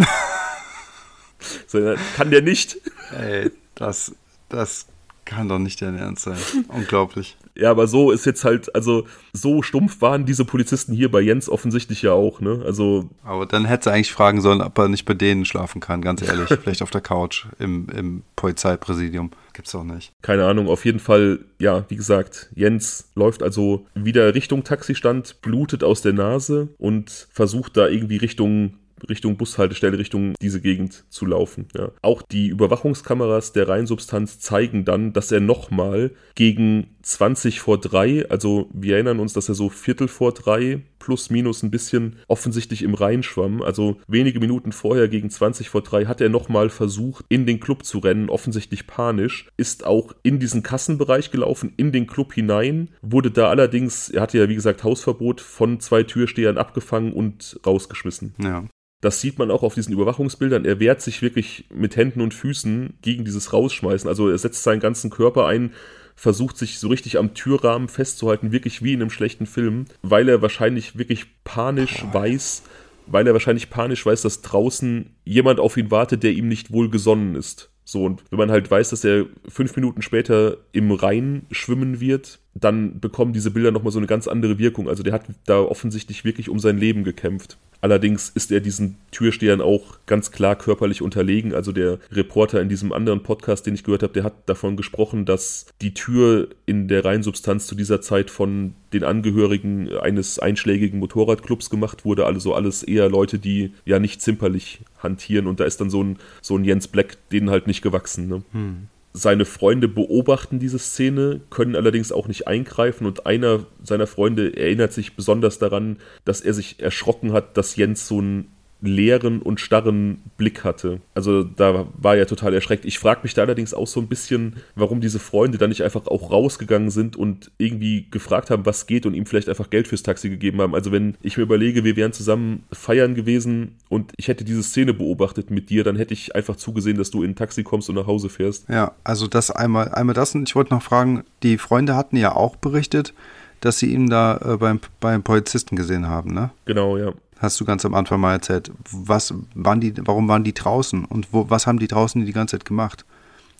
so, 1.66 1.94
kann 2.14 2.30
der 2.30 2.42
nicht. 2.42 2.76
Ey, 3.18 3.50
das, 3.74 4.14
das 4.50 4.86
kann 5.24 5.48
doch 5.48 5.58
nicht 5.58 5.80
dein 5.80 5.96
Ernst 5.96 6.24
sein. 6.24 6.36
Unglaublich. 6.68 7.38
Ja, 7.60 7.70
aber 7.70 7.86
so 7.86 8.10
ist 8.10 8.24
jetzt 8.24 8.44
halt, 8.44 8.74
also 8.74 9.06
so 9.34 9.62
stumpf 9.62 10.00
waren 10.00 10.24
diese 10.24 10.46
Polizisten 10.46 10.94
hier 10.94 11.10
bei 11.10 11.20
Jens 11.20 11.48
offensichtlich 11.48 12.00
ja 12.00 12.12
auch, 12.12 12.40
ne? 12.40 12.62
Also. 12.64 13.10
Aber 13.22 13.44
dann 13.44 13.66
hätte 13.66 13.90
er 13.90 13.94
eigentlich 13.94 14.12
fragen 14.12 14.40
sollen, 14.40 14.62
ob 14.62 14.78
er 14.78 14.88
nicht 14.88 15.04
bei 15.04 15.14
denen 15.14 15.44
schlafen 15.44 15.80
kann, 15.80 16.00
ganz 16.00 16.22
ehrlich. 16.22 16.48
Vielleicht 16.62 16.82
auf 16.82 16.90
der 16.90 17.02
Couch 17.02 17.46
im, 17.58 17.86
im 17.94 18.22
Polizeipräsidium. 18.36 19.30
Gibt's 19.52 19.74
auch 19.74 19.84
nicht. 19.84 20.12
Keine 20.22 20.46
Ahnung, 20.46 20.68
auf 20.68 20.86
jeden 20.86 21.00
Fall, 21.00 21.40
ja, 21.58 21.84
wie 21.88 21.96
gesagt, 21.96 22.48
Jens 22.54 23.10
läuft 23.14 23.42
also 23.42 23.86
wieder 23.94 24.34
Richtung 24.34 24.64
Taxistand, 24.64 25.42
blutet 25.42 25.84
aus 25.84 26.00
der 26.00 26.14
Nase 26.14 26.68
und 26.78 27.28
versucht 27.30 27.76
da 27.76 27.88
irgendwie 27.88 28.16
Richtung 28.16 28.74
Richtung 29.08 29.36
Bushaltestelle, 29.36 29.98
Richtung 29.98 30.34
diese 30.40 30.60
Gegend 30.60 31.04
zu 31.08 31.26
laufen. 31.26 31.68
Ja. 31.76 31.90
Auch 32.02 32.22
die 32.22 32.48
Überwachungskameras 32.48 33.52
der 33.52 33.68
Reinsubstanz 33.68 34.40
zeigen 34.40 34.84
dann, 34.84 35.12
dass 35.12 35.32
er 35.32 35.40
nochmal 35.40 36.10
gegen 36.34 36.88
20 37.10 37.60
vor 37.60 37.78
3, 37.78 38.28
also 38.30 38.68
wir 38.72 38.94
erinnern 38.94 39.18
uns, 39.18 39.32
dass 39.32 39.48
er 39.48 39.54
so 39.54 39.68
Viertel 39.68 40.06
vor 40.06 40.32
3 40.32 40.80
plus 41.00 41.28
minus 41.30 41.62
ein 41.62 41.70
bisschen 41.70 42.16
offensichtlich 42.28 42.82
im 42.82 42.94
Rhein 42.94 43.22
schwamm. 43.22 43.62
Also 43.62 43.96
wenige 44.06 44.38
Minuten 44.38 44.70
vorher 44.70 45.08
gegen 45.08 45.28
20 45.28 45.68
vor 45.68 45.82
3 45.82 46.06
hat 46.06 46.20
er 46.20 46.28
nochmal 46.28 46.70
versucht, 46.70 47.24
in 47.28 47.46
den 47.46 47.58
Club 47.58 47.84
zu 47.84 47.98
rennen, 47.98 48.30
offensichtlich 48.30 48.86
panisch, 48.86 49.48
ist 49.56 49.84
auch 49.84 50.14
in 50.22 50.38
diesen 50.38 50.62
Kassenbereich 50.62 51.32
gelaufen, 51.32 51.72
in 51.76 51.90
den 51.90 52.06
Club 52.06 52.32
hinein, 52.32 52.90
wurde 53.02 53.30
da 53.30 53.48
allerdings, 53.48 54.08
er 54.10 54.22
hatte 54.22 54.38
ja 54.38 54.48
wie 54.48 54.54
gesagt 54.54 54.84
Hausverbot, 54.84 55.40
von 55.40 55.80
zwei 55.80 56.04
Türstehern 56.04 56.58
abgefangen 56.58 57.12
und 57.12 57.58
rausgeschmissen. 57.66 58.34
Ja. 58.40 58.64
Das 59.00 59.20
sieht 59.20 59.38
man 59.38 59.50
auch 59.50 59.62
auf 59.62 59.74
diesen 59.74 59.94
Überwachungsbildern. 59.94 60.66
Er 60.66 60.78
wehrt 60.78 61.00
sich 61.00 61.22
wirklich 61.22 61.64
mit 61.74 61.96
Händen 61.96 62.20
und 62.20 62.34
Füßen 62.34 62.98
gegen 63.00 63.24
dieses 63.24 63.52
Rausschmeißen. 63.52 64.08
Also 64.08 64.28
er 64.28 64.36
setzt 64.36 64.62
seinen 64.62 64.80
ganzen 64.80 65.08
Körper 65.08 65.46
ein, 65.46 65.72
versucht 66.20 66.58
sich 66.58 66.78
so 66.78 66.88
richtig 66.88 67.16
am 67.16 67.32
Türrahmen 67.32 67.88
festzuhalten, 67.88 68.52
wirklich 68.52 68.82
wie 68.82 68.92
in 68.92 69.00
einem 69.00 69.08
schlechten 69.08 69.46
Film, 69.46 69.86
weil 70.02 70.28
er 70.28 70.42
wahrscheinlich 70.42 70.98
wirklich 70.98 71.24
panisch 71.44 72.04
weiß, 72.12 72.62
weil 73.06 73.26
er 73.26 73.32
wahrscheinlich 73.32 73.70
panisch 73.70 74.04
weiß, 74.04 74.20
dass 74.20 74.42
draußen 74.42 75.14
jemand 75.24 75.60
auf 75.60 75.78
ihn 75.78 75.90
wartet, 75.90 76.22
der 76.22 76.32
ihm 76.32 76.46
nicht 76.46 76.72
wohlgesonnen 76.72 77.36
ist. 77.36 77.70
So, 77.84 78.04
und 78.04 78.22
wenn 78.28 78.38
man 78.38 78.50
halt 78.50 78.70
weiß, 78.70 78.90
dass 78.90 79.02
er 79.02 79.24
fünf 79.48 79.74
Minuten 79.76 80.02
später 80.02 80.58
im 80.72 80.92
Rhein 80.92 81.46
schwimmen 81.52 82.00
wird, 82.00 82.38
dann 82.52 83.00
bekommen 83.00 83.32
diese 83.32 83.50
Bilder 83.50 83.70
nochmal 83.70 83.90
so 83.90 83.98
eine 83.98 84.06
ganz 84.06 84.28
andere 84.28 84.58
Wirkung. 84.58 84.90
Also 84.90 85.02
der 85.02 85.14
hat 85.14 85.24
da 85.46 85.58
offensichtlich 85.58 86.26
wirklich 86.26 86.50
um 86.50 86.58
sein 86.58 86.76
Leben 86.76 87.02
gekämpft. 87.02 87.56
Allerdings 87.80 88.28
ist 88.28 88.52
er 88.52 88.60
diesen 88.60 88.98
Türstehern 89.10 89.60
auch 89.60 89.98
ganz 90.06 90.30
klar 90.30 90.56
körperlich 90.56 91.02
unterlegen. 91.02 91.54
Also 91.54 91.72
der 91.72 91.98
Reporter 92.12 92.60
in 92.60 92.68
diesem 92.68 92.92
anderen 92.92 93.22
Podcast, 93.22 93.66
den 93.66 93.74
ich 93.74 93.84
gehört 93.84 94.02
habe, 94.02 94.12
der 94.12 94.24
hat 94.24 94.34
davon 94.46 94.76
gesprochen, 94.76 95.24
dass 95.24 95.66
die 95.80 95.94
Tür 95.94 96.48
in 96.66 96.88
der 96.88 97.04
Reinsubstanz 97.04 97.66
zu 97.66 97.74
dieser 97.74 98.00
Zeit 98.00 98.30
von 98.30 98.74
den 98.92 99.04
Angehörigen 99.04 99.88
eines 99.96 100.38
einschlägigen 100.38 100.98
Motorradclubs 101.00 101.70
gemacht 101.70 102.04
wurde. 102.04 102.26
Also 102.26 102.54
alles 102.54 102.82
eher 102.82 103.08
Leute, 103.08 103.38
die 103.38 103.72
ja 103.84 103.98
nicht 103.98 104.20
zimperlich 104.20 104.80
hantieren. 104.98 105.46
Und 105.46 105.60
da 105.60 105.64
ist 105.64 105.80
dann 105.80 105.90
so 105.90 106.02
ein, 106.02 106.18
so 106.42 106.56
ein 106.56 106.64
Jens 106.64 106.88
Black 106.88 107.16
denen 107.30 107.50
halt 107.50 107.66
nicht 107.66 107.82
gewachsen. 107.82 108.28
Ne? 108.28 108.42
Hm. 108.52 108.88
Seine 109.12 109.44
Freunde 109.44 109.88
beobachten 109.88 110.60
diese 110.60 110.78
Szene, 110.78 111.40
können 111.50 111.74
allerdings 111.74 112.12
auch 112.12 112.28
nicht 112.28 112.46
eingreifen 112.46 113.06
und 113.06 113.26
einer 113.26 113.66
seiner 113.82 114.06
Freunde 114.06 114.56
erinnert 114.56 114.92
sich 114.92 115.16
besonders 115.16 115.58
daran, 115.58 115.98
dass 116.24 116.40
er 116.40 116.54
sich 116.54 116.80
erschrocken 116.80 117.32
hat, 117.32 117.56
dass 117.56 117.74
Jens 117.74 118.06
so 118.06 118.20
ein 118.20 118.46
leeren 118.82 119.42
und 119.42 119.60
starren 119.60 120.22
Blick 120.36 120.64
hatte. 120.64 121.00
Also 121.14 121.42
da 121.42 121.86
war 121.96 122.16
er 122.16 122.26
total 122.26 122.54
erschreckt. 122.54 122.84
Ich 122.84 122.98
frage 122.98 123.20
mich 123.22 123.34
da 123.34 123.42
allerdings 123.42 123.74
auch 123.74 123.86
so 123.86 124.00
ein 124.00 124.08
bisschen, 124.08 124.56
warum 124.74 125.00
diese 125.00 125.18
Freunde 125.18 125.58
dann 125.58 125.68
nicht 125.68 125.82
einfach 125.82 126.06
auch 126.06 126.30
rausgegangen 126.30 126.90
sind 126.90 127.16
und 127.16 127.50
irgendwie 127.58 128.06
gefragt 128.10 128.50
haben, 128.50 128.66
was 128.66 128.86
geht 128.86 129.06
und 129.06 129.14
ihm 129.14 129.26
vielleicht 129.26 129.48
einfach 129.48 129.70
Geld 129.70 129.88
fürs 129.88 130.02
Taxi 130.02 130.30
gegeben 130.30 130.60
haben. 130.60 130.74
Also 130.74 130.92
wenn 130.92 131.16
ich 131.22 131.36
mir 131.36 131.42
überlege, 131.42 131.84
wir 131.84 131.96
wären 131.96 132.12
zusammen 132.12 132.64
feiern 132.72 133.14
gewesen 133.14 133.76
und 133.88 134.12
ich 134.16 134.28
hätte 134.28 134.44
diese 134.44 134.62
Szene 134.62 134.94
beobachtet 134.94 135.50
mit 135.50 135.70
dir, 135.70 135.84
dann 135.84 135.96
hätte 135.96 136.14
ich 136.14 136.34
einfach 136.34 136.56
zugesehen, 136.56 136.96
dass 136.96 137.10
du 137.10 137.22
in 137.22 137.30
ein 137.30 137.36
Taxi 137.36 137.62
kommst 137.62 137.88
und 137.88 137.96
nach 137.96 138.06
Hause 138.06 138.28
fährst. 138.28 138.68
Ja, 138.68 138.92
also 139.04 139.26
das 139.26 139.50
einmal, 139.50 139.90
einmal 139.90 140.14
das 140.14 140.34
und 140.34 140.48
ich 140.48 140.56
wollte 140.56 140.72
noch 140.72 140.82
fragen, 140.82 141.24
die 141.42 141.58
Freunde 141.58 141.96
hatten 141.96 142.16
ja 142.16 142.34
auch 142.34 142.56
berichtet, 142.56 143.12
dass 143.60 143.78
sie 143.78 143.92
ihn 143.92 144.08
da 144.08 144.38
äh, 144.38 144.56
beim, 144.56 144.80
beim 145.00 145.22
Polizisten 145.22 145.76
gesehen 145.76 146.08
haben, 146.08 146.32
ne? 146.32 146.50
Genau, 146.64 146.96
ja 146.96 147.12
hast 147.40 147.60
du 147.60 147.64
ganz 147.64 147.84
am 147.84 147.94
Anfang 147.94 148.20
mal 148.20 148.32
erzählt. 148.32 148.70
Was 148.92 149.34
waren 149.54 149.80
die, 149.80 149.94
warum 150.06 150.28
waren 150.28 150.44
die 150.44 150.54
draußen 150.54 151.04
und 151.04 151.28
wo, 151.32 151.48
was 151.50 151.66
haben 151.66 151.78
die 151.78 151.88
draußen 151.88 152.24
die 152.24 152.32
ganze 152.32 152.58
Zeit 152.58 152.64
gemacht? 152.64 153.04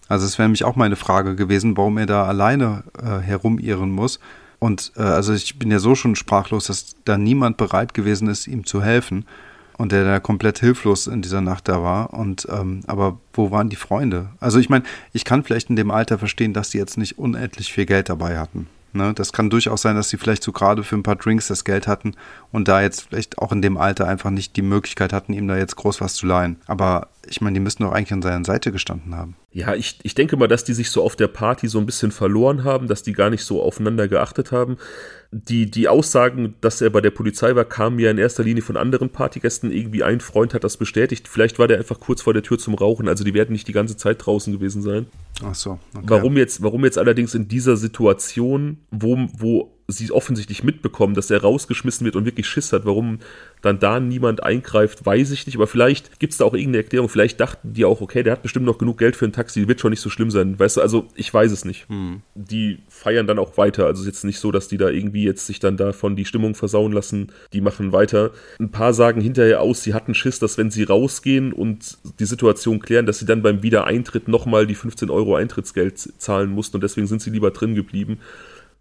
Also 0.09 0.27
es 0.27 0.39
wäre 0.39 0.49
nämlich 0.49 0.65
auch 0.65 0.77
meine 0.77 0.97
Frage 0.97 1.37
gewesen, 1.37 1.77
warum 1.77 1.97
er 1.97 2.07
da 2.07 2.25
alleine 2.25 2.85
äh, 3.01 3.21
herumirren 3.21 3.91
muss. 3.91 4.21
Und 4.59 4.93
äh, 4.97 5.03
also 5.03 5.33
ich 5.33 5.59
bin 5.59 5.71
ja 5.71 5.79
so 5.79 5.95
schon 5.95 6.17
sprachlos, 6.17 6.67
dass 6.67 6.97
da 7.05 7.17
niemand 7.17 7.57
bereit 7.57 7.95
gewesen 7.95 8.29
ist, 8.29 8.47
ihm 8.47 8.67
zu 8.67 8.83
helfen. 8.83 9.25
Und 9.79 9.93
der 9.93 10.05
da 10.05 10.21
komplett 10.21 10.59
hilflos 10.59 11.07
in 11.07 11.23
dieser 11.23 11.41
Nacht 11.41 11.67
da 11.67 11.83
war. 11.83 12.13
Und 12.13 12.47
ähm, 12.51 12.83
aber 12.87 13.19
wo 13.33 13.51
waren 13.51 13.71
die 13.71 13.77
Freunde? 13.77 14.29
Also 14.39 14.59
ich 14.59 14.69
meine, 14.69 14.85
ich 15.15 15.25
kann 15.25 15.43
vielleicht 15.43 15.71
in 15.71 15.77
dem 15.77 15.91
Alter 15.91 16.19
verstehen, 16.19 16.53
dass 16.53 16.69
die 16.69 16.77
jetzt 16.77 16.99
nicht 16.99 17.19
unendlich 17.19 17.73
viel 17.73 17.87
Geld 17.87 18.11
dabei 18.11 18.39
hatten. 18.39 18.67
Ne? 18.93 19.15
Das 19.15 19.33
kann 19.33 19.51
durchaus 19.51 19.83
sein, 19.83 19.97
dass 19.97 20.09
sie 20.09 20.17
vielleicht 20.17 20.43
so 20.43 20.53
gerade 20.53 20.83
für 20.83 20.97
ein 20.97 21.03
paar 21.03 21.17
Drinks 21.17 21.49
das 21.49 21.65
Geld 21.65 21.87
hatten 21.87 22.15
und 22.53 22.69
da 22.69 22.81
jetzt 22.81 23.03
vielleicht 23.09 23.39
auch 23.39 23.53
in 23.53 23.63
dem 23.63 23.77
Alter 23.77 24.07
einfach 24.07 24.31
nicht 24.31 24.57
die 24.57 24.63
Möglichkeit 24.63 25.13
hatten, 25.13 25.33
ihm 25.33 25.49
da 25.49 25.57
jetzt 25.57 25.77
groß 25.77 26.01
was 26.01 26.15
zu 26.15 26.27
leihen. 26.27 26.57
Aber 26.67 27.09
ich 27.27 27.41
meine, 27.41 27.55
die 27.55 27.61
müssten 27.61 27.85
doch 27.85 27.93
eigentlich 27.93 28.13
an 28.13 28.23
seiner 28.23 28.45
Seite 28.45 28.73
gestanden 28.73 29.15
haben. 29.15 29.37
Ja, 29.53 29.75
ich, 29.75 29.99
ich 30.05 30.15
denke 30.15 30.37
mal, 30.37 30.47
dass 30.47 30.63
die 30.63 30.75
sich 30.75 30.91
so 30.91 31.03
auf 31.03 31.17
der 31.17 31.27
Party 31.27 31.67
so 31.67 31.81
ein 31.81 31.87
bisschen 31.87 32.13
verloren 32.13 32.63
haben, 32.63 32.87
dass 32.87 33.03
die 33.03 33.13
gar 33.13 33.31
nicht 33.31 33.43
so 33.43 33.61
aufeinander 33.61 34.07
geachtet 34.07 34.53
haben. 34.53 34.77
Die, 35.33 35.69
die 35.69 35.89
Aussagen, 35.89 36.55
dass 36.61 36.81
er 36.81 36.91
bei 36.91 37.01
der 37.01 37.11
Polizei 37.11 37.57
war, 37.57 37.65
kamen 37.65 37.99
ja 37.99 38.13
in 38.13 38.19
erster 38.19 38.45
Linie 38.45 38.63
von 38.63 38.77
anderen 38.77 39.11
Partygästen. 39.11 39.73
Irgendwie 39.73 40.05
ein 40.05 40.21
Freund 40.21 40.55
hat 40.55 40.63
das 40.63 40.77
bestätigt. 40.77 41.27
Vielleicht 41.27 41.59
war 41.59 41.67
der 41.67 41.79
einfach 41.79 41.99
kurz 41.99 42.23
vor 42.23 42.33
der 42.33 42.45
Tür 42.45 42.59
zum 42.59 42.75
Rauchen. 42.75 43.09
Also 43.09 43.25
die 43.25 43.35
werden 43.35 43.53
nicht 43.53 43.67
die 43.67 43.73
ganze 43.73 43.97
Zeit 43.97 44.25
draußen 44.25 44.53
gewesen 44.53 44.83
sein. 44.83 45.07
Ach 45.43 45.55
so. 45.55 45.81
Okay. 45.95 46.05
Warum 46.07 46.37
jetzt, 46.37 46.63
warum 46.63 46.85
jetzt 46.85 46.99
allerdings 46.99 47.35
in 47.35 47.49
dieser 47.49 47.77
Situation, 47.77 48.79
wo, 48.93 49.19
wo 49.37 49.73
sie 49.91 50.11
offensichtlich 50.11 50.65
mitbekommen, 50.65 51.15
dass 51.15 51.31
er 51.31 51.43
rausgeschmissen 51.43 52.05
wird 52.05 52.17
und 52.17 52.25
wirklich 52.25 52.47
Schiss 52.47 52.73
hat. 52.73 52.85
Warum 52.85 53.19
dann 53.63 53.79
da 53.79 54.01
niemand 54.01 54.43
eingreift, 54.43 55.05
weiß 55.05 55.31
ich 55.33 55.47
nicht. 55.47 55.57
Aber 55.57 55.67
vielleicht 55.67 56.19
gibt 56.19 56.33
es 56.33 56.39
da 56.39 56.45
auch 56.45 56.55
irgendeine 56.55 56.79
Erklärung. 56.79 57.09
Vielleicht 57.09 57.41
dachten 57.41 57.73
die 57.73 57.85
auch, 57.85 58.01
okay, 58.01 58.23
der 58.23 58.33
hat 58.33 58.43
bestimmt 58.43 58.67
noch 58.67 58.79
genug 58.79 58.99
Geld 58.99 59.17
für 59.17 59.27
ein 59.27 59.33
Taxi, 59.33 59.69
wird 59.69 59.81
schon 59.81 59.91
nicht 59.91 60.01
so 60.01 60.11
schlimm 60.11 60.31
sein. 60.31 60.59
Weißt 60.59 60.77
du, 60.77 60.81
also 60.81 61.07
ich 61.15 61.33
weiß 61.33 61.53
es 61.53 61.65
nicht. 61.65 61.89
Hm. 61.89 62.23
Die 62.35 62.79
feiern 62.89 63.27
dann 63.27 63.39
auch 63.39 63.57
weiter. 63.57 63.87
Also 63.87 64.01
es 64.01 64.07
ist 64.07 64.15
jetzt 64.15 64.25
nicht 64.25 64.39
so, 64.39 64.51
dass 64.51 64.69
die 64.69 64.79
da 64.79 64.89
irgendwie 64.89 65.25
jetzt 65.25 65.47
sich 65.47 65.61
dann 65.61 65.77
davon 65.77 66.17
die 66.17 66.25
Stimmung 66.25 66.55
versauen 66.55 66.93
lassen. 66.93 67.33
Die 67.53 67.61
machen 67.61 67.93
weiter. 67.93 68.31
Ein 68.59 68.71
paar 68.71 68.95
sagen 68.95 69.21
hinterher 69.21 69.61
aus, 69.61 69.83
sie 69.83 69.95
hatten 69.95 70.15
Schiss, 70.15 70.39
dass 70.39 70.59
wenn 70.59 70.71
sie 70.71 70.85
rausgehen 70.85 71.53
und 71.53 71.99
die 72.19 72.25
Situation 72.25 72.81
klären, 72.81 73.07
dass 73.07 73.19
sie 73.19 73.27
dann 73.27 73.43
beim 73.43 73.63
Wiedereintritt 73.63 74.29
nochmal 74.29 74.67
die 74.67 74.75
15 74.75 75.11
Euro 75.11 75.35
Eintrittsgeld 75.37 75.99
zahlen 75.99 76.51
mussten 76.51 76.77
und 76.77 76.83
deswegen 76.83 77.07
sind 77.07 77.23
sie 77.23 77.31
lieber 77.31 77.51
drin 77.51 77.75
geblieben. 77.75 78.19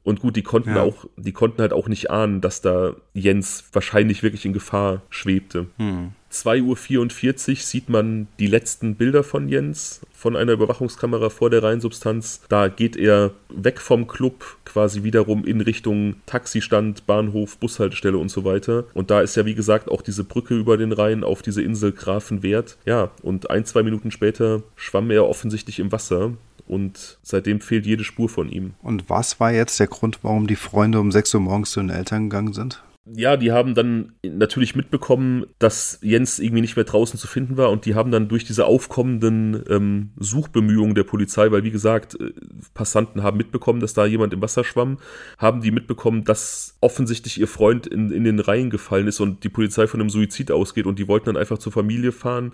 Und 0.03 0.21
gut, 0.21 0.35
die 0.35 0.43
konnten 0.43 0.75
ja. 0.75 0.81
auch, 0.81 1.05
die 1.17 1.33
konnten 1.33 1.61
halt 1.61 1.73
auch 1.73 1.87
nicht 1.87 2.09
ahnen, 2.09 2.41
dass 2.41 2.61
da 2.61 2.95
Jens 3.13 3.65
wahrscheinlich 3.73 4.23
wirklich 4.23 4.45
in 4.45 4.53
Gefahr 4.53 5.01
schwebte. 5.09 5.67
Hm. 5.77 6.11
2.44 6.31 7.49
Uhr 7.49 7.55
sieht 7.57 7.89
man 7.89 8.27
die 8.37 8.47
letzten 8.47 8.95
Bilder 8.95 9.23
von 9.23 9.49
Jens 9.49 10.01
von 10.13 10.35
einer 10.35 10.51
Überwachungskamera 10.51 11.29
vor 11.29 11.49
der 11.49 11.63
Reinsubstanz. 11.63 12.41
Da 12.49 12.67
geht 12.67 12.97
er 12.97 13.31
weg 13.49 13.79
vom 13.79 14.07
Club, 14.07 14.57
quasi 14.65 15.03
wiederum 15.03 15.43
in 15.45 15.61
Richtung 15.61 16.15
Taxistand, 16.25 17.07
Bahnhof, 17.07 17.57
Bushaltestelle 17.57 18.17
und 18.17 18.29
so 18.29 18.43
weiter. 18.43 18.85
Und 18.93 19.09
da 19.09 19.21
ist 19.21 19.35
ja, 19.35 19.45
wie 19.45 19.55
gesagt, 19.55 19.89
auch 19.89 20.01
diese 20.01 20.23
Brücke 20.23 20.55
über 20.55 20.77
den 20.77 20.91
Rhein 20.91 21.23
auf 21.23 21.41
diese 21.41 21.63
Insel 21.63 21.93
Grafenwert. 21.93 22.77
Ja, 22.85 23.11
und 23.23 23.49
ein, 23.49 23.65
zwei 23.65 23.81
Minuten 23.81 24.11
später 24.11 24.61
schwamm 24.75 25.09
er 25.09 25.27
offensichtlich 25.27 25.79
im 25.79 25.91
Wasser 25.91 26.33
und 26.69 27.19
seitdem 27.23 27.61
fehlt 27.61 27.85
jede 27.85 28.03
Spur 28.03 28.29
von 28.29 28.49
ihm. 28.49 28.73
Und 28.81 29.09
was 29.09 29.39
war 29.39 29.51
jetzt 29.51 29.79
der 29.79 29.87
Grund, 29.87 30.19
warum 30.21 30.47
die 30.47 30.55
Freunde 30.55 30.99
um 30.99 31.11
6 31.11 31.35
Uhr 31.35 31.41
morgens 31.41 31.71
zu 31.71 31.79
den 31.79 31.89
Eltern 31.89 32.29
gegangen 32.29 32.53
sind? 32.53 32.83
ja, 33.15 33.37
die 33.37 33.51
haben 33.51 33.75
dann 33.75 34.13
natürlich 34.23 34.75
mitbekommen, 34.75 35.45
dass 35.57 35.99
Jens 36.01 36.39
irgendwie 36.39 36.61
nicht 36.61 36.75
mehr 36.75 36.85
draußen 36.85 37.19
zu 37.19 37.27
finden 37.27 37.57
war 37.57 37.71
und 37.71 37.85
die 37.85 37.95
haben 37.95 38.11
dann 38.11 38.27
durch 38.27 38.45
diese 38.45 38.65
aufkommenden 38.65 39.63
ähm, 39.69 40.11
Suchbemühungen 40.17 40.95
der 40.95 41.03
Polizei, 41.03 41.51
weil 41.51 41.63
wie 41.63 41.71
gesagt, 41.71 42.19
äh, 42.19 42.33
Passanten 42.73 43.23
haben 43.23 43.37
mitbekommen, 43.37 43.79
dass 43.79 43.93
da 43.93 44.05
jemand 44.05 44.33
im 44.33 44.41
Wasser 44.41 44.63
schwamm, 44.63 44.97
haben 45.37 45.61
die 45.61 45.71
mitbekommen, 45.71 46.23
dass 46.23 46.77
offensichtlich 46.81 47.39
ihr 47.39 47.47
Freund 47.47 47.87
in, 47.87 48.11
in 48.11 48.23
den 48.23 48.39
Reihen 48.39 48.69
gefallen 48.69 49.07
ist 49.07 49.19
und 49.19 49.43
die 49.43 49.49
Polizei 49.49 49.87
von 49.87 49.99
einem 49.99 50.09
Suizid 50.09 50.51
ausgeht 50.51 50.85
und 50.85 50.99
die 50.99 51.07
wollten 51.07 51.27
dann 51.27 51.37
einfach 51.37 51.57
zur 51.57 51.71
Familie 51.71 52.11
fahren 52.11 52.53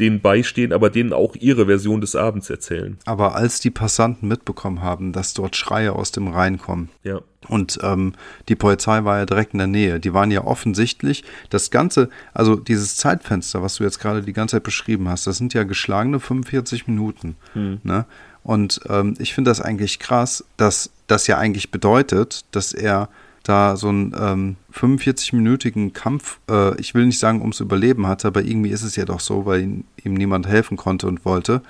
denen 0.00 0.20
beistehen, 0.20 0.72
aber 0.72 0.90
denen 0.90 1.12
auch 1.12 1.36
ihre 1.36 1.66
Version 1.66 2.00
des 2.00 2.16
Abends 2.16 2.48
erzählen. 2.50 2.98
Aber 3.04 3.34
als 3.34 3.60
die 3.60 3.70
Passanten 3.70 4.26
mitbekommen 4.26 4.82
haben, 4.82 5.12
dass 5.12 5.34
dort 5.34 5.54
Schreie 5.54 5.92
aus 5.92 6.12
dem 6.12 6.28
Rhein 6.28 6.58
kommen, 6.58 6.88
ja. 7.04 7.20
und 7.48 7.78
ähm, 7.82 8.14
die 8.48 8.56
Polizei 8.56 9.04
war 9.04 9.18
ja 9.18 9.26
direkt 9.26 9.52
in 9.52 9.58
der 9.58 9.66
Nähe, 9.66 10.00
die 10.00 10.14
waren 10.14 10.30
ja 10.30 10.44
offensichtlich, 10.44 11.24
das 11.50 11.70
Ganze, 11.70 12.08
also 12.32 12.56
dieses 12.56 12.96
Zeitfenster, 12.96 13.62
was 13.62 13.76
du 13.76 13.84
jetzt 13.84 14.00
gerade 14.00 14.22
die 14.22 14.32
ganze 14.32 14.56
Zeit 14.56 14.64
beschrieben 14.64 15.08
hast, 15.08 15.26
das 15.26 15.36
sind 15.36 15.54
ja 15.54 15.64
geschlagene 15.64 16.20
45 16.20 16.88
Minuten. 16.88 17.36
Hm. 17.52 17.80
Ne? 17.82 18.06
Und 18.42 18.80
ähm, 18.88 19.14
ich 19.18 19.34
finde 19.34 19.50
das 19.50 19.60
eigentlich 19.60 19.98
krass, 19.98 20.44
dass 20.56 20.90
das 21.06 21.26
ja 21.26 21.38
eigentlich 21.38 21.70
bedeutet, 21.70 22.44
dass 22.50 22.72
er 22.72 23.08
da 23.42 23.76
so 23.76 23.88
einen 23.88 24.14
ähm, 24.18 24.56
45-minütigen 24.72 25.92
Kampf, 25.92 26.38
äh, 26.48 26.78
ich 26.80 26.94
will 26.94 27.06
nicht 27.06 27.18
sagen 27.18 27.40
ums 27.40 27.60
Überleben 27.60 28.06
hatte, 28.06 28.28
aber 28.28 28.42
irgendwie 28.42 28.70
ist 28.70 28.82
es 28.82 28.96
ja 28.96 29.04
doch 29.04 29.20
so, 29.20 29.46
weil 29.46 29.62
ihm, 29.62 29.84
ihm 30.02 30.14
niemand 30.14 30.46
helfen 30.46 30.76
konnte 30.76 31.06
und 31.06 31.24
wollte. 31.24 31.62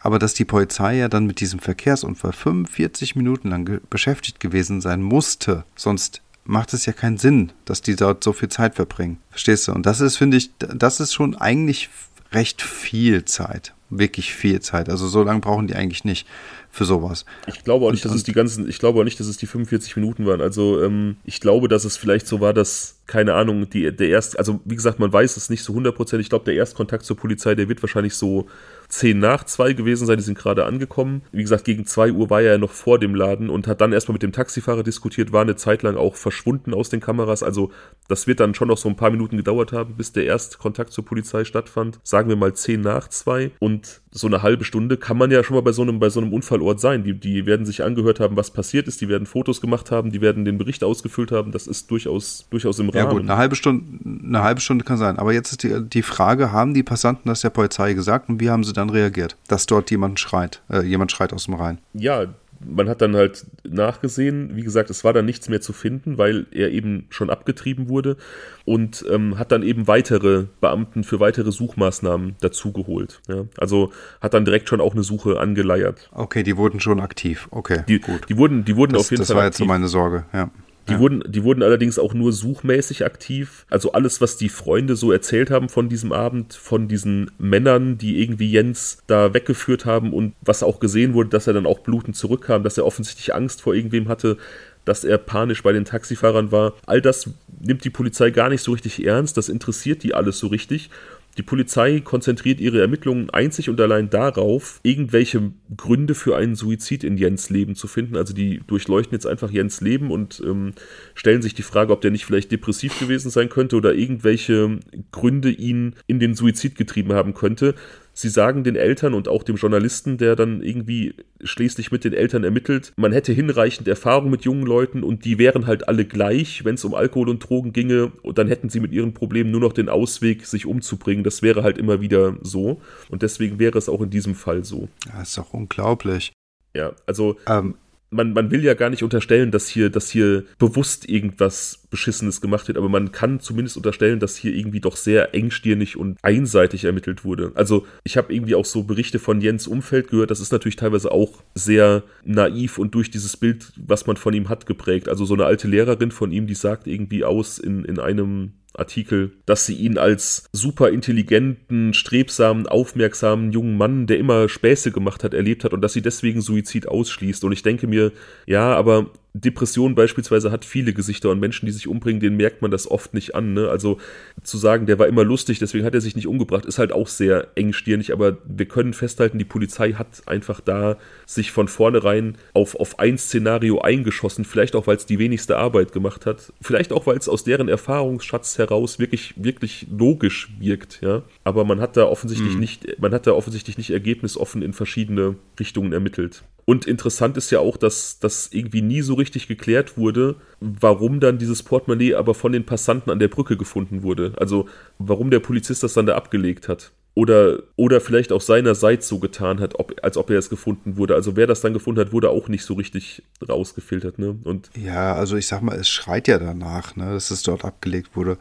Aber 0.00 0.18
dass 0.18 0.34
die 0.34 0.44
Polizei 0.44 0.96
ja 0.96 1.08
dann 1.08 1.26
mit 1.26 1.40
diesem 1.40 1.58
Verkehrsunfall 1.58 2.32
45 2.32 3.16
Minuten 3.16 3.50
lang 3.50 3.80
beschäftigt 3.90 4.38
gewesen 4.40 4.80
sein 4.80 5.02
musste, 5.02 5.64
sonst 5.74 6.22
macht 6.44 6.72
es 6.72 6.86
ja 6.86 6.92
keinen 6.92 7.18
Sinn, 7.18 7.52
dass 7.64 7.82
die 7.82 7.96
dort 7.96 8.24
so 8.24 8.32
viel 8.32 8.48
Zeit 8.48 8.76
verbringen. 8.76 9.18
Verstehst 9.30 9.68
du? 9.68 9.72
Und 9.72 9.86
das 9.86 10.00
ist, 10.00 10.16
finde 10.16 10.36
ich, 10.36 10.50
das 10.58 11.00
ist 11.00 11.12
schon 11.12 11.36
eigentlich 11.36 11.90
recht 12.32 12.62
viel 12.62 13.24
Zeit. 13.24 13.74
Wirklich 13.90 14.34
viel 14.34 14.60
Zeit. 14.60 14.88
Also 14.88 15.08
so 15.08 15.22
lange 15.22 15.40
brauchen 15.40 15.66
die 15.66 15.74
eigentlich 15.74 16.04
nicht 16.04 16.26
für 16.70 16.84
sowas. 16.84 17.24
Ich 17.46 17.64
glaube 17.64 17.86
auch 17.86 17.90
nicht, 17.90 18.04
dass 18.04 18.14
es 18.14 18.22
die 18.22 18.32
ganzen, 18.32 18.68
ich 18.68 18.78
glaube 18.78 19.00
auch 19.00 19.04
nicht, 19.04 19.18
dass 19.18 19.26
es 19.26 19.38
die 19.38 19.46
45 19.46 19.96
Minuten 19.96 20.26
waren. 20.26 20.42
Also 20.42 20.82
ähm, 20.82 21.16
ich 21.24 21.40
glaube, 21.40 21.68
dass 21.68 21.84
es 21.84 21.96
vielleicht 21.96 22.26
so 22.26 22.40
war, 22.40 22.52
dass 22.52 22.96
keine 23.06 23.34
Ahnung, 23.34 23.70
die, 23.70 23.90
der 23.90 24.08
erste, 24.08 24.38
also 24.38 24.60
wie 24.66 24.76
gesagt, 24.76 24.98
man 24.98 25.12
weiß 25.12 25.38
es 25.38 25.48
nicht 25.48 25.64
so 25.64 25.74
hundertprozentig. 25.74 26.26
Ich 26.26 26.30
glaube, 26.30 26.44
der 26.44 26.54
Erstkontakt 26.54 27.04
zur 27.04 27.16
Polizei, 27.16 27.54
der 27.54 27.68
wird 27.68 27.82
wahrscheinlich 27.82 28.14
so 28.14 28.46
10 28.88 29.18
nach 29.18 29.44
2 29.44 29.74
gewesen 29.74 30.06
sein, 30.06 30.16
die 30.16 30.22
sind 30.22 30.38
gerade 30.38 30.64
angekommen. 30.64 31.22
Wie 31.30 31.42
gesagt, 31.42 31.64
gegen 31.64 31.84
2 31.84 32.12
Uhr 32.12 32.30
war 32.30 32.40
er 32.40 32.52
ja 32.52 32.58
noch 32.58 32.72
vor 32.72 32.98
dem 32.98 33.14
Laden 33.14 33.50
und 33.50 33.66
hat 33.66 33.80
dann 33.80 33.92
erstmal 33.92 34.14
mit 34.14 34.22
dem 34.22 34.32
Taxifahrer 34.32 34.82
diskutiert, 34.82 35.32
war 35.32 35.42
eine 35.42 35.56
Zeit 35.56 35.82
lang 35.82 35.96
auch 35.96 36.16
verschwunden 36.16 36.72
aus 36.72 36.88
den 36.88 37.00
Kameras. 37.00 37.42
Also 37.42 37.70
das 38.08 38.26
wird 38.26 38.40
dann 38.40 38.54
schon 38.54 38.68
noch 38.68 38.78
so 38.78 38.88
ein 38.88 38.96
paar 38.96 39.10
Minuten 39.10 39.36
gedauert 39.36 39.72
haben, 39.72 39.94
bis 39.94 40.12
der 40.12 40.24
Erstkontakt 40.24 40.92
zur 40.92 41.04
Polizei 41.04 41.44
stattfand. 41.44 42.00
Sagen 42.02 42.28
wir 42.28 42.36
mal 42.36 42.54
10 42.54 42.80
nach 42.80 43.08
2 43.08 43.52
und 43.58 44.00
so 44.10 44.26
eine 44.26 44.42
halbe 44.42 44.64
Stunde 44.64 44.96
kann 44.96 45.18
man 45.18 45.30
ja 45.30 45.44
schon 45.44 45.54
mal 45.54 45.60
bei 45.60 45.72
so 45.72 45.82
einem, 45.82 45.98
bei 45.98 46.08
so 46.08 46.20
einem 46.20 46.32
Unfallort 46.32 46.80
sein. 46.80 47.04
Die, 47.04 47.14
die 47.14 47.46
werden 47.46 47.66
sich 47.66 47.84
angehört 47.84 48.20
haben, 48.20 48.36
was 48.36 48.50
passiert 48.50 48.88
ist, 48.88 49.00
die 49.00 49.08
werden 49.08 49.26
Fotos 49.26 49.60
gemacht 49.60 49.90
haben, 49.90 50.10
die 50.10 50.20
werden 50.20 50.44
den 50.44 50.56
Bericht 50.56 50.82
ausgefüllt 50.82 51.30
haben. 51.30 51.52
Das 51.52 51.66
ist 51.66 51.90
durchaus, 51.90 52.46
durchaus 52.50 52.78
im 52.78 52.88
Rahmen. 52.88 53.04
Ja 53.04 53.10
gut, 53.10 53.22
eine 53.22 53.36
halbe 53.36 53.54
Stunde, 53.54 53.84
eine 54.24 54.42
halbe 54.42 54.60
Stunde 54.60 54.84
kann 54.84 54.96
sein. 54.96 55.18
Aber 55.18 55.32
jetzt 55.32 55.52
ist 55.52 55.62
die, 55.62 55.82
die 55.82 56.02
Frage, 56.02 56.52
haben 56.52 56.74
die 56.74 56.82
Passanten 56.82 57.28
das 57.28 57.42
der 57.42 57.50
Polizei 57.50 57.92
gesagt 57.92 58.28
und 58.28 58.40
wie 58.40 58.50
haben 58.50 58.64
sie 58.64 58.72
dann 58.78 58.90
reagiert, 58.90 59.36
dass 59.48 59.66
dort 59.66 59.90
jemand 59.90 60.18
schreit, 60.18 60.62
äh, 60.70 60.82
jemand 60.82 61.12
schreit 61.12 61.32
aus 61.32 61.44
dem 61.44 61.54
Rhein? 61.54 61.78
Ja, 61.92 62.26
man 62.60 62.88
hat 62.88 63.02
dann 63.02 63.14
halt 63.14 63.46
nachgesehen, 63.64 64.56
wie 64.56 64.62
gesagt, 64.62 64.90
es 64.90 65.04
war 65.04 65.12
dann 65.12 65.24
nichts 65.24 65.48
mehr 65.48 65.60
zu 65.60 65.72
finden, 65.72 66.18
weil 66.18 66.46
er 66.50 66.70
eben 66.70 67.06
schon 67.10 67.30
abgetrieben 67.30 67.88
wurde 67.88 68.16
und 68.64 69.04
ähm, 69.10 69.38
hat 69.38 69.52
dann 69.52 69.62
eben 69.62 69.86
weitere 69.86 70.46
Beamten 70.60 71.04
für 71.04 71.20
weitere 71.20 71.52
Suchmaßnahmen 71.52 72.36
dazugeholt. 72.40 73.20
Ja? 73.28 73.44
Also 73.56 73.92
hat 74.20 74.34
dann 74.34 74.44
direkt 74.44 74.68
schon 74.68 74.80
auch 74.80 74.92
eine 74.92 75.02
Suche 75.02 75.38
angeleiert. 75.38 76.10
Okay, 76.12 76.42
die 76.42 76.56
wurden 76.56 76.80
schon 76.80 77.00
aktiv. 77.00 77.48
Okay, 77.50 77.84
die, 77.86 78.00
gut. 78.00 78.28
Die 78.28 78.36
wurden, 78.36 78.64
die 78.64 78.76
wurden 78.76 78.94
das, 78.94 79.02
auf 79.02 79.10
jeden 79.10 79.20
das 79.20 79.28
Fall. 79.28 79.36
Das 79.36 79.40
war 79.40 79.46
aktiv. 79.46 79.60
jetzt 79.60 79.66
so 79.66 79.72
meine 79.72 79.88
Sorge, 79.88 80.24
ja. 80.32 80.50
Die, 80.88 80.94
ja. 80.94 80.98
wurden, 81.00 81.22
die 81.26 81.44
wurden 81.44 81.62
allerdings 81.62 81.98
auch 81.98 82.14
nur 82.14 82.32
suchmäßig 82.32 83.04
aktiv. 83.04 83.66
Also 83.70 83.92
alles, 83.92 84.20
was 84.20 84.36
die 84.36 84.48
Freunde 84.48 84.96
so 84.96 85.12
erzählt 85.12 85.50
haben 85.50 85.68
von 85.68 85.88
diesem 85.88 86.12
Abend, 86.12 86.54
von 86.54 86.88
diesen 86.88 87.30
Männern, 87.38 87.98
die 87.98 88.22
irgendwie 88.22 88.50
Jens 88.50 89.02
da 89.06 89.34
weggeführt 89.34 89.84
haben 89.84 90.12
und 90.12 90.34
was 90.40 90.62
auch 90.62 90.80
gesehen 90.80 91.14
wurde, 91.14 91.30
dass 91.30 91.46
er 91.46 91.52
dann 91.52 91.66
auch 91.66 91.80
blutend 91.80 92.16
zurückkam, 92.16 92.62
dass 92.62 92.78
er 92.78 92.86
offensichtlich 92.86 93.34
Angst 93.34 93.60
vor 93.62 93.74
irgendwem 93.74 94.08
hatte, 94.08 94.38
dass 94.84 95.04
er 95.04 95.18
panisch 95.18 95.62
bei 95.62 95.72
den 95.72 95.84
Taxifahrern 95.84 96.50
war. 96.50 96.74
All 96.86 97.02
das 97.02 97.30
nimmt 97.60 97.84
die 97.84 97.90
Polizei 97.90 98.30
gar 98.30 98.48
nicht 98.48 98.62
so 98.62 98.72
richtig 98.72 99.04
ernst, 99.04 99.36
das 99.36 99.50
interessiert 99.50 100.02
die 100.02 100.14
alles 100.14 100.38
so 100.38 100.46
richtig. 100.46 100.90
Die 101.38 101.44
Polizei 101.44 102.00
konzentriert 102.00 102.60
ihre 102.60 102.80
Ermittlungen 102.80 103.30
einzig 103.30 103.70
und 103.70 103.80
allein 103.80 104.10
darauf, 104.10 104.80
irgendwelche 104.82 105.52
Gründe 105.76 106.16
für 106.16 106.36
einen 106.36 106.56
Suizid 106.56 107.04
in 107.04 107.16
Jens 107.16 107.48
Leben 107.48 107.76
zu 107.76 107.86
finden. 107.86 108.16
Also 108.16 108.34
die 108.34 108.60
durchleuchten 108.66 109.14
jetzt 109.14 109.26
einfach 109.26 109.48
Jens 109.52 109.80
Leben 109.80 110.10
und 110.10 110.42
ähm, 110.44 110.72
stellen 111.14 111.40
sich 111.40 111.54
die 111.54 111.62
Frage, 111.62 111.92
ob 111.92 112.00
der 112.00 112.10
nicht 112.10 112.24
vielleicht 112.24 112.50
depressiv 112.50 112.98
gewesen 112.98 113.30
sein 113.30 113.48
könnte 113.48 113.76
oder 113.76 113.94
irgendwelche 113.94 114.80
Gründe 115.12 115.50
ihn 115.50 115.94
in 116.08 116.18
den 116.18 116.34
Suizid 116.34 116.74
getrieben 116.74 117.12
haben 117.12 117.34
könnte. 117.34 117.76
Sie 118.20 118.30
sagen 118.30 118.64
den 118.64 118.74
Eltern 118.74 119.14
und 119.14 119.28
auch 119.28 119.44
dem 119.44 119.54
Journalisten, 119.54 120.18
der 120.18 120.34
dann 120.34 120.60
irgendwie 120.60 121.14
schließlich 121.40 121.92
mit 121.92 122.02
den 122.02 122.12
Eltern 122.12 122.42
ermittelt, 122.42 122.92
man 122.96 123.12
hätte 123.12 123.32
hinreichend 123.32 123.86
Erfahrung 123.86 124.28
mit 124.28 124.44
jungen 124.44 124.66
Leuten 124.66 125.04
und 125.04 125.24
die 125.24 125.38
wären 125.38 125.68
halt 125.68 125.86
alle 125.86 126.04
gleich, 126.04 126.64
wenn 126.64 126.74
es 126.74 126.84
um 126.84 126.94
Alkohol 126.94 127.28
und 127.28 127.48
Drogen 127.48 127.72
ginge, 127.72 128.10
und 128.22 128.36
dann 128.36 128.48
hätten 128.48 128.70
sie 128.70 128.80
mit 128.80 128.90
ihren 128.90 129.14
Problemen 129.14 129.52
nur 129.52 129.60
noch 129.60 129.72
den 129.72 129.88
Ausweg, 129.88 130.46
sich 130.46 130.66
umzubringen. 130.66 131.22
Das 131.22 131.42
wäre 131.42 131.62
halt 131.62 131.78
immer 131.78 132.00
wieder 132.00 132.36
so. 132.42 132.80
Und 133.08 133.22
deswegen 133.22 133.60
wäre 133.60 133.78
es 133.78 133.88
auch 133.88 134.00
in 134.00 134.10
diesem 134.10 134.34
Fall 134.34 134.64
so. 134.64 134.88
Das 135.16 135.28
ist 135.28 135.38
doch 135.38 135.54
unglaublich. 135.54 136.32
Ja, 136.74 136.96
also 137.06 137.36
ähm, 137.46 137.76
man, 138.10 138.32
man 138.32 138.50
will 138.50 138.64
ja 138.64 138.74
gar 138.74 138.90
nicht 138.90 139.02
unterstellen, 139.02 139.50
dass 139.50 139.68
hier, 139.68 139.90
dass 139.90 140.10
hier 140.10 140.44
bewusst 140.58 141.08
irgendwas 141.08 141.82
Beschissenes 141.90 142.40
gemacht 142.40 142.68
wird, 142.68 142.78
aber 142.78 142.88
man 142.88 143.12
kann 143.12 143.40
zumindest 143.40 143.76
unterstellen, 143.76 144.20
dass 144.20 144.36
hier 144.36 144.54
irgendwie 144.54 144.80
doch 144.80 144.96
sehr 144.96 145.34
engstirnig 145.34 145.96
und 145.96 146.18
einseitig 146.22 146.84
ermittelt 146.84 147.24
wurde. 147.24 147.52
Also 147.54 147.86
ich 148.04 148.16
habe 148.16 148.32
irgendwie 148.32 148.54
auch 148.54 148.64
so 148.64 148.82
Berichte 148.82 149.18
von 149.18 149.40
Jens 149.40 149.66
Umfeld 149.66 150.08
gehört, 150.08 150.30
das 150.30 150.40
ist 150.40 150.52
natürlich 150.52 150.76
teilweise 150.76 151.10
auch 151.12 151.42
sehr 151.54 152.02
naiv 152.24 152.78
und 152.78 152.94
durch 152.94 153.10
dieses 153.10 153.36
Bild, 153.36 153.72
was 153.76 154.06
man 154.06 154.16
von 154.16 154.34
ihm 154.34 154.48
hat, 154.48 154.66
geprägt. 154.66 155.08
Also 155.08 155.24
so 155.24 155.34
eine 155.34 155.44
alte 155.44 155.68
Lehrerin 155.68 156.10
von 156.10 156.32
ihm, 156.32 156.46
die 156.46 156.54
sagt 156.54 156.86
irgendwie 156.86 157.24
aus 157.24 157.58
in, 157.58 157.84
in 157.84 157.98
einem 157.98 158.52
Artikel, 158.74 159.32
dass 159.46 159.66
sie 159.66 159.74
ihn 159.74 159.98
als 159.98 160.48
super 160.52 160.90
intelligenten, 160.90 161.94
strebsamen, 161.94 162.66
aufmerksamen 162.66 163.52
jungen 163.52 163.76
Mann, 163.76 164.06
der 164.06 164.18
immer 164.18 164.48
Späße 164.48 164.92
gemacht 164.92 165.24
hat, 165.24 165.34
erlebt 165.34 165.64
hat 165.64 165.72
und 165.72 165.80
dass 165.80 165.92
sie 165.92 166.02
deswegen 166.02 166.40
Suizid 166.40 166.86
ausschließt. 166.86 167.44
Und 167.44 167.52
ich 167.52 167.62
denke 167.62 167.86
mir, 167.86 168.12
ja, 168.46 168.74
aber 168.74 169.10
Depression 169.34 169.94
beispielsweise 169.94 170.50
hat 170.50 170.64
viele 170.64 170.92
Gesichter 170.92 171.30
und 171.30 171.38
Menschen, 171.38 171.66
die 171.66 171.72
sich 171.72 171.86
umbringen, 171.86 172.20
denen 172.20 172.36
merkt 172.36 172.62
man 172.62 172.70
das 172.70 172.90
oft 172.90 173.14
nicht 173.14 173.34
an. 173.34 173.52
Ne? 173.52 173.68
Also 173.68 173.98
zu 174.42 174.56
sagen, 174.56 174.86
der 174.86 174.98
war 174.98 175.06
immer 175.06 175.24
lustig, 175.24 175.58
deswegen 175.58 175.84
hat 175.84 175.94
er 175.94 176.00
sich 176.00 176.16
nicht 176.16 176.26
umgebracht, 176.26 176.64
ist 176.64 176.78
halt 176.78 176.92
auch 176.92 177.08
sehr 177.08 177.48
engstirnig, 177.54 178.12
aber 178.12 178.38
wir 178.46 178.66
können 178.66 178.94
festhalten, 178.94 179.38
die 179.38 179.44
Polizei 179.44 179.92
hat 179.92 180.22
einfach 180.26 180.60
da 180.60 180.96
sich 181.26 181.52
von 181.52 181.68
vornherein 181.68 182.36
auf, 182.54 182.74
auf 182.74 182.98
ein 182.98 183.18
Szenario 183.18 183.80
eingeschossen, 183.80 184.44
vielleicht 184.44 184.74
auch, 184.74 184.86
weil 184.86 184.96
es 184.96 185.06
die 185.06 185.18
wenigste 185.18 185.56
Arbeit 185.58 185.92
gemacht 185.92 186.26
hat, 186.26 186.52
vielleicht 186.60 186.92
auch, 186.92 187.06
weil 187.06 187.18
es 187.18 187.28
aus 187.28 187.44
deren 187.44 187.68
Erfahrungsschatz 187.68 188.58
heraus 188.58 188.98
wirklich, 188.98 189.34
wirklich 189.36 189.86
logisch 189.90 190.48
wirkt, 190.58 191.00
ja. 191.02 191.22
Aber 191.44 191.64
man 191.64 191.80
hat 191.80 191.96
da 191.96 192.04
offensichtlich 192.04 192.54
mhm. 192.54 192.60
nicht, 192.60 193.00
man 193.00 193.12
hat 193.12 193.26
da 193.26 193.32
offensichtlich 193.32 193.78
nicht 193.78 193.90
ergebnisoffen 193.90 194.62
in 194.62 194.72
verschiedene 194.72 195.36
Richtungen 195.60 195.92
ermittelt. 195.92 196.42
Und 196.68 196.84
interessant 196.84 197.38
ist 197.38 197.50
ja 197.50 197.60
auch, 197.60 197.78
dass 197.78 198.18
das 198.18 198.50
irgendwie 198.52 198.82
nie 198.82 199.00
so 199.00 199.14
richtig 199.14 199.48
geklärt 199.48 199.96
wurde, 199.96 200.36
warum 200.60 201.18
dann 201.18 201.38
dieses 201.38 201.62
Portemonnaie 201.62 202.14
aber 202.14 202.34
von 202.34 202.52
den 202.52 202.66
Passanten 202.66 203.10
an 203.10 203.18
der 203.18 203.28
Brücke 203.28 203.56
gefunden 203.56 204.02
wurde. 204.02 204.34
Also 204.36 204.68
warum 204.98 205.30
der 205.30 205.40
Polizist 205.40 205.82
das 205.82 205.94
dann 205.94 206.04
da 206.04 206.14
abgelegt 206.14 206.68
hat. 206.68 206.92
Oder, 207.14 207.60
oder 207.76 208.02
vielleicht 208.02 208.32
auch 208.32 208.42
seinerseits 208.42 209.08
so 209.08 209.18
getan 209.18 209.60
hat, 209.60 209.76
ob, 209.80 209.94
als 210.02 210.18
ob 210.18 210.28
er 210.28 210.38
es 210.38 210.50
gefunden 210.50 210.98
wurde. 210.98 211.14
Also 211.14 211.36
wer 211.36 211.46
das 211.46 211.62
dann 211.62 211.72
gefunden 211.72 212.02
hat, 212.02 212.12
wurde 212.12 212.28
auch 212.28 212.48
nicht 212.48 212.66
so 212.66 212.74
richtig 212.74 213.22
rausgefiltert. 213.48 214.18
Ne? 214.18 214.36
Und 214.44 214.68
ja, 214.76 215.14
also 215.14 215.38
ich 215.38 215.46
sag 215.46 215.62
mal, 215.62 215.74
es 215.74 215.88
schreit 215.88 216.28
ja 216.28 216.38
danach, 216.38 216.96
ne, 216.96 217.14
dass 217.14 217.30
es 217.30 217.42
dort 217.42 217.64
abgelegt 217.64 218.14
wurde. 218.14 218.36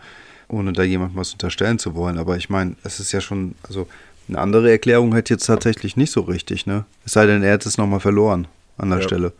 ohne 0.49 0.74
da 0.74 0.84
jemandem 0.84 1.18
was 1.18 1.32
unterstellen 1.32 1.80
zu 1.80 1.95
wollen. 1.95 2.18
Aber 2.18 2.36
ich 2.36 2.49
meine, 2.49 2.76
es 2.84 2.99
ist 2.99 3.12
ja 3.12 3.22
schon, 3.22 3.56
also 3.64 3.88
eine 4.28 4.40
andere 4.40 4.70
Erklärung 4.72 5.14
hätte 5.14 5.34
jetzt 5.34 5.45
tatsächlich 5.45 5.95
nicht 5.98 6.12
so 6.12 6.22
richtig, 6.22 6.66
ne? 6.66 6.86
Es 7.06 7.14
sei 7.14 7.26
denn, 7.26 7.44
er 7.44 7.52
hätte 7.54 7.70
es 7.70 7.78
nochmal 7.78 7.99
verloren 7.99 8.48
an 8.78 8.90
der 8.90 8.99
Ja. 8.99 9.04
Stelle. 9.04 9.34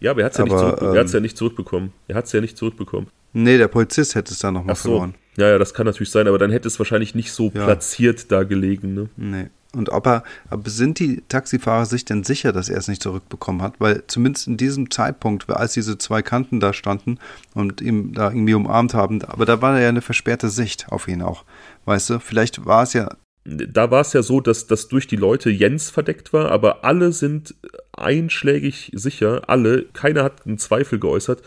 Ja, 0.00 0.12
aber 0.12 0.20
er 0.22 0.26
hat 0.26 0.32
es 0.32 0.38
ja, 0.38 0.92
ähm, 1.02 1.06
ja 1.06 1.20
nicht 1.20 1.36
zurückbekommen. 1.36 1.92
Er 2.08 2.16
hat 2.16 2.24
es 2.24 2.32
ja 2.32 2.40
nicht 2.40 2.56
zurückbekommen. 2.56 3.08
Nee, 3.32 3.58
der 3.58 3.68
Polizist 3.68 4.14
hätte 4.14 4.32
es 4.32 4.38
dann 4.38 4.54
nochmal 4.54 4.74
so. 4.74 4.82
verloren. 4.82 5.14
Ja, 5.36 5.48
ja, 5.48 5.58
das 5.58 5.74
kann 5.74 5.86
natürlich 5.86 6.10
sein, 6.10 6.26
aber 6.26 6.38
dann 6.38 6.50
hätte 6.50 6.68
es 6.68 6.78
wahrscheinlich 6.78 7.14
nicht 7.14 7.32
so 7.32 7.50
Ja. 7.54 7.64
platziert 7.64 8.32
da 8.32 8.42
gelegen. 8.42 8.94
Ne? 8.94 9.08
Nee. 9.16 9.46
Und 9.72 9.90
ob 9.90 10.06
er, 10.06 10.24
aber 10.48 10.68
sind 10.68 10.98
die 10.98 11.22
Taxifahrer 11.28 11.86
sich 11.86 12.04
denn 12.04 12.24
sicher, 12.24 12.50
dass 12.52 12.68
er 12.68 12.78
es 12.78 12.88
nicht 12.88 13.02
zurückbekommen 13.02 13.62
hat? 13.62 13.74
Weil 13.78 14.02
zumindest 14.08 14.48
in 14.48 14.56
diesem 14.56 14.90
Zeitpunkt, 14.90 15.48
als 15.48 15.74
diese 15.74 15.96
zwei 15.96 16.22
Kanten 16.22 16.58
da 16.58 16.72
standen 16.72 17.18
und 17.54 17.80
ihm 17.80 18.12
da 18.12 18.30
irgendwie 18.30 18.54
umarmt 18.54 18.94
haben, 18.94 19.22
aber 19.22 19.44
da 19.46 19.62
war 19.62 19.78
ja 19.78 19.88
eine 19.88 20.02
versperrte 20.02 20.48
Sicht 20.48 20.88
auf 20.90 21.06
ihn 21.06 21.22
auch. 21.22 21.44
Weißt 21.84 22.10
du, 22.10 22.18
vielleicht 22.18 22.66
war 22.66 22.82
es 22.82 22.94
ja, 22.94 23.10
Da 23.44 23.90
war 23.90 24.02
es 24.02 24.12
ja 24.12 24.22
so, 24.22 24.40
dass, 24.40 24.66
dass 24.66 24.88
durch 24.88 25.06
die 25.06 25.16
Leute 25.16 25.48
Jens 25.48 25.88
verdeckt 25.88 26.32
war, 26.32 26.50
aber 26.50 26.84
alle 26.84 27.12
sind 27.12 27.54
einschlägig 27.92 28.92
sicher, 28.94 29.48
alle, 29.48 29.84
keiner 29.92 30.24
hat 30.24 30.46
einen 30.46 30.58
Zweifel 30.58 30.98
geäußert, 30.98 31.42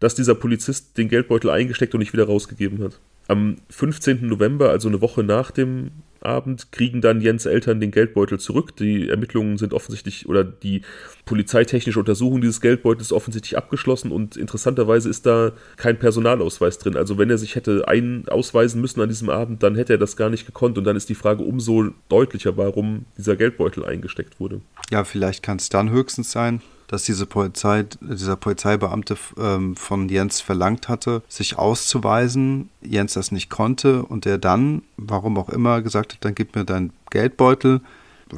dass 0.00 0.14
dieser 0.14 0.34
Polizist 0.34 0.98
den 0.98 1.08
Geldbeutel 1.08 1.50
eingesteckt 1.50 1.94
und 1.94 2.00
nicht 2.00 2.12
wieder 2.12 2.26
rausgegeben 2.26 2.82
hat. 2.84 3.00
Am 3.30 3.58
15. 3.68 4.26
November, 4.26 4.70
also 4.70 4.88
eine 4.88 5.00
Woche 5.00 5.22
nach 5.22 5.52
dem 5.52 5.92
Abend, 6.20 6.72
kriegen 6.72 7.00
dann 7.00 7.20
Jens 7.20 7.46
Eltern 7.46 7.78
den 7.78 7.92
Geldbeutel 7.92 8.40
zurück. 8.40 8.74
Die 8.76 9.08
Ermittlungen 9.08 9.56
sind 9.56 9.72
offensichtlich 9.72 10.28
oder 10.28 10.42
die 10.42 10.82
polizeitechnische 11.26 12.00
Untersuchung 12.00 12.40
dieses 12.40 12.60
Geldbeutels 12.60 13.06
ist 13.06 13.12
offensichtlich 13.12 13.56
abgeschlossen 13.56 14.10
und 14.10 14.36
interessanterweise 14.36 15.08
ist 15.08 15.26
da 15.26 15.52
kein 15.76 15.96
Personalausweis 15.96 16.78
drin. 16.78 16.96
Also 16.96 17.18
wenn 17.18 17.30
er 17.30 17.38
sich 17.38 17.54
hätte 17.54 17.86
ein 17.86 18.24
ausweisen 18.28 18.80
müssen 18.80 19.00
an 19.00 19.08
diesem 19.08 19.30
Abend, 19.30 19.62
dann 19.62 19.76
hätte 19.76 19.92
er 19.92 19.98
das 19.98 20.16
gar 20.16 20.28
nicht 20.28 20.44
gekonnt 20.44 20.76
und 20.76 20.82
dann 20.82 20.96
ist 20.96 21.08
die 21.08 21.14
Frage 21.14 21.44
umso 21.44 21.90
deutlicher, 22.08 22.56
warum 22.56 23.04
dieser 23.16 23.36
Geldbeutel 23.36 23.84
eingesteckt 23.84 24.40
wurde. 24.40 24.60
ja, 24.90 25.04
vielleicht 25.04 25.44
kann 25.44 25.58
es 25.58 25.68
dann 25.68 25.90
höchstens 25.90 26.32
sein, 26.32 26.62
dass 26.90 27.04
diese 27.04 27.24
Polizei, 27.24 27.86
dieser 28.00 28.34
Polizeibeamte 28.34 29.16
ähm, 29.38 29.76
von 29.76 30.08
Jens 30.08 30.40
verlangt 30.40 30.88
hatte, 30.88 31.22
sich 31.28 31.56
auszuweisen, 31.56 32.68
Jens 32.82 33.14
das 33.14 33.30
nicht 33.30 33.48
konnte 33.48 34.02
und 34.02 34.24
der 34.24 34.38
dann, 34.38 34.82
warum 34.96 35.38
auch 35.38 35.50
immer, 35.50 35.82
gesagt 35.82 36.14
hat, 36.14 36.24
dann 36.24 36.34
gib 36.34 36.56
mir 36.56 36.64
deinen 36.64 36.92
Geldbeutel, 37.10 37.80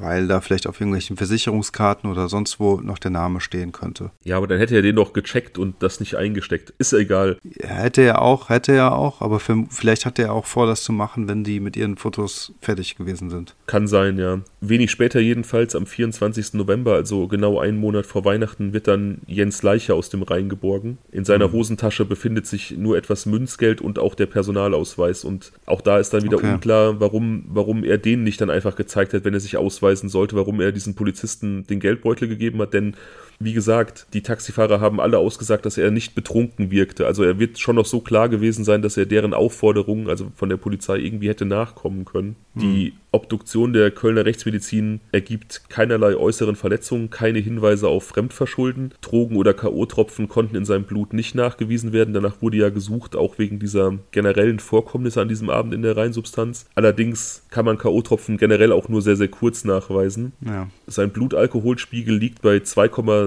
weil 0.00 0.26
da 0.28 0.40
vielleicht 0.40 0.66
auf 0.66 0.80
irgendwelchen 0.80 1.16
Versicherungskarten 1.16 2.10
oder 2.10 2.28
sonst 2.28 2.60
wo 2.60 2.80
noch 2.80 2.98
der 2.98 3.10
Name 3.10 3.40
stehen 3.40 3.72
könnte. 3.72 4.10
Ja, 4.24 4.36
aber 4.36 4.46
dann 4.46 4.58
hätte 4.58 4.74
er 4.74 4.82
den 4.82 4.96
doch 4.96 5.12
gecheckt 5.12 5.58
und 5.58 5.82
das 5.82 6.00
nicht 6.00 6.16
eingesteckt. 6.16 6.72
Ist 6.78 6.92
ja 6.92 6.98
egal. 6.98 7.38
Hätte 7.60 8.02
er 8.02 8.22
auch, 8.22 8.48
hätte 8.48 8.72
er 8.72 8.96
auch, 8.96 9.20
aber 9.20 9.40
für, 9.40 9.64
vielleicht 9.70 10.06
hat 10.06 10.18
er 10.18 10.32
auch 10.32 10.46
vor, 10.46 10.66
das 10.66 10.82
zu 10.82 10.92
machen, 10.92 11.28
wenn 11.28 11.44
die 11.44 11.60
mit 11.60 11.76
ihren 11.76 11.96
Fotos 11.96 12.52
fertig 12.60 12.96
gewesen 12.96 13.30
sind. 13.30 13.54
Kann 13.66 13.86
sein, 13.86 14.18
ja. 14.18 14.40
Wenig 14.60 14.90
später 14.90 15.20
jedenfalls, 15.20 15.74
am 15.74 15.86
24. 15.86 16.54
November, 16.54 16.94
also 16.94 17.26
genau 17.28 17.58
einen 17.58 17.78
Monat 17.78 18.06
vor 18.06 18.24
Weihnachten, 18.24 18.72
wird 18.72 18.88
dann 18.88 19.18
Jens 19.26 19.62
Leiche 19.62 19.94
aus 19.94 20.10
dem 20.10 20.22
Rhein 20.22 20.48
geborgen. 20.48 20.98
In 21.10 21.24
seiner 21.24 21.52
Hosentasche 21.52 22.04
befindet 22.04 22.46
sich 22.46 22.72
nur 22.76 22.96
etwas 22.96 23.26
Münzgeld 23.26 23.80
und 23.80 23.98
auch 23.98 24.14
der 24.14 24.26
Personalausweis. 24.26 25.24
Und 25.24 25.52
auch 25.66 25.80
da 25.80 25.98
ist 25.98 26.12
dann 26.14 26.22
wieder 26.22 26.36
Okay. 26.36 26.52
unklar, 26.54 27.00
warum, 27.00 27.44
warum 27.48 27.84
er 27.84 27.98
den 27.98 28.22
nicht 28.22 28.40
dann 28.40 28.50
einfach 28.50 28.76
gezeigt 28.76 29.12
hat, 29.14 29.24
wenn 29.24 29.34
er 29.34 29.40
sich 29.40 29.56
ausweisen 29.82 30.08
sollte, 30.08 30.36
warum 30.36 30.60
er 30.60 30.72
diesen 30.72 30.94
Polizisten 30.94 31.66
den 31.66 31.80
Geldbeutel 31.80 32.28
gegeben 32.28 32.60
hat. 32.60 32.74
Denn 32.74 32.96
wie 33.38 33.52
gesagt, 33.52 34.06
die 34.12 34.22
Taxifahrer 34.22 34.80
haben 34.80 35.00
alle 35.00 35.18
ausgesagt, 35.18 35.66
dass 35.66 35.78
er 35.78 35.90
nicht 35.90 36.14
betrunken 36.14 36.70
wirkte. 36.70 37.06
Also 37.06 37.22
er 37.22 37.38
wird 37.38 37.58
schon 37.58 37.76
noch 37.76 37.86
so 37.86 38.00
klar 38.00 38.28
gewesen 38.28 38.64
sein, 38.64 38.82
dass 38.82 38.96
er 38.96 39.06
deren 39.06 39.34
Aufforderungen, 39.34 40.08
also 40.08 40.32
von 40.34 40.48
der 40.48 40.56
Polizei, 40.56 40.98
irgendwie 40.98 41.28
hätte 41.28 41.44
nachkommen 41.44 42.04
können. 42.04 42.36
Die 42.54 42.92
Obduktion 43.12 43.72
der 43.72 43.90
Kölner 43.90 44.26
Rechtsmedizin 44.26 45.00
ergibt 45.10 45.62
keinerlei 45.70 46.16
äußeren 46.16 46.56
Verletzungen, 46.56 47.08
keine 47.08 47.38
Hinweise 47.38 47.88
auf 47.88 48.04
Fremdverschulden. 48.04 48.92
Drogen 49.00 49.36
oder 49.36 49.54
K.O.-Tropfen 49.54 50.28
konnten 50.28 50.56
in 50.56 50.66
seinem 50.66 50.84
Blut 50.84 51.14
nicht 51.14 51.34
nachgewiesen 51.34 51.92
werden. 51.92 52.12
Danach 52.12 52.42
wurde 52.42 52.58
ja 52.58 52.68
gesucht, 52.68 53.16
auch 53.16 53.38
wegen 53.38 53.58
dieser 53.58 53.98
generellen 54.10 54.58
Vorkommnisse 54.58 55.20
an 55.20 55.28
diesem 55.28 55.48
Abend 55.48 55.72
in 55.72 55.82
der 55.82 55.96
Reinsubstanz. 55.96 56.66
Allerdings 56.74 57.44
kann 57.50 57.64
man 57.64 57.78
K.O.-Tropfen 57.78 58.36
generell 58.36 58.72
auch 58.72 58.88
nur 58.88 59.00
sehr, 59.00 59.16
sehr 59.16 59.28
kurz 59.28 59.64
nachweisen. 59.64 60.32
Ja. 60.40 60.68
Sein 60.86 61.10
Blutalkoholspiegel 61.10 62.16
liegt 62.16 62.42
bei 62.42 62.60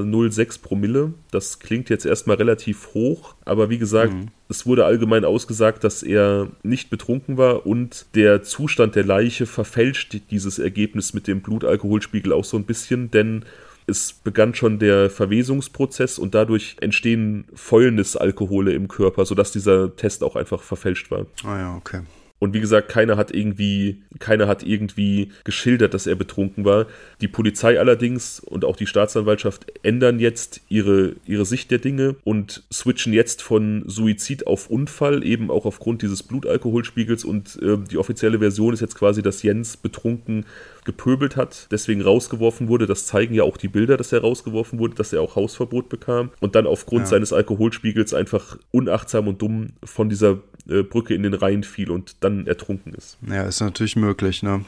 2,06 0.03 0.61
Promille. 0.61 1.13
Das 1.31 1.59
klingt 1.59 1.89
jetzt 1.89 2.05
erstmal 2.05 2.37
relativ 2.37 2.93
hoch, 2.93 3.35
aber 3.45 3.69
wie 3.69 3.77
gesagt, 3.77 4.13
es 4.49 4.65
wurde 4.65 4.85
allgemein 4.85 5.25
ausgesagt, 5.25 5.83
dass 5.83 6.03
er 6.03 6.49
nicht 6.63 6.89
betrunken 6.89 7.37
war 7.37 7.65
und 7.65 8.05
der 8.15 8.43
Zustand 8.43 8.95
der 8.95 9.03
Leiche 9.03 9.45
verfälscht 9.45 10.17
dieses 10.31 10.59
Ergebnis 10.59 11.13
mit 11.13 11.27
dem 11.27 11.41
Blutalkoholspiegel 11.41 12.31
auch 12.31 12.45
so 12.45 12.57
ein 12.57 12.65
bisschen, 12.65 13.11
denn 13.11 13.45
es 13.87 14.13
begann 14.13 14.55
schon 14.55 14.79
der 14.79 15.09
Verwesungsprozess 15.09 16.17
und 16.17 16.33
dadurch 16.33 16.77
entstehen 16.81 17.45
Fäulnisalkohole 17.53 18.73
im 18.73 18.87
Körper, 18.87 19.25
sodass 19.25 19.51
dieser 19.51 19.95
Test 19.95 20.23
auch 20.23 20.35
einfach 20.35 20.61
verfälscht 20.61 21.11
war. 21.11 21.27
Ah 21.43 21.57
ja, 21.57 21.75
okay. 21.75 22.01
Und 22.37 22.53
wie 22.53 22.59
gesagt, 22.59 22.89
keiner 22.89 23.15
hat 23.15 23.33
irgendwie, 23.33 24.03
keiner 24.19 24.47
hat 24.47 24.61
irgendwie 24.61 25.31
geschildert, 25.45 25.93
dass 25.93 26.05
er 26.05 26.15
betrunken 26.15 26.65
war. 26.65 26.85
Die 27.21 27.29
Polizei 27.29 27.79
allerdings 27.79 28.41
und 28.41 28.65
auch 28.65 28.75
die 28.75 28.87
Staatsanwaltschaft 28.87 29.65
ändern 29.83 30.19
jetzt 30.19 30.61
ihre, 30.67 31.15
ihre 31.25 31.45
Sicht 31.45 31.71
der 31.71 31.79
Dinge 31.79 32.17
und 32.25 32.63
switchen 32.71 33.13
jetzt 33.13 33.41
von 33.41 33.83
Suizid 33.87 34.47
auf 34.47 34.69
Unfall, 34.69 35.23
eben 35.25 35.49
auch 35.49 35.65
aufgrund 35.65 36.01
dieses 36.01 36.23
Blutalkoholspiegels. 36.23 37.23
Und 37.23 37.57
äh, 37.61 37.77
die 37.89 37.97
offizielle 37.97 38.39
Version 38.39 38.73
ist 38.73 38.81
jetzt 38.81 38.95
quasi, 38.95 39.21
dass 39.21 39.41
Jens 39.41 39.77
betrunken 39.77 40.45
gepöbelt 40.85 41.35
hat, 41.35 41.67
deswegen 41.71 42.01
rausgeworfen 42.01 42.67
wurde. 42.67 42.85
Das 42.87 43.05
zeigen 43.05 43.33
ja 43.33 43.43
auch 43.43 43.57
die 43.57 43.67
Bilder, 43.67 43.97
dass 43.97 44.11
er 44.11 44.21
rausgeworfen 44.21 44.79
wurde, 44.79 44.95
dass 44.95 45.11
er 45.13 45.21
auch 45.21 45.35
Hausverbot 45.35 45.89
bekam 45.89 46.29
und 46.39 46.55
dann 46.55 46.67
aufgrund 46.67 47.01
Ja. 47.01 47.07
seines 47.07 47.33
Alkoholspiegels 47.33 48.13
einfach 48.13 48.57
unachtsam 48.71 49.27
und 49.27 49.41
dumm 49.41 49.69
von 49.83 50.09
dieser 50.09 50.39
äh, 50.69 50.83
Brücke 50.83 51.13
in 51.13 51.23
den 51.23 51.33
Rhein 51.33 51.63
fiel 51.63 51.91
und 51.91 52.15
dann 52.23 52.47
ertrunken 52.47 52.93
ist. 52.93 53.17
Ja, 53.27 53.43
ist 53.43 53.59
natürlich 53.59 53.95
möglich, 53.95 54.41
ne? 54.43 54.63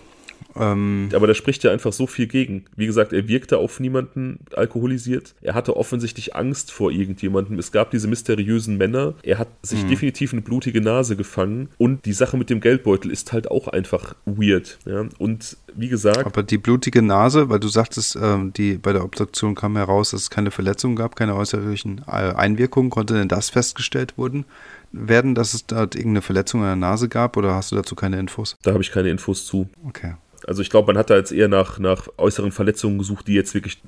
Ähm, 0.59 1.09
Aber 1.13 1.27
da 1.27 1.33
spricht 1.33 1.63
ja 1.63 1.71
einfach 1.71 1.93
so 1.93 2.07
viel 2.07 2.27
gegen. 2.27 2.65
Wie 2.75 2.85
gesagt, 2.85 3.13
er 3.13 3.27
wirkte 3.27 3.57
auf 3.57 3.79
niemanden 3.79 4.39
alkoholisiert. 4.55 5.35
Er 5.41 5.53
hatte 5.53 5.75
offensichtlich 5.77 6.35
Angst 6.35 6.71
vor 6.71 6.91
irgendjemandem. 6.91 7.59
Es 7.59 7.71
gab 7.71 7.91
diese 7.91 8.07
mysteriösen 8.07 8.77
Männer. 8.77 9.15
Er 9.23 9.39
hat 9.39 9.49
sich 9.61 9.85
definitiv 9.85 10.33
eine 10.33 10.41
blutige 10.41 10.81
Nase 10.81 11.15
gefangen. 11.15 11.69
Und 11.77 12.05
die 12.05 12.13
Sache 12.13 12.37
mit 12.37 12.49
dem 12.49 12.59
Geldbeutel 12.59 13.11
ist 13.11 13.33
halt 13.33 13.49
auch 13.51 13.67
einfach 13.67 14.15
weird. 14.25 14.79
Ja? 14.85 15.05
Und 15.17 15.57
wie 15.75 15.89
gesagt, 15.89 16.25
aber 16.25 16.43
die 16.43 16.57
blutige 16.57 17.01
Nase, 17.01 17.49
weil 17.49 17.59
du 17.59 17.67
sagtest, 17.67 18.17
ähm, 18.21 18.51
die 18.53 18.77
bei 18.77 18.93
der 18.93 19.03
Obduktion 19.03 19.55
kam 19.55 19.75
heraus, 19.75 20.11
dass 20.11 20.21
es 20.21 20.29
keine 20.29 20.51
Verletzungen 20.51 20.95
gab, 20.95 21.15
keine 21.15 21.35
äußerlichen 21.35 22.01
äh, 22.07 22.11
Einwirkungen. 22.11 22.89
Konnte 22.89 23.13
denn 23.13 23.27
das 23.27 23.49
festgestellt 23.49 24.17
wurden, 24.17 24.45
werden, 24.91 25.35
dass 25.35 25.53
es 25.53 25.65
dort 25.65 25.95
irgendeine 25.95 26.21
Verletzung 26.21 26.61
an 26.61 26.67
der 26.67 26.75
Nase 26.89 27.09
gab 27.09 27.37
oder 27.37 27.53
hast 27.53 27.71
du 27.71 27.75
dazu 27.75 27.95
keine 27.95 28.19
Infos? 28.19 28.57
da 28.63 28.71
habe 28.71 28.81
ich 28.81 28.91
keine 28.91 29.09
Infos 29.09 29.45
zu. 29.45 29.69
Okay. 29.87 30.15
Also 30.47 30.61
ich 30.61 30.69
glaube, 30.69 30.87
man 30.87 30.97
hat 30.97 31.09
da 31.09 31.17
jetzt 31.17 31.31
eher 31.31 31.49
nach, 31.49 31.77
nach 31.77 32.07
äußeren 32.17 32.51
Verletzungen 32.51 32.97
gesucht, 32.97 33.27
die 33.27 33.33
jetzt 33.33 33.53
wirklich 33.53 33.79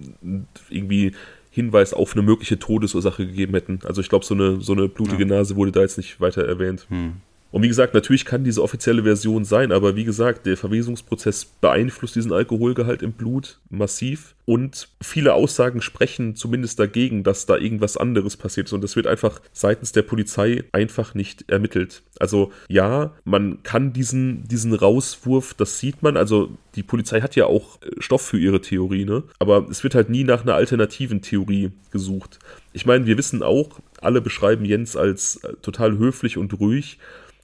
irgendwie 0.70 1.14
Hinweis 1.52 1.94
auf 1.94 2.14
eine 2.14 2.22
mögliche 2.22 2.60
Todesursache 2.60 3.26
gegeben 3.26 3.54
hätten. 3.54 3.80
Also 3.84 4.02
ich 4.02 4.10
glaube, 4.10 4.26
so 4.26 4.36
eine, 4.36 4.62
so 4.62 4.74
eine 4.74 4.88
blutige 4.88 5.26
Nase 5.26 5.56
wurde 5.56 5.72
da 5.72 5.82
jetzt 5.82 5.98
nicht 5.98 6.22
weiter 6.22 6.46
erwähnt. 6.46 6.86
Hm. 6.90 7.14
Und 7.52 7.64
wie 7.64 7.68
gesagt, 7.68 7.94
natürlich 7.94 8.26
kann 8.26 8.44
diese 8.44 8.62
offizielle 8.62 9.04
Version 9.04 9.44
sein, 9.44 9.72
aber 9.72 9.96
wie 9.96 10.04
gesagt, 10.04 10.46
der 10.46 10.56
Verwesungsprozess 10.56 11.46
beeinflusst 11.46 12.16
diesen 12.16 12.32
Alkoholgehalt 12.32 13.02
im 13.02 13.14
Blut 13.14 13.60
massiv 13.70 14.36
und 14.46 14.88
viele 15.02 15.34
Aussagen 15.34 15.82
sprechen 15.82 16.36
zumindest 16.36 16.80
dagegen, 16.80 17.24
dass 17.24 17.48
da 17.48 17.58
irgendwas 17.58 17.98
anderes 17.98 18.38
passiert 18.38 18.68
ist 18.68 18.74
und 18.74 18.84
das 18.84 18.96
wird 18.96 19.08
einfach 19.08 19.42
seitens 19.52 19.92
der 19.92 20.04
Polizei 20.04 20.64
einfach 20.74 21.16
nicht 21.16 21.50
ermittelt. 21.50 22.04
Also 22.20 22.52
ja, 22.68 23.14
man 23.24 23.64
kann 23.64 23.94
diesen, 23.94 24.48
diesen 24.48 24.74
Rauswurf, 24.74 25.56
das 25.56 25.80
sieht 25.80 26.04
man, 26.04 26.18
also 26.18 26.52
die 26.76 26.84
Polizei 26.84 27.22
hat 27.22 27.36
ja 27.36 27.46
auch 27.46 27.82
äh, 27.82 27.90
Stoff 28.00 28.22
für 28.22 28.40
ihre 28.40 28.62
Theorie, 28.62 29.06
ne? 29.06 29.24
Aber 29.40 29.68
es 29.70 29.84
wird 29.84 29.96
halt 29.96 30.10
nie 30.10 30.24
nach 30.24 30.44
einer 30.44 30.56
alternativen 30.56 31.22
Theorie 31.22 31.72
gesucht. 31.92 32.40
Ich 32.74 32.86
meine, 32.86 33.06
wir 33.06 33.18
wissen 33.18 33.42
auch, 33.42 33.80
alle 34.02 34.22
beschreiben 34.22 34.66
Jens 34.66 34.96
als 34.96 35.38
äh, 35.38 35.54
total 35.62 35.98
höflich 35.98 36.38
und 36.38 36.60
ruhig. 36.60 37.00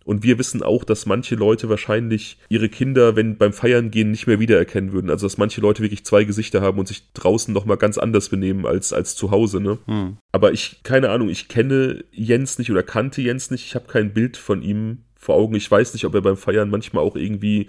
Und 0.05 0.23
wir 0.23 0.37
wissen 0.37 0.61
auch, 0.61 0.83
dass 0.83 1.07
manche 1.07 1.35
Leute 1.35 1.67
wahrscheinlich 1.67 2.37
ihre 2.47 2.69
Kinder, 2.69 3.15
wenn 3.15 3.37
beim 3.37 3.53
Feiern 3.53 3.89
gehen, 3.89 4.11
nicht 4.11 4.27
mehr 4.27 4.39
wiedererkennen 4.39 4.93
würden. 4.93 5.09
Also 5.09 5.25
dass 5.25 5.39
manche 5.39 5.61
Leute 5.61 5.81
wirklich 5.81 6.05
zwei 6.05 6.23
Gesichter 6.23 6.61
haben 6.61 6.77
und 6.77 6.87
sich 6.87 7.11
draußen 7.13 7.53
nochmal 7.53 7.77
ganz 7.77 7.97
anders 7.97 8.29
benehmen 8.29 8.67
als, 8.67 8.93
als 8.93 9.15
zu 9.15 9.31
Hause. 9.31 9.59
Ne? 9.59 9.79
Hm. 9.87 10.17
Aber 10.31 10.53
ich, 10.53 10.83
keine 10.83 11.09
Ahnung, 11.09 11.29
ich 11.29 11.47
kenne 11.47 12.05
Jens 12.11 12.59
nicht 12.59 12.69
oder 12.69 12.83
kannte 12.83 13.21
Jens 13.23 13.49
nicht. 13.49 13.65
Ich 13.65 13.73
habe 13.73 13.87
kein 13.87 14.13
Bild 14.13 14.37
von 14.37 14.61
ihm 14.61 14.99
vor 15.15 15.35
Augen. 15.35 15.55
Ich 15.55 15.69
weiß 15.69 15.93
nicht, 15.93 16.05
ob 16.05 16.13
er 16.13 16.21
beim 16.21 16.37
Feiern 16.37 16.69
manchmal 16.69 17.03
auch 17.03 17.15
irgendwie 17.15 17.67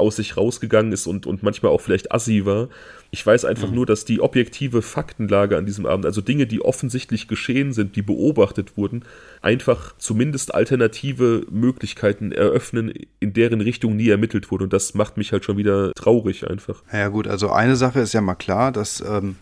aus 0.00 0.16
sich 0.16 0.36
rausgegangen 0.36 0.92
ist 0.92 1.06
und, 1.06 1.26
und 1.26 1.42
manchmal 1.42 1.72
auch 1.72 1.80
vielleicht 1.80 2.12
assi 2.12 2.44
war. 2.44 2.68
Ich 3.12 3.24
weiß 3.26 3.44
einfach 3.44 3.68
mhm. 3.68 3.74
nur, 3.76 3.86
dass 3.86 4.04
die 4.04 4.20
objektive 4.20 4.82
Faktenlage 4.82 5.56
an 5.56 5.66
diesem 5.66 5.86
Abend, 5.86 6.06
also 6.06 6.20
Dinge, 6.20 6.46
die 6.46 6.62
offensichtlich 6.62 7.28
geschehen 7.28 7.72
sind, 7.72 7.96
die 7.96 8.02
beobachtet 8.02 8.76
wurden, 8.76 9.04
einfach 9.42 9.94
zumindest 9.98 10.54
alternative 10.54 11.44
Möglichkeiten 11.50 12.32
eröffnen, 12.32 12.92
in 13.18 13.32
deren 13.32 13.60
Richtung 13.60 13.96
nie 13.96 14.08
ermittelt 14.08 14.50
wurde. 14.50 14.64
Und 14.64 14.72
das 14.72 14.94
macht 14.94 15.16
mich 15.16 15.32
halt 15.32 15.44
schon 15.44 15.56
wieder 15.56 15.92
traurig 15.94 16.48
einfach. 16.48 16.82
Ja 16.92 17.08
gut, 17.08 17.26
also 17.26 17.50
eine 17.50 17.76
Sache 17.76 18.00
ist 18.00 18.12
ja 18.12 18.20
mal 18.20 18.34
klar, 18.34 18.72
dass 18.72 19.00
ähm, 19.00 19.36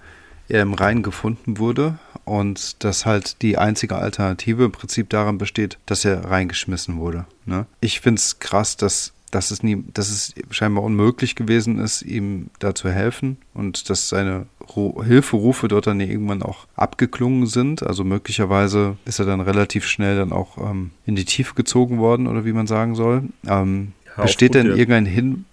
er 0.49 0.63
im 0.63 0.75
Rhein 0.75 1.03
gefunden 1.03 1.59
wurde 1.59 1.99
und 2.25 2.83
dass 2.85 3.07
halt 3.07 3.43
die 3.43 3.59
einzige 3.59 3.97
Alternative 3.97 4.65
im 4.65 4.73
Prinzip 4.73 5.11
darin 5.11 5.39
besteht, 5.39 5.79
dass 5.87 6.05
er 6.05 6.25
reingeschmissen 6.25 6.99
wurde. 6.99 7.27
Ne? 7.45 7.67
Ich 7.81 8.01
finde 8.01 8.19
es 8.19 8.39
krass, 8.39 8.77
dass 8.77 9.13
dass 9.31 9.51
es, 9.51 9.63
nie, 9.63 9.85
dass 9.93 10.11
es 10.11 10.35
scheinbar 10.51 10.85
unmöglich 10.85 11.35
gewesen 11.35 11.79
ist, 11.79 12.03
ihm 12.03 12.51
da 12.59 12.75
zu 12.75 12.91
helfen 12.91 13.39
und 13.55 13.91
dass 13.91 14.09
seine 14.09 14.47
Ru 14.75 15.03
Hilferufe 15.03 15.69
dort 15.69 15.87
dann 15.87 16.01
irgendwann 16.01 16.43
auch 16.43 16.67
abgeklungen 16.75 17.47
sind. 17.47 17.83
Also 17.83 18.05
möglicherweise 18.05 18.97
ist 19.05 19.19
er 19.19 19.27
dann 19.27 19.41
relativ 19.41 19.87
schnell 19.87 20.17
dann 20.17 20.33
auch 20.33 20.59
ähm, 20.59 20.91
in 21.07 21.17
die 21.17 21.25
Tiefe 21.25 21.55
gezogen 21.55 21.99
worden 21.99 22.27
oder 22.27 22.45
wie 22.45 22.53
man 22.53 22.67
sagen 22.67 22.95
soll. 22.95 23.25
Ähm, 23.47 23.93
ja, 24.17 24.23
besteht 24.23 24.55
denn 24.55 24.67
irgendein 24.67 25.07
Hin... 25.07 25.45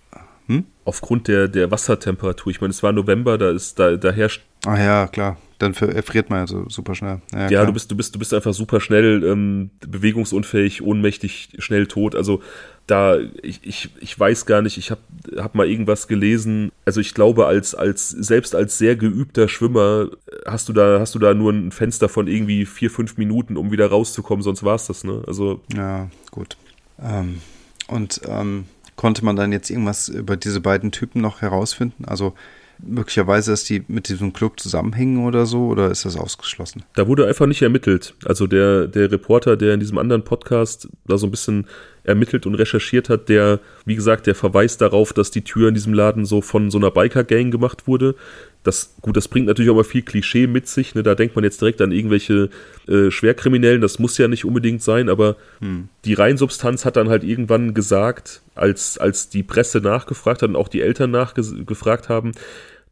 Hm? 0.47 0.65
Aufgrund 0.83 1.27
der, 1.27 1.47
der 1.47 1.71
Wassertemperatur. 1.71 2.51
Ich 2.51 2.61
meine, 2.61 2.69
es 2.69 2.83
war 2.83 2.91
November, 2.91 3.39
da 3.39 3.49
ist 3.49 3.79
da, 3.79 3.95
da 3.95 4.11
herrscht. 4.11 4.43
Ah 4.67 4.77
ja, 4.77 5.07
klar 5.07 5.37
dann 5.59 5.73
erfriert 5.73 6.29
man 6.29 6.39
ja 6.39 6.47
so 6.47 6.67
super 6.69 6.95
schnell. 6.95 7.21
Ja, 7.33 7.49
ja 7.49 7.65
du 7.65 7.73
bist, 7.73 7.89
du 7.89 7.95
bist, 7.95 8.13
du 8.13 8.19
bist 8.19 8.33
einfach 8.33 8.53
super 8.53 8.81
schnell, 8.81 9.23
ähm, 9.23 9.69
bewegungsunfähig, 9.79 10.81
ohnmächtig, 10.81 11.49
schnell 11.59 11.87
tot. 11.87 12.15
Also 12.15 12.41
da, 12.87 13.17
ich, 13.41 13.61
ich, 13.63 13.89
ich 13.99 14.19
weiß 14.19 14.45
gar 14.45 14.61
nicht, 14.61 14.77
ich 14.77 14.91
habe 14.91 15.01
hab 15.37 15.55
mal 15.55 15.67
irgendwas 15.67 16.07
gelesen. 16.07 16.71
Also 16.85 17.01
ich 17.01 17.13
glaube, 17.13 17.47
als, 17.47 17.73
als, 17.73 18.09
selbst 18.09 18.53
als 18.53 18.77
sehr 18.77 18.95
geübter 18.95 19.47
Schwimmer 19.47 20.09
hast 20.45 20.69
du 20.69 20.73
da, 20.73 20.99
hast 20.99 21.15
du 21.15 21.19
da 21.19 21.33
nur 21.33 21.51
ein 21.51 21.71
Fenster 21.71 22.09
von 22.09 22.27
irgendwie 22.27 22.65
vier, 22.65 22.91
fünf 22.91 23.17
Minuten, 23.17 23.57
um 23.57 23.71
wieder 23.71 23.87
rauszukommen, 23.87 24.43
sonst 24.43 24.63
war 24.63 24.75
es 24.75 24.87
das, 24.87 25.03
ne? 25.03 25.23
Also. 25.25 25.61
Ja, 25.75 26.09
gut. 26.29 26.57
Ähm, 27.01 27.41
und 27.87 28.21
ähm, 28.27 28.65
konnte 28.95 29.25
man 29.25 29.35
dann 29.35 29.51
jetzt 29.51 29.69
irgendwas 29.69 30.07
über 30.09 30.37
diese 30.37 30.61
beiden 30.61 30.91
Typen 30.91 31.21
noch 31.21 31.41
herausfinden? 31.41 32.05
Also 32.05 32.33
möglicherweise, 32.79 33.51
dass 33.51 33.63
die 33.63 33.83
mit 33.87 34.09
diesem 34.09 34.33
Club 34.33 34.59
zusammenhängen 34.59 35.25
oder 35.25 35.45
so, 35.45 35.67
oder 35.67 35.91
ist 35.91 36.05
das 36.05 36.17
ausgeschlossen? 36.17 36.83
Da 36.95 37.07
wurde 37.07 37.27
einfach 37.27 37.45
nicht 37.45 37.61
ermittelt. 37.61 38.15
Also 38.25 38.47
der, 38.47 38.87
der 38.87 39.11
Reporter, 39.11 39.57
der 39.57 39.73
in 39.73 39.79
diesem 39.79 39.97
anderen 39.97 40.23
Podcast 40.23 40.89
da 41.07 41.17
so 41.17 41.27
ein 41.27 41.31
bisschen 41.31 41.67
ermittelt 42.05 42.45
und 42.45 42.55
recherchiert 42.55 43.09
hat, 43.09 43.29
der, 43.29 43.59
wie 43.85 43.95
gesagt, 43.95 44.27
der 44.27 44.35
verweist 44.35 44.81
darauf, 44.81 45.13
dass 45.13 45.31
die 45.31 45.43
Tür 45.43 45.69
in 45.69 45.73
diesem 45.73 45.93
Laden 45.93 46.25
so 46.25 46.41
von 46.41 46.71
so 46.71 46.77
einer 46.77 46.91
Biker-Gang 46.91 47.51
gemacht 47.51 47.87
wurde. 47.87 48.15
Das, 48.63 48.95
gut, 49.01 49.15
das 49.15 49.27
bringt 49.27 49.45
natürlich 49.45 49.69
auch 49.69 49.75
mal 49.75 49.83
viel 49.83 50.01
Klischee 50.01 50.47
mit 50.47 50.67
sich. 50.67 50.95
Ne? 50.95 51.03
Da 51.03 51.13
denkt 51.13 51.35
man 51.35 51.43
jetzt 51.43 51.61
direkt 51.61 51.81
an 51.81 51.91
irgendwelche 51.91 52.49
äh, 52.87 53.11
Schwerkriminellen. 53.11 53.81
Das 53.81 53.99
muss 53.99 54.17
ja 54.17 54.27
nicht 54.27 54.45
unbedingt 54.45 54.81
sein, 54.81 55.07
aber 55.07 55.35
hm. 55.59 55.89
die 56.03 56.13
Reinsubstanz 56.13 56.83
hat 56.83 56.95
dann 56.95 57.09
halt 57.09 57.23
irgendwann 57.23 57.73
gesagt, 57.73 58.41
als, 58.55 58.97
als 58.97 59.29
die 59.29 59.43
Presse 59.43 59.81
nachgefragt 59.81 60.41
hat 60.41 60.49
und 60.49 60.55
auch 60.55 60.67
die 60.67 60.81
Eltern 60.81 61.11
nachgefragt 61.11 62.09
haben, 62.09 62.31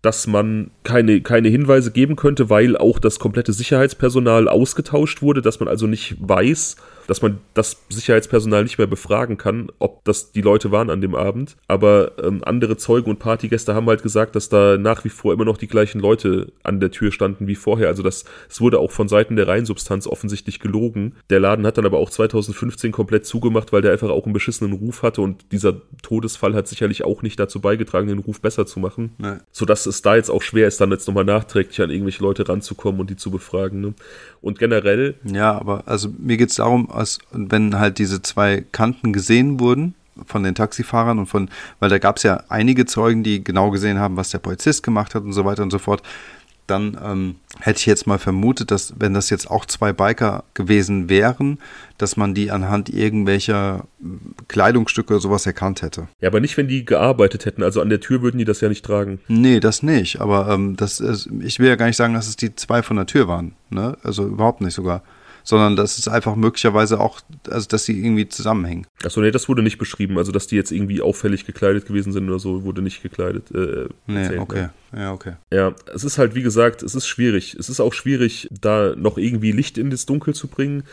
dass 0.03 0.27
man 0.27 0.69
keine, 0.83 1.21
keine 1.21 1.47
Hinweise 1.47 1.89
geben 1.89 2.17
könnte, 2.17 2.49
weil 2.49 2.75
auch 2.77 2.99
das 2.99 3.19
komplette 3.19 3.53
Sicherheitspersonal 3.53 4.49
ausgetauscht 4.49 5.21
wurde, 5.21 5.41
dass 5.41 5.61
man 5.61 5.69
also 5.69 5.87
nicht 5.87 6.17
weiß, 6.19 6.75
dass 7.07 7.21
man 7.21 7.39
das 7.53 7.83
Sicherheitspersonal 7.89 8.63
nicht 8.63 8.77
mehr 8.77 8.87
befragen 8.87 9.37
kann, 9.37 9.69
ob 9.79 10.03
das 10.05 10.31
die 10.31 10.41
Leute 10.41 10.71
waren 10.71 10.89
an 10.89 11.01
dem 11.01 11.15
Abend. 11.15 11.55
Aber 11.67 12.13
ähm, 12.23 12.41
andere 12.43 12.77
Zeugen 12.77 13.09
und 13.09 13.19
Partygäste 13.19 13.75
haben 13.75 13.87
halt 13.87 14.03
gesagt, 14.03 14.35
dass 14.35 14.49
da 14.49 14.77
nach 14.77 15.03
wie 15.03 15.09
vor 15.09 15.33
immer 15.33 15.45
noch 15.45 15.57
die 15.57 15.67
gleichen 15.67 15.99
Leute 15.99 16.51
an 16.63 16.79
der 16.79 16.91
Tür 16.91 17.11
standen 17.11 17.47
wie 17.47 17.55
vorher. 17.55 17.87
Also 17.87 18.03
das, 18.03 18.25
es 18.49 18.61
wurde 18.61 18.79
auch 18.79 18.91
von 18.91 19.07
Seiten 19.07 19.35
der 19.35 19.47
Reinsubstanz 19.47 20.07
offensichtlich 20.07 20.59
gelogen. 20.59 21.15
Der 21.29 21.39
Laden 21.39 21.65
hat 21.65 21.77
dann 21.77 21.85
aber 21.85 21.99
auch 21.99 22.09
2015 22.09 22.91
komplett 22.91 23.25
zugemacht, 23.25 23.73
weil 23.73 23.81
der 23.81 23.91
einfach 23.91 24.09
auch 24.09 24.25
einen 24.25 24.33
beschissenen 24.33 24.73
Ruf 24.73 25.03
hatte 25.03 25.21
und 25.21 25.51
dieser 25.51 25.81
Todesfall 26.01 26.53
hat 26.53 26.67
sicherlich 26.67 27.03
auch 27.03 27.21
nicht 27.21 27.39
dazu 27.39 27.59
beigetragen, 27.59 28.07
den 28.07 28.19
Ruf 28.19 28.41
besser 28.41 28.65
zu 28.65 28.79
machen. 28.79 29.13
Nee. 29.17 29.37
Sodass 29.51 29.85
es 29.85 30.01
da 30.01 30.15
jetzt 30.15 30.29
auch 30.29 30.41
schwer 30.41 30.67
ist, 30.67 30.79
dann 30.81 30.91
jetzt 30.91 31.07
nochmal 31.07 31.25
nachträglich 31.25 31.81
an 31.81 31.89
irgendwelche 31.89 32.23
Leute 32.23 32.47
ranzukommen 32.47 33.01
und 33.01 33.09
die 33.09 33.15
zu 33.15 33.31
befragen. 33.31 33.81
Ne? 33.81 33.93
Und 34.41 34.59
generell. 34.59 35.15
Ja, 35.23 35.57
aber 35.57 35.83
also 35.87 36.09
mir 36.17 36.37
geht 36.37 36.49
es 36.49 36.55
darum, 36.55 36.89
als 36.93 37.19
wenn 37.31 37.77
halt 37.79 37.97
diese 37.97 38.21
zwei 38.21 38.63
Kanten 38.71 39.13
gesehen 39.13 39.59
wurden 39.59 39.95
von 40.25 40.43
den 40.43 40.55
Taxifahrern 40.55 41.19
und 41.19 41.25
von, 41.25 41.49
weil 41.79 41.89
da 41.89 41.97
gab 41.97 42.17
es 42.17 42.23
ja 42.23 42.43
einige 42.49 42.85
Zeugen, 42.85 43.23
die 43.23 43.43
genau 43.43 43.71
gesehen 43.71 43.99
haben, 43.99 44.15
was 44.15 44.29
der 44.29 44.39
Polizist 44.39 44.83
gemacht 44.83 45.15
hat 45.15 45.23
und 45.23 45.33
so 45.33 45.43
weiter 45.45 45.63
und 45.63 45.71
so 45.71 45.79
fort 45.79 46.03
dann 46.67 46.97
ähm, 47.03 47.35
hätte 47.59 47.79
ich 47.79 47.85
jetzt 47.85 48.07
mal 48.07 48.17
vermutet, 48.17 48.71
dass 48.71 48.93
wenn 48.97 49.13
das 49.13 49.29
jetzt 49.29 49.49
auch 49.49 49.65
zwei 49.65 49.91
Biker 49.91 50.43
gewesen 50.53 51.09
wären, 51.09 51.59
dass 51.97 52.15
man 52.15 52.33
die 52.33 52.51
anhand 52.51 52.89
irgendwelcher 52.89 53.85
Kleidungsstücke 54.47 55.13
oder 55.13 55.21
sowas 55.21 55.45
erkannt 55.45 55.81
hätte. 55.81 56.07
Ja, 56.21 56.29
aber 56.29 56.39
nicht, 56.39 56.55
wenn 56.57 56.67
die 56.67 56.85
gearbeitet 56.85 57.45
hätten. 57.45 57.63
Also 57.63 57.81
an 57.81 57.89
der 57.89 57.99
Tür 57.99 58.21
würden 58.21 58.37
die 58.37 58.45
das 58.45 58.61
ja 58.61 58.69
nicht 58.69 58.85
tragen. 58.85 59.19
Nee, 59.27 59.59
das 59.59 59.83
nicht. 59.83 60.21
Aber 60.21 60.49
ähm, 60.49 60.75
das 60.77 60.99
ist, 60.99 61.29
ich 61.41 61.59
will 61.59 61.67
ja 61.67 61.75
gar 61.75 61.87
nicht 61.87 61.97
sagen, 61.97 62.13
dass 62.13 62.27
es 62.27 62.35
die 62.35 62.55
zwei 62.55 62.81
von 62.81 62.95
der 62.95 63.05
Tür 63.05 63.27
waren. 63.27 63.53
Ne? 63.69 63.97
Also 64.03 64.25
überhaupt 64.25 64.61
nicht 64.61 64.73
sogar 64.73 65.03
sondern 65.43 65.75
das 65.75 65.97
ist 65.97 66.07
einfach 66.07 66.35
möglicherweise 66.35 66.99
auch, 66.99 67.19
also 67.49 67.67
dass 67.67 67.85
sie 67.85 67.99
irgendwie 67.99 68.27
zusammenhängen. 68.27 68.87
Achso, 69.03 69.21
nee, 69.21 69.31
das 69.31 69.49
wurde 69.49 69.61
nicht 69.61 69.77
beschrieben. 69.77 70.17
Also, 70.17 70.31
dass 70.31 70.47
die 70.47 70.55
jetzt 70.55 70.71
irgendwie 70.71 71.01
auffällig 71.01 71.45
gekleidet 71.45 71.85
gewesen 71.85 72.13
sind 72.13 72.29
oder 72.29 72.39
so, 72.39 72.63
wurde 72.63 72.81
nicht 72.81 73.03
gekleidet. 73.03 73.51
Äh, 73.51 73.87
nee, 74.07 74.21
erzählt, 74.21 74.39
okay. 74.39 74.69
Ne? 74.91 75.01
Ja, 75.01 75.11
okay. 75.11 75.33
Ja, 75.51 75.73
es 75.93 76.03
ist 76.03 76.17
halt, 76.17 76.35
wie 76.35 76.43
gesagt, 76.43 76.83
es 76.83 76.95
ist 76.95 77.07
schwierig. 77.07 77.55
Es 77.59 77.69
ist 77.69 77.79
auch 77.79 77.93
schwierig, 77.93 78.47
da 78.51 78.95
noch 78.95 79.17
irgendwie 79.17 79.51
Licht 79.51 79.77
in 79.77 79.89
das 79.89 80.05
Dunkel 80.05 80.33
zu 80.33 80.47
bringen. 80.47 80.83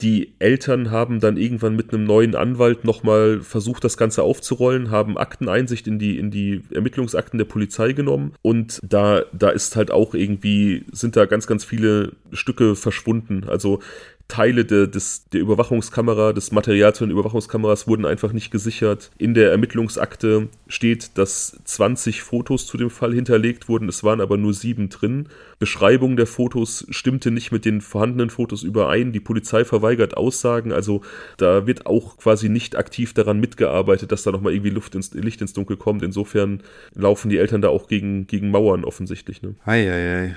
Die 0.00 0.34
Eltern 0.38 0.90
haben 0.90 1.20
dann 1.20 1.36
irgendwann 1.36 1.76
mit 1.76 1.92
einem 1.92 2.04
neuen 2.04 2.34
Anwalt 2.34 2.84
nochmal 2.84 3.40
versucht, 3.40 3.84
das 3.84 3.96
Ganze 3.96 4.22
aufzurollen, 4.22 4.90
haben 4.90 5.16
Akteneinsicht 5.16 5.86
in 5.86 5.98
die, 5.98 6.18
in 6.18 6.30
die 6.30 6.62
Ermittlungsakten 6.70 7.38
der 7.38 7.46
Polizei 7.46 7.92
genommen 7.92 8.32
und 8.42 8.80
da, 8.82 9.22
da 9.32 9.50
ist 9.50 9.76
halt 9.76 9.90
auch 9.90 10.14
irgendwie, 10.14 10.84
sind 10.92 11.16
da 11.16 11.24
ganz, 11.26 11.46
ganz 11.46 11.64
viele 11.64 12.12
Stücke 12.32 12.76
verschwunden. 12.76 13.44
Also 13.48 13.80
Teile 14.28 14.64
de, 14.64 14.88
des, 14.88 15.28
der 15.32 15.40
Überwachungskamera, 15.40 16.32
des 16.32 16.50
Materials 16.50 16.98
von 16.98 17.08
den 17.08 17.16
Überwachungskameras 17.16 17.86
wurden 17.86 18.04
einfach 18.04 18.32
nicht 18.32 18.50
gesichert. 18.50 19.10
In 19.18 19.34
der 19.34 19.52
Ermittlungsakte 19.52 20.48
steht, 20.66 21.16
dass 21.16 21.58
20 21.64 22.22
Fotos 22.22 22.66
zu 22.66 22.76
dem 22.76 22.90
Fall 22.90 23.14
hinterlegt 23.14 23.68
wurden, 23.68 23.88
es 23.88 24.02
waren 24.02 24.20
aber 24.20 24.36
nur 24.36 24.52
sieben 24.52 24.88
drin. 24.88 25.28
Beschreibung 25.58 26.16
der 26.16 26.26
Fotos 26.26 26.86
stimmte 26.90 27.30
nicht 27.30 27.52
mit 27.52 27.64
den 27.64 27.80
vorhandenen 27.80 28.30
Fotos 28.30 28.64
überein. 28.64 29.12
Die 29.12 29.20
Polizei 29.20 29.64
verweigert 29.64 30.16
Aussagen, 30.16 30.72
also 30.72 31.02
da 31.36 31.66
wird 31.66 31.86
auch 31.86 32.18
quasi 32.18 32.48
nicht 32.48 32.76
aktiv 32.76 33.14
daran 33.14 33.38
mitgearbeitet, 33.38 34.10
dass 34.10 34.24
da 34.24 34.32
nochmal 34.32 34.52
irgendwie 34.52 34.70
Luft 34.70 34.96
ins, 34.96 35.14
Licht 35.14 35.40
ins 35.40 35.52
Dunkel 35.52 35.76
kommt. 35.76 36.02
Insofern 36.02 36.62
laufen 36.94 37.28
die 37.28 37.38
Eltern 37.38 37.62
da 37.62 37.68
auch 37.68 37.86
gegen, 37.86 38.26
gegen 38.26 38.50
Mauern 38.50 38.84
offensichtlich. 38.84 39.42
Ne? 39.42 39.54
Ei, 39.64 39.88
ei, 39.88 40.24
ei 40.24 40.36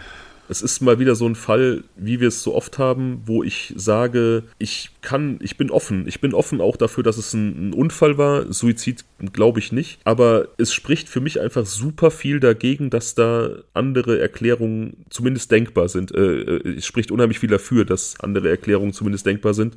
es 0.49 0.63
ist 0.63 0.81
mal 0.81 0.99
wieder 0.99 1.15
so 1.15 1.27
ein 1.27 1.35
Fall, 1.35 1.83
wie 1.95 2.19
wir 2.19 2.27
es 2.27 2.41
so 2.41 2.55
oft 2.55 2.79
haben, 2.79 3.21
wo 3.25 3.43
ich 3.43 3.71
sage, 3.75 4.43
ich 4.57 4.89
kann, 5.01 5.39
ich 5.41 5.57
bin 5.57 5.69
offen. 5.69 6.07
Ich 6.07 6.21
bin 6.21 6.33
offen 6.33 6.59
auch 6.59 6.75
dafür, 6.75 7.03
dass 7.03 7.17
es 7.17 7.33
ein, 7.33 7.69
ein 7.69 7.73
Unfall 7.73 8.17
war. 8.17 8.51
Suizid 8.51 9.05
glaube 9.31 9.59
ich 9.59 9.71
nicht. 9.71 9.99
Aber 10.03 10.47
es 10.57 10.73
spricht 10.73 11.07
für 11.07 11.21
mich 11.21 11.39
einfach 11.39 11.67
super 11.67 12.09
viel 12.09 12.39
dagegen, 12.39 12.89
dass 12.89 13.13
da 13.13 13.51
andere 13.75 14.19
Erklärungen 14.19 15.05
zumindest 15.09 15.51
denkbar 15.51 15.87
sind. 15.87 16.13
Äh, 16.13 16.41
äh 16.41 16.77
es 16.77 16.85
spricht 16.85 17.11
unheimlich 17.11 17.39
viel 17.39 17.49
dafür, 17.49 17.85
dass 17.85 18.19
andere 18.19 18.49
Erklärungen 18.49 18.93
zumindest 18.93 19.27
denkbar 19.27 19.53
sind 19.53 19.75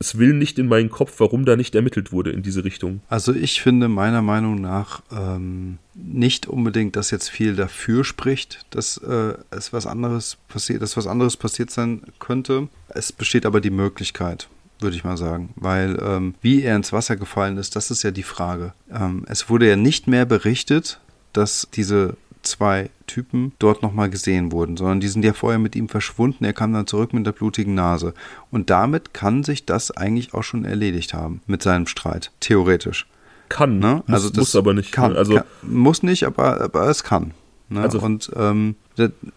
es 0.00 0.18
will 0.18 0.32
nicht 0.32 0.58
in 0.58 0.68
meinen 0.68 0.90
Kopf, 0.90 1.14
warum 1.18 1.44
da 1.44 1.56
nicht 1.56 1.74
ermittelt 1.74 2.12
wurde 2.12 2.30
in 2.30 2.42
diese 2.42 2.64
Richtung. 2.64 3.00
Also 3.08 3.34
ich 3.34 3.60
finde 3.60 3.88
meiner 3.88 4.22
Meinung 4.22 4.60
nach 4.60 5.02
ähm, 5.10 5.78
nicht 5.94 6.46
unbedingt, 6.46 6.96
dass 6.96 7.10
jetzt 7.10 7.28
viel 7.28 7.56
dafür 7.56 8.04
spricht, 8.04 8.64
dass 8.70 8.98
äh, 8.98 9.34
es 9.50 9.72
was 9.72 9.86
anderes 9.86 10.36
passiert, 10.48 10.82
dass 10.82 10.96
was 10.96 11.06
anderes 11.06 11.36
passiert 11.36 11.70
sein 11.70 12.02
könnte. 12.18 12.68
Es 12.88 13.12
besteht 13.12 13.46
aber 13.46 13.60
die 13.60 13.70
Möglichkeit 13.70 14.48
würde 14.80 14.96
ich 14.96 15.04
mal 15.04 15.16
sagen. 15.16 15.50
Weil 15.56 15.98
ähm, 16.00 16.34
wie 16.40 16.62
er 16.62 16.76
ins 16.76 16.92
Wasser 16.92 17.16
gefallen 17.16 17.56
ist, 17.56 17.76
das 17.76 17.90
ist 17.90 18.02
ja 18.02 18.10
die 18.10 18.22
Frage. 18.22 18.72
Ähm, 18.92 19.24
es 19.28 19.50
wurde 19.50 19.68
ja 19.68 19.76
nicht 19.76 20.06
mehr 20.06 20.24
berichtet, 20.24 21.00
dass 21.32 21.68
diese 21.74 22.16
zwei 22.42 22.90
Typen 23.06 23.52
dort 23.58 23.82
nochmal 23.82 24.10
gesehen 24.10 24.52
wurden, 24.52 24.76
sondern 24.76 25.00
die 25.00 25.08
sind 25.08 25.24
ja 25.24 25.32
vorher 25.32 25.58
mit 25.58 25.76
ihm 25.76 25.88
verschwunden. 25.88 26.44
Er 26.44 26.52
kam 26.52 26.72
dann 26.72 26.86
zurück 26.86 27.12
mit 27.12 27.26
der 27.26 27.32
blutigen 27.32 27.74
Nase. 27.74 28.14
Und 28.50 28.70
damit 28.70 29.14
kann 29.14 29.44
sich 29.44 29.66
das 29.66 29.90
eigentlich 29.90 30.34
auch 30.34 30.42
schon 30.42 30.64
erledigt 30.64 31.14
haben 31.14 31.40
mit 31.46 31.62
seinem 31.62 31.86
Streit, 31.86 32.32
theoretisch. 32.40 33.06
Kann, 33.48 33.78
ne? 33.78 34.02
Also 34.06 34.28
muss, 34.28 34.32
das 34.32 34.38
muss 34.38 34.56
aber 34.56 34.74
nicht. 34.74 34.92
Kann, 34.92 35.16
also 35.16 35.36
kann, 35.36 35.44
muss 35.62 36.02
nicht, 36.02 36.24
aber, 36.24 36.60
aber 36.60 36.88
es 36.88 37.02
kann. 37.02 37.32
Ne? 37.70 37.80
Also, 37.80 38.00
und, 38.00 38.30
ähm, 38.36 38.76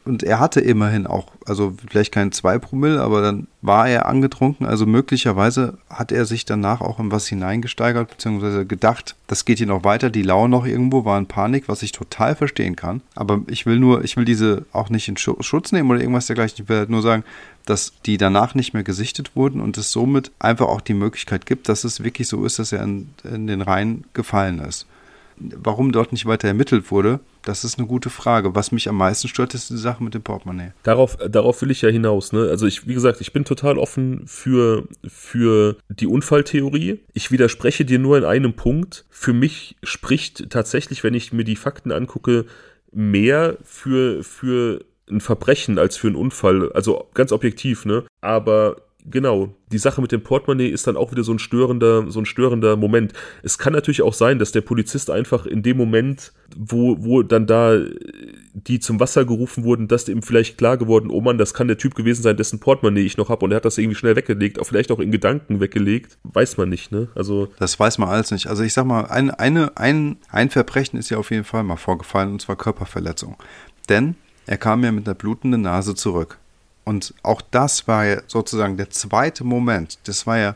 und 0.06 0.24
er 0.24 0.40
hatte 0.40 0.60
immerhin 0.60 1.08
auch, 1.08 1.28
also 1.46 1.74
vielleicht 1.90 2.12
kein 2.12 2.32
2 2.32 2.60
Promille, 2.60 3.02
aber 3.02 3.22
dann 3.22 3.48
war 3.62 3.88
er 3.88 4.08
angetrunken. 4.08 4.66
Also 4.66 4.86
möglicherweise 4.86 5.78
hat 5.90 6.12
er 6.12 6.26
sich 6.26 6.46
danach 6.46 6.82
auch 6.82 7.00
in 7.00 7.12
was 7.12 7.28
hineingesteigert, 7.28 8.10
beziehungsweise 8.10 8.66
gedacht, 8.66 9.16
das 9.28 9.46
geht 9.46 9.60
hier 9.60 9.68
noch 9.68 9.84
weiter. 9.84 10.10
Die 10.10 10.24
lauern 10.24 10.52
noch 10.52 10.66
irgendwo, 10.66 11.06
war 11.06 11.18
in 11.18 11.28
Panik, 11.28 11.68
was 11.68 11.84
ich 11.84 11.92
total 11.92 12.36
verstehen 12.36 12.76
kann. 12.76 13.02
Aber 13.16 13.42
ich 13.48 13.66
will 13.66 13.80
nur, 13.80 14.04
ich 14.04 14.18
will 14.18 14.26
diese 14.26 14.66
auch 14.72 14.90
nicht 14.90 15.08
in 15.08 15.18
Schutz 15.18 15.72
nehmen 15.72 15.90
oder 15.90 16.00
irgendwas 16.00 16.28
dergleichen. 16.28 16.64
Ich 16.64 16.70
will 16.70 16.78
halt 16.78 16.90
nur 16.90 17.02
sagen, 17.02 17.24
dass 17.66 17.94
die 18.06 18.18
danach 18.18 18.56
nicht 18.56 18.74
mehr 18.74 18.84
gesichtet 18.84 19.36
wurden 19.36 19.62
und 19.62 19.78
es 19.78 19.92
somit 19.92 20.32
einfach 20.40 20.68
auch 20.68 20.82
die 20.82 20.96
Möglichkeit 20.96 21.46
gibt, 21.46 21.70
dass 21.70 21.84
es 21.84 22.04
wirklich 22.04 22.28
so 22.28 22.44
ist, 22.46 22.60
dass 22.60 22.72
er 22.72 22.84
in, 22.84 23.10
in 23.24 23.48
den 23.48 23.62
Rhein 23.62 24.06
gefallen 24.14 24.60
ist. 24.60 24.88
Warum 25.38 25.92
dort 25.92 26.12
nicht 26.12 26.26
weiter 26.26 26.48
ermittelt 26.48 26.92
wurde, 26.92 27.20
das 27.44 27.64
ist 27.64 27.78
eine 27.78 27.88
gute 27.88 28.10
Frage. 28.10 28.56
Was 28.56 28.72
mich 28.72 28.88
am 28.90 28.98
meisten 28.98 29.28
stört, 29.28 29.54
ist 29.54 29.70
die 29.70 29.78
Sache 29.78 30.04
mit 30.04 30.14
dem 30.14 30.22
Portemonnaie. 30.22 30.74
Darauf, 30.84 31.18
darauf 31.18 31.62
will 31.62 31.72
ich 31.72 31.82
ja 31.82 31.90
hinaus. 31.90 32.34
Ne? 32.34 32.48
Also 32.50 32.66
ich, 32.66 32.88
wie 32.88 32.94
gesagt, 32.94 33.22
ich 33.22 33.34
bin 33.34 33.46
total 33.46 33.78
offen 33.78 34.24
für, 34.28 34.88
für 35.08 35.78
die 35.90 36.08
Unfalltheorie. 36.08 37.00
Ich 37.14 37.32
widerspreche 37.32 37.86
dir 37.86 38.00
nur 38.00 38.18
in 38.18 38.26
einem 38.26 38.54
Punkt. 38.54 39.06
Für 39.10 39.34
mich 39.34 39.76
spricht 39.84 40.50
tatsächlich, 40.50 41.04
wenn 41.04 41.14
ich 41.14 41.34
mir 41.34 41.44
die 41.44 41.56
Fakten 41.56 41.92
angucke, 41.92 42.46
mehr 42.92 43.58
für, 43.64 44.24
für 44.24 44.84
ein 45.10 45.22
Verbrechen 45.22 45.78
als 45.78 45.98
für 45.98 46.08
einen 46.08 46.16
Unfall. 46.16 46.72
Also 46.74 47.08
ganz 47.14 47.32
objektiv, 47.32 47.86
ne? 47.86 48.04
Aber 48.22 48.78
genau, 49.10 49.54
die 49.72 49.78
Sache 49.78 50.02
mit 50.02 50.12
dem 50.12 50.22
Portemonnaie 50.22 50.68
ist 50.68 50.88
dann 50.88 50.98
auch 50.98 51.12
wieder 51.12 51.24
so 51.24 51.32
ein 51.32 51.40
störender, 51.40 52.10
so 52.12 52.20
ein 52.20 52.26
störender 52.26 52.76
Moment. 52.76 53.14
Es 53.44 53.58
kann 53.58 53.74
natürlich 53.74 54.02
auch 54.02 54.14
sein, 54.14 54.40
dass 54.40 54.52
der 54.52 54.62
Polizist 54.62 55.10
einfach 55.10 55.46
in 55.46 55.64
dem 55.64 55.78
Moment, 55.78 56.34
wo, 56.56 56.98
wo 57.00 57.24
dann 57.24 57.48
da 57.48 57.80
die 58.54 58.80
zum 58.80 59.00
Wasser 59.00 59.26
gerufen 59.26 59.64
wurden, 59.64 59.88
dass 59.88 60.08
ihm 60.10 60.22
vielleicht 60.22 60.58
klar 60.58 60.78
geworden, 60.78 61.10
oh 61.10 61.22
Mann, 61.22 61.38
das 61.38 61.54
kann 61.54 61.68
der 61.68 61.78
Typ 61.78 61.96
gewesen 61.96 62.22
sein, 62.22 62.38
dessen 62.38 62.60
Portemonnaie 62.60 63.06
ich 63.06 63.18
noch 63.18 63.30
habe 63.30 63.46
und 63.46 63.52
er 63.52 63.58
hat 63.58 63.66
das 63.66 63.78
irgendwie 63.78 63.96
schnell 63.96 64.16
weggelegt, 64.16 64.60
auch 64.60 64.66
vielleicht 64.66 64.92
auch 64.92 65.00
in 65.00 65.12
Gedanken 65.12 65.60
weggelegt, 65.60 66.18
weiß 66.24 66.58
man 66.58 66.70
nicht, 66.70 66.92
ne? 66.92 67.08
Also 67.16 67.48
das 67.60 67.80
weiß 67.80 67.98
man 67.98 68.10
alles 68.10 68.32
nicht. 68.32 68.48
Also 68.48 68.64
ich 68.64 68.74
sag 68.74 68.86
mal, 68.86 69.06
ein, 69.06 69.32
eine, 69.32 69.78
ein, 69.78 70.18
ein 70.30 70.50
Verbrechen 70.50 71.00
ist 71.00 71.10
ja 71.10 71.18
auf 71.18 71.32
jeden 71.32 71.46
Fall 71.46 71.64
mal 71.64 71.78
vorgefallen 71.78 72.34
und 72.34 72.42
zwar 72.42 72.58
Körperverletzung. 72.58 73.38
Denn 73.90 74.16
er 74.46 74.58
kam 74.58 74.84
ja 74.84 74.92
mit 74.92 75.08
einer 75.08 75.16
blutenden 75.16 75.62
Nase 75.62 75.96
zurück. 75.96 76.41
Und 76.84 77.14
auch 77.24 77.42
das 77.42 77.88
war 77.88 78.06
ja 78.06 78.22
sozusagen 78.28 78.78
der 78.78 78.90
zweite 78.90 79.44
Moment. 79.44 80.00
Das 80.06 80.26
war 80.26 80.38
ja 80.38 80.56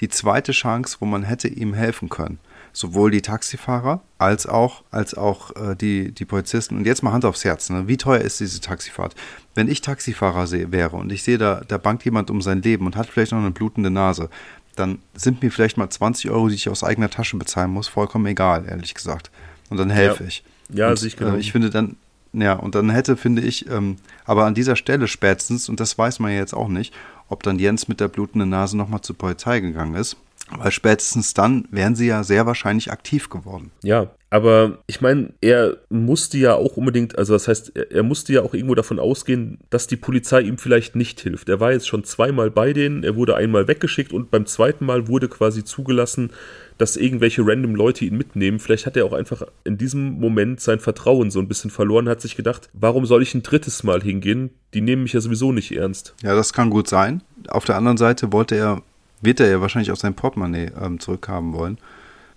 die 0.00 0.08
zweite 0.08 0.52
Chance, 0.52 0.98
wo 1.00 1.06
man 1.06 1.22
hätte 1.22 1.48
ihm 1.48 1.74
helfen 1.74 2.08
können. 2.08 2.38
Sowohl 2.74 3.10
die 3.10 3.22
Taxifahrer 3.22 4.00
als 4.18 4.46
auch, 4.46 4.82
als 4.90 5.14
auch 5.14 5.54
äh, 5.56 5.76
die, 5.76 6.12
die 6.12 6.24
Polizisten. 6.24 6.76
Und 6.76 6.86
jetzt 6.86 7.02
mal 7.02 7.12
Hand 7.12 7.24
aufs 7.24 7.44
Herz. 7.44 7.68
Ne? 7.70 7.86
Wie 7.86 7.96
teuer 7.96 8.20
ist 8.20 8.40
diese 8.40 8.60
Taxifahrt? 8.60 9.14
Wenn 9.54 9.68
ich 9.68 9.82
Taxifahrer 9.82 10.46
seh, 10.46 10.70
wäre 10.70 10.96
und 10.96 11.12
ich 11.12 11.22
sehe, 11.22 11.36
da, 11.36 11.62
da 11.66 11.76
bangt 11.78 12.04
jemand 12.04 12.30
um 12.30 12.40
sein 12.40 12.62
Leben 12.62 12.86
und 12.86 12.96
hat 12.96 13.08
vielleicht 13.08 13.32
noch 13.32 13.38
eine 13.38 13.50
blutende 13.50 13.90
Nase, 13.90 14.30
dann 14.76 15.00
sind 15.14 15.42
mir 15.42 15.50
vielleicht 15.50 15.76
mal 15.76 15.90
20 15.90 16.30
Euro, 16.30 16.48
die 16.48 16.54
ich 16.54 16.68
aus 16.68 16.82
eigener 16.82 17.10
Tasche 17.10 17.36
bezahlen 17.36 17.70
muss, 17.70 17.88
vollkommen 17.88 18.26
egal, 18.26 18.64
ehrlich 18.66 18.94
gesagt. 18.94 19.30
Und 19.68 19.76
dann 19.76 19.90
helfe 19.90 20.24
ja. 20.24 20.28
ich. 20.28 20.44
Ja, 20.70 20.88
und, 20.88 21.02
ich 21.02 21.16
genau. 21.16 21.34
Äh, 21.34 21.40
ich 21.40 21.52
finde 21.52 21.70
dann, 21.70 21.96
ja, 22.32 22.54
und 22.54 22.74
dann 22.74 22.90
hätte, 22.90 23.16
finde 23.16 23.42
ich, 23.42 23.68
ähm, 23.68 23.96
aber 24.24 24.44
an 24.44 24.54
dieser 24.54 24.76
Stelle 24.76 25.06
spätestens, 25.08 25.68
und 25.68 25.80
das 25.80 25.98
weiß 25.98 26.18
man 26.18 26.32
ja 26.32 26.38
jetzt 26.38 26.54
auch 26.54 26.68
nicht, 26.68 26.94
ob 27.28 27.42
dann 27.42 27.58
Jens 27.58 27.88
mit 27.88 28.00
der 28.00 28.08
blutenden 28.08 28.48
Nase 28.48 28.76
nochmal 28.76 29.00
zur 29.02 29.16
Polizei 29.16 29.60
gegangen 29.60 29.94
ist. 29.94 30.16
Weil 30.50 30.70
spätestens 30.70 31.34
dann 31.34 31.66
wären 31.70 31.94
sie 31.94 32.06
ja 32.06 32.24
sehr 32.24 32.46
wahrscheinlich 32.46 32.92
aktiv 32.92 33.30
geworden. 33.30 33.70
Ja, 33.82 34.08
aber 34.32 34.78
ich 34.86 35.02
meine, 35.02 35.34
er 35.42 35.76
musste 35.90 36.38
ja 36.38 36.54
auch 36.54 36.78
unbedingt, 36.78 37.18
also 37.18 37.34
das 37.34 37.48
heißt, 37.48 37.76
er, 37.76 37.92
er, 37.92 38.02
musste 38.02 38.32
ja 38.32 38.40
auch 38.40 38.54
irgendwo 38.54 38.74
davon 38.74 38.98
ausgehen, 38.98 39.58
dass 39.68 39.88
die 39.88 39.96
Polizei 39.96 40.40
ihm 40.40 40.56
vielleicht 40.56 40.96
nicht 40.96 41.20
hilft. 41.20 41.50
Er 41.50 41.60
war 41.60 41.72
jetzt 41.72 41.86
schon 41.86 42.02
zweimal 42.04 42.50
bei 42.50 42.72
denen, 42.72 43.04
er 43.04 43.14
wurde 43.14 43.36
einmal 43.36 43.68
weggeschickt 43.68 44.10
und 44.10 44.30
beim 44.30 44.46
zweiten 44.46 44.86
Mal 44.86 45.06
wurde 45.06 45.28
quasi 45.28 45.64
zugelassen, 45.64 46.30
dass 46.78 46.96
irgendwelche 46.96 47.46
random 47.46 47.74
Leute 47.74 48.06
ihn 48.06 48.16
mitnehmen. 48.16 48.58
Vielleicht 48.58 48.86
hat 48.86 48.96
er 48.96 49.04
auch 49.04 49.12
einfach 49.12 49.42
in 49.64 49.76
diesem 49.76 50.18
Moment 50.18 50.62
sein 50.62 50.80
Vertrauen 50.80 51.30
so 51.30 51.38
ein 51.38 51.46
bisschen 51.46 51.70
verloren, 51.70 52.08
hat 52.08 52.22
sich 52.22 52.34
gedacht, 52.34 52.70
warum 52.72 53.04
soll 53.04 53.20
ich 53.20 53.34
ein 53.34 53.42
drittes 53.42 53.82
Mal 53.82 54.00
hingehen? 54.00 54.48
Die 54.72 54.80
nehmen 54.80 55.02
mich 55.02 55.12
ja 55.12 55.20
sowieso 55.20 55.52
nicht 55.52 55.72
ernst. 55.72 56.14
Ja, 56.22 56.34
das 56.34 56.54
kann 56.54 56.70
gut 56.70 56.88
sein. 56.88 57.22
Auf 57.48 57.66
der 57.66 57.76
anderen 57.76 57.98
Seite 57.98 58.32
wollte 58.32 58.54
er, 58.54 58.80
wird 59.20 59.40
er 59.40 59.50
ja 59.50 59.60
wahrscheinlich 59.60 59.92
auch 59.92 59.96
sein 59.96 60.14
Portemonnaie 60.14 60.70
ähm, 60.80 61.00
zurückhaben 61.00 61.52
wollen. 61.52 61.76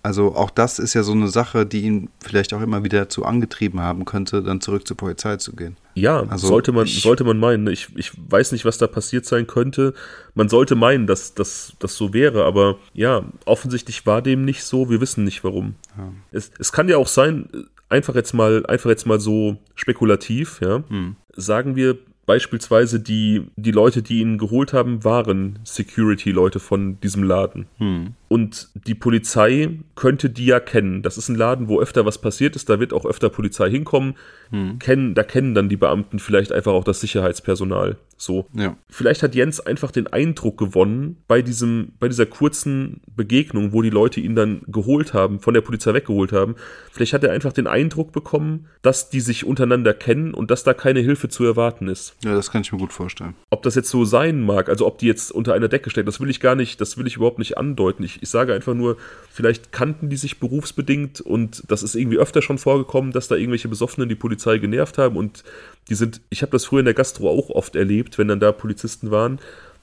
Also 0.06 0.36
auch 0.36 0.52
das 0.52 0.78
ist 0.78 0.94
ja 0.94 1.02
so 1.02 1.14
eine 1.14 1.30
Sache, 1.30 1.66
die 1.66 1.82
ihn 1.82 2.10
vielleicht 2.24 2.54
auch 2.54 2.62
immer 2.62 2.84
wieder 2.84 3.00
dazu 3.00 3.26
angetrieben 3.26 3.82
haben 3.82 4.06
könnte, 4.06 4.44
dann 4.44 4.62
zurück 4.62 4.88
zur 4.88 4.96
Polizei 4.96 5.38
zu 5.38 5.56
gehen. 5.56 5.78
Ja, 5.96 6.22
also 6.30 6.46
sollte 6.46 6.72
man, 6.74 6.86
ich, 6.86 7.02
sollte 7.02 7.24
man 7.24 7.40
meinen. 7.40 7.66
Ich, 7.66 7.88
ich 7.96 8.12
weiß 8.16 8.52
nicht, 8.52 8.66
was 8.66 8.78
da 8.78 8.86
passiert 8.86 9.26
sein 9.26 9.48
könnte. 9.48 9.96
Man 10.36 10.48
sollte 10.48 10.76
meinen, 10.76 11.08
dass 11.08 11.34
das 11.34 11.74
so 11.82 12.14
wäre, 12.14 12.46
aber 12.46 12.78
ja, 12.94 13.24
offensichtlich 13.46 14.06
war 14.06 14.22
dem 14.22 14.46
nicht 14.46 14.64
so. 14.64 14.92
Wir 14.92 15.02
wissen 15.02 15.24
nicht 15.24 15.44
warum. 15.44 15.74
Ja. 15.98 16.14
Es, 16.32 16.52
es 16.60 16.72
kann 16.72 16.88
ja 16.88 16.98
auch 16.98 17.08
sein, 17.08 17.50
einfach 17.90 18.14
jetzt 18.14 18.36
mal, 18.36 18.64
einfach 18.68 18.92
jetzt 18.92 19.08
mal 19.08 19.20
so 19.20 19.58
spekulativ, 19.74 20.62
ja. 20.62 20.84
Hm. 20.88 21.16
Sagen 21.36 21.76
wir, 21.76 21.98
Beispielsweise 22.26 23.00
die, 23.00 23.44
die 23.56 23.72
Leute, 23.72 24.02
die 24.02 24.20
ihn 24.20 24.40
geholt 24.40 24.74
haben, 24.74 25.04
waren 25.04 25.60
Security-Leute 25.64 26.60
von 26.60 27.00
diesem 27.02 27.22
Laden. 27.24 27.68
Hm. 27.78 28.14
Und 28.28 28.70
die 28.74 28.96
Polizei 28.96 29.80
könnte 29.96 30.30
die 30.30 30.48
ja 30.48 30.60
kennen. 30.60 31.04
Das 31.04 31.18
ist 31.18 31.30
ein 31.30 31.36
Laden, 31.36 31.68
wo 31.68 31.80
öfter 31.80 32.06
was 32.06 32.20
passiert 32.20 32.56
ist. 32.56 32.70
Da 32.70 32.80
wird 32.80 32.94
auch 32.94 33.06
öfter 33.06 33.30
Polizei 33.30 33.70
hinkommen. 33.70 34.16
Hm. 34.50 34.80
Kennen, 34.80 35.14
da 35.14 35.24
kennen 35.24 35.54
dann 35.54 35.70
die 35.70 35.78
Beamten 35.78 36.20
vielleicht 36.20 36.52
einfach 36.52 36.74
auch 36.74 36.84
das 36.84 37.02
Sicherheitspersonal. 37.02 37.98
So. 38.18 38.48
Ja. 38.54 38.78
Vielleicht 38.90 39.24
hat 39.24 39.36
Jens 39.36 39.60
einfach 39.60 39.92
den 39.92 40.08
Eindruck 40.08 40.58
gewonnen 40.58 41.18
bei 41.28 41.42
diesem, 41.42 41.94
bei 42.00 42.08
dieser 42.08 42.26
kurzen 42.26 43.02
Begegnung, 43.14 43.74
wo 43.74 43.82
die 43.82 43.90
Leute 43.90 44.22
ihn 44.22 44.36
dann 44.36 44.62
geholt 44.68 45.14
haben, 45.14 45.40
von 45.40 45.54
der 45.54 45.62
Polizei 45.62 45.94
weggeholt 45.94 46.32
haben. 46.32 46.56
Vielleicht 46.92 47.14
hat 47.14 47.24
er 47.24 47.32
einfach 47.32 47.54
den 47.54 47.68
Eindruck 47.68 48.14
bekommen, 48.14 48.68
dass 48.82 49.10
die 49.10 49.20
sich 49.20 49.46
untereinander 49.46 49.94
kennen 49.94 50.34
und 50.34 50.50
dass 50.50 50.64
da 50.64 50.74
keine 50.74 51.02
Hilfe 51.02 51.28
zu 51.28 51.44
erwarten 51.44 51.88
ist. 51.88 52.16
Ja, 52.24 52.34
das 52.34 52.52
kann 52.52 52.62
ich 52.62 52.72
mir 52.72 52.80
gut 52.80 52.94
vorstellen. 52.94 53.36
Ob 53.50 53.64
das 53.64 53.76
jetzt 53.76 53.90
so 53.90 54.06
sein 54.06 54.42
mag, 54.42 54.70
also 54.70 54.88
ob 54.88 54.98
die 54.98 55.08
jetzt 55.08 55.32
unter 55.32 55.54
einer 55.54 55.68
Decke 55.68 55.90
stecken, 55.90 56.06
das 56.06 56.22
will 56.22 56.30
ich 56.30 56.40
gar 56.40 56.56
nicht, 56.56 56.80
das 56.80 56.98
will 56.98 57.08
ich 57.08 57.18
überhaupt 57.18 57.40
nicht 57.40 57.58
andeuten. 57.58 58.04
Ich, 58.04 58.15
ich 58.22 58.30
sage 58.30 58.54
einfach 58.54 58.74
nur, 58.74 58.98
vielleicht 59.32 59.72
kannten 59.72 60.10
die 60.10 60.18
sich 60.18 60.40
berufsbedingt 60.40 61.22
und 61.22 61.64
das 61.68 61.84
ist 61.84 61.96
irgendwie 61.96 62.18
öfter 62.18 62.42
schon 62.42 62.58
vorgekommen, 62.58 63.12
dass 63.12 63.28
da 63.28 63.36
irgendwelche 63.36 63.68
Besoffenen 63.68 64.10
die 64.10 64.16
Polizei 64.16 64.58
genervt 64.58 64.98
haben 64.98 65.18
und 65.18 65.44
die 65.90 65.96
sind, 65.96 66.22
ich 66.30 66.42
habe 66.42 66.52
das 66.52 66.66
früher 66.66 66.80
in 66.80 66.86
der 66.86 66.94
Gastro 66.94 67.30
auch 67.30 67.50
oft 67.50 67.76
erlebt, 67.76 68.18
wenn 68.18 68.28
dann 68.28 68.40
da 68.40 68.52
Polizisten 68.52 69.12
waren, 69.12 69.40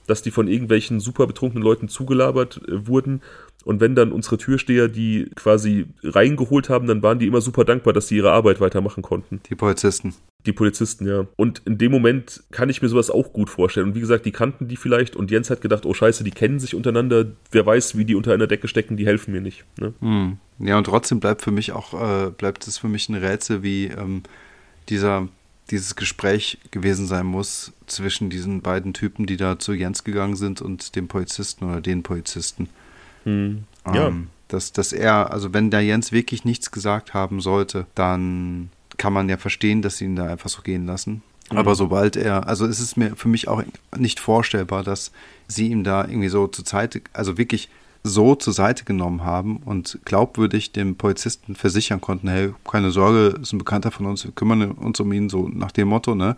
dass 0.06 0.22
die 0.22 0.30
von 0.30 0.48
irgendwelchen 0.48 1.00
super 1.00 1.26
betrunkenen 1.26 1.62
Leuten 1.62 1.88
zugelabert 1.88 2.60
äh, 2.68 2.86
wurden. 2.86 3.22
Und 3.64 3.80
wenn 3.80 3.94
dann 3.94 4.10
unsere 4.10 4.38
Türsteher 4.38 4.88
die 4.88 5.30
quasi 5.36 5.86
reingeholt 6.02 6.68
haben, 6.68 6.88
dann 6.88 7.02
waren 7.02 7.20
die 7.20 7.28
immer 7.28 7.40
super 7.40 7.64
dankbar, 7.64 7.92
dass 7.92 8.08
sie 8.08 8.16
ihre 8.16 8.32
Arbeit 8.32 8.60
weitermachen 8.60 9.02
konnten. 9.02 9.40
Die 9.48 9.54
Polizisten. 9.54 10.14
Die 10.44 10.52
Polizisten, 10.52 11.06
ja. 11.06 11.26
Und 11.36 11.62
in 11.66 11.78
dem 11.78 11.92
Moment 11.92 12.42
kann 12.50 12.68
ich 12.68 12.82
mir 12.82 12.88
sowas 12.88 13.10
auch 13.10 13.32
gut 13.32 13.48
vorstellen. 13.48 13.88
Und 13.88 13.94
wie 13.94 14.00
gesagt, 14.00 14.26
die 14.26 14.32
kannten 14.32 14.66
die 14.66 14.76
vielleicht 14.76 15.14
und 15.14 15.30
Jens 15.30 15.50
hat 15.50 15.60
gedacht, 15.60 15.86
oh 15.86 15.94
scheiße, 15.94 16.24
die 16.24 16.32
kennen 16.32 16.58
sich 16.58 16.74
untereinander. 16.74 17.26
Wer 17.52 17.64
weiß, 17.64 17.96
wie 17.96 18.04
die 18.04 18.16
unter 18.16 18.34
einer 18.34 18.48
Decke 18.48 18.66
stecken, 18.66 18.96
die 18.96 19.06
helfen 19.06 19.32
mir 19.32 19.40
nicht. 19.40 19.64
Ne? 19.78 19.94
Hm. 20.00 20.38
Ja, 20.58 20.78
und 20.78 20.84
trotzdem 20.84 21.20
bleibt 21.20 21.42
für 21.42 21.52
mich 21.52 21.72
auch, 21.72 21.94
äh, 21.94 22.30
bleibt 22.30 22.66
es 22.66 22.78
für 22.78 22.88
mich 22.88 23.08
ein 23.08 23.14
Rätsel, 23.14 23.62
wie 23.62 23.86
ähm, 23.86 24.22
dieser 24.88 25.28
dieses 25.70 25.96
Gespräch 25.96 26.58
gewesen 26.70 27.06
sein 27.06 27.26
muss 27.26 27.72
zwischen 27.86 28.30
diesen 28.30 28.60
beiden 28.60 28.92
Typen, 28.92 29.26
die 29.26 29.36
da 29.36 29.58
zu 29.58 29.72
Jens 29.72 30.04
gegangen 30.04 30.36
sind 30.36 30.60
und 30.60 30.96
dem 30.96 31.08
Polizisten 31.08 31.64
oder 31.64 31.80
den 31.80 32.02
Polizisten. 32.02 32.68
Hm. 33.24 33.64
Ähm, 33.86 33.94
ja. 33.94 34.12
Dass, 34.48 34.72
dass 34.72 34.92
er, 34.92 35.32
also 35.32 35.54
wenn 35.54 35.70
der 35.70 35.80
Jens 35.80 36.12
wirklich 36.12 36.44
nichts 36.44 36.70
gesagt 36.72 37.14
haben 37.14 37.40
sollte, 37.40 37.86
dann 37.94 38.70
kann 39.02 39.12
man 39.12 39.28
ja 39.28 39.36
verstehen, 39.36 39.82
dass 39.82 39.96
sie 39.96 40.04
ihn 40.04 40.14
da 40.14 40.26
einfach 40.26 40.48
so 40.48 40.62
gehen 40.62 40.86
lassen. 40.86 41.22
Mhm. 41.50 41.58
Aber 41.58 41.74
sobald 41.74 42.14
er, 42.14 42.46
also 42.46 42.66
es 42.66 42.78
ist 42.78 42.96
mir 42.96 43.16
für 43.16 43.26
mich 43.26 43.48
auch 43.48 43.64
nicht 43.96 44.20
vorstellbar, 44.20 44.84
dass 44.84 45.10
sie 45.48 45.72
ihm 45.72 45.82
da 45.82 46.04
irgendwie 46.04 46.28
so 46.28 46.46
zur 46.46 46.64
Zeit, 46.64 47.02
also 47.12 47.36
wirklich 47.36 47.68
so 48.04 48.36
zur 48.36 48.52
Seite 48.52 48.84
genommen 48.84 49.24
haben 49.24 49.56
und 49.56 49.98
glaubwürdig 50.04 50.70
dem 50.70 50.94
Polizisten 50.94 51.56
versichern 51.56 52.00
konnten, 52.00 52.28
hey, 52.28 52.54
keine 52.64 52.92
Sorge, 52.92 53.40
ist 53.42 53.52
ein 53.52 53.58
Bekannter 53.58 53.90
von 53.90 54.06
uns, 54.06 54.24
wir 54.24 54.30
kümmern 54.30 54.70
uns 54.70 55.00
um 55.00 55.12
ihn, 55.12 55.28
so 55.28 55.48
nach 55.48 55.72
dem 55.72 55.88
Motto, 55.88 56.14
ne? 56.14 56.36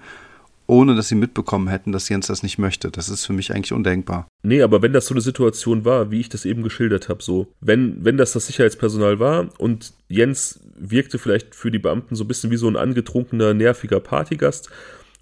Ohne 0.67 0.95
dass 0.95 1.09
sie 1.09 1.15
mitbekommen 1.15 1.69
hätten, 1.69 1.93
dass 1.93 2.09
Jens 2.09 2.29
das 2.29 2.43
nicht 2.43 2.59
möchte. 2.59 2.91
Das 2.91 3.09
ist 3.09 3.27
für 3.27 3.33
mich 3.33 3.53
eigentlich 3.53 3.73
undenkbar. 3.73 4.27
Nee, 4.43 4.63
aber 4.63 4.81
wenn 4.83 4.93
das 4.93 5.07
so 5.07 5.15
eine 5.15 5.21
Situation 5.21 5.85
war, 5.85 6.11
wie 6.11 6.21
ich 6.21 6.29
das 6.29 6.45
eben 6.45 6.63
geschildert 6.63 7.09
habe, 7.09 7.23
so, 7.23 7.49
wenn, 7.61 8.05
wenn 8.05 8.17
das 8.17 8.33
das 8.33 8.47
Sicherheitspersonal 8.47 9.19
war 9.19 9.49
und 9.59 9.93
Jens 10.09 10.61
wirkte 10.77 11.19
vielleicht 11.19 11.55
für 11.55 11.71
die 11.71 11.79
Beamten 11.79 12.17
so 12.17 12.25
ein 12.25 12.29
bisschen 12.29 12.51
wie 12.51 12.57
so 12.57 12.69
ein 12.69 12.77
angetrunkener, 12.77 13.55
nerviger 13.55 14.01
Partygast 14.01 14.71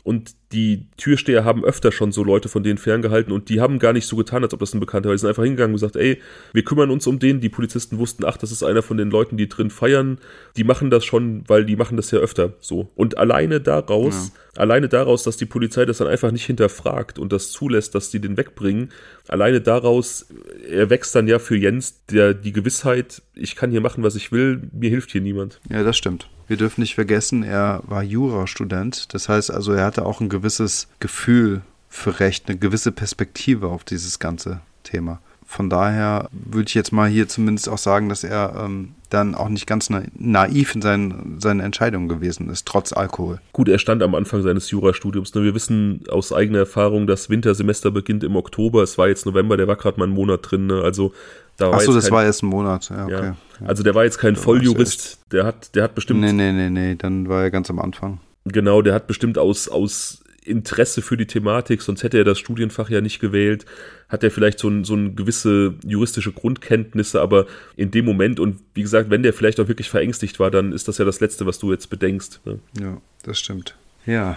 Und 0.05 0.35
die 0.51 0.87
Türsteher 0.97 1.45
haben 1.45 1.65
öfter 1.65 1.93
schon 1.93 2.11
so 2.11 2.25
Leute 2.25 2.49
von 2.49 2.63
denen 2.63 2.77
ferngehalten 2.77 3.33
und 3.33 3.49
die 3.49 3.61
haben 3.61 3.79
gar 3.79 3.93
nicht 3.93 4.07
so 4.07 4.17
getan, 4.17 4.43
als 4.43 4.53
ob 4.53 4.61
das 4.61 4.75
ein 4.75 4.81
Bekannter 4.81 5.09
war. 5.09 5.15
Die 5.15 5.21
sind 5.21 5.29
einfach 5.29 5.45
hingegangen 5.45 5.73
und 5.73 5.81
gesagt, 5.81 5.97
ey, 5.97 6.21
wir 6.53 6.65
kümmern 6.65 6.91
uns 6.91 7.07
um 7.07 7.19
den. 7.19 7.41
Die 7.41 7.49
Polizisten 7.49 7.99
wussten, 7.99 8.25
ach, 8.25 8.37
das 8.37 8.51
ist 8.51 8.65
einer 8.65 8.83
von 8.83 8.97
den 8.97 9.11
Leuten, 9.11 9.37
die 9.37 9.49
drin 9.49 9.71
feiern. 9.71 10.19
Die 10.57 10.65
machen 10.65 10.91
das 10.91 11.05
schon, 11.05 11.45
weil 11.47 11.65
die 11.65 11.77
machen 11.77 11.97
das 11.97 12.11
ja 12.11 12.19
öfter 12.19 12.55
so. 12.59 12.91
Und 12.97 13.17
alleine 13.17 13.61
daraus, 13.61 14.33
ja. 14.35 14.63
alleine 14.63 14.89
daraus, 14.89 15.23
dass 15.23 15.37
die 15.37 15.47
Polizei 15.47 15.85
das 15.85 15.99
dann 15.99 16.09
einfach 16.09 16.33
nicht 16.33 16.47
hinterfragt 16.47 17.21
und 17.21 17.33
das 17.33 17.53
zulässt, 17.53 17.95
dass 17.95 18.11
die 18.11 18.21
den 18.21 18.37
wegbringen, 18.37 18.91
alleine 19.29 19.61
daraus 19.61 20.27
erwächst 20.69 21.15
dann 21.15 21.29
ja 21.29 21.39
für 21.39 21.57
Jens 21.57 22.05
der, 22.07 22.35
die 22.35 22.53
Gewissheit, 22.53 23.23
ich 23.35 23.55
kann 23.55 23.71
hier 23.71 23.81
machen, 23.81 24.03
was 24.03 24.17
ich 24.17 24.33
will, 24.33 24.63
mir 24.73 24.91
hilft 24.91 25.13
hier 25.13 25.21
niemand. 25.21 25.61
Ja, 25.71 25.85
das 25.85 25.97
stimmt. 25.97 26.29
Wir 26.53 26.59
dürfen 26.59 26.83
nicht 26.83 26.97
vergessen, 26.97 27.45
er 27.45 27.81
war 27.87 28.03
Jurastudent. 28.03 29.15
Das 29.15 29.31
heißt 29.31 29.51
also, 29.51 29.73
er 29.73 29.87
hatte 29.87 30.05
auch 30.05 30.21
ein 30.21 30.29
gewisses 30.29 30.87
Gefühl 31.01 31.63
für 31.89 32.21
Recht, 32.21 32.47
eine 32.47 32.59
gewisse 32.59 32.93
Perspektive 32.93 33.69
auf 33.69 33.85
dieses 33.85 34.19
ganze 34.19 34.61
Thema. 34.83 35.23
Von 35.47 35.71
daher 35.71 36.29
würde 36.31 36.69
ich 36.69 36.75
jetzt 36.75 36.93
mal 36.93 37.09
hier 37.09 37.27
zumindest 37.27 37.71
auch 37.71 37.79
sagen, 37.79 38.11
dass 38.11 38.23
er 38.23 38.55
ähm, 38.63 38.95
dann 39.09 39.35
auch 39.35 39.49
nicht 39.49 39.67
ganz 39.67 39.89
naiv 39.89 40.75
in 40.75 40.83
seinen, 40.83 41.41
seinen 41.41 41.61
Entscheidungen 41.61 42.09
gewesen 42.09 42.51
ist, 42.51 42.67
trotz 42.67 42.93
Alkohol. 42.93 43.41
Gut, 43.53 43.71
er 43.71 43.79
stand 43.79 44.03
am 44.03 44.15
Anfang 44.15 44.43
seines 44.43 44.71
Jurastudiums. 44.71 45.35
Ne? 45.35 45.45
Wir 45.45 45.55
wissen 45.55 46.05
aus 46.11 46.35
eigener 46.35 46.59
Erfahrung, 46.59 47.07
das 47.07 47.31
Wintersemester 47.31 47.91
beginnt 47.91 48.25
im 48.25 48.37
Oktober. 48.37 48.83
Es 48.83 48.99
war 48.99 49.09
jetzt 49.09 49.25
November, 49.25 49.57
der 49.57 49.69
war 49.69 49.77
gerade 49.77 49.99
mal 49.99 50.05
einen 50.05 50.15
Monat 50.15 50.51
drin. 50.51 50.67
Ne? 50.67 50.83
Also 50.83 51.15
da 51.63 51.73
Achso, 51.73 51.93
das 51.93 52.05
kein, 52.05 52.13
war 52.13 52.25
erst 52.25 52.43
ein 52.43 52.47
Monat. 52.47 52.91
Ja, 52.91 53.05
okay. 53.05 53.33
Ja. 53.61 53.67
Also 53.67 53.83
der 53.83 53.95
war 53.95 54.05
jetzt 54.05 54.19
kein 54.19 54.37
Volljurist. 54.37 55.19
Der 55.31 55.45
hat, 55.45 55.75
der 55.75 55.85
hat 55.85 55.95
bestimmt. 55.95 56.21
Nee, 56.21 56.33
nee, 56.33 56.53
nee, 56.53 56.71
nee, 56.71 56.95
dann 56.97 57.29
war 57.29 57.43
er 57.43 57.51
ganz 57.51 57.71
am 57.71 57.79
Anfang. 57.79 58.21
Genau, 58.45 58.83
der 58.83 58.95
hat 58.95 59.07
bestimmt 59.07 59.39
aus, 59.39 59.69
aus 59.69 60.23
Interesse 60.45 61.03
für 61.03 61.17
die 61.17 61.27
Thematik, 61.27 61.83
sonst 61.83 62.03
hätte 62.03 62.19
er 62.19 62.25
das 62.25 62.39
Studienfach 62.39 62.91
ja 62.91 63.01
nicht 63.01 63.21
gewählt, 63.21 63.65
hat 64.09 64.25
er 64.25 64.31
vielleicht 64.31 64.59
so, 64.59 64.69
ein, 64.69 64.85
so 64.85 64.95
ein 64.95 65.15
gewisse 65.15 65.75
juristische 65.87 66.33
Grundkenntnisse, 66.33 67.21
aber 67.21 67.47
in 67.77 67.93
dem 67.93 68.05
Moment 68.05 68.41
und 68.41 68.59
wie 68.75 68.83
gesagt, 68.83 69.11
wenn 69.11 69.23
der 69.23 69.33
vielleicht 69.33 69.61
auch 69.61 69.69
wirklich 69.69 69.89
verängstigt 69.89 70.41
war, 70.41 70.51
dann 70.51 70.73
ist 70.73 70.89
das 70.89 70.99
ja 70.99 71.05
das 71.05 71.21
Letzte, 71.21 71.47
was 71.47 71.61
du 71.61 71.71
jetzt 71.71 71.91
bedenkst. 71.91 72.41
Ne? 72.45 72.59
Ja, 72.81 72.97
das 73.23 73.39
stimmt. 73.39 73.77
Ja, 74.05 74.37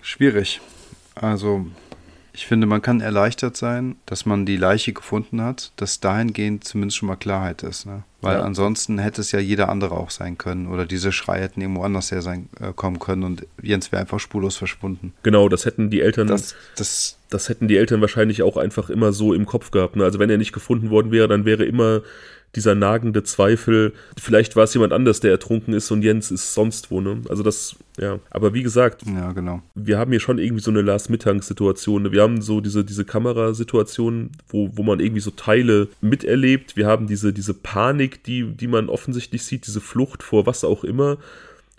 schwierig. 0.00 0.62
Also 1.14 1.66
ich 2.38 2.46
finde, 2.46 2.68
man 2.68 2.80
kann 2.80 3.00
erleichtert 3.00 3.56
sein, 3.56 3.96
dass 4.06 4.24
man 4.24 4.46
die 4.46 4.56
Leiche 4.56 4.92
gefunden 4.92 5.42
hat, 5.42 5.72
dass 5.74 5.98
dahingehend 5.98 6.62
zumindest 6.62 6.96
schon 6.96 7.08
mal 7.08 7.16
Klarheit 7.16 7.64
ist. 7.64 7.84
Ne? 7.84 8.04
Weil 8.20 8.36
ja. 8.36 8.42
ansonsten 8.44 9.00
hätte 9.00 9.22
es 9.22 9.32
ja 9.32 9.40
jeder 9.40 9.68
andere 9.68 9.96
auch 9.96 10.10
sein 10.10 10.38
können 10.38 10.68
oder 10.68 10.86
diese 10.86 11.10
Schreie 11.10 11.42
hätten 11.42 11.60
irgendwo 11.60 11.82
anders 11.82 12.12
her 12.12 12.22
sein, 12.22 12.48
äh, 12.60 12.72
kommen 12.72 13.00
können 13.00 13.24
und 13.24 13.44
Jens 13.60 13.90
wäre 13.90 14.00
einfach 14.00 14.20
spurlos 14.20 14.56
verschwunden. 14.56 15.14
Genau, 15.24 15.48
das 15.48 15.66
hätten 15.66 15.90
die 15.90 16.00
Eltern, 16.00 16.28
das, 16.28 16.54
das, 16.76 17.18
das 17.28 17.48
hätten 17.48 17.66
die 17.66 17.76
Eltern 17.76 18.00
wahrscheinlich 18.00 18.42
auch 18.42 18.56
einfach 18.56 18.88
immer 18.88 19.12
so 19.12 19.34
im 19.34 19.44
Kopf 19.44 19.72
gehabt. 19.72 19.96
Ne? 19.96 20.04
Also 20.04 20.20
wenn 20.20 20.30
er 20.30 20.38
nicht 20.38 20.52
gefunden 20.52 20.90
worden 20.90 21.10
wäre, 21.10 21.26
dann 21.26 21.44
wäre 21.44 21.64
immer 21.64 22.02
dieser 22.54 22.74
nagende 22.74 23.22
Zweifel, 23.22 23.92
vielleicht 24.18 24.56
war 24.56 24.64
es 24.64 24.74
jemand 24.74 24.92
anders, 24.92 25.20
der 25.20 25.30
ertrunken 25.30 25.74
ist 25.74 25.90
und 25.90 26.02
Jens 26.02 26.30
ist 26.30 26.54
sonst 26.54 26.90
wo, 26.90 27.00
ne? 27.00 27.20
Also 27.28 27.42
das, 27.42 27.76
ja. 27.98 28.18
Aber 28.30 28.54
wie 28.54 28.62
gesagt, 28.62 29.02
ja, 29.06 29.32
genau. 29.32 29.62
wir 29.74 29.98
haben 29.98 30.10
hier 30.10 30.20
schon 30.20 30.38
irgendwie 30.38 30.62
so 30.62 30.70
eine 30.70 30.80
Lars-Mittank-Situation. 30.80 32.04
Ne? 32.04 32.12
Wir 32.12 32.22
haben 32.22 32.40
so 32.40 32.60
diese, 32.60 32.84
diese 32.84 33.04
Kamerasituation, 33.04 34.30
wo, 34.48 34.70
wo 34.72 34.82
man 34.82 35.00
irgendwie 35.00 35.20
so 35.20 35.30
Teile 35.30 35.88
miterlebt. 36.00 36.76
Wir 36.76 36.86
haben 36.86 37.06
diese, 37.06 37.32
diese 37.32 37.54
Panik, 37.54 38.24
die, 38.24 38.44
die 38.44 38.68
man 38.68 38.88
offensichtlich 38.88 39.44
sieht, 39.44 39.66
diese 39.66 39.80
Flucht 39.80 40.22
vor 40.22 40.46
was 40.46 40.64
auch 40.64 40.84
immer. 40.84 41.18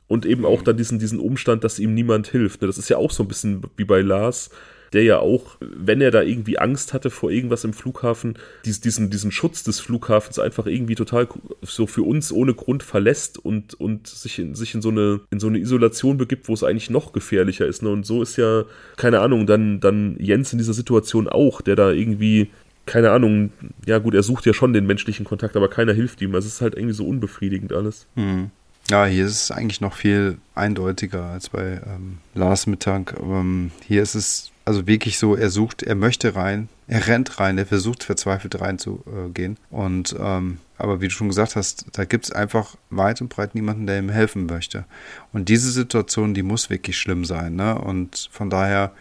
Und 0.07 0.25
eben 0.25 0.45
auch 0.45 0.61
dann 0.61 0.77
diesen, 0.77 0.99
diesen 0.99 1.19
Umstand, 1.19 1.63
dass 1.63 1.79
ihm 1.79 1.93
niemand 1.93 2.27
hilft. 2.27 2.61
Ne? 2.61 2.67
Das 2.67 2.77
ist 2.77 2.89
ja 2.89 2.97
auch 2.97 3.11
so 3.11 3.23
ein 3.23 3.27
bisschen 3.27 3.63
wie 3.75 3.85
bei 3.85 4.01
Lars 4.01 4.51
der 4.93 5.03
ja 5.03 5.19
auch, 5.19 5.57
wenn 5.59 6.01
er 6.01 6.11
da 6.11 6.21
irgendwie 6.21 6.57
Angst 6.57 6.93
hatte 6.93 7.09
vor 7.09 7.31
irgendwas 7.31 7.63
im 7.63 7.73
Flughafen, 7.73 8.37
diesen, 8.65 9.09
diesen 9.09 9.31
Schutz 9.31 9.63
des 9.63 9.79
Flughafens 9.79 10.39
einfach 10.39 10.65
irgendwie 10.65 10.95
total 10.95 11.27
so 11.61 11.87
für 11.87 12.03
uns 12.03 12.31
ohne 12.31 12.53
Grund 12.53 12.83
verlässt 12.83 13.37
und, 13.37 13.73
und 13.79 14.07
sich, 14.07 14.39
in, 14.39 14.55
sich 14.55 14.75
in, 14.75 14.81
so 14.81 14.89
eine, 14.89 15.21
in 15.31 15.39
so 15.39 15.47
eine 15.47 15.59
Isolation 15.59 16.17
begibt, 16.17 16.47
wo 16.47 16.53
es 16.53 16.63
eigentlich 16.63 16.89
noch 16.89 17.13
gefährlicher 17.13 17.65
ist. 17.65 17.83
Ne? 17.83 17.89
Und 17.89 18.05
so 18.05 18.21
ist 18.21 18.37
ja, 18.37 18.65
keine 18.97 19.19
Ahnung, 19.19 19.45
dann, 19.45 19.79
dann 19.79 20.15
Jens 20.19 20.51
in 20.51 20.57
dieser 20.57 20.73
Situation 20.73 21.27
auch, 21.27 21.61
der 21.61 21.75
da 21.75 21.91
irgendwie 21.91 22.49
keine 22.85 23.11
Ahnung, 23.11 23.51
ja 23.85 23.99
gut, 23.99 24.15
er 24.15 24.23
sucht 24.23 24.47
ja 24.47 24.53
schon 24.53 24.73
den 24.73 24.87
menschlichen 24.87 25.23
Kontakt, 25.23 25.55
aber 25.55 25.69
keiner 25.69 25.93
hilft 25.93 26.21
ihm. 26.23 26.33
Also 26.33 26.47
es 26.47 26.55
ist 26.55 26.61
halt 26.61 26.73
irgendwie 26.73 26.95
so 26.95 27.05
unbefriedigend 27.05 27.71
alles. 27.71 28.07
Mhm. 28.15 28.49
Ja, 28.89 29.05
hier 29.05 29.25
ist 29.25 29.43
es 29.43 29.51
eigentlich 29.51 29.81
noch 29.81 29.93
viel 29.93 30.39
eindeutiger 30.55 31.25
als 31.25 31.49
bei 31.49 31.79
ähm, 31.85 32.17
Lars 32.33 32.65
Mittag. 32.65 33.15
Ähm, 33.21 33.69
hier 33.85 34.01
ist 34.01 34.15
es 34.15 34.48
also 34.69 34.85
wirklich 34.85 35.17
so, 35.17 35.35
er 35.35 35.49
sucht, 35.49 35.81
er 35.81 35.95
möchte 35.95 36.35
rein, 36.35 36.69
er 36.87 37.07
rennt 37.07 37.39
rein, 37.39 37.57
er 37.57 37.65
versucht 37.65 38.03
verzweifelt 38.03 38.61
reinzugehen. 38.61 39.57
Und 39.71 40.15
ähm, 40.19 40.59
aber 40.77 41.01
wie 41.01 41.07
du 41.07 41.11
schon 41.11 41.27
gesagt 41.27 41.55
hast, 41.55 41.87
da 41.93 42.05
gibt 42.05 42.25
es 42.25 42.31
einfach 42.31 42.75
weit 42.91 43.19
und 43.19 43.29
breit 43.29 43.55
niemanden, 43.55 43.87
der 43.87 43.97
ihm 43.97 44.09
helfen 44.09 44.45
möchte. 44.45 44.85
Und 45.33 45.49
diese 45.49 45.71
Situation, 45.71 46.35
die 46.35 46.43
muss 46.43 46.69
wirklich 46.69 46.99
schlimm 46.99 47.25
sein. 47.25 47.55
Ne? 47.55 47.79
Und 47.79 48.29
von 48.31 48.51
daher, 48.51 48.91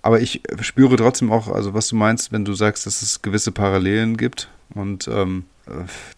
aber 0.00 0.22
ich 0.22 0.40
spüre 0.62 0.96
trotzdem 0.96 1.30
auch, 1.30 1.48
also 1.48 1.74
was 1.74 1.88
du 1.88 1.96
meinst, 1.96 2.32
wenn 2.32 2.46
du 2.46 2.54
sagst, 2.54 2.86
dass 2.86 3.02
es 3.02 3.20
gewisse 3.20 3.52
Parallelen 3.52 4.16
gibt 4.16 4.48
und 4.74 5.06
ähm, 5.06 5.44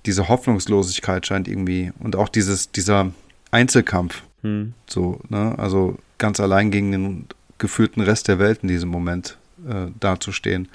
diese 0.07 0.29
Hoffnungslosigkeit 0.29 1.27
scheint 1.27 1.49
irgendwie 1.49 1.91
und 1.99 2.15
auch 2.15 2.29
dieses, 2.29 2.71
dieser 2.71 3.11
Einzelkampf, 3.51 4.23
hm. 4.43 4.75
so, 4.87 5.19
ne? 5.29 5.59
Also 5.59 5.99
ganz 6.19 6.39
allein 6.39 6.71
gegen 6.71 6.93
den 6.93 7.27
gefühlten 7.63 8.03
Rest 8.03 8.29
der 8.29 8.39
Welt 8.41 8.59
in 8.63 8.69
diesem 8.69 8.91
Moment 8.91 9.39
äh, 9.67 9.87
dazustehen. 9.99 10.69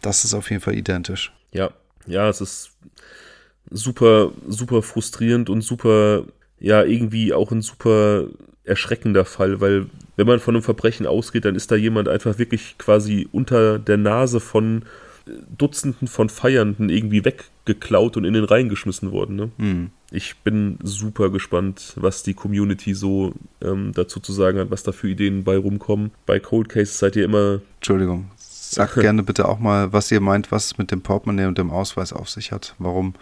Das 0.00 0.24
ist 0.24 0.34
auf 0.34 0.50
jeden 0.50 0.62
Fall 0.62 0.74
identisch. 0.74 1.30
Ja, 1.52 1.70
ja, 2.06 2.28
es 2.28 2.40
ist 2.40 2.72
super, 3.70 4.32
super 4.48 4.82
frustrierend 4.82 5.50
und 5.50 5.60
super, 5.60 6.24
ja, 6.58 6.82
irgendwie 6.82 7.32
auch 7.34 7.52
ein 7.52 7.60
super 7.60 8.26
erschreckender 8.64 9.24
Fall, 9.24 9.60
weil 9.60 9.86
wenn 10.16 10.26
man 10.26 10.40
von 10.40 10.54
einem 10.54 10.64
Verbrechen 10.64 11.06
ausgeht, 11.06 11.44
dann 11.44 11.54
ist 11.54 11.70
da 11.70 11.76
jemand 11.76 12.08
einfach 12.08 12.38
wirklich 12.38 12.76
quasi 12.78 13.28
unter 13.30 13.78
der 13.78 13.98
Nase 13.98 14.40
von 14.40 14.84
Dutzenden 15.56 16.08
von 16.08 16.28
Feiernden 16.28 16.88
irgendwie 16.88 17.24
weggeklaut 17.24 18.16
und 18.16 18.24
in 18.24 18.34
den 18.34 18.44
Rhein 18.44 18.68
geschmissen 18.68 19.12
worden. 19.12 19.36
Ne? 19.36 19.50
Mhm. 19.58 19.90
Ich 20.10 20.36
bin 20.38 20.78
super 20.82 21.30
gespannt, 21.30 21.94
was 21.96 22.22
die 22.22 22.34
Community 22.34 22.94
so 22.94 23.32
ähm, 23.62 23.92
dazu 23.94 24.20
zu 24.20 24.32
sagen 24.32 24.58
hat, 24.58 24.70
was 24.70 24.82
da 24.82 24.92
für 24.92 25.08
Ideen 25.08 25.44
bei 25.44 25.56
rumkommen. 25.56 26.10
Bei 26.26 26.38
Cold 26.38 26.68
Cases 26.68 26.98
seid 26.98 27.16
ihr 27.16 27.24
immer. 27.24 27.60
Entschuldigung. 27.76 28.30
Sagt 28.36 28.94
gerne 29.00 29.22
bitte 29.22 29.48
auch 29.48 29.58
mal, 29.58 29.92
was 29.92 30.10
ihr 30.10 30.20
meint, 30.20 30.50
was 30.50 30.66
es 30.66 30.78
mit 30.78 30.90
dem 30.90 31.02
Portemonnaie 31.02 31.46
und 31.46 31.58
dem 31.58 31.70
Ausweis 31.70 32.12
auf 32.12 32.28
sich 32.28 32.52
hat. 32.52 32.74
Warum 32.78 33.14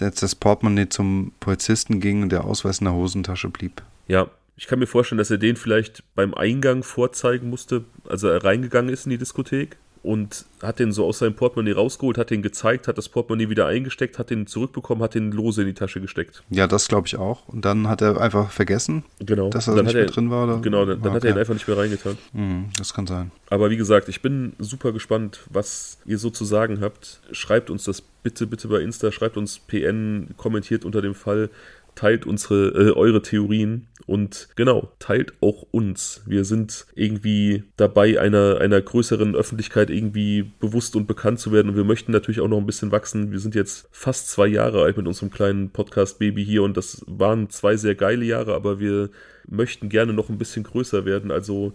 jetzt 0.00 0.22
das 0.22 0.34
Portemonnaie 0.34 0.88
zum 0.88 1.32
Polizisten 1.40 2.00
ging 2.00 2.22
und 2.22 2.32
der 2.32 2.44
Ausweis 2.44 2.78
in 2.78 2.86
der 2.86 2.94
Hosentasche 2.94 3.48
blieb. 3.48 3.82
Ja, 4.08 4.28
ich 4.56 4.66
kann 4.66 4.78
mir 4.78 4.86
vorstellen, 4.86 5.18
dass 5.18 5.30
er 5.30 5.38
den 5.38 5.56
vielleicht 5.56 6.02
beim 6.14 6.34
Eingang 6.34 6.82
vorzeigen 6.82 7.50
musste, 7.50 7.84
als 8.08 8.22
er 8.22 8.44
reingegangen 8.44 8.92
ist 8.92 9.06
in 9.06 9.10
die 9.10 9.18
Diskothek 9.18 9.76
und 10.04 10.44
hat 10.62 10.78
den 10.78 10.92
so 10.92 11.06
aus 11.06 11.18
seinem 11.18 11.34
Portemonnaie 11.34 11.72
rausgeholt, 11.72 12.18
hat 12.18 12.30
den 12.30 12.42
gezeigt, 12.42 12.88
hat 12.88 12.98
das 12.98 13.08
Portemonnaie 13.08 13.48
wieder 13.48 13.66
eingesteckt, 13.66 14.18
hat 14.18 14.28
den 14.28 14.46
zurückbekommen, 14.46 15.02
hat 15.02 15.14
den 15.14 15.32
lose 15.32 15.62
in 15.62 15.66
die 15.66 15.74
Tasche 15.74 16.00
gesteckt. 16.00 16.42
Ja, 16.50 16.66
das 16.66 16.88
glaube 16.88 17.06
ich 17.06 17.16
auch. 17.16 17.48
Und 17.48 17.64
dann 17.64 17.88
hat 17.88 18.02
er 18.02 18.20
einfach 18.20 18.50
vergessen, 18.50 19.04
genau. 19.18 19.48
dass 19.48 19.66
er 19.66 19.82
nicht 19.82 19.94
mehr 19.94 20.06
drin 20.06 20.30
war. 20.30 20.44
Oder? 20.44 20.58
Genau, 20.60 20.84
dann, 20.84 21.00
dann 21.00 21.08
okay. 21.08 21.16
hat 21.16 21.24
er 21.24 21.30
ihn 21.30 21.38
einfach 21.38 21.54
nicht 21.54 21.66
mehr 21.66 21.78
reingetan. 21.78 22.18
Mhm, 22.34 22.66
das 22.76 22.92
kann 22.92 23.06
sein. 23.06 23.30
Aber 23.48 23.70
wie 23.70 23.78
gesagt, 23.78 24.10
ich 24.10 24.20
bin 24.20 24.52
super 24.58 24.92
gespannt, 24.92 25.40
was 25.50 25.98
ihr 26.04 26.18
so 26.18 26.28
zu 26.28 26.44
sagen 26.44 26.80
habt. 26.82 27.20
Schreibt 27.32 27.70
uns 27.70 27.84
das 27.84 28.02
bitte, 28.02 28.46
bitte 28.46 28.68
bei 28.68 28.80
Insta, 28.80 29.10
schreibt 29.10 29.38
uns 29.38 29.58
PN, 29.58 30.34
kommentiert 30.36 30.84
unter 30.84 31.00
dem 31.00 31.14
Fall, 31.14 31.48
teilt 31.94 32.26
unsere, 32.26 32.68
äh, 32.68 32.92
eure 32.92 33.22
Theorien 33.22 33.88
und 34.06 34.48
genau, 34.56 34.92
teilt 34.98 35.32
auch 35.40 35.62
uns. 35.70 36.22
Wir 36.26 36.44
sind 36.44 36.86
irgendwie 36.94 37.64
dabei, 37.76 38.20
einer, 38.20 38.58
einer 38.60 38.80
größeren 38.80 39.34
Öffentlichkeit 39.34 39.90
irgendwie 39.90 40.52
bewusst 40.60 40.96
und 40.96 41.06
bekannt 41.06 41.40
zu 41.40 41.52
werden 41.52 41.70
und 41.70 41.76
wir 41.76 41.84
möchten 41.84 42.12
natürlich 42.12 42.40
auch 42.40 42.48
noch 42.48 42.58
ein 42.58 42.66
bisschen 42.66 42.92
wachsen. 42.92 43.32
Wir 43.32 43.38
sind 43.38 43.54
jetzt 43.54 43.88
fast 43.92 44.28
zwei 44.28 44.46
Jahre 44.46 44.82
alt 44.82 44.96
mit 44.96 45.06
unserem 45.06 45.30
kleinen 45.30 45.70
Podcast-Baby 45.70 46.44
hier 46.44 46.62
und 46.62 46.76
das 46.76 47.04
waren 47.06 47.50
zwei 47.50 47.76
sehr 47.76 47.94
geile 47.94 48.24
Jahre, 48.24 48.54
aber 48.54 48.80
wir 48.80 49.10
möchten 49.48 49.88
gerne 49.88 50.12
noch 50.12 50.28
ein 50.28 50.38
bisschen 50.38 50.62
größer 50.62 51.04
werden. 51.04 51.30
Also 51.30 51.72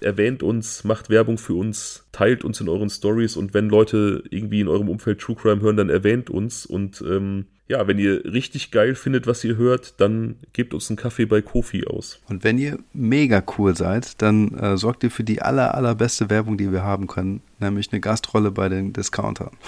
erwähnt 0.00 0.42
uns, 0.42 0.84
macht 0.84 1.10
Werbung 1.10 1.38
für 1.38 1.54
uns, 1.54 2.06
teilt 2.12 2.44
uns 2.44 2.60
in 2.60 2.68
euren 2.68 2.90
Stories 2.90 3.36
und 3.36 3.54
wenn 3.54 3.68
Leute 3.68 4.22
irgendwie 4.30 4.60
in 4.60 4.68
eurem 4.68 4.88
Umfeld 4.88 5.20
True 5.20 5.36
Crime 5.36 5.60
hören, 5.60 5.76
dann 5.76 5.90
erwähnt 5.90 6.30
uns 6.30 6.66
und 6.66 7.02
ähm, 7.02 7.46
ja, 7.70 7.86
wenn 7.86 8.00
ihr 8.00 8.24
richtig 8.24 8.72
geil 8.72 8.96
findet, 8.96 9.28
was 9.28 9.44
ihr 9.44 9.56
hört, 9.56 10.00
dann 10.00 10.40
gebt 10.52 10.74
uns 10.74 10.90
einen 10.90 10.96
Kaffee 10.96 11.24
bei 11.24 11.40
Kofi 11.40 11.86
aus. 11.86 12.20
Und 12.28 12.42
wenn 12.42 12.58
ihr 12.58 12.80
mega 12.92 13.44
cool 13.56 13.76
seid, 13.76 14.20
dann 14.22 14.58
äh, 14.58 14.76
sorgt 14.76 15.04
ihr 15.04 15.10
für 15.12 15.22
die 15.22 15.40
aller, 15.40 15.72
allerbeste 15.76 16.30
Werbung, 16.30 16.58
die 16.58 16.72
wir 16.72 16.82
haben 16.82 17.06
können, 17.06 17.42
nämlich 17.60 17.92
eine 17.92 18.00
Gastrolle 18.00 18.50
bei 18.50 18.68
den 18.68 18.92
Discountern. 18.92 19.50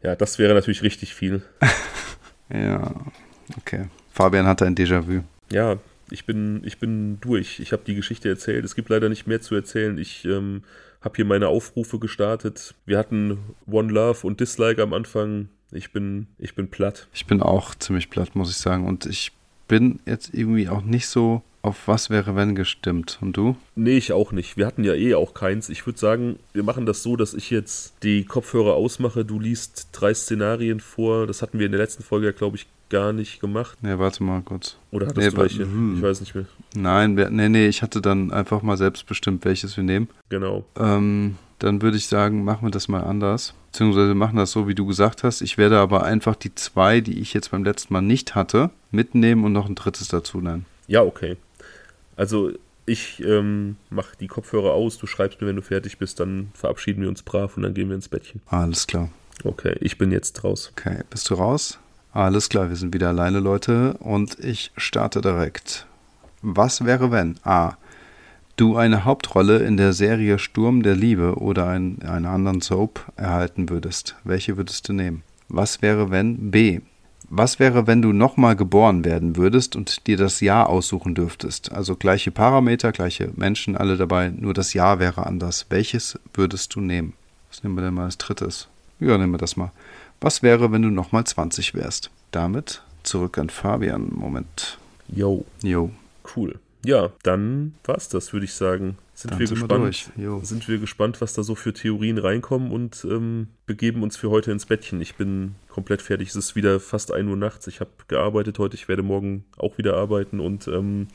Ja, 0.00 0.14
das 0.14 0.38
wäre 0.38 0.54
natürlich 0.54 0.84
richtig 0.84 1.12
viel. 1.12 1.42
ja, 2.54 2.94
okay. 3.56 3.88
Fabian 4.12 4.46
hatte 4.46 4.64
ein 4.64 4.76
Déjà-vu. 4.76 5.22
Ja, 5.50 5.78
ich 6.10 6.26
bin, 6.26 6.62
ich 6.64 6.78
bin 6.78 7.20
durch. 7.20 7.60
Ich 7.60 7.72
habe 7.72 7.82
die 7.86 7.94
Geschichte 7.94 8.28
erzählt. 8.28 8.64
Es 8.64 8.74
gibt 8.74 8.88
leider 8.88 9.08
nicht 9.08 9.26
mehr 9.26 9.40
zu 9.40 9.54
erzählen. 9.54 9.98
Ich 9.98 10.24
ähm, 10.24 10.62
habe 11.00 11.16
hier 11.16 11.24
meine 11.24 11.48
Aufrufe 11.48 11.98
gestartet. 11.98 12.74
Wir 12.86 12.98
hatten 12.98 13.38
One 13.66 13.92
Love 13.92 14.26
und 14.26 14.40
Dislike 14.40 14.82
am 14.82 14.92
Anfang. 14.92 15.48
Ich 15.70 15.92
bin, 15.92 16.26
ich 16.38 16.54
bin 16.54 16.68
platt. 16.68 17.08
Ich 17.12 17.26
bin 17.26 17.42
auch 17.42 17.74
ziemlich 17.74 18.10
platt, 18.10 18.34
muss 18.34 18.50
ich 18.50 18.56
sagen. 18.56 18.86
Und 18.86 19.06
ich 19.06 19.32
bin 19.68 20.00
jetzt 20.06 20.32
irgendwie 20.32 20.68
auch 20.68 20.82
nicht 20.82 21.08
so 21.08 21.42
auf 21.62 21.86
was 21.88 22.08
wäre 22.10 22.36
wenn 22.36 22.54
gestimmt. 22.54 23.18
Und 23.20 23.36
du? 23.36 23.56
Nee, 23.74 23.96
ich 23.98 24.12
auch 24.12 24.32
nicht. 24.32 24.56
Wir 24.56 24.66
hatten 24.66 24.84
ja 24.84 24.94
eh 24.94 25.14
auch 25.14 25.34
keins. 25.34 25.68
Ich 25.68 25.86
würde 25.86 25.98
sagen, 25.98 26.38
wir 26.52 26.62
machen 26.62 26.86
das 26.86 27.02
so, 27.02 27.16
dass 27.16 27.34
ich 27.34 27.50
jetzt 27.50 27.94
die 28.02 28.24
Kopfhörer 28.24 28.74
ausmache. 28.74 29.24
Du 29.24 29.38
liest 29.40 29.88
drei 29.92 30.14
Szenarien 30.14 30.80
vor. 30.80 31.26
Das 31.26 31.42
hatten 31.42 31.58
wir 31.58 31.66
in 31.66 31.72
der 31.72 31.80
letzten 31.80 32.02
Folge 32.02 32.26
ja, 32.26 32.32
glaube 32.32 32.56
ich, 32.56 32.66
gar 32.90 33.12
nicht 33.12 33.40
gemacht. 33.40 33.76
Nee, 33.82 33.98
warte 33.98 34.22
mal 34.22 34.40
kurz. 34.42 34.76
Oder 34.92 35.08
hattest 35.08 35.26
Nee, 35.26 35.30
du 35.34 35.36
welche? 35.42 35.62
hm. 35.64 35.96
Ich 35.96 36.02
weiß 36.02 36.20
nicht 36.20 36.34
mehr. 36.34 36.46
Nein, 36.74 37.14
nee, 37.14 37.48
nee, 37.48 37.66
ich 37.68 37.82
hatte 37.82 38.00
dann 38.00 38.30
einfach 38.32 38.62
mal 38.62 38.76
selbst 38.76 39.06
bestimmt, 39.06 39.44
welches 39.44 39.76
wir 39.76 39.84
nehmen. 39.84 40.08
Genau. 40.30 40.64
Ähm, 40.78 41.36
dann 41.58 41.82
würde 41.82 41.96
ich 41.96 42.06
sagen, 42.06 42.44
machen 42.44 42.66
wir 42.66 42.70
das 42.70 42.88
mal 42.88 43.02
anders. 43.02 43.52
Beziehungsweise 43.72 44.08
wir 44.08 44.14
machen 44.14 44.36
das 44.36 44.52
so, 44.52 44.68
wie 44.68 44.74
du 44.74 44.86
gesagt 44.86 45.22
hast. 45.24 45.42
Ich 45.42 45.58
werde 45.58 45.78
aber 45.78 46.04
einfach 46.04 46.34
die 46.36 46.54
zwei, 46.54 47.00
die 47.00 47.18
ich 47.20 47.34
jetzt 47.34 47.50
beim 47.50 47.64
letzten 47.64 47.92
Mal 47.92 48.00
nicht 48.00 48.34
hatte, 48.34 48.70
mitnehmen 48.90 49.44
und 49.44 49.52
noch 49.52 49.68
ein 49.68 49.74
drittes 49.74 50.08
dazu 50.08 50.40
nennen. 50.40 50.64
Ja, 50.86 51.02
okay. 51.02 51.36
Also 52.18 52.50
ich 52.84 53.22
ähm, 53.24 53.76
mache 53.90 54.16
die 54.18 54.26
Kopfhörer 54.26 54.72
aus, 54.72 54.98
du 54.98 55.06
schreibst 55.06 55.40
mir, 55.40 55.46
wenn 55.46 55.56
du 55.56 55.62
fertig 55.62 55.98
bist, 55.98 56.18
dann 56.18 56.50
verabschieden 56.52 57.00
wir 57.02 57.08
uns 57.08 57.22
brav 57.22 57.56
und 57.56 57.62
dann 57.62 57.74
gehen 57.74 57.88
wir 57.88 57.94
ins 57.94 58.08
Bettchen. 58.08 58.42
Alles 58.46 58.86
klar. 58.88 59.08
Okay, 59.44 59.76
ich 59.80 59.98
bin 59.98 60.10
jetzt 60.10 60.42
raus. 60.42 60.72
Okay, 60.72 61.04
bist 61.08 61.30
du 61.30 61.34
raus? 61.34 61.78
Alles 62.12 62.48
klar, 62.48 62.70
wir 62.70 62.76
sind 62.76 62.92
wieder 62.92 63.08
alleine, 63.08 63.38
Leute. 63.38 63.94
Und 64.00 64.36
ich 64.40 64.72
starte 64.76 65.20
direkt. 65.20 65.86
Was 66.42 66.84
wäre, 66.84 67.12
wenn 67.12 67.36
A. 67.44 67.76
Du 68.56 68.76
eine 68.76 69.04
Hauptrolle 69.04 69.58
in 69.58 69.76
der 69.76 69.92
Serie 69.92 70.40
Sturm 70.40 70.82
der 70.82 70.96
Liebe 70.96 71.36
oder 71.36 71.76
in 71.76 72.02
einer 72.02 72.30
anderen 72.30 72.60
Soap 72.60 73.12
erhalten 73.14 73.68
würdest? 73.68 74.16
Welche 74.24 74.56
würdest 74.56 74.88
du 74.88 74.92
nehmen? 74.92 75.22
Was 75.48 75.82
wäre, 75.82 76.10
wenn 76.10 76.50
B. 76.50 76.80
Was 77.30 77.58
wäre, 77.58 77.86
wenn 77.86 78.00
du 78.00 78.12
nochmal 78.12 78.56
geboren 78.56 79.04
werden 79.04 79.36
würdest 79.36 79.76
und 79.76 80.06
dir 80.06 80.16
das 80.16 80.40
Jahr 80.40 80.70
aussuchen 80.70 81.14
dürftest? 81.14 81.70
Also 81.72 81.94
gleiche 81.94 82.30
Parameter, 82.30 82.90
gleiche 82.90 83.30
Menschen, 83.36 83.76
alle 83.76 83.98
dabei, 83.98 84.30
nur 84.30 84.54
das 84.54 84.72
Jahr 84.72 84.98
wäre 84.98 85.26
anders. 85.26 85.66
Welches 85.68 86.18
würdest 86.32 86.74
du 86.74 86.80
nehmen? 86.80 87.12
Was 87.50 87.62
nehmen 87.62 87.76
wir 87.76 87.82
denn 87.82 87.92
mal 87.92 88.04
als 88.04 88.16
drittes? 88.16 88.68
Ja, 88.98 89.18
nehmen 89.18 89.32
wir 89.32 89.38
das 89.38 89.56
mal. 89.56 89.72
Was 90.22 90.42
wäre, 90.42 90.72
wenn 90.72 90.82
du 90.82 90.88
nochmal 90.88 91.24
20 91.24 91.74
wärst? 91.74 92.10
Damit 92.30 92.82
zurück 93.02 93.36
an 93.36 93.50
Fabian. 93.50 94.08
Moment. 94.10 94.78
Yo, 95.08 95.44
Jo, 95.62 95.90
cool. 96.34 96.58
Ja, 96.84 97.10
dann 97.22 97.74
war's 97.84 98.08
das, 98.08 98.32
würde 98.32 98.44
ich 98.44 98.54
sagen. 98.54 98.96
Sind 99.14 99.32
dann 99.32 99.40
wir 99.40 99.48
sind 99.48 99.60
wir 99.60 99.66
gespannt. 99.66 100.12
Jo. 100.16 100.40
sind 100.44 100.68
wir 100.68 100.78
gespannt, 100.78 101.20
was 101.20 101.32
da 101.32 101.42
so 101.42 101.56
für 101.56 101.72
Theorien 101.72 102.18
reinkommen 102.18 102.70
und 102.70 103.04
ähm, 103.10 103.48
begeben 103.66 104.02
uns 104.02 104.16
für 104.16 104.30
heute 104.30 104.52
ins 104.52 104.66
Bettchen. 104.66 105.00
Ich 105.00 105.16
bin 105.16 105.56
komplett 105.68 106.02
fertig. 106.02 106.28
Es 106.28 106.36
ist 106.36 106.54
wieder 106.54 106.78
fast 106.78 107.12
1 107.12 107.28
Uhr 107.28 107.36
nachts. 107.36 107.66
Ich 107.66 107.80
habe 107.80 107.90
gearbeitet 108.06 108.60
heute. 108.60 108.76
Ich 108.76 108.86
werde 108.86 109.02
morgen 109.02 109.44
auch 109.56 109.76
wieder 109.76 109.96
arbeiten 109.96 110.38
und 110.38 110.68
ähm, 110.68 111.08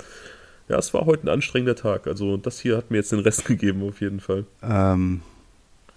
ja, 0.67 0.77
es 0.77 0.93
war 0.93 1.05
heute 1.05 1.25
ein 1.25 1.29
anstrengender 1.29 1.75
Tag. 1.75 2.07
Also 2.07 2.35
das 2.35 2.59
hier 2.59 2.75
hat 2.75 2.91
mir 2.91 2.97
jetzt 2.97 3.13
den 3.13 3.19
Rest 3.19 3.45
gegeben 3.45 3.87
auf 3.87 4.01
jeden 4.01 4.19
Fall. 4.19 4.45
Ähm, 4.61 5.21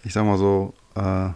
ich 0.04 0.12
sag 0.12 0.24
mal 0.24 0.38
so, 0.38 0.74
äh, 0.94 1.00
ja. 1.00 1.34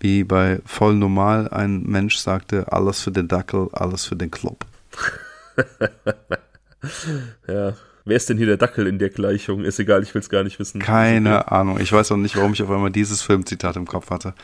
wie 0.00 0.24
bei 0.24 0.60
voll 0.64 0.94
normal 0.94 1.48
ein 1.48 1.84
Mensch 1.84 2.16
sagte, 2.16 2.72
alles 2.72 3.00
für 3.00 3.12
den 3.12 3.28
Dackel, 3.28 3.68
alles 3.72 4.06
für 4.06 4.16
den 4.16 4.32
Club. 4.32 4.66
Ja, 7.46 7.74
wer 8.04 8.16
ist 8.16 8.30
denn 8.30 8.38
hier 8.38 8.46
der 8.46 8.56
Dackel 8.56 8.86
in 8.86 8.98
der 8.98 9.10
Gleichung? 9.10 9.64
Ist 9.64 9.78
egal, 9.78 10.02
ich 10.02 10.14
will 10.14 10.20
es 10.20 10.30
gar 10.30 10.44
nicht 10.44 10.58
wissen. 10.58 10.80
Keine 10.80 11.52
Ahnung. 11.52 11.78
Ich 11.78 11.92
weiß 11.92 12.12
auch 12.12 12.16
nicht, 12.16 12.36
warum 12.36 12.54
ich 12.54 12.62
auf 12.62 12.70
einmal 12.70 12.90
dieses 12.90 13.22
Filmzitat 13.22 13.76
im 13.76 13.86
Kopf 13.86 14.10
hatte. 14.10 14.34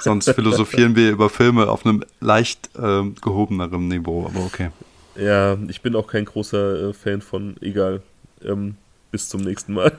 Sonst 0.00 0.30
philosophieren 0.30 0.96
wir 0.96 1.10
über 1.10 1.30
Filme 1.30 1.68
auf 1.68 1.86
einem 1.86 2.04
leicht 2.20 2.70
ähm, 2.78 3.14
gehobeneren 3.22 3.88
Niveau, 3.88 4.26
aber 4.26 4.44
okay. 4.44 4.70
Ja, 5.14 5.56
ich 5.68 5.80
bin 5.80 5.96
auch 5.96 6.08
kein 6.08 6.26
großer 6.26 6.90
äh, 6.90 6.92
Fan 6.92 7.22
von. 7.22 7.56
Egal. 7.62 8.02
Ähm, 8.44 8.76
bis 9.10 9.28
zum 9.28 9.40
nächsten 9.40 9.72
Mal. 9.72 9.96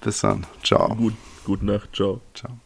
Bis 0.00 0.20
dann. 0.20 0.46
Ciao. 0.62 0.94
Gut, 0.94 1.14
gute 1.44 1.66
Nacht. 1.66 1.94
Ciao. 1.94 2.20
Ciao. 2.34 2.58